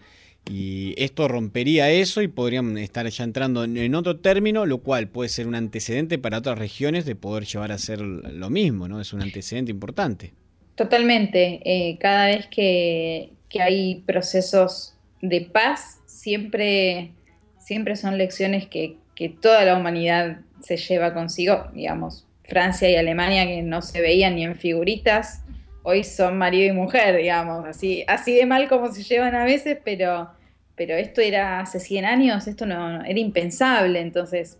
y 0.49 0.93
esto 0.97 1.27
rompería 1.27 1.89
eso 1.89 2.21
y 2.21 2.27
podrían 2.27 2.77
estar 2.77 3.07
ya 3.07 3.23
entrando 3.23 3.63
en, 3.63 3.95
otro 3.95 4.19
término, 4.19 4.65
lo 4.65 4.79
cual 4.79 5.07
puede 5.07 5.29
ser 5.29 5.47
un 5.47 5.55
antecedente 5.55 6.17
para 6.17 6.39
otras 6.39 6.57
regiones 6.57 7.05
de 7.05 7.15
poder 7.15 7.45
llevar 7.45 7.71
a 7.71 7.75
hacer 7.75 8.01
lo 8.01 8.49
mismo, 8.49 8.87
¿no? 8.87 8.99
Es 8.99 9.13
un 9.13 9.21
antecedente 9.21 9.71
importante. 9.71 10.33
Totalmente. 10.75 11.61
eh, 11.63 11.97
cada 11.99 12.27
vez 12.27 12.47
que, 12.47 13.31
que 13.49 13.61
hay 13.61 14.03
procesos 14.05 14.95
de 15.21 15.41
paz, 15.41 15.99
siempre, 16.05 17.11
siempre 17.57 17.95
son 17.95 18.17
lecciones 18.17 18.67
que, 18.67 18.97
que 19.15 19.29
toda 19.29 19.63
la 19.63 19.77
humanidad 19.77 20.41
se 20.61 20.77
lleva 20.77 21.13
consigo. 21.13 21.67
Digamos, 21.73 22.25
Francia 22.43 22.89
y 22.89 22.95
Alemania 22.95 23.45
que 23.45 23.61
no 23.61 23.81
se 23.81 24.01
veían 24.01 24.35
ni 24.35 24.43
en 24.43 24.55
figuritas, 24.55 25.42
hoy 25.83 26.03
son 26.03 26.37
marido 26.37 26.73
y 26.73 26.75
mujer, 26.75 27.17
digamos, 27.17 27.65
así, 27.65 28.03
así 28.07 28.35
de 28.35 28.45
mal 28.45 28.67
como 28.67 28.91
se 28.91 29.03
llevan 29.03 29.35
a 29.35 29.45
veces, 29.45 29.77
pero, 29.83 30.29
pero 30.75 30.95
esto 30.95 31.21
era 31.21 31.59
hace 31.59 31.79
100 31.79 32.05
años, 32.05 32.47
esto 32.47 32.65
no, 32.65 33.03
era 33.03 33.19
impensable. 33.19 33.99
Entonces, 33.99 34.57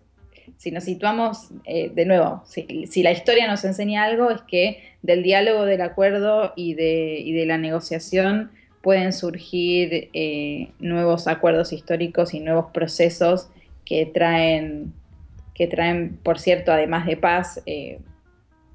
si 0.57 0.71
nos 0.71 0.83
situamos, 0.83 1.49
eh, 1.65 1.89
de 1.93 2.05
nuevo, 2.05 2.43
si, 2.45 2.87
si 2.87 3.03
la 3.03 3.11
historia 3.11 3.47
nos 3.47 3.63
enseña 3.63 4.03
algo, 4.03 4.29
es 4.29 4.41
que 4.41 4.83
del 5.01 5.23
diálogo, 5.23 5.65
del 5.65 5.81
acuerdo 5.81 6.53
y 6.55 6.73
de, 6.73 7.19
y 7.19 7.33
de 7.33 7.45
la 7.45 7.57
negociación 7.57 8.51
pueden 8.81 9.13
surgir 9.13 10.09
eh, 10.13 10.71
nuevos 10.79 11.27
acuerdos 11.27 11.71
históricos 11.71 12.33
y 12.33 12.41
nuevos 12.41 12.71
procesos 12.71 13.47
que 13.85 14.05
traen, 14.05 14.93
que 15.55 15.67
traen, 15.67 16.17
por 16.21 16.37
cierto, 16.37 16.73
además 16.73 17.05
de 17.05 17.15
paz, 17.15 17.61
eh, 17.65 17.99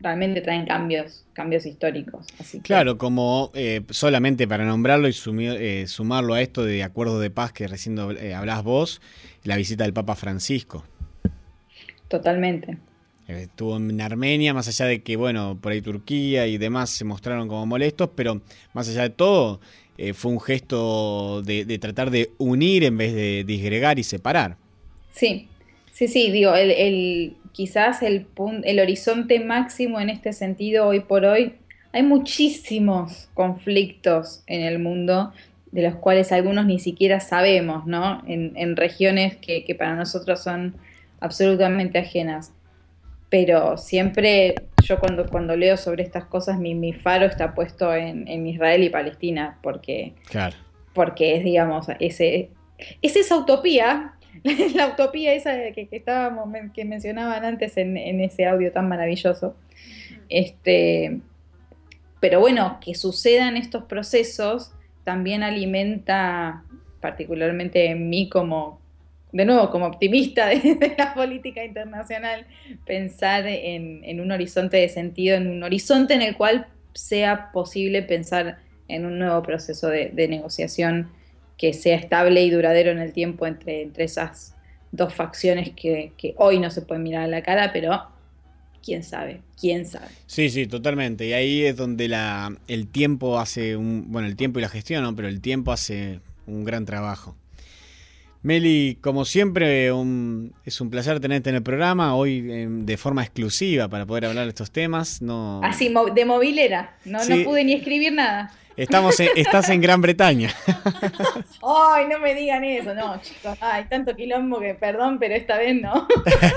realmente 0.00 0.40
traen 0.40 0.64
cambios, 0.66 1.24
cambios 1.32 1.66
históricos. 1.66 2.26
Así 2.38 2.58
que- 2.58 2.62
Claro, 2.64 2.98
como 2.98 3.50
eh, 3.54 3.82
solamente 3.90 4.46
para 4.46 4.64
nombrarlo 4.64 5.08
y 5.08 5.12
sumi- 5.12 5.48
eh, 5.58 5.86
sumarlo 5.88 6.34
a 6.34 6.40
esto 6.42 6.64
de 6.64 6.82
acuerdo 6.82 7.18
de 7.20 7.30
paz 7.30 7.52
que 7.52 7.66
recién 7.66 7.98
eh, 8.20 8.34
hablás 8.34 8.62
vos, 8.62 9.00
la 9.44 9.56
visita 9.56 9.84
del 9.84 9.92
Papa 9.92 10.14
Francisco. 10.14 10.84
Totalmente. 12.08 12.78
Eh, 13.28 13.42
Estuvo 13.42 13.76
en 13.76 14.00
Armenia, 14.00 14.54
más 14.54 14.68
allá 14.68 14.86
de 14.86 15.02
que, 15.02 15.16
bueno, 15.16 15.58
por 15.60 15.72
ahí 15.72 15.82
Turquía 15.82 16.46
y 16.46 16.58
demás 16.58 16.90
se 16.90 17.04
mostraron 17.04 17.48
como 17.48 17.66
molestos, 17.66 18.10
pero 18.14 18.40
más 18.72 18.88
allá 18.88 19.02
de 19.02 19.10
todo, 19.10 19.60
fue 20.14 20.30
un 20.30 20.40
gesto 20.40 21.42
de, 21.42 21.64
de 21.64 21.78
tratar 21.80 22.10
de 22.12 22.30
unir 22.38 22.84
en 22.84 22.96
vez 22.96 23.12
de 23.14 23.42
disgregar 23.44 23.98
y 23.98 24.04
separar. 24.04 24.56
Sí, 25.12 25.48
sí, 25.98 26.06
sí, 26.06 26.30
digo, 26.30 26.54
el, 26.54 26.70
el- 26.70 27.36
quizás 27.50 28.02
el, 28.02 28.28
el 28.62 28.78
horizonte 28.78 29.40
máximo 29.40 29.98
en 29.98 30.10
este 30.10 30.32
sentido 30.32 30.86
hoy 30.86 31.00
por 31.00 31.24
hoy, 31.24 31.54
hay 31.92 32.04
muchísimos 32.04 33.28
conflictos 33.34 34.44
en 34.46 34.60
el 34.62 34.78
mundo, 34.78 35.32
de 35.72 35.82
los 35.82 35.96
cuales 35.96 36.30
algunos 36.30 36.66
ni 36.66 36.78
siquiera 36.78 37.18
sabemos, 37.18 37.84
¿no? 37.84 38.22
En, 38.28 38.52
en 38.56 38.76
regiones 38.76 39.36
que, 39.38 39.64
que 39.64 39.74
para 39.74 39.96
nosotros 39.96 40.40
son 40.40 40.76
absolutamente 41.18 41.98
ajenas. 41.98 42.52
Pero 43.28 43.76
siempre 43.76 44.54
yo 44.84 45.00
cuando, 45.00 45.26
cuando 45.26 45.56
leo 45.56 45.76
sobre 45.76 46.04
estas 46.04 46.24
cosas, 46.26 46.60
mi, 46.60 46.76
mi 46.76 46.92
faro 46.92 47.26
está 47.26 47.54
puesto 47.54 47.92
en, 47.92 48.28
en 48.28 48.46
Israel 48.46 48.84
y 48.84 48.88
Palestina, 48.90 49.58
porque, 49.62 50.12
Claro. 50.30 50.54
porque 50.94 51.36
es, 51.36 51.42
digamos, 51.44 51.86
ese, 51.98 52.50
es 53.02 53.16
esa 53.16 53.36
utopía, 53.36 54.12
la 54.74 54.88
utopía 54.88 55.34
esa 55.34 55.54
que, 55.72 55.88
que 55.88 55.96
estábamos, 55.96 56.48
que 56.74 56.84
mencionaban 56.84 57.44
antes 57.44 57.76
en, 57.76 57.96
en 57.96 58.20
ese 58.20 58.46
audio 58.46 58.72
tan 58.72 58.88
maravilloso. 58.88 59.56
Este, 60.28 61.20
pero 62.20 62.40
bueno, 62.40 62.78
que 62.84 62.94
sucedan 62.94 63.56
estos 63.56 63.84
procesos 63.84 64.72
también 65.04 65.42
alimenta, 65.42 66.64
particularmente 67.00 67.86
en 67.86 68.10
mí 68.10 68.28
como, 68.28 68.80
de 69.32 69.44
nuevo, 69.44 69.70
como 69.70 69.86
optimista 69.86 70.46
de, 70.48 70.74
de 70.74 70.94
la 70.98 71.14
política 71.14 71.64
internacional, 71.64 72.46
pensar 72.84 73.46
en, 73.46 74.04
en 74.04 74.20
un 74.20 74.32
horizonte 74.32 74.76
de 74.76 74.88
sentido, 74.88 75.36
en 75.36 75.48
un 75.48 75.62
horizonte 75.62 76.14
en 76.14 76.22
el 76.22 76.36
cual 76.36 76.66
sea 76.94 77.50
posible 77.52 78.02
pensar 78.02 78.58
en 78.88 79.06
un 79.06 79.18
nuevo 79.18 79.42
proceso 79.42 79.88
de, 79.88 80.10
de 80.10 80.28
negociación 80.28 81.10
que 81.58 81.72
sea 81.74 81.96
estable 81.96 82.42
y 82.44 82.50
duradero 82.50 82.90
en 82.92 82.98
el 83.00 83.12
tiempo 83.12 83.46
entre, 83.46 83.82
entre 83.82 84.04
esas 84.04 84.54
dos 84.92 85.12
facciones 85.12 85.70
que, 85.76 86.12
que 86.16 86.34
hoy 86.38 86.58
no 86.60 86.70
se 86.70 86.80
pueden 86.80 87.02
mirar 87.02 87.24
a 87.24 87.26
la 87.26 87.42
cara, 87.42 87.72
pero 87.74 88.00
quién 88.82 89.02
sabe, 89.02 89.42
quién 89.60 89.84
sabe. 89.84 90.06
Sí, 90.26 90.48
sí, 90.48 90.66
totalmente. 90.66 91.26
Y 91.26 91.32
ahí 91.34 91.64
es 91.64 91.76
donde 91.76 92.08
la, 92.08 92.56
el 92.68 92.86
tiempo 92.88 93.38
hace 93.38 93.76
un. 93.76 94.10
Bueno, 94.10 94.28
el 94.28 94.36
tiempo 94.36 94.60
y 94.60 94.62
la 94.62 94.68
gestión, 94.70 95.02
¿no? 95.02 95.14
Pero 95.14 95.28
el 95.28 95.40
tiempo 95.42 95.72
hace 95.72 96.20
un 96.46 96.64
gran 96.64 96.86
trabajo. 96.86 97.36
Meli, 98.42 98.96
como 99.00 99.24
siempre, 99.24 99.90
un- 99.92 100.52
es 100.64 100.80
un 100.80 100.90
placer 100.90 101.18
tenerte 101.18 101.50
en 101.50 101.56
el 101.56 101.62
programa, 101.62 102.14
hoy 102.14 102.46
eh, 102.48 102.66
de 102.70 102.96
forma 102.96 103.22
exclusiva 103.22 103.88
para 103.88 104.06
poder 104.06 104.26
hablar 104.26 104.44
de 104.44 104.50
estos 104.50 104.70
temas. 104.70 105.20
No, 105.20 105.60
Así, 105.64 105.92
de 106.14 106.24
movilera, 106.24 106.96
no, 107.04 107.18
Sí. 107.24 107.38
no 107.38 107.44
pude 107.44 107.64
ni 107.64 107.72
escribir 107.72 108.12
nada. 108.12 108.52
Estamos 108.78 109.18
en- 109.20 109.28
estás 109.36 109.68
en 109.68 109.80
Gran 109.80 110.00
Bretaña. 110.00 110.50
Ay, 111.62 112.06
no 112.08 112.18
me 112.18 112.34
digan 112.34 112.64
eso, 112.64 112.94
no, 112.94 113.20
chicos, 113.20 113.58
ay, 113.60 113.84
tanto 113.90 114.14
quilombo 114.16 114.60
que 114.60 114.74
perdón, 114.74 115.18
pero 115.18 115.34
esta 115.34 115.58
vez 115.58 115.74
no. 115.80 116.06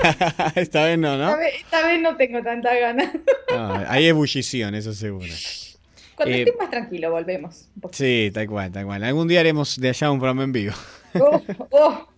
Esta 0.54 0.84
vez 0.84 0.98
no, 0.98 1.16
¿no? 1.16 1.24
Esta 1.30 1.36
vez, 1.36 1.54
esta 1.56 1.86
vez 1.86 2.00
no 2.00 2.16
tengo 2.16 2.42
tanta 2.42 2.74
ganas. 2.74 3.10
No, 3.50 3.74
Ahí 3.88 4.06
es 4.06 4.14
bullición, 4.14 4.74
eso 4.74 4.92
seguro. 4.92 5.26
Cuando 6.14 6.34
Eh, 6.34 6.42
esté 6.42 6.54
más 6.58 6.70
tranquilo, 6.70 7.10
volvemos. 7.10 7.68
un. 7.82 7.92
Sí, 7.92 8.30
tal 8.32 8.46
cual, 8.46 8.70
tal 8.70 8.84
cual. 8.86 9.02
Algún 9.04 9.28
día 9.28 9.40
haremos 9.40 9.78
de 9.80 9.88
allá 9.88 10.10
un 10.10 10.18
programa 10.18 10.44
en 10.44 10.52
vivo. 10.52 10.74
Oh, 11.18 11.42
oh, 11.70 12.08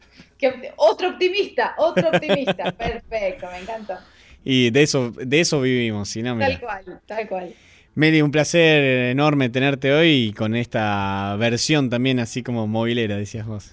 otro 0.77 1.09
optimista, 1.11 1.75
otro 1.79 2.09
optimista. 2.11 2.71
Perfecto, 2.73 3.49
me 3.51 3.59
encanta. 3.61 4.05
Y 4.45 4.71
de 4.71 4.83
eso, 4.83 5.11
de 5.11 5.41
eso 5.41 5.61
vivimos, 5.61 6.09
si 6.09 6.23
no. 6.23 6.39
Tal 6.39 6.61
cual, 6.61 7.01
tal 7.07 7.29
cual. 7.29 7.55
Meli, 7.97 8.23
un 8.23 8.31
placer 8.33 9.11
enorme 9.11 9.49
tenerte 9.51 9.93
hoy 9.93 10.09
y 10.29 10.33
con 10.33 10.57
esta 10.57 11.37
versión 11.39 11.91
también 11.91 12.19
así 12.19 12.43
como 12.43 12.67
movilera, 12.67 13.17
decías 13.17 13.47
vos. 13.47 13.73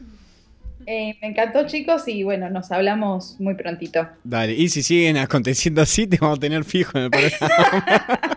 Eh, 0.85 1.18
me 1.22 1.30
encantó, 1.30 1.65
chicos, 1.68 2.07
y 2.07 2.23
bueno, 2.23 2.49
nos 2.49 2.72
hablamos 2.72 3.35
muy 3.39 3.56
prontito. 3.56 4.07
Dale, 4.23 4.53
y 4.53 4.69
si 4.69 4.84
siguen 4.84 5.18
aconteciendo 5.18 5.81
así, 5.81 6.06
te 6.07 6.18
vamos 6.18 6.38
a 6.38 6.41
tener 6.41 6.64
fijo 6.64 6.98
en 6.98 7.06
el 7.06 7.10
programa. 7.10 8.30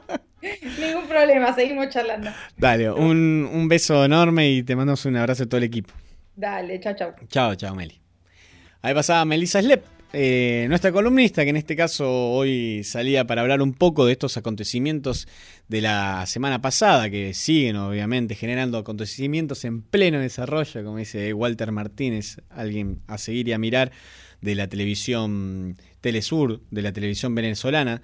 Ningún 0.81 1.07
problema, 1.07 1.55
seguimos 1.55 1.89
charlando. 1.89 2.31
Dale, 2.57 2.91
un, 2.91 3.49
un 3.53 3.69
beso 3.69 4.05
enorme 4.05 4.51
y 4.51 4.63
te 4.63 4.77
mandamos 4.77 5.05
un 5.05 5.17
abrazo 5.17 5.45
a 5.45 5.47
todo 5.47 5.59
el 5.59 5.65
equipo. 5.65 5.93
Dale, 6.37 6.81
chao, 6.81 6.95
chao. 6.95 7.15
Chao, 7.29 7.55
chao, 7.55 7.75
Meli. 7.75 8.01
Ahí 8.83 8.95
pasaba 8.95 9.25
Melissa 9.25 9.63
Slep, 9.63 9.83
eh, 10.15 10.67
nuestra 10.69 10.93
columnista, 10.93 11.43
que 11.43 11.51
en 11.51 11.57
este 11.57 11.75
caso 11.75 12.09
hoy 12.09 12.85
salía 12.85 13.27
para 13.27 13.43
hablar 13.43 13.61
un 13.61 13.75
poco 13.75 14.07
de 14.07 14.13
estos 14.13 14.37
acontecimientos 14.37 15.27
de 15.69 15.81
la 15.81 16.25
semana 16.27 16.63
pasada, 16.63 17.11
que 17.11 17.35
siguen 17.35 17.77
obviamente 17.77 18.35
generando 18.37 18.79
acontecimientos 18.79 19.65
en 19.65 19.83
pleno 19.83 20.21
desarrollo, 20.21 20.85
como 20.85 20.99
dice 20.99 21.35
Walter 21.35 21.73
Martínez, 21.73 22.39
alguien 22.49 23.01
a 23.09 23.19
seguir 23.19 23.49
y 23.49 23.53
a 23.53 23.59
mirar 23.59 23.91
de 24.41 24.55
la 24.55 24.69
televisión 24.69 25.77
Telesur, 26.01 26.61
de 26.71 26.83
la 26.83 26.93
televisión 26.93 27.35
venezolana. 27.35 28.01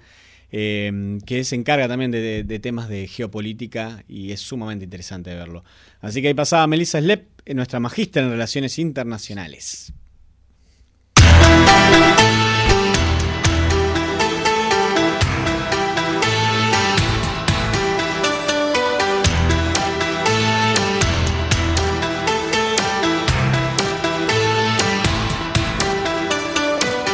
eh, 0.53 1.19
que 1.25 1.45
se 1.45 1.55
encarga 1.55 1.87
también 1.87 2.11
de, 2.11 2.59
temas 2.59 2.89
de 2.89 3.07
geopolítica 3.07 4.03
y 4.09 4.33
es 4.33 4.41
sumamente 4.41 4.83
interesante 4.83 5.33
verlo. 5.33 5.63
Así 6.01 6.21
que 6.21 6.27
ahí 6.27 6.33
pasaba 6.33 6.67
Melissa 6.67 6.99
Slep, 6.99 7.25
nuestra 7.55 7.79
magíster 7.79 8.23
en 8.25 8.31
relaciones 8.31 8.77
internacionales. 8.77 9.93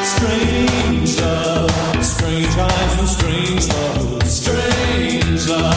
Strange 0.04 1.20
love, 1.22 2.06
strange 2.06 2.58
eyes 2.58 3.00
and 3.00 3.08
strange 3.08 3.68
love, 3.70 4.24
strange 4.28 5.48
love. 5.50 5.77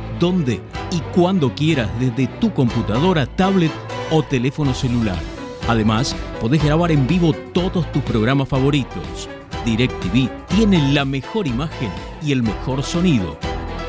donde 0.21 0.61
y 0.91 0.99
cuando 1.13 1.53
quieras 1.53 1.89
desde 1.99 2.27
tu 2.39 2.53
computadora, 2.53 3.25
tablet 3.25 3.71
o 4.11 4.23
teléfono 4.23 4.73
celular. 4.73 5.17
Además, 5.67 6.15
podés 6.39 6.63
grabar 6.63 6.91
en 6.91 7.07
vivo 7.07 7.33
todos 7.53 7.91
tus 7.91 8.03
programas 8.03 8.47
favoritos. 8.47 9.27
DirecTV 9.65 10.29
tiene 10.47 10.93
la 10.93 11.05
mejor 11.05 11.47
imagen 11.47 11.89
y 12.23 12.31
el 12.31 12.43
mejor 12.43 12.83
sonido. 12.83 13.37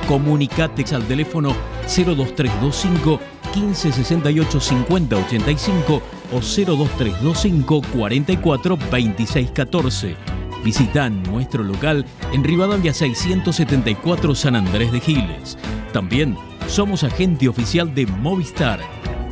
Comunicate 0.09 0.85
al 0.95 1.05
teléfono 1.05 1.55
02325 1.83 3.21
1568 3.55 4.61
5085 4.61 6.03
o 6.33 6.41
02325 6.41 7.83
44 7.95 8.79
26 8.91 9.51
14. 9.51 10.17
Visita 10.65 11.11
nuestro 11.11 11.63
local 11.63 12.07
en 12.33 12.45
Rivadavia 12.45 12.95
674 12.95 14.35
San 14.35 14.57
Andrés 14.57 14.93
de 14.93 15.01
Giles. 15.01 15.59
También 15.93 16.37
somos 16.69 17.05
agente 17.05 17.49
oficial 17.49 17.95
de 17.95 18.07
Movistar. 18.07 18.81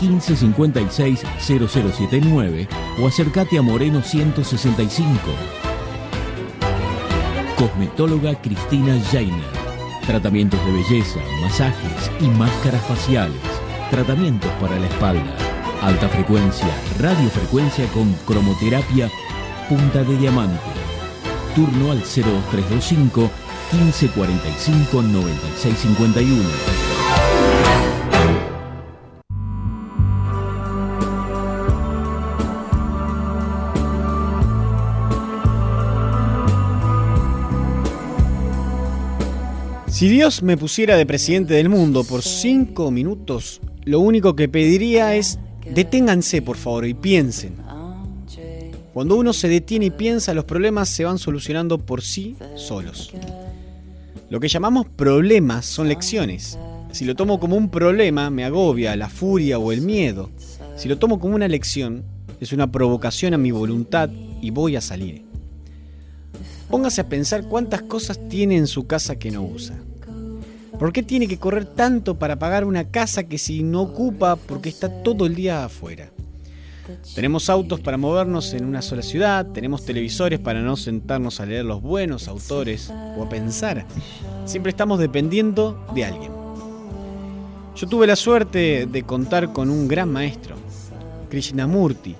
1556 0.00 1.22
0079 1.38 2.68
o 3.00 3.06
acércate 3.06 3.58
a 3.58 3.62
Moreno 3.62 4.02
165. 4.02 5.14
Cosmetóloga 7.56 8.34
Cristina 8.40 8.98
Jainer. 9.10 9.56
Tratamientos 10.06 10.64
de 10.64 10.72
belleza, 10.72 11.20
masajes 11.40 12.10
y 12.20 12.28
máscaras 12.28 12.82
faciales. 12.82 13.40
Tratamientos 13.90 14.50
para 14.60 14.78
la 14.78 14.86
espalda. 14.86 15.34
Alta 15.82 16.08
frecuencia, 16.08 16.68
radiofrecuencia 16.98 17.86
con 17.88 18.12
cromoterapia 18.26 19.10
punta 19.68 20.04
de 20.04 20.16
diamante. 20.16 20.60
Turno 21.54 21.90
al 21.90 22.00
02325 22.00 23.30
1545 23.72 25.02
9651. 25.02 26.85
Si 39.96 40.08
Dios 40.08 40.42
me 40.42 40.58
pusiera 40.58 40.94
de 40.98 41.06
presidente 41.06 41.54
del 41.54 41.70
mundo 41.70 42.04
por 42.04 42.20
cinco 42.20 42.90
minutos, 42.90 43.62
lo 43.86 44.00
único 44.00 44.36
que 44.36 44.46
pediría 44.46 45.14
es 45.14 45.38
deténganse 45.72 46.42
por 46.42 46.58
favor 46.58 46.84
y 46.84 46.92
piensen. 46.92 47.54
Cuando 48.92 49.16
uno 49.16 49.32
se 49.32 49.48
detiene 49.48 49.86
y 49.86 49.90
piensa, 49.90 50.34
los 50.34 50.44
problemas 50.44 50.90
se 50.90 51.06
van 51.06 51.16
solucionando 51.16 51.78
por 51.78 52.02
sí 52.02 52.36
solos. 52.56 53.10
Lo 54.28 54.38
que 54.38 54.48
llamamos 54.48 54.84
problemas 54.84 55.64
son 55.64 55.88
lecciones. 55.88 56.58
Si 56.92 57.06
lo 57.06 57.14
tomo 57.14 57.40
como 57.40 57.56
un 57.56 57.70
problema, 57.70 58.28
me 58.28 58.44
agobia 58.44 58.96
la 58.96 59.08
furia 59.08 59.58
o 59.58 59.72
el 59.72 59.80
miedo. 59.80 60.28
Si 60.76 60.90
lo 60.90 60.98
tomo 60.98 61.18
como 61.18 61.36
una 61.36 61.48
lección, 61.48 62.04
es 62.38 62.52
una 62.52 62.70
provocación 62.70 63.32
a 63.32 63.38
mi 63.38 63.50
voluntad 63.50 64.10
y 64.42 64.50
voy 64.50 64.76
a 64.76 64.82
salir. 64.82 65.25
Póngase 66.68 67.00
a 67.00 67.08
pensar 67.08 67.44
cuántas 67.44 67.82
cosas 67.82 68.18
tiene 68.28 68.56
en 68.56 68.66
su 68.66 68.86
casa 68.86 69.16
que 69.16 69.30
no 69.30 69.42
usa. 69.42 69.76
¿Por 70.78 70.92
qué 70.92 71.02
tiene 71.02 71.26
que 71.26 71.38
correr 71.38 71.64
tanto 71.64 72.18
para 72.18 72.38
pagar 72.38 72.64
una 72.64 72.84
casa 72.84 73.24
que 73.24 73.38
si 73.38 73.62
no 73.62 73.82
ocupa 73.82 74.36
porque 74.36 74.68
está 74.68 75.02
todo 75.02 75.24
el 75.24 75.34
día 75.34 75.64
afuera? 75.64 76.10
Tenemos 77.14 77.48
autos 77.48 77.80
para 77.80 77.96
movernos 77.96 78.52
en 78.52 78.64
una 78.64 78.82
sola 78.82 79.02
ciudad, 79.02 79.46
tenemos 79.46 79.84
televisores 79.84 80.38
para 80.38 80.60
no 80.60 80.76
sentarnos 80.76 81.40
a 81.40 81.46
leer 81.46 81.64
los 81.64 81.82
buenos 81.82 82.28
autores 82.28 82.92
o 83.16 83.24
a 83.24 83.28
pensar. 83.28 83.86
Siempre 84.44 84.70
estamos 84.70 84.98
dependiendo 84.98 85.84
de 85.94 86.04
alguien. 86.04 86.32
Yo 87.74 87.86
tuve 87.88 88.06
la 88.06 88.16
suerte 88.16 88.86
de 88.86 89.02
contar 89.02 89.52
con 89.52 89.70
un 89.70 89.88
gran 89.88 90.12
maestro, 90.12 90.56
Krishnamurti. 91.30 92.14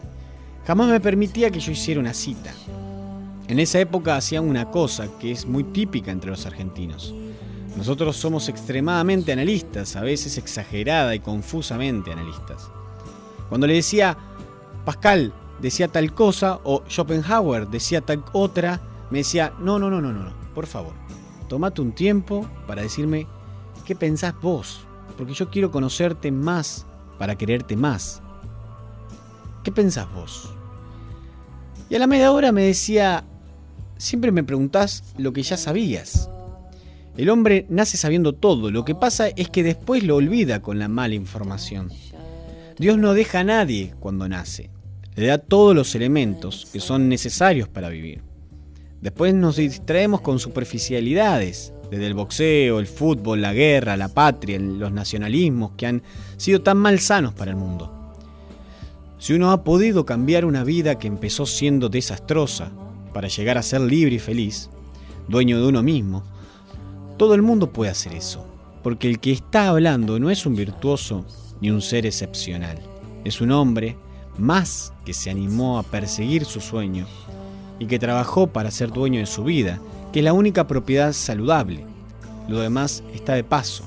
Jamás 0.66 0.88
me 0.88 1.00
permitía 1.00 1.50
que 1.50 1.60
yo 1.60 1.72
hiciera 1.72 2.00
una 2.00 2.12
cita. 2.12 2.52
En 3.48 3.60
esa 3.60 3.78
época 3.78 4.16
hacían 4.16 4.48
una 4.48 4.70
cosa 4.70 5.06
que 5.18 5.30
es 5.30 5.46
muy 5.46 5.62
típica 5.62 6.10
entre 6.10 6.30
los 6.30 6.46
argentinos. 6.46 7.14
Nosotros 7.76 8.16
somos 8.16 8.48
extremadamente 8.48 9.32
analistas, 9.32 9.94
a 9.94 10.00
veces 10.00 10.36
exagerada 10.38 11.14
y 11.14 11.20
confusamente 11.20 12.12
analistas. 12.12 12.70
Cuando 13.48 13.66
le 13.66 13.74
decía, 13.74 14.16
Pascal 14.84 15.32
decía 15.60 15.88
tal 15.88 16.12
cosa 16.12 16.58
o 16.64 16.82
Schopenhauer 16.88 17.68
decía 17.68 18.00
tal 18.00 18.24
otra, 18.32 18.80
me 19.10 19.18
decía, 19.18 19.52
no, 19.60 19.78
no, 19.78 19.90
no, 19.90 20.00
no, 20.00 20.12
no, 20.12 20.24
no, 20.24 20.34
por 20.54 20.66
favor, 20.66 20.94
tomate 21.48 21.80
un 21.80 21.92
tiempo 21.92 22.48
para 22.66 22.82
decirme 22.82 23.26
qué 23.84 23.94
pensás 23.94 24.34
vos. 24.40 24.80
porque 25.16 25.32
yo 25.32 25.50
quiero 25.50 25.70
conocerte 25.70 26.30
más 26.30 26.84
para 27.18 27.36
quererte 27.36 27.76
más. 27.76 28.20
¿Qué 29.62 29.72
pensás 29.72 30.12
vos? 30.12 30.52
Y 31.88 31.94
a 31.94 31.98
la 31.98 32.06
media 32.06 32.32
hora 32.32 32.52
me 32.52 32.62
decía, 32.62 33.24
siempre 33.98 34.32
me 34.32 34.44
preguntás 34.44 35.02
lo 35.18 35.32
que 35.32 35.42
ya 35.42 35.56
sabías. 35.56 36.30
El 37.16 37.30
hombre 37.30 37.66
nace 37.70 37.96
sabiendo 37.96 38.34
todo, 38.34 38.70
lo 38.70 38.84
que 38.84 38.94
pasa 38.94 39.28
es 39.28 39.48
que 39.48 39.62
después 39.62 40.02
lo 40.02 40.16
olvida 40.16 40.60
con 40.60 40.78
la 40.78 40.88
mala 40.88 41.14
información. 41.14 41.90
Dios 42.78 42.98
no 42.98 43.14
deja 43.14 43.40
a 43.40 43.44
nadie 43.44 43.94
cuando 44.00 44.28
nace, 44.28 44.70
le 45.14 45.28
da 45.28 45.38
todos 45.38 45.74
los 45.74 45.94
elementos 45.94 46.68
que 46.72 46.80
son 46.80 47.08
necesarios 47.08 47.68
para 47.68 47.88
vivir. 47.88 48.22
Después 49.00 49.32
nos 49.34 49.56
distraemos 49.56 50.20
con 50.20 50.38
superficialidades, 50.38 51.72
desde 51.90 52.06
el 52.06 52.14
boxeo, 52.14 52.80
el 52.80 52.86
fútbol, 52.86 53.40
la 53.40 53.54
guerra, 53.54 53.96
la 53.96 54.08
patria, 54.08 54.58
los 54.58 54.92
nacionalismos 54.92 55.72
que 55.76 55.86
han 55.86 56.02
sido 56.36 56.60
tan 56.60 56.78
malsanos 56.78 57.32
para 57.32 57.52
el 57.52 57.56
mundo. 57.56 58.14
Si 59.18 59.32
uno 59.32 59.52
ha 59.52 59.64
podido 59.64 60.04
cambiar 60.04 60.44
una 60.44 60.64
vida 60.64 60.98
que 60.98 61.06
empezó 61.06 61.46
siendo 61.46 61.88
desastrosa 61.88 62.72
para 63.16 63.28
llegar 63.28 63.56
a 63.56 63.62
ser 63.62 63.80
libre 63.80 64.16
y 64.16 64.18
feliz, 64.18 64.68
dueño 65.26 65.58
de 65.58 65.66
uno 65.66 65.82
mismo, 65.82 66.22
todo 67.16 67.32
el 67.32 67.40
mundo 67.40 67.72
puede 67.72 67.90
hacer 67.90 68.12
eso, 68.12 68.44
porque 68.82 69.08
el 69.08 69.20
que 69.20 69.32
está 69.32 69.68
hablando 69.68 70.20
no 70.20 70.28
es 70.28 70.44
un 70.44 70.54
virtuoso 70.54 71.24
ni 71.62 71.70
un 71.70 71.80
ser 71.80 72.04
excepcional, 72.04 72.78
es 73.24 73.40
un 73.40 73.52
hombre 73.52 73.96
más 74.36 74.92
que 75.06 75.14
se 75.14 75.30
animó 75.30 75.78
a 75.78 75.82
perseguir 75.82 76.44
su 76.44 76.60
sueño 76.60 77.06
y 77.78 77.86
que 77.86 77.98
trabajó 77.98 78.48
para 78.48 78.70
ser 78.70 78.92
dueño 78.92 79.20
de 79.20 79.24
su 79.24 79.44
vida, 79.44 79.80
que 80.12 80.18
es 80.18 80.24
la 80.26 80.34
única 80.34 80.66
propiedad 80.66 81.14
saludable. 81.14 81.86
Lo 82.50 82.60
demás 82.60 83.02
está 83.14 83.32
de 83.32 83.44
paso. 83.44 83.84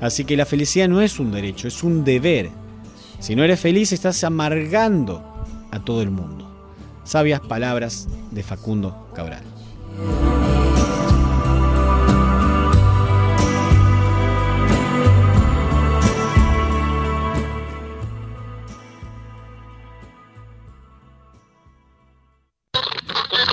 Así 0.00 0.24
que 0.24 0.38
la 0.38 0.46
felicidad 0.46 0.88
no 0.88 1.02
es 1.02 1.20
un 1.20 1.32
derecho, 1.32 1.68
es 1.68 1.82
un 1.82 2.02
deber. 2.02 2.48
Si 3.20 3.36
no 3.36 3.44
eres 3.44 3.60
feliz 3.60 3.92
estás 3.92 4.24
amargando 4.24 5.22
a 5.70 5.84
todo 5.84 6.00
el 6.00 6.10
mundo. 6.10 6.47
Sabias 7.08 7.40
palabras 7.40 8.06
de 8.32 8.42
Facundo 8.42 9.08
Cabral. 9.14 9.42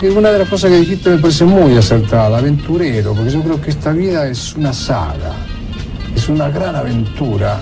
Una 0.04 0.32
de 0.32 0.40
las 0.40 0.50
cosas 0.50 0.70
que 0.70 0.80
dijiste 0.80 1.12
me 1.12 1.20
parece 1.20 1.46
muy 1.46 1.78
acertada, 1.78 2.38
aventurero, 2.38 3.14
porque 3.14 3.32
yo 3.32 3.42
creo 3.42 3.62
que 3.62 3.70
esta 3.70 3.94
vida 3.94 4.28
es 4.28 4.54
una 4.56 4.74
saga, 4.74 5.32
es 6.14 6.28
una 6.28 6.50
gran 6.50 6.76
aventura 6.76 7.62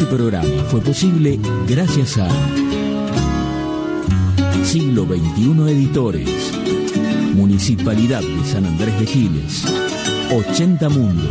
Este 0.00 0.16
programa 0.16 0.64
fue 0.70 0.80
posible 0.80 1.38
gracias 1.68 2.16
a 2.16 2.26
Siglo 4.64 5.04
XXI 5.04 5.70
Editores, 5.70 6.52
Municipalidad 7.34 8.22
de 8.22 8.44
San 8.46 8.64
Andrés 8.64 8.98
de 8.98 9.04
Giles, 9.04 9.62
80 10.32 10.88
Mundos, 10.88 11.26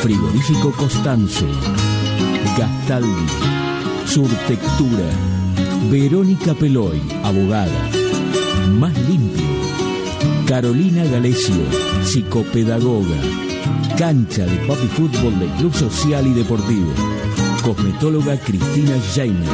Frigorífico 0.00 0.72
Costanzo, 0.72 1.46
Gastaldi, 2.58 3.28
Surtectura, 4.04 5.04
Verónica 5.92 6.54
Peloy, 6.54 7.00
abogada, 7.22 7.88
Más 8.80 8.98
Limpio, 9.08 9.46
Carolina 10.48 11.04
Galecio, 11.04 11.54
psicopedagoga, 12.02 13.20
Cancha 13.96 14.44
de 14.44 14.56
Papi 14.66 14.88
Fútbol 14.88 15.38
del 15.38 15.50
Club 15.50 15.72
Social 15.72 16.26
y 16.26 16.32
Deportivo, 16.32 17.13
Cosmetóloga 17.64 18.36
Cristina 18.36 18.94
Jaime. 19.14 19.46